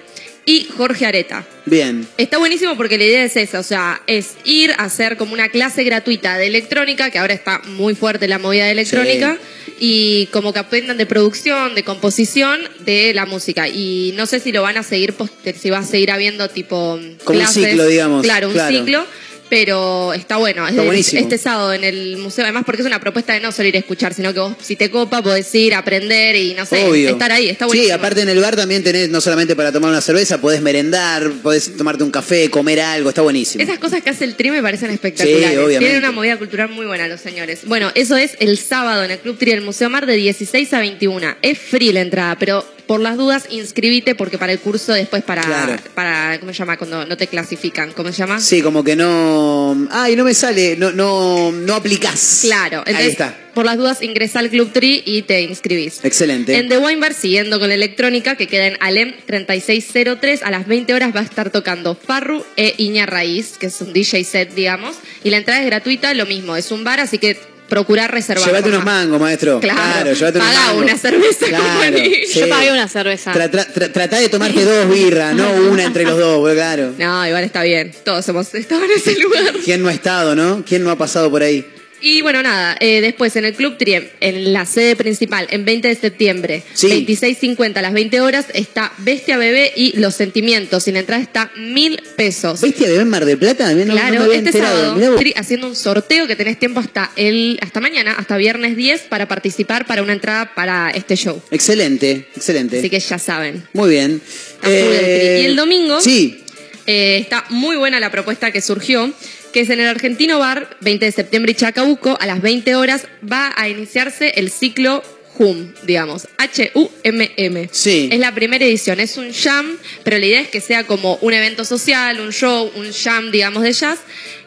y 0.44 0.66
Jorge 0.76 1.06
Areta. 1.06 1.46
Bien. 1.66 2.06
Está 2.18 2.38
buenísimo 2.38 2.76
porque 2.76 2.98
la 2.98 3.04
idea 3.04 3.24
es 3.24 3.36
esa, 3.36 3.60
o 3.60 3.62
sea, 3.62 4.02
es 4.06 4.34
ir 4.44 4.72
a 4.72 4.84
hacer 4.84 5.16
como 5.16 5.32
una 5.34 5.48
clase 5.48 5.84
gratuita 5.84 6.36
de 6.36 6.48
electrónica, 6.48 7.10
que 7.10 7.18
ahora 7.18 7.34
está 7.34 7.60
muy 7.76 7.94
fuerte 7.94 8.26
la 8.26 8.38
movida 8.38 8.64
de 8.64 8.72
electrónica, 8.72 9.38
y 9.78 10.26
como 10.32 10.52
que 10.52 10.59
aprendan 10.59 10.96
de 10.96 11.06
producción, 11.06 11.74
de 11.74 11.84
composición 11.84 12.60
de 12.80 13.14
la 13.14 13.26
música. 13.26 13.68
Y 13.68 14.12
no 14.16 14.26
sé 14.26 14.40
si 14.40 14.50
lo 14.52 14.62
van 14.62 14.76
a 14.76 14.82
seguir, 14.82 15.14
si 15.56 15.70
va 15.70 15.78
a 15.78 15.84
seguir 15.84 16.10
habiendo 16.10 16.48
tipo 16.48 16.98
Como 17.24 17.38
un 17.38 17.46
ciclo, 17.46 17.86
digamos, 17.86 18.22
Claro, 18.22 18.48
un 18.48 18.54
claro. 18.54 18.76
ciclo. 18.76 19.06
Pero 19.52 20.14
está 20.14 20.38
bueno, 20.38 20.64
es 20.64 20.70
Está 20.70 20.82
buenísimo. 20.82 21.20
este 21.20 21.36
sábado 21.36 21.74
en 21.74 21.84
el 21.84 22.16
museo, 22.16 22.42
además 22.42 22.62
porque 22.64 22.80
es 22.80 22.86
una 22.86 22.98
propuesta 23.00 23.34
de 23.34 23.40
no 23.40 23.52
solo 23.52 23.68
ir 23.68 23.76
a 23.76 23.80
escuchar, 23.80 24.14
sino 24.14 24.32
que 24.32 24.40
vos 24.40 24.54
si 24.62 24.76
te 24.76 24.90
copa 24.90 25.22
podés 25.22 25.54
ir 25.54 25.74
a 25.74 25.78
aprender 25.80 26.34
y 26.36 26.54
no 26.54 26.64
sé, 26.64 26.82
Obvio. 26.86 27.10
estar 27.10 27.30
ahí, 27.30 27.50
está 27.50 27.66
Sí, 27.66 27.68
buenísimo. 27.68 27.94
aparte 27.96 28.22
en 28.22 28.30
el 28.30 28.40
bar 28.40 28.56
también 28.56 28.82
tenés, 28.82 29.10
no 29.10 29.20
solamente 29.20 29.54
para 29.54 29.70
tomar 29.70 29.90
una 29.90 30.00
cerveza, 30.00 30.40
podés 30.40 30.62
merendar, 30.62 31.30
podés 31.42 31.76
tomarte 31.76 32.02
un 32.02 32.10
café, 32.10 32.48
comer 32.48 32.80
algo, 32.80 33.10
está 33.10 33.20
buenísimo. 33.20 33.62
Esas 33.62 33.78
cosas 33.78 34.02
que 34.02 34.08
hace 34.08 34.24
el 34.24 34.36
tri 34.36 34.50
me 34.50 34.62
parecen 34.62 34.90
espectaculares. 34.90 35.50
Sí, 35.50 35.56
obviamente. 35.58 35.78
Tienen 35.80 35.98
una 35.98 36.12
movida 36.12 36.38
cultural 36.38 36.70
muy 36.70 36.86
buena 36.86 37.06
los 37.06 37.20
señores. 37.20 37.60
Bueno, 37.66 37.92
eso 37.94 38.16
es 38.16 38.36
el 38.40 38.56
sábado 38.56 39.04
en 39.04 39.10
el 39.10 39.18
Club 39.18 39.36
Tri 39.36 39.50
del 39.50 39.60
Museo 39.60 39.90
Mar 39.90 40.06
de 40.06 40.14
16 40.16 40.72
a 40.72 40.78
21. 40.78 41.34
Es 41.42 41.58
free 41.58 41.92
la 41.92 42.00
entrada, 42.00 42.36
pero 42.38 42.64
por 42.86 43.00
las 43.00 43.16
dudas 43.16 43.44
inscribite 43.50 44.14
porque 44.14 44.38
para 44.38 44.52
el 44.52 44.58
curso 44.60 44.92
después 44.92 45.22
para, 45.22 45.42
Claro. 45.42 45.76
para 45.94 46.38
¿cómo 46.40 46.52
se 46.52 46.58
llama? 46.58 46.76
Cuando 46.78 47.04
no 47.06 47.16
te 47.18 47.26
clasifican, 47.26 47.92
¿cómo 47.92 48.10
se 48.12 48.18
llama? 48.18 48.40
Sí, 48.40 48.62
como 48.62 48.82
que 48.82 48.96
no. 48.96 49.41
Ay, 49.90 50.16
no 50.16 50.24
me 50.24 50.35
sale, 50.35 50.77
no, 50.77 50.93
no, 50.93 51.52
no 51.52 51.74
aplicás. 51.74 52.40
Claro, 52.43 52.78
entonces 52.86 53.05
Ahí 53.05 53.10
está. 53.10 53.36
por 53.55 53.64
las 53.64 53.77
dudas 53.77 54.02
ingresa 54.02 54.39
al 54.39 54.51
Club 54.51 54.73
Tri 54.73 55.02
y 55.05 55.23
te 55.23 55.43
inscribís. 55.43 56.05
Excelente. 56.05 56.56
En 56.56 56.69
The 56.69 56.78
Wine 56.78 57.01
Bar, 57.01 57.14
siguiendo 57.14 57.59
con 57.59 57.69
la 57.69 57.74
electrónica, 57.74 58.36
que 58.36 58.47
queda 58.47 58.66
en 58.66 58.77
Alem 58.81 59.14
3603, 59.27 60.43
a 60.43 60.51
las 60.51 60.66
20 60.66 60.94
horas 60.94 61.14
va 61.14 61.20
a 61.20 61.24
estar 61.24 61.51
tocando 61.51 61.94
Farru 61.94 62.44
e 62.56 62.74
Iña 62.78 63.06
Raíz, 63.06 63.59
que 63.59 63.66
es 63.66 63.81
un 63.81 63.93
DJ 63.93 64.24
set, 64.24 64.55
digamos. 64.55 64.97
Y 65.24 65.31
la 65.31 65.39
entrada 65.39 65.60
es 65.60 65.66
gratuita, 65.66 66.14
lo 66.14 66.27
mismo, 66.27 66.56
es 66.56 66.70
un 66.70 66.85
bar, 66.85 67.01
así 67.01 67.19
que 67.19 67.36
procurar 67.73 68.11
reservar. 68.12 68.44
Llévate 68.47 68.69
unos 68.69 68.85
mangos, 68.85 69.20
maestro. 69.20 69.61
Claro, 69.61 70.12
llévate 70.12 70.39
unos 70.39 70.55
mangos. 70.55 70.82
una 70.82 70.99
cerveza 70.99 71.47
Claro, 71.47 71.97
sí. 71.99 72.40
Yo 72.40 72.49
pagué 72.49 72.70
una 72.73 72.89
cerveza. 72.89 73.32
Tra- 73.32 73.51
tra- 73.51 73.66
tra- 73.73 73.93
tratá 73.93 74.19
de 74.19 74.28
tomarte 74.28 74.62
dos 74.65 74.89
birras, 74.90 75.35
no 75.35 75.51
una 75.70 75.85
entre 75.85 76.05
los 76.05 76.19
dos, 76.19 76.53
claro. 76.53 76.93
No, 76.99 77.27
igual 77.27 77.44
está 77.44 77.62
bien. 77.62 77.93
Todos 78.05 78.28
hemos 78.28 78.55
estado 78.55 78.85
en 78.85 78.90
ese 78.90 79.16
lugar. 79.19 79.55
¿Quién 79.65 79.82
no 79.82 79.89
ha 79.89 79.93
estado, 79.93 80.35
no? 80.35 80.62
¿Quién 80.66 80.85
no 80.85 80.90
ha 80.90 80.97
pasado 80.97 81.31
por 81.31 81.43
ahí? 81.43 81.66
Y 82.02 82.20
bueno, 82.22 82.42
nada, 82.42 82.76
eh, 82.80 83.00
después 83.00 83.34
en 83.36 83.44
el 83.44 83.54
Club 83.54 83.78
Triem, 83.78 84.08
en 84.20 84.52
la 84.52 84.66
sede 84.66 84.96
principal, 84.96 85.46
en 85.50 85.64
20 85.64 85.86
de 85.88 85.94
septiembre, 85.94 86.62
Sí. 86.74 86.88
26.50 86.88 87.78
a 87.78 87.82
las 87.82 87.92
20 87.92 88.20
horas, 88.20 88.46
está 88.54 88.92
Bestia 88.98 89.36
Bebé 89.38 89.72
y 89.76 89.96
Los 89.98 90.16
Sentimientos. 90.16 90.88
Y 90.88 90.92
la 90.92 90.98
entrada 90.98 91.22
está 91.22 91.52
mil 91.56 92.02
pesos. 92.16 92.60
¿Bestia 92.60 92.88
bebé 92.88 93.02
en 93.02 93.08
Mar 93.08 93.24
del 93.24 93.38
Plata? 93.38 93.72
No- 93.72 93.84
no 93.84 93.92
Claro, 93.92 94.10
me 94.18 94.24
había 94.24 94.36
este 94.38 94.52
sábado 94.58 94.96
haciendo 95.36 95.68
un 95.68 95.76
sorteo 95.76 96.26
que 96.26 96.34
tenés 96.36 96.58
tiempo 96.58 96.80
hasta 96.80 97.10
el 97.16 97.58
hasta 97.62 97.80
mañana, 97.80 98.12
hasta 98.18 98.36
viernes 98.36 98.76
10 98.76 99.02
para 99.02 99.28
participar 99.28 99.86
para 99.86 100.02
una 100.02 100.12
entrada 100.12 100.54
para 100.54 100.90
este 100.90 101.14
show. 101.16 101.40
Excelente, 101.52 102.26
excelente. 102.34 102.78
Así 102.80 102.90
que 102.90 102.98
ya 102.98 103.18
saben. 103.18 103.62
Muy 103.72 103.90
bien. 103.90 104.20
Full 104.60 104.70
el 104.70 104.74
Eh, 104.74 105.40
y 105.42 105.46
el 105.46 105.56
domingo 105.56 106.00
Sí, 106.00 106.42
eh, 106.86 107.18
está 107.20 107.44
muy 107.50 107.76
buena 107.76 108.00
la 108.00 108.10
propuesta 108.10 108.50
que 108.50 108.60
surgió, 108.60 109.12
que 109.52 109.60
es 109.60 109.70
en 109.70 109.80
el 109.80 109.88
Argentino 109.88 110.38
Bar, 110.38 110.76
20 110.80 111.04
de 111.04 111.12
septiembre 111.12 111.52
y 111.52 111.54
Chacabuco, 111.54 112.16
a 112.20 112.26
las 112.26 112.40
20 112.40 112.74
horas 112.76 113.06
va 113.30 113.52
a 113.56 113.68
iniciarse 113.68 114.30
el 114.36 114.50
ciclo 114.50 115.02
HUM, 115.38 115.72
digamos, 115.84 116.28
H-U-M-M. 116.38 117.68
Sí. 117.72 118.08
Es 118.12 118.18
la 118.18 118.34
primera 118.34 118.64
edición, 118.64 119.00
es 119.00 119.16
un 119.16 119.32
jam, 119.32 119.78
pero 120.04 120.18
la 120.18 120.26
idea 120.26 120.40
es 120.40 120.48
que 120.48 120.60
sea 120.60 120.84
como 120.86 121.16
un 121.16 121.32
evento 121.32 121.64
social, 121.64 122.20
un 122.20 122.32
show, 122.32 122.70
un 122.76 122.92
jam, 122.92 123.30
digamos, 123.30 123.62
de 123.62 123.72
jazz. 123.72 123.98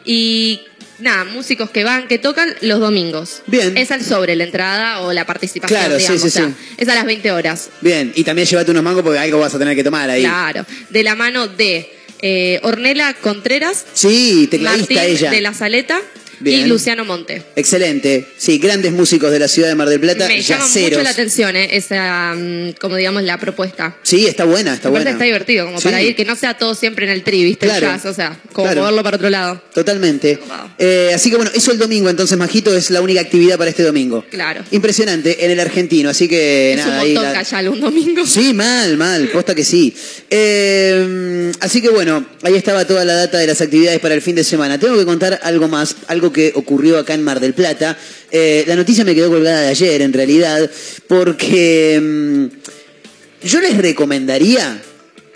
Y 0.04 0.62
nada, 1.00 1.24
músicos 1.24 1.70
que 1.70 1.84
van, 1.84 2.06
que 2.08 2.18
tocan 2.18 2.54
los 2.60 2.80
domingos. 2.80 3.42
Bien. 3.46 3.76
Es 3.76 3.90
al 3.90 4.02
sobre 4.04 4.36
la 4.36 4.44
entrada 4.44 5.00
o 5.00 5.12
la 5.12 5.26
participación, 5.26 5.78
Claro, 5.78 5.96
sí, 5.96 6.02
digamos. 6.02 6.22
sí, 6.22 6.28
o 6.28 6.30
sea, 6.30 6.46
sí. 6.48 6.54
Es 6.78 6.88
a 6.88 6.94
las 6.94 7.04
20 7.04 7.32
horas. 7.32 7.70
bien. 7.80 8.12
Y 8.14 8.24
también 8.24 8.46
llévate 8.46 8.70
unos 8.70 8.82
mangos 8.82 9.02
porque 9.02 9.18
algo 9.18 9.40
vas 9.40 9.54
a 9.54 9.58
tener 9.58 9.74
que 9.76 9.84
tomar 9.84 10.08
ahí. 10.08 10.22
Claro. 10.22 10.64
De 10.90 11.02
la 11.02 11.14
mano 11.16 11.48
de 11.48 11.92
eh, 12.26 12.60
Ornela 12.62 13.14
Contreras, 13.14 13.84
Sí, 13.92 14.48
tecladista 14.50 14.94
Martín 14.94 15.10
ella. 15.16 15.30
de 15.30 15.40
la 15.40 15.54
Saleta 15.54 16.00
Bien. 16.40 16.60
y 16.60 16.64
Luciano 16.68 17.04
Monte. 17.04 17.42
Excelente. 17.56 18.26
Sí, 18.36 18.58
grandes 18.58 18.92
músicos 18.92 19.30
de 19.30 19.38
la 19.38 19.48
ciudad 19.48 19.68
de 19.68 19.74
Mar 19.74 19.88
del 19.88 20.00
Plata, 20.00 20.26
Me 20.28 20.40
llama 20.42 20.64
yaceros. 20.64 20.90
mucho 20.90 21.02
la 21.02 21.10
atención 21.10 21.56
eh, 21.56 21.76
esa, 21.76 22.34
mm, 22.36 22.72
como 22.80 22.96
digamos, 22.96 23.22
la 23.22 23.38
propuesta. 23.38 23.96
Sí, 24.02 24.26
está 24.26 24.44
buena, 24.44 24.74
está 24.74 24.88
buena. 24.90 25.10
está 25.10 25.24
divertido, 25.24 25.66
como 25.66 25.78
Sí. 25.80 25.84
para 25.84 26.02
ir, 26.02 26.14
que 26.16 26.24
no 26.24 26.36
sea 26.36 26.56
todo 26.58 26.74
siempre 26.74 27.06
en 27.06 27.12
el 27.12 27.22
tri, 27.22 27.44
¿viste? 27.44 27.66
Claro. 27.66 27.86
El 27.86 27.92
jazz, 27.94 28.04
o 28.06 28.14
sea, 28.14 28.38
como 28.52 28.66
Claro. 28.66 28.80
moverlo 28.82 29.02
para 29.02 29.16
otro 29.16 29.30
lado. 29.30 29.62
Totalmente. 29.74 30.38
Eh, 30.78 31.12
así 31.14 31.30
que 31.30 31.36
bueno, 31.36 31.50
eso 31.54 31.72
el 31.72 31.78
domingo, 31.78 32.08
entonces, 32.10 32.36
Majito, 32.36 32.76
es 32.76 32.90
la 32.90 33.00
única 33.00 33.20
actividad 33.20 33.56
para 33.58 33.70
este 33.70 33.82
domingo. 33.82 34.24
Claro. 34.30 34.62
Impresionante, 34.70 35.44
en 35.44 35.50
el 35.50 35.60
argentino, 35.60 36.10
así 36.10 36.28
que 36.28 36.72
es 36.72 36.78
nada, 36.78 36.94
un 36.96 37.00
ahí 37.00 37.14
montón 37.14 37.32
la- 37.32 37.38
callarlo 37.42 37.72
un 37.72 37.80
domingo. 37.80 38.26
Sí, 38.26 38.52
mal, 38.54 38.96
mal, 38.96 39.28
posta 39.28 39.54
que 39.54 39.64
sí. 39.64 39.94
Eh, 40.30 41.52
así 41.60 41.80
que 41.80 41.88
bueno, 41.88 42.24
ahí 42.42 42.54
estaba 42.54 42.84
toda 42.86 43.04
la 43.04 43.14
data 43.14 43.38
de 43.38 43.46
las 43.46 43.60
actividades 43.60 43.98
para 44.00 44.14
el 44.14 44.22
fin 44.22 44.34
de 44.36 44.44
semana. 44.44 44.78
Tengo 44.78 44.96
que 44.98 45.04
contar 45.04 45.40
algo 45.42 45.68
más, 45.68 45.96
algo 46.08 46.25
que 46.32 46.52
ocurrió 46.54 46.98
acá 46.98 47.14
en 47.14 47.22
Mar 47.22 47.40
del 47.40 47.54
Plata. 47.54 47.96
Eh, 48.30 48.64
la 48.66 48.76
noticia 48.76 49.04
me 49.04 49.14
quedó 49.14 49.30
colgada 49.30 49.62
de 49.62 49.68
ayer, 49.68 50.02
en 50.02 50.12
realidad, 50.12 50.70
porque 51.06 52.00
mm, 52.02 53.46
yo 53.46 53.60
les 53.60 53.76
recomendaría, 53.76 54.82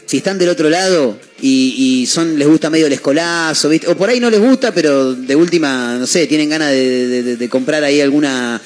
si 0.07 0.19
están 0.19 0.39
del 0.39 0.49
otro 0.49 0.69
lado 0.69 1.19
y, 1.41 2.07
son 2.11 2.39
les 2.39 2.49
gusta 2.49 2.71
medio 2.71 2.87
el 2.87 2.93
escolazo, 2.93 3.71
o 3.87 3.97
por 3.97 4.09
ahí 4.09 4.21
no 4.21 4.31
les 4.31 4.41
gusta, 4.41 4.73
pero 4.73 5.15
de 5.15 5.37
última, 5.37 5.97
no 5.99 6.07
sé, 6.07 6.27
tienen 6.27 6.51
ganas 6.51 6.73
de 6.73 7.49
comprar 7.51 7.85
ahí 7.85 8.01
alguna, 8.01 8.61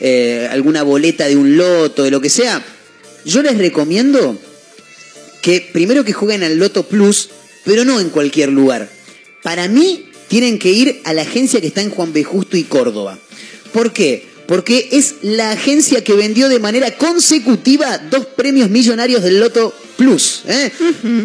eh, 0.00 0.48
alguna 0.50 0.82
boleta 0.82 1.28
de 1.28 1.36
un 1.36 1.56
loto, 1.56 2.02
de 2.04 2.10
lo 2.10 2.20
que 2.20 2.30
sea, 2.30 2.62
yo 3.24 3.42
les 3.42 3.58
recomiendo 3.58 4.40
que 5.42 5.68
primero 5.72 6.04
que 6.04 6.14
jueguen 6.14 6.42
al 6.42 6.56
Loto 6.56 6.84
Plus, 6.84 7.28
pero 7.64 7.84
no 7.84 8.00
en 8.00 8.08
cualquier 8.08 8.48
lugar. 8.50 8.88
Para 9.42 9.68
mí, 9.68 10.09
tienen 10.30 10.58
que 10.60 10.70
ir 10.70 11.00
a 11.04 11.12
la 11.12 11.22
agencia 11.22 11.60
que 11.60 11.66
está 11.66 11.82
en 11.82 11.90
Juan 11.90 12.12
B. 12.12 12.22
Justo 12.22 12.56
y 12.56 12.62
Córdoba. 12.62 13.18
¿Por 13.72 13.92
qué? 13.92 14.24
Porque 14.46 14.88
es 14.92 15.16
la 15.22 15.50
agencia 15.50 16.02
que 16.04 16.14
vendió 16.14 16.48
de 16.48 16.58
manera 16.60 16.96
consecutiva 16.96 17.98
dos 17.98 18.26
premios 18.26 18.70
millonarios 18.70 19.22
del 19.24 19.40
Loto 19.40 19.74
Plus. 19.96 20.42
¿eh? 20.46 20.70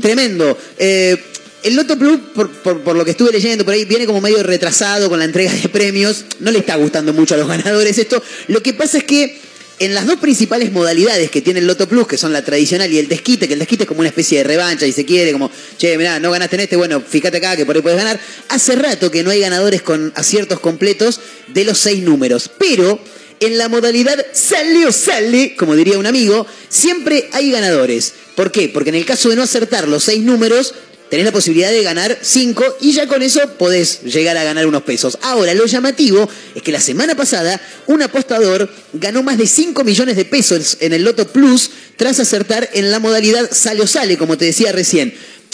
Tremendo. 0.02 0.58
Eh, 0.78 1.18
el 1.64 1.76
Loto 1.76 1.98
Plus, 1.98 2.20
por, 2.34 2.50
por- 2.52 2.82
por 2.82 2.96
lo 2.96 3.06
que 3.06 3.12
estuve 3.12 3.32
leyendo 3.32 3.64
por 3.64 3.74
ahí, 3.76 3.86
viene 3.86 4.06
como 4.08 4.22
medio 4.22 4.42
retrasado 4.44 5.08
con 5.10 5.20
la 5.20 5.26
entrega 5.26 5.52
de 5.54 5.70
premios. 5.70 6.26
No 6.40 6.52
le 6.52 6.60
está 6.60 6.76
gustando 6.76 7.14
mucho 7.14 7.36
a 7.36 7.38
los 7.38 7.48
ganadores 7.48 7.98
esto. 7.98 8.22
Lo 8.48 8.62
que 8.62 8.74
pasa 8.74 8.98
es 9.00 9.04
que 9.04 9.38
en 9.80 9.94
las 9.94 10.06
dos 10.06 10.20
principales 10.20 10.72
modalidades 10.72 11.30
que 11.30 11.42
tiene 11.42 11.60
el 11.60 11.68
Loto 11.68 11.88
Plus, 11.88 12.08
que 12.08 12.18
son 12.18 12.32
la 12.32 12.44
tradicional 12.44 12.92
y 12.92 12.98
el 12.98 13.08
desquite, 13.08 13.48
que 13.48 13.54
el 13.54 13.60
desquite 13.60 13.84
es 13.84 13.88
como 13.88 14.00
una 14.00 14.10
especie 14.10 14.38
de 14.38 14.44
revancha 14.46 14.86
y 14.86 14.92
se 14.92 15.06
quiere, 15.06 15.32
como, 15.32 15.52
che, 15.78 15.98
mirá, 15.98 16.20
no 16.20 16.32
ganaste 16.32 16.56
en 16.56 16.62
este, 16.62 16.76
bueno, 16.76 17.02
fíjate 17.02 17.38
acá 17.38 17.56
que 17.56 17.66
por 17.66 17.76
ahí 17.76 17.82
puedes 17.82 17.98
ganar. 17.98 18.20
Hace 18.50 18.76
rato 18.76 19.12
que 19.12 19.24
no 19.24 19.32
hay 19.32 19.42
ganadores 19.42 19.82
con 19.82 20.14
aciertos 20.16 20.60
completos 20.60 21.20
de 21.48 21.66
los 21.66 21.78
seis 21.78 22.04
números, 22.04 22.50
pero 22.58 23.00
En 23.40 23.58
la 23.58 23.68
modalidad 23.68 24.26
sale 24.32 24.86
o 24.86 24.92
sale, 24.92 25.56
como 25.58 25.76
diría 25.76 26.00
un 26.00 26.06
amigo, 26.06 26.48
siempre 26.70 27.30
hay 27.34 27.52
ganadores. 27.52 28.14
¿Por 28.36 28.52
qué? 28.52 28.70
Porque 28.70 28.90
en 28.90 28.96
el 28.96 29.06
caso 29.06 29.30
de 29.30 29.36
no 29.36 29.44
acertar 29.44 29.88
los 29.88 30.06
seis 30.06 30.24
números, 30.24 30.74
tenés 31.10 31.26
la 31.26 31.32
posibilidad 31.32 31.72
de 31.72 31.84
ganar 31.84 32.18
cinco 32.22 32.64
y 32.82 32.92
ya 32.94 33.08
con 33.08 33.22
eso 33.22 33.42
podés 33.58 34.02
llegar 34.04 34.38
a 34.38 34.44
ganar 34.44 34.68
unos 34.68 34.84
pesos. 34.84 35.18
Ahora, 35.22 35.54
lo 35.54 35.66
llamativo 35.66 36.28
es 36.54 36.62
que 36.62 36.72
la 36.72 36.80
semana 36.80 37.16
pasada 37.16 37.60
un 37.88 38.02
apostador 38.02 38.70
ganó 38.94 39.24
más 39.24 39.38
de 39.38 39.48
5 39.48 39.84
millones 39.84 40.16
de 40.16 40.26
pesos 40.26 40.78
en 40.80 40.94
el 40.94 41.04
Loto 41.04 41.28
Plus 41.28 41.70
tras 41.98 42.20
acertar 42.20 42.70
en 42.74 42.92
la 42.92 43.00
modalidad 43.00 43.50
sale 43.52 43.82
o 43.82 43.88
sale, 43.88 44.18
como 44.18 44.38
te 44.38 44.46
decía 44.46 44.72
recién. 44.72 45.14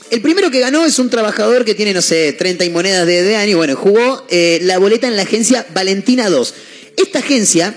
El 0.10 0.22
primero 0.22 0.52
que 0.52 0.60
ganó 0.60 0.86
es 0.86 1.00
un 1.00 1.10
trabajador 1.10 1.64
que 1.64 1.74
tiene, 1.74 1.94
no 1.94 2.02
sé, 2.02 2.34
30 2.34 2.66
y 2.66 2.70
monedas 2.70 3.08
de, 3.08 3.22
de 3.22 3.36
año. 3.38 3.58
Bueno, 3.58 3.76
jugó 3.76 4.26
eh, 4.30 4.60
la 4.64 4.78
boleta 4.78 5.08
en 5.08 5.16
la 5.16 5.22
agencia 5.22 5.66
Valentina 5.74 6.30
2. 6.30 6.54
Esta 6.98 7.20
agencia 7.20 7.74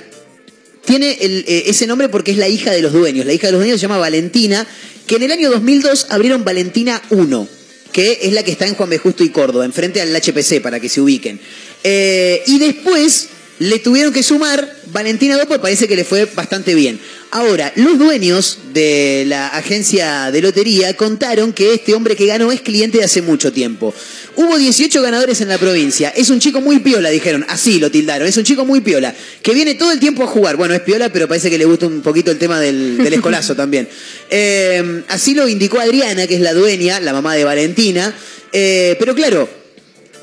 tiene 0.85 1.17
el, 1.21 1.45
eh, 1.47 1.65
ese 1.67 1.87
nombre 1.87 2.09
porque 2.09 2.33
es 2.33 2.39
la 2.39 2.49
hija 2.49 2.73
de 2.73 2.83
los 2.83 2.93
dueños. 2.93 3.27
La 3.27 3.33
hija 3.33 3.47
de 3.47 3.53
los 3.53 3.61
dueños 3.61 3.81
se 3.81 3.83
llama 3.83 3.99
Valentina, 3.99 4.67
que 5.07 5.17
en 5.17 5.23
el 5.23 5.33
año 5.33 5.51
2002 5.51 6.07
abrieron 6.11 6.45
Valentina 6.45 7.01
1, 7.11 7.49
que 7.95 8.19
es 8.23 8.33
la 8.33 8.43
que 8.43 8.51
está 8.51 8.67
en 8.67 8.75
Juan 8.75 8.91
B. 8.91 8.99
Justo 8.99 9.23
y 9.23 9.29
Córdoba, 9.29 9.65
enfrente 9.65 10.01
al 10.01 10.13
HPC, 10.13 10.61
para 10.61 10.81
que 10.81 10.89
se 10.89 11.01
ubiquen. 11.01 11.39
Eh, 11.85 12.43
y 12.49 12.59
después 12.59 13.29
le 13.59 13.79
tuvieron 13.79 14.13
que 14.13 14.23
sumar 14.23 14.75
Valentina 14.87 15.37
2, 15.37 15.47
porque 15.47 15.63
parece 15.63 15.87
que 15.87 15.97
le 15.97 16.05
fue 16.05 16.25
bastante 16.27 16.75
bien. 16.75 16.99
Ahora, 17.31 17.73
los 17.77 17.99
dueños 17.99 18.59
de 18.73 19.25
la 19.27 19.49
agencia 19.49 20.31
de 20.31 20.41
lotería 20.41 20.97
contaron 20.97 21.53
que 21.53 21.75
este 21.75 21.95
hombre 21.95 22.15
que 22.15 22.27
ganó 22.27 22.53
es 22.53 22.61
cliente 22.61 22.99
de 22.99 23.05
hace 23.05 23.23
mucho 23.23 23.53
tiempo. 23.53 23.93
Hubo 24.37 24.57
18 24.57 25.03
ganadores 25.03 25.41
en 25.41 25.49
la 25.49 25.59
provincia. 25.59 26.11
Es 26.11 26.31
un 26.31 26.39
chico 26.39 26.61
muy 26.61 26.79
piola, 26.79 27.11
dijeron. 27.11 27.45
Así 27.49 27.81
lo 27.81 27.91
tildaron. 27.91 28.29
Es 28.29 28.37
un 28.37 28.45
chico 28.45 28.65
muy 28.65 28.81
piola. 28.81 29.15
Que 29.43 29.53
viene 29.53 29.75
todo 29.75 29.91
el 29.91 29.99
tiempo 29.99 30.23
a 30.23 30.27
jugar. 30.27 30.57
Bueno, 30.57 30.75
es 30.75 30.81
piola, 30.83 31.09
pero 31.13 31.27
parece 31.27 31.51
que 31.51 31.59
le 31.59 31.65
gusta 31.65 31.87
un 31.87 32.03
poquito 32.03 32.31
el 32.31 32.39
tema 32.39 32.61
del, 32.61 32.99
del 32.99 33.15
escolazo 33.15 33.57
también. 33.57 33.89
Eh, 34.31 35.03
así 35.09 35.35
lo 35.35 35.49
indicó 35.49 35.81
Adriana, 35.81 36.29
que 36.29 36.37
es 36.37 36.41
la 36.41 36.53
dueña, 36.53 37.01
la 37.01 37.13
mamá 37.13 37.35
de 37.35 37.45
Valentina. 37.45 38.15
Eh, 38.53 38.95
pero 39.01 39.15
claro, 39.15 39.49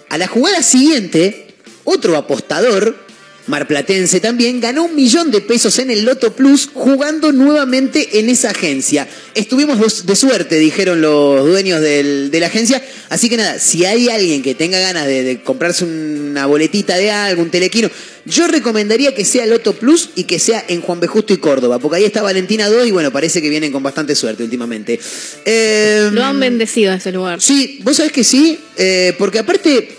a 0.07 0.17
la 0.17 0.27
jugada 0.27 0.63
siguiente, 0.63 1.47
otro 1.83 2.15
apostador 2.15 3.10
marplatense 3.47 4.19
también, 4.19 4.59
ganó 4.61 4.83
un 4.85 4.95
millón 4.95 5.31
de 5.31 5.41
pesos 5.41 5.79
en 5.79 5.89
el 5.91 6.03
Loto 6.05 6.33
Plus 6.33 6.69
jugando 6.73 7.31
nuevamente 7.31 8.19
en 8.19 8.29
esa 8.29 8.51
agencia. 8.51 9.07
Estuvimos 9.35 10.05
de 10.05 10.15
suerte, 10.15 10.57
dijeron 10.59 11.01
los 11.01 11.45
dueños 11.45 11.81
del- 11.81 12.29
de 12.31 12.39
la 12.39 12.47
agencia. 12.47 12.81
Así 13.09 13.29
que 13.29 13.37
nada, 13.37 13.59
si 13.59 13.85
hay 13.85 14.09
alguien 14.09 14.41
que 14.43 14.55
tenga 14.55 14.79
ganas 14.79 15.05
de, 15.07 15.23
de 15.23 15.41
comprarse 15.41 15.83
una 15.85 16.45
boletita 16.45 16.95
de 16.97 17.11
algo, 17.11 17.41
un 17.41 17.49
telequino, 17.49 17.89
yo 18.25 18.47
recomendaría 18.47 19.15
que 19.15 19.25
sea 19.25 19.45
Loto 19.47 19.73
Plus 19.73 20.11
y 20.15 20.25
que 20.25 20.37
sea 20.39 20.63
en 20.67 20.81
Juan 20.81 20.99
B. 20.99 21.07
Justo 21.07 21.33
y 21.33 21.37
Córdoba, 21.37 21.79
porque 21.79 21.97
ahí 21.97 22.05
está 22.05 22.21
Valentina 22.21 22.69
2 22.69 22.87
y 22.87 22.91
bueno, 22.91 23.11
parece 23.11 23.41
que 23.41 23.49
vienen 23.49 23.71
con 23.71 23.81
bastante 23.83 24.15
suerte 24.15 24.43
últimamente. 24.43 24.99
Eh, 25.45 26.09
Lo 26.11 26.23
han 26.23 26.39
bendecido 26.39 26.93
ese 26.93 27.11
lugar. 27.11 27.41
Sí, 27.41 27.79
vos 27.83 27.97
sabés 27.97 28.11
que 28.11 28.23
sí, 28.23 28.59
eh, 28.77 29.13
porque 29.17 29.39
aparte 29.39 29.97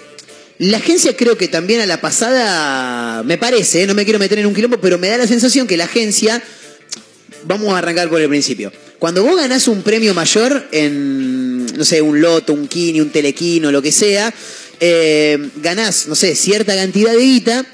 la 0.58 0.78
agencia 0.78 1.16
creo 1.16 1.36
que 1.36 1.48
también 1.48 1.80
a 1.80 1.86
la 1.86 2.00
pasada, 2.00 3.22
me 3.22 3.38
parece, 3.38 3.82
eh, 3.82 3.86
no 3.86 3.94
me 3.94 4.04
quiero 4.04 4.18
meter 4.18 4.38
en 4.38 4.46
un 4.46 4.54
quilombo, 4.54 4.80
pero 4.80 4.98
me 4.98 5.08
da 5.08 5.18
la 5.18 5.26
sensación 5.26 5.66
que 5.66 5.76
la 5.76 5.84
agencia, 5.84 6.42
vamos 7.44 7.74
a 7.74 7.78
arrancar 7.78 8.08
por 8.08 8.20
el 8.20 8.28
principio, 8.28 8.72
cuando 8.98 9.24
vos 9.24 9.36
ganás 9.36 9.66
un 9.66 9.82
premio 9.82 10.14
mayor 10.14 10.68
en, 10.70 11.66
no 11.66 11.84
sé, 11.84 12.00
un 12.00 12.20
loto, 12.20 12.52
un 12.52 12.68
kini, 12.68 13.00
un 13.00 13.10
telequino, 13.10 13.72
lo 13.72 13.82
que 13.82 13.90
sea, 13.90 14.32
eh, 14.78 15.50
ganás, 15.56 16.06
no 16.06 16.14
sé, 16.14 16.36
cierta 16.36 16.74
cantidad 16.74 17.12
de 17.12 17.18
guita, 17.18 17.66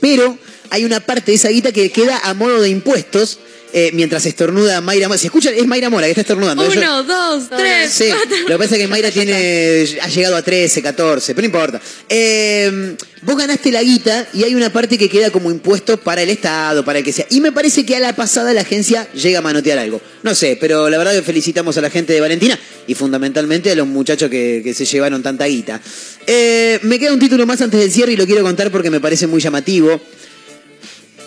pero 0.00 0.38
hay 0.70 0.84
una 0.84 1.00
parte 1.00 1.32
de 1.32 1.36
esa 1.36 1.48
guita 1.48 1.72
que 1.72 1.90
queda 1.90 2.18
a 2.24 2.34
modo 2.34 2.60
de 2.60 2.68
impuestos. 2.68 3.38
Eh, 3.72 3.90
mientras 3.94 4.26
estornuda 4.26 4.80
Mayra 4.80 5.08
Mora. 5.08 5.18
Si 5.18 5.26
escuchan, 5.26 5.54
es 5.54 5.66
Mayra 5.66 5.88
Mora 5.90 6.04
que 6.06 6.10
está 6.10 6.20
estornudando. 6.22 6.70
Yo- 6.70 6.80
Uno, 6.80 7.02
dos, 7.04 7.48
tres, 7.48 7.90
Sí, 7.92 8.04
cuatro. 8.08 8.36
lo 8.42 8.46
que 8.48 8.58
pasa 8.58 8.74
es 8.76 8.80
que 8.82 8.88
Mayra 8.88 9.10
tiene, 9.10 9.86
ha 10.02 10.08
llegado 10.08 10.36
a 10.36 10.42
13, 10.42 10.82
14, 10.82 11.34
pero 11.34 11.42
no 11.48 11.54
importa. 11.54 11.80
Eh, 12.08 12.96
vos 13.22 13.36
ganaste 13.36 13.70
la 13.70 13.82
guita 13.82 14.26
y 14.34 14.44
hay 14.44 14.54
una 14.54 14.70
parte 14.72 14.98
que 14.98 15.08
queda 15.08 15.30
como 15.30 15.50
impuesto 15.50 15.96
para 15.98 16.22
el 16.22 16.28
Estado, 16.30 16.84
para 16.84 16.98
el 16.98 17.04
que 17.04 17.12
sea. 17.12 17.26
Y 17.30 17.40
me 17.40 17.52
parece 17.52 17.86
que 17.86 17.96
a 17.96 18.00
la 18.00 18.14
pasada 18.14 18.52
la 18.52 18.60
agencia 18.62 19.08
llega 19.12 19.38
a 19.38 19.42
manotear 19.42 19.78
algo. 19.78 20.00
No 20.22 20.34
sé, 20.34 20.56
pero 20.60 20.90
la 20.90 20.98
verdad 20.98 21.12
que 21.14 21.22
felicitamos 21.22 21.76
a 21.78 21.80
la 21.80 21.90
gente 21.90 22.12
de 22.12 22.20
Valentina 22.20 22.58
y 22.86 22.94
fundamentalmente 22.94 23.70
a 23.70 23.74
los 23.74 23.86
muchachos 23.86 24.28
que, 24.30 24.60
que 24.62 24.74
se 24.74 24.84
llevaron 24.84 25.22
tanta 25.22 25.46
guita. 25.46 25.80
Eh, 26.26 26.78
me 26.82 26.98
queda 26.98 27.12
un 27.12 27.18
título 27.18 27.46
más 27.46 27.60
antes 27.60 27.80
del 27.80 27.90
cierre 27.90 28.12
y 28.12 28.16
lo 28.16 28.26
quiero 28.26 28.42
contar 28.42 28.70
porque 28.70 28.90
me 28.90 29.00
parece 29.00 29.26
muy 29.26 29.40
llamativo. 29.40 30.00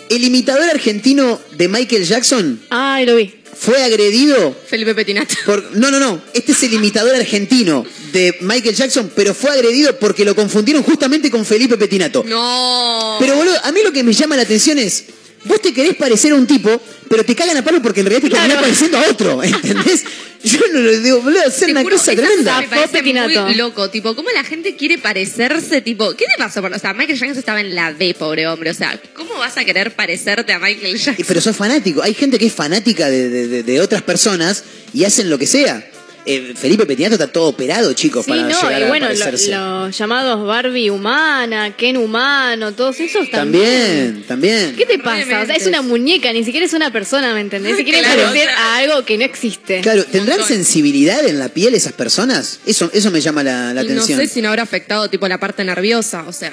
El 0.08 0.24
imitador 0.24 0.68
argentino 0.70 1.40
de 1.56 1.68
Michael 1.68 2.04
Jackson 2.04 2.60
Ay, 2.70 3.06
lo 3.06 3.16
vi. 3.16 3.34
fue 3.58 3.82
agredido 3.82 4.56
Felipe 4.68 4.94
Petinato. 4.94 5.34
por- 5.44 5.76
no, 5.76 5.90
no, 5.90 5.98
no. 5.98 6.22
Este 6.32 6.52
es 6.52 6.62
el 6.62 6.74
imitador 6.74 7.14
argentino 7.14 7.84
de 8.12 8.36
Michael 8.40 8.74
Jackson, 8.74 9.10
pero 9.16 9.34
fue 9.34 9.50
agredido 9.50 9.98
porque 9.98 10.24
lo 10.24 10.34
confundieron 10.36 10.82
justamente 10.84 11.30
con 11.30 11.44
Felipe 11.44 11.76
Petinato. 11.76 12.22
No. 12.26 13.16
Pero 13.18 13.34
boludo, 13.36 13.56
a 13.64 13.72
mí 13.72 13.80
lo 13.82 13.92
que 13.92 14.02
me 14.04 14.12
llama 14.12 14.36
la 14.36 14.42
atención 14.42 14.78
es, 14.78 15.04
vos 15.44 15.60
te 15.60 15.72
querés 15.74 15.96
parecer 15.96 16.32
a 16.32 16.34
un 16.36 16.46
tipo, 16.46 16.80
pero 17.08 17.24
te 17.24 17.34
cagan 17.34 17.56
a 17.56 17.64
palo 17.64 17.82
porque 17.82 18.00
en 18.00 18.06
realidad 18.06 18.28
te 18.28 18.34
terminás 18.34 18.62
pareciendo 18.62 18.98
a 18.98 19.02
otro, 19.10 19.42
¿entendés? 19.42 20.04
Yo 20.44 20.60
no 20.72 20.80
lo 20.80 21.00
digo, 21.00 21.20
boludo, 21.22 21.40
hacer 21.46 21.70
una 21.70 21.82
juro, 21.82 21.96
cosa 21.96 22.12
tremenda. 22.12 22.60
me 22.60 22.68
parece 22.68 23.02
muy 23.02 23.54
loco, 23.54 23.90
tipo, 23.90 24.14
¿cómo 24.14 24.28
la 24.30 24.44
gente 24.44 24.76
quiere 24.76 24.98
parecerse, 24.98 25.80
tipo, 25.80 26.14
¿qué 26.14 26.24
te 26.26 26.38
pasó? 26.38 26.60
O 26.60 26.78
sea, 26.78 26.94
Michael 26.94 27.18
Jackson 27.18 27.38
estaba 27.38 27.60
en 27.60 27.74
la 27.74 27.92
B, 27.92 28.14
pobre 28.18 28.46
hombre, 28.46 28.70
o 28.70 28.74
sea, 28.74 29.00
¿cómo 29.14 29.34
vas 29.38 29.56
a 29.56 29.64
querer 29.64 29.94
parecerte 29.94 30.52
a 30.52 30.58
Michael 30.58 30.96
Jackson? 30.98 31.24
Pero 31.26 31.40
sos 31.40 31.56
fanático. 31.56 32.02
Hay 32.02 32.14
gente 32.14 32.38
que 32.38 32.46
es 32.46 32.52
fanática 32.52 33.08
de, 33.10 33.28
de- 33.28 33.48
de- 33.48 33.62
de 33.62 33.80
otras 33.80 34.02
personas 34.02 34.64
y 34.92 35.04
hacen 35.04 35.28
lo 35.30 35.38
que 35.38 35.46
sea. 35.46 35.84
Eh, 36.28 36.54
Felipe 36.56 36.84
Petinato 36.86 37.14
está 37.14 37.28
todo 37.28 37.46
operado, 37.50 37.92
chicos, 37.92 38.24
Sí, 38.24 38.30
para 38.32 38.42
no, 38.42 38.48
llegar 38.48 38.80
y 38.80 38.84
a 38.84 38.88
bueno, 38.88 39.08
lo- 39.12 39.84
los 39.84 39.96
llamados 39.96 40.44
Barbie 40.44 40.90
humana, 40.90 41.76
Ken 41.76 41.96
humano, 41.96 42.72
todos 42.72 42.98
esos 42.98 43.30
también. 43.30 44.24
También, 44.24 44.24
también. 44.26 44.74
¿Qué 44.76 44.86
te 44.86 44.98
pasa? 44.98 45.42
O 45.42 45.46
sea, 45.46 45.54
es 45.54 45.66
una 45.68 45.82
muñeca, 45.82 46.32
ni 46.32 46.42
siquiera 46.42 46.66
es 46.66 46.72
una 46.72 46.90
persona, 46.90 47.32
¿me 47.32 47.40
entendés? 47.42 47.76
Se 47.76 47.84
quiere 47.84 48.00
Claro, 48.00 48.22
parecer 48.24 48.48
o 48.48 48.52
sea- 48.52 48.74
a 48.74 48.76
algo 48.78 49.04
que 49.04 49.18
no 49.18 49.24
existe. 49.24 49.80
Claro, 49.82 50.04
¿tendrán 50.04 50.42
sensibilidad 50.44 51.24
en 51.24 51.38
la 51.38 51.48
piel 51.48 51.74
esas 51.76 51.92
personas? 51.92 52.58
Eso, 52.66 52.90
eso 52.92 53.10
me 53.12 53.20
llama 53.20 53.44
la, 53.44 53.72
la 53.72 53.82
Y 53.84 53.86
no 53.86 53.92
atención. 53.92 54.18
sé 54.18 54.26
si 54.26 54.42
no 54.42 54.48
habrá 54.48 54.62
afectado, 54.64 55.08
tipo, 55.08 55.28
la 55.28 55.38
parte 55.38 55.62
nerviosa, 55.64 56.24
o 56.26 56.32
sea, 56.32 56.52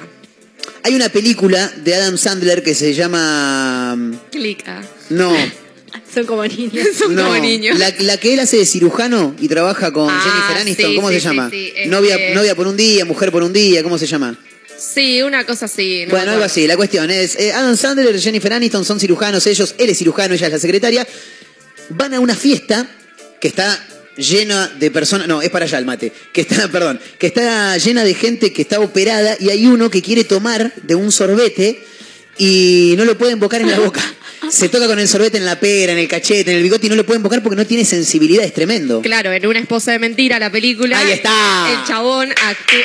Hay 0.83 0.93
una 0.95 1.09
película 1.09 1.71
de 1.83 1.95
Adam 1.95 2.17
Sandler 2.17 2.61
que 2.61 2.75
se 2.75 2.93
llama... 2.93 3.97
clic. 4.31 4.63
ah. 4.67 4.81
No, 5.09 5.33
Son 6.13 6.25
como 6.25 6.45
niños. 6.45 6.87
Son 6.97 7.13
no. 7.15 7.23
como 7.25 7.37
niños. 7.37 7.77
La, 7.77 7.93
la 7.99 8.17
que 8.17 8.33
él 8.33 8.39
hace 8.39 8.57
de 8.57 8.65
cirujano 8.65 9.35
y 9.39 9.47
trabaja 9.47 9.91
con 9.91 10.09
Ah, 10.09 10.21
Jennifer 10.23 10.57
Aniston, 10.61 10.89
sí, 10.91 10.95
¿cómo 10.95 11.09
sí, 11.09 11.15
se 11.15 11.19
llama? 11.21 11.49
sí, 11.49 11.73
sí, 11.83 11.89
novia, 11.89 12.15
este- 12.15 12.35
novia 12.35 12.55
por 12.55 12.67
un 12.67 12.77
día, 12.77 13.05
mujer 13.05 13.31
por 13.31 13.43
un 13.43 13.53
día, 13.53 13.83
¿cómo 13.83 13.97
se 13.97 14.05
llama? 14.07 14.37
Sí, 14.77 15.21
una 15.21 15.45
cosa 15.45 15.65
así. 15.65 16.03
no 16.05 16.11
bueno, 16.11 16.31
algo 16.33 16.43
así. 16.43 16.67
La 16.67 16.75
cuestión 16.75 17.09
es, 17.09 17.35
eh, 17.39 17.53
Adam 17.53 17.77
Sandler, 17.77 18.19
Jennifer 18.19 18.53
Aniston 18.53 18.83
son 18.83 18.99
cirujanos, 18.99 19.45
ellos, 19.47 19.75
él 19.77 19.89
es 19.89 19.97
cirujano, 19.97 20.33
ella 20.33 20.47
es 20.47 20.53
la 20.53 20.59
secretaria, 20.59 21.07
van 21.89 22.13
a 22.13 22.19
una 22.19 22.35
fiesta 22.35 22.87
que 23.39 23.47
está 23.47 23.87
llena 24.17 24.67
de 24.67 24.91
personas, 24.91 25.27
no, 25.27 25.41
es 25.41 25.49
para 25.49 25.65
allá 25.65 25.77
el 25.77 25.85
mate, 25.85 26.11
que 26.33 26.41
está, 26.41 26.67
perdón, 26.71 26.99
que 27.17 27.27
está 27.27 27.77
llena 27.77 28.03
de 28.03 28.13
gente 28.13 28.51
que 28.51 28.61
está 28.63 28.79
operada 28.79 29.37
y 29.39 29.49
hay 29.49 29.65
uno 29.67 29.89
que 29.89 30.01
quiere 30.01 30.23
tomar 30.23 30.73
de 30.83 30.95
un 30.95 31.11
sorbete 31.11 31.83
y 32.37 32.95
no 32.97 33.05
lo 33.05 33.17
puede 33.17 33.33
embocar 33.33 33.61
en 33.61 33.69
la 33.71 33.79
boca. 33.79 34.01
Se 34.49 34.69
toca 34.69 34.87
con 34.87 34.99
el 34.99 35.07
sorbete 35.07 35.37
en 35.37 35.45
la 35.45 35.59
pera, 35.59 35.93
en 35.93 35.99
el 35.99 36.07
cachete, 36.07 36.51
en 36.51 36.57
el 36.57 36.63
bigote 36.63 36.87
y 36.87 36.89
no 36.89 36.95
lo 36.95 37.05
puede 37.05 37.17
embocar 37.17 37.41
porque 37.41 37.55
no 37.55 37.65
tiene 37.65 37.85
sensibilidad, 37.85 38.45
es 38.45 38.53
tremendo. 38.53 39.01
Claro, 39.01 39.31
en 39.31 39.45
una 39.45 39.59
esposa 39.59 39.91
de 39.91 39.99
mentira 39.99 40.39
la 40.39 40.51
película. 40.51 40.97
Ahí 40.97 41.11
está. 41.11 41.69
El 41.71 41.87
chabón, 41.87 42.33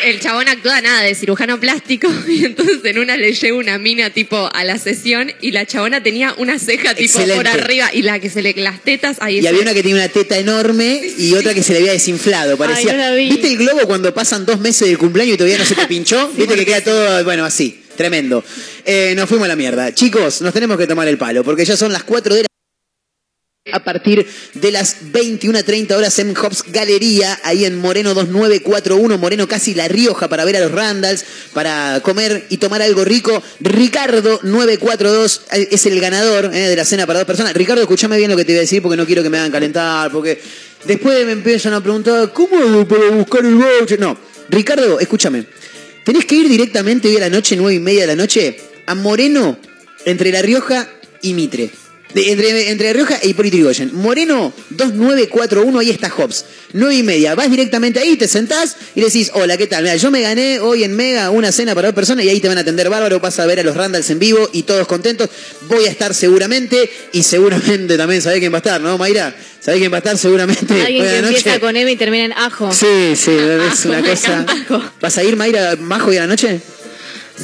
el 0.05 0.21
chabón 0.21 0.49
actúa 0.49 0.81
nada 0.81 1.03
de 1.03 1.15
cirujano 1.15 1.61
plástico 1.61 2.09
y 2.29 2.45
entonces 2.45 2.79
en 2.85 2.99
una 2.99 3.17
le 3.17 3.33
lleva 3.33 3.59
una 3.59 3.79
mina 3.79 4.11
tipo 4.11 4.49
a 4.53 4.65
la 4.65 4.79
sesión 4.79 5.33
y 5.41 5.53
la 5.53 5.67
chabona 5.67 6.03
tenía 6.03 6.35
una 6.39 6.59
ceja 6.59 6.95
tipo 6.95 7.19
por 7.21 7.49
arriba 7.49 7.91
y 7.93 8.03
la 8.03 8.19
que 8.19 8.31
se 8.31 8.43
le 8.43 8.55
las 8.55 8.81
tetas 8.83 9.19
ahí 9.21 9.39
Y 9.39 9.47
había 9.47 9.63
una 9.63 9.75
que 9.75 9.83
tenía 9.83 9.97
una 9.97 10.09
teta 10.09 10.39
enorme 10.39 11.01
y 11.17 11.35
otra 11.35 11.55
que 11.55 11.63
se 11.63 11.73
le 11.73 11.81
había 11.81 11.93
desinflado. 11.93 12.57
Parecía. 12.57 12.91
Ay, 12.91 12.97
no 12.97 13.03
la 13.03 13.15
vi. 13.15 13.31
¿Viste 13.31 13.49
el 13.49 13.59
globo 13.59 13.81
cuando 13.87 14.13
pasan 14.13 14.47
dos 14.47 14.59
meses 14.61 14.89
del 14.89 14.99
cumpleaños 14.99 15.35
y 15.35 15.39
todavía 15.39 15.59
no 15.59 15.65
se 15.65 15.75
te 15.75 15.87
pinchó? 15.89 16.31
¿Viste 16.37 16.55
que 16.55 16.65
queda 16.65 16.83
todo, 16.83 17.25
bueno, 17.25 17.45
así? 17.45 17.79
Tremendo. 17.99 18.45
Eh, 18.85 19.13
nos 19.17 19.29
fuimos 19.29 19.47
a 19.47 19.49
la 19.49 19.57
mierda. 19.57 19.93
Chicos, 19.93 20.41
nos 20.41 20.55
tenemos 20.55 20.79
que 20.79 20.87
tomar 20.87 21.09
el 21.09 21.19
palo 21.19 21.43
porque 21.43 21.65
ya 21.65 21.77
son 21.77 21.93
las 21.93 22.05
4 22.05 22.33
de 22.37 22.43
la 22.43 22.49
a 23.73 23.83
partir 23.83 24.25
de 24.55 24.71
las 24.71 25.13
21.30 25.13 25.93
horas 25.95 26.19
en 26.21 26.33
Hobbs 26.35 26.65
Galería, 26.69 27.39
ahí 27.43 27.65
en 27.67 27.77
Moreno 27.77 28.15
2941, 28.15 29.19
Moreno 29.19 29.47
casi 29.47 29.75
La 29.75 29.89
Rioja, 29.89 30.29
para 30.29 30.45
ver 30.45 30.57
a 30.57 30.61
los 30.61 30.73
Randalls, 30.73 31.25
para 31.53 32.01
comer 32.03 32.47
y 32.49 32.59
tomar 32.59 32.81
algo 32.81 33.05
rico. 33.05 33.43
Ricardo 33.61 34.41
942 34.45 35.43
eh, 35.53 35.69
es 35.73 35.85
el 35.85 36.01
ganador 36.01 36.47
eh, 36.55 36.69
de 36.69 36.77
la 36.77 36.85
cena 36.85 37.05
para 37.05 37.19
dos 37.19 37.27
personas. 37.27 37.53
Ricardo, 37.53 37.83
escúchame 37.83 38.17
bien 38.17 38.31
lo 38.31 38.37
que 38.37 38.45
te 38.45 38.53
voy 38.53 38.59
a 38.59 38.63
decir 38.63 38.81
porque 38.81 38.97
no 38.97 39.05
quiero 39.07 39.25
que 39.25 39.29
me 39.29 39.39
hagan 39.39 39.51
calentar, 39.51 40.11
porque 40.13 40.41
después 40.85 41.27
me 41.27 41.33
empiezan 41.33 41.75
a 41.75 41.83
preguntar, 41.83 42.33
¿cómo 42.33 42.57
hago 42.57 42.87
para 42.87 43.11
buscar 43.11 43.45
el 43.45 43.57
voucher? 43.57 43.99
No, 43.99 44.17
Ricardo, 44.49 45.01
escúchame. 45.01 45.59
Tenés 46.09 46.25
que 46.25 46.37
ir 46.37 46.49
directamente 46.49 47.07
hoy 47.07 47.19
a 47.19 47.21
la 47.21 47.29
noche, 47.29 47.55
nueve 47.55 47.75
y 47.75 47.81
media 47.81 48.01
de 48.01 48.07
la 48.07 48.17
noche, 48.17 48.57
a 48.87 48.95
Moreno 48.95 49.59
entre 50.07 50.33
La 50.33 50.41
Rioja 50.41 50.89
y 51.21 51.35
Mitre. 51.35 51.71
De- 52.15 52.33
entre, 52.33 52.71
entre 52.71 52.93
Rioja 52.93 53.19
e 53.23 53.29
Hipólito 53.29 53.57
Yrigoyen. 53.57 53.91
Moreno 53.95 54.53
2941, 54.71 55.79
ahí 55.79 55.91
está 55.91 56.09
Hobbs. 56.11 56.45
9 56.73 56.95
y 56.97 57.03
media. 57.03 57.35
Vas 57.35 57.51
directamente 57.51 57.99
ahí, 58.01 58.17
te 58.17 58.29
sentás 58.29 58.77
y 58.95 59.01
decís, 59.01 59.31
hola, 59.35 59.57
¿qué 59.57 59.67
tal? 59.67 59.83
Mira, 59.83 59.97
yo 59.97 60.11
me 60.11 60.21
gané 60.21 60.61
hoy 60.61 60.85
en 60.85 60.95
Mega 60.97 61.31
una 61.31 61.51
cena 61.53 61.75
para 61.75 61.89
dos 61.89 61.95
personas 61.95 62.25
y 62.25 62.29
ahí 62.29 62.41
te 62.41 62.49
van 62.49 62.59
a 62.59 62.63
atender 62.63 62.89
bárbaro. 62.91 63.21
Vas 63.21 63.39
a 63.39 63.47
ver 63.47 63.61
a 63.61 63.63
los 63.63 63.77
Randalls 63.77 64.09
en 64.11 64.19
vivo 64.19 64.49
y 64.53 64.63
todos 64.65 64.87
contentos. 64.87 65.29
Voy 65.69 65.85
a 65.87 65.91
estar 65.91 66.15
seguramente 66.15 66.91
y 67.13 67.23
seguramente 67.23 67.97
también 67.97 68.23
sabés 68.23 68.39
quién 68.41 68.53
va 68.53 68.57
a 68.57 68.61
estar, 68.61 68.81
¿no, 68.81 68.97
Mayra? 68.99 69.35
¿Sabés 69.61 69.81
quién 69.81 69.93
va 69.93 69.97
a 69.97 69.99
estar 69.99 70.17
seguramente? 70.17 70.73
Alguien 70.81 71.05
que 71.05 71.23
noche? 71.23 71.37
empieza 71.39 71.61
con 71.61 71.77
M 71.77 71.91
y 71.91 71.97
termina 71.97 72.25
en 72.25 72.33
ajo. 72.33 72.73
Sí, 72.73 73.17
sí, 73.17 73.33
es 73.33 73.85
una 73.87 74.03
cosa. 74.03 74.47
¿Vas 75.01 75.19
a 75.19 75.25
ir, 75.25 75.37
Mayra, 75.37 75.77
Majo, 75.77 76.11
hoy 76.11 76.17
a 76.17 76.21
la 76.23 76.27
noche? 76.29 76.61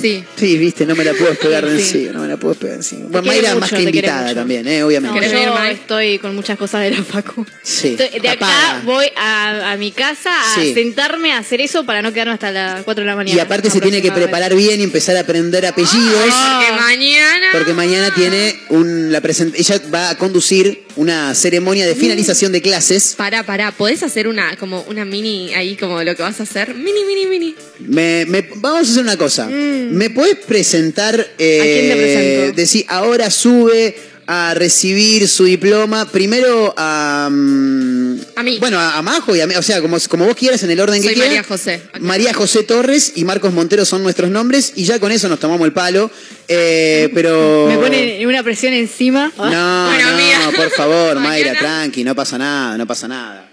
Sí. 0.01 0.25
Sí, 0.37 0.59
viste, 0.59 0.85
no 0.87 0.95
me 0.95 1.05
la 1.05 1.13
puedo 1.15 1.35
pegar 1.35 1.65
de 1.67 1.79
Sí. 1.81 1.99
encima, 1.99 2.13
no 2.15 2.21
me 2.23 2.29
la 2.29 2.37
puedo 2.37 2.55
pegar 2.55 2.77
de 2.77 2.83
encima. 2.83 3.07
Bueno, 3.09 3.27
Mayra 3.27 3.49
mucho, 3.51 3.61
más 3.61 3.71
que 3.71 3.83
invitada 3.83 4.35
también, 4.35 4.67
¿eh? 4.69 4.83
obviamente. 4.83 5.21
No, 5.47 5.65
estoy 5.65 6.19
con 6.19 6.35
muchas 6.35 6.59
cosas 6.59 6.83
de 6.83 6.91
la 6.91 7.03
facu. 7.03 7.47
Sí, 7.63 7.97
Estoy- 7.99 8.21
de 8.21 8.29
acá 8.29 8.83
voy 8.85 9.07
a, 9.17 9.73
a 9.73 9.77
mi 9.77 9.93
casa 9.93 10.31
a 10.31 10.55
Sí. 10.61 10.75
sentarme 10.75 11.33
a 11.33 11.39
hacer 11.39 11.61
eso 11.61 11.85
para 11.87 12.03
no 12.03 12.13
quedarme 12.13 12.35
hasta 12.35 12.51
las 12.51 12.83
4 12.85 13.03
de 13.05 13.11
la 13.11 13.17
mañana. 13.17 13.37
Y 13.37 13.41
aparte 13.41 13.71
se 13.71 13.81
tiene 13.81 14.03
que 14.03 14.13
preparar 14.13 14.55
bien 14.55 14.81
y 14.81 14.85
empezar 14.85 15.17
a 15.17 15.21
aprender 15.21 15.65
apellidos. 15.67 15.95
Porque 16.25 16.73
mañana. 16.81 17.47
Porque 17.53 17.73
mañana 17.73 18.13
tiene 18.15 18.57
un, 18.71 19.13
la 19.13 19.21
present 19.21 19.55
ella 19.57 19.81
va 19.93 20.11
a 20.11 20.19
conducir 20.19 20.85
una 20.97 21.35
ceremonia 21.35 21.87
de 21.87 21.95
finalización 21.95 22.53
de 22.53 22.63
clases. 22.63 23.15
Pará, 23.17 23.43
pará, 23.45 23.73
¿podés 23.73 24.03
hacer 24.03 24.29
una, 24.29 24.57
como 24.57 24.83
una 24.83 25.05
mini 25.05 25.53
ahí, 25.55 25.77
como 25.77 26.03
lo 26.03 26.15
que 26.15 26.23
vas 26.23 26.39
a 26.41 26.45
hacer? 26.45 26.75
Mini, 26.75 27.05
mini, 27.07 27.27
mini. 27.27 27.55
Me, 27.81 28.25
me- 28.29 28.49
vamos 28.57 28.89
a 28.89 28.91
hacer 28.93 29.03
una 29.03 29.17
cosa. 29.17 29.49
¿Me 29.91 30.11
puedes 30.11 30.37
presentar? 30.37 31.27
Eh, 31.39 31.59
Mm. 31.59 31.61
¿A 31.61 31.65
quién 31.65 31.89
te 31.89 31.97
presento? 31.97 32.57
Decir, 32.57 32.85
ahora 32.89 33.31
sube 33.31 33.97
a 34.27 34.55
recibir 34.55 35.29
su 35.29 35.45
diploma. 35.45 36.11
Primero 36.11 36.73
a. 36.79 37.29
mm, 37.31 38.17
A 38.37 38.43
mí. 38.43 38.59
Bueno, 38.59 38.79
a, 38.79 38.97
a 38.97 39.03
Majo 39.03 39.37
y 39.37 39.41
a 39.41 39.47
mí. 39.47 39.55
O 39.55 39.63
sea, 39.63 39.83
como, 39.83 39.99
como 40.09 40.25
vos 40.25 40.35
quieras, 40.35 40.63
en 40.63 40.71
el 40.71 40.81
orden 40.81 41.03
que 41.03 41.09
Soy 41.09 41.15
quieras. 41.15 41.31
María 41.31 41.45
José. 41.45 41.83
María 42.01 42.33
José 42.35 42.63
Torres 42.63 43.13
y 43.17 43.25
Marcos 43.25 43.53
Montero 43.53 43.85
son 43.85 44.03
nuestros 44.03 44.31
nombres. 44.31 44.73
Y 44.77 44.85
ya 44.85 44.99
con 44.99 45.13
eso 45.13 45.29
nos 45.29 45.39
tomamos 45.41 45.67
el 45.67 45.73
palo. 45.75 46.11
Eh, 46.49 47.11
pero. 47.15 47.67
Me 47.69 47.77
pone 47.79 48.27
una 48.27 48.43
presión 48.43 48.73
encima. 48.73 49.31
No, 49.37 49.45
Bueno, 49.45 50.11
no, 50.47 50.53
por 50.53 50.71
favor, 50.71 51.17
Mayra, 51.21 51.59
tranqui, 51.59 52.03
no 52.05 52.15
pasa 52.15 52.39
nada, 52.39 52.79
no 52.79 52.87
pasa 52.87 53.07
nada. 53.09 53.51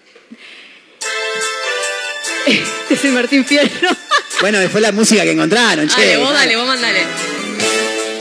Este 2.45 2.93
es 2.93 3.05
el 3.05 3.11
Martín 3.13 3.45
Fierro. 3.45 3.89
Bueno, 4.41 4.59
después 4.59 4.81
la 4.81 4.91
música 4.91 5.23
que 5.23 5.31
encontraron, 5.31 5.87
che. 5.87 6.01
Dale, 6.01 6.17
vos 6.17 6.33
dale, 6.33 6.55
vos 6.55 6.67
mandale. 6.67 7.05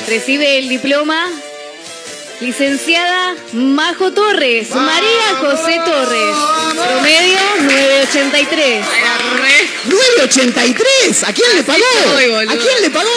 Recibe 0.07 0.59
el 0.59 0.69
diploma 0.69 1.27
licenciada 2.41 3.35
Majo 3.53 4.13
Torres, 4.13 4.71
María 4.71 5.37
José 5.41 5.81
Torres. 5.85 6.37
Promedio 6.75 7.39
983. 7.63 8.67
Era 8.67 9.19
re. 9.37 9.69
983, 9.89 11.25
¿a 11.25 11.33
quién 11.33 11.57
le 11.57 11.63
pagó? 11.63 11.79
estoy, 11.79 12.49
¿A 12.49 12.59
quién 12.59 12.83
le 12.83 12.91
pagó? 12.91 13.09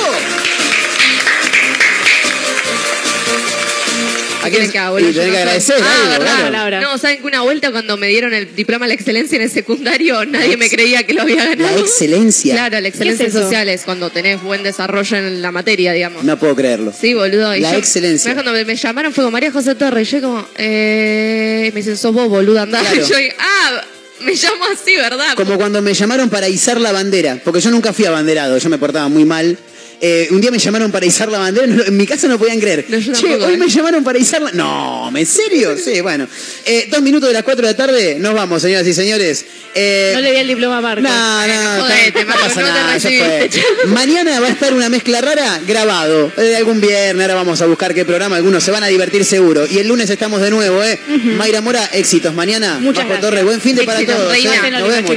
¿A 4.43 4.49
quién 4.49 4.71
que 4.71 4.77
haga, 4.79 4.89
boludo? 4.91 5.09
Y 5.09 5.13
tenés 5.13 5.25
Yo 5.27 5.31
que 5.31 5.31
no 5.31 5.37
agradecer. 5.43 5.75
Ah, 5.81 6.09
verdad. 6.17 6.51
Laura. 6.51 6.81
No, 6.81 6.97
¿saben 6.97 7.19
que 7.19 7.27
una 7.27 7.41
vuelta 7.41 7.71
cuando 7.71 7.97
me 7.97 8.07
dieron 8.07 8.33
el 8.33 8.55
diploma 8.55 8.85
de 8.85 8.89
la 8.89 8.93
excelencia 8.95 9.35
en 9.35 9.41
el 9.43 9.49
secundario, 9.49 10.25
nadie 10.25 10.57
me 10.57 10.69
creía 10.69 11.03
que 11.05 11.13
lo 11.13 11.21
había 11.23 11.45
ganado? 11.45 11.75
La 11.75 11.81
excelencia. 11.81 12.53
Claro, 12.55 12.79
la 12.79 12.87
excelencia 12.87 13.25
¿Qué 13.25 13.29
es 13.29 13.35
eso? 13.35 13.43
social 13.45 13.69
es 13.69 13.81
cuando 13.83 14.09
tenés 14.09 14.41
buen 14.41 14.63
desarrollo 14.63 15.17
en 15.17 15.41
la 15.41 15.51
materia, 15.51 15.93
digamos. 15.93 16.23
No 16.23 16.37
puedo 16.37 16.55
creerlo. 16.55 16.93
Sí, 16.99 17.13
boludo. 17.13 17.55
y 17.55 17.61
La 17.61 17.71
yo- 17.73 17.77
excelencia. 17.77 18.33
Cuando 18.33 18.51
me, 18.53 18.75
llamaron 18.75 19.13
fue 19.13 19.23
como 19.23 19.31
María 19.31 19.51
José 19.51 19.75
Torres. 19.75 20.07
Y 20.07 20.11
yo 20.15 20.21
como, 20.21 20.45
eh, 20.57 21.71
me 21.73 21.79
dicen, 21.79 21.97
sos 21.97 22.13
vos, 22.13 22.27
boludo, 22.29 22.61
andá. 22.61 22.79
Claro. 22.79 22.95
Y 22.95 22.99
yo, 23.09 23.15
ah, 23.39 23.81
me 24.21 24.33
llamo 24.35 24.65
así, 24.71 24.95
¿verdad? 24.95 25.35
Como 25.35 25.57
cuando 25.57 25.81
me 25.81 25.93
llamaron 25.93 26.29
para 26.29 26.47
izar 26.49 26.79
la 26.79 26.91
bandera, 26.91 27.39
porque 27.43 27.59
yo 27.61 27.71
nunca 27.71 27.93
fui 27.93 28.05
abanderado, 28.05 28.57
yo 28.57 28.69
me 28.69 28.77
portaba 28.77 29.07
muy 29.09 29.25
mal. 29.25 29.57
Eh, 30.05 30.27
un 30.31 30.41
día 30.41 30.51
me 30.51 30.57
llamaron 30.59 30.91
para 30.91 31.05
izar 31.05 31.29
la 31.31 31.37
bandera, 31.39 31.65
no- 31.65 31.81
en 31.81 31.95
mi 31.95 32.05
casa 32.05 32.27
no 32.27 32.37
podían 32.37 32.59
creer. 32.59 32.83
No, 32.89 32.97
yo 32.97 33.13
che, 33.13 33.21
tampoco, 33.21 33.45
hoy 33.45 33.53
¿eh? 33.53 33.57
me 33.57 33.69
llamaron 33.69 34.03
para 34.03 34.19
izar 34.19 34.41
la... 34.41 34.51
No, 34.51 35.09
¿en 35.15 35.25
serio? 35.25 35.77
Sí, 35.77 36.01
bueno. 36.01 36.27
Eh, 36.65 36.87
dos 36.91 37.01
minutos 37.01 37.29
de 37.29 37.33
las 37.33 37.43
cuatro 37.43 37.65
de 37.65 37.71
la 37.71 37.77
tarde, 37.77 38.17
nos 38.19 38.33
vamos, 38.33 38.61
señoras 38.61 38.85
y 38.85 38.93
señores. 38.93 39.45
Eh, 39.73 40.11
No 40.13 40.19
le 40.19 40.31
di 40.31 40.37
el 40.39 40.47
diploma 40.49 40.79
a 40.79 40.81
Marco. 40.81 41.01
No, 41.03 41.47
no, 41.47 41.81
Jodete, 41.83 42.19
no, 42.19 42.25
Marco, 42.27 42.43
pasa 42.43 42.59
no 42.61 42.67
te 42.67 42.73
nada, 42.73 42.99
fue. 42.99 43.49
Mañana 43.93 44.39
va 44.41 44.47
a 44.47 44.49
estar 44.49 44.73
una 44.73 44.89
mezcla 44.89 45.21
rara 45.21 45.61
grabado. 45.65 46.33
Eh, 46.37 46.53
algún 46.57 46.81
viernes, 46.81 47.21
ahora 47.23 47.35
vamos 47.35 47.61
a 47.61 47.65
buscar 47.67 47.93
qué 47.93 48.03
programa, 48.03 48.35
algunos 48.35 48.61
se 48.61 48.71
van 48.71 48.83
a 48.83 48.87
divertir 48.87 49.23
seguro. 49.23 49.65
Y 49.71 49.77
el 49.77 49.87
lunes 49.87 50.09
estamos 50.09 50.41
de 50.41 50.49
nuevo, 50.49 50.83
¿eh? 50.83 50.99
Mayra 51.37 51.61
Mora, 51.61 51.85
éxitos 51.93 52.33
mañana. 52.33 52.77
Muchas 52.81 53.05
gracias. 53.05 53.21
Torres, 53.21 53.45
buen 53.45 53.61
fin 53.61 53.73
de 53.77 53.83
para 53.83 54.05
todos. 54.05 54.29
reina. 54.33 54.67
¿eh? 54.67 54.71
Nos 54.71 54.89
vemos, 54.89 55.11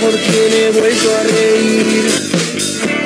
por 0.00 0.10
quien 0.10 0.52
he 0.54 0.70
vuelto 0.70 1.16
a 1.16 1.22
reír. 1.24 2.37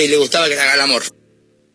y 0.00 0.08
le 0.08 0.16
gustaba 0.16 0.48
que 0.48 0.54
le 0.54 0.60
haga 0.60 0.74
el 0.74 0.80
amor. 0.80 1.02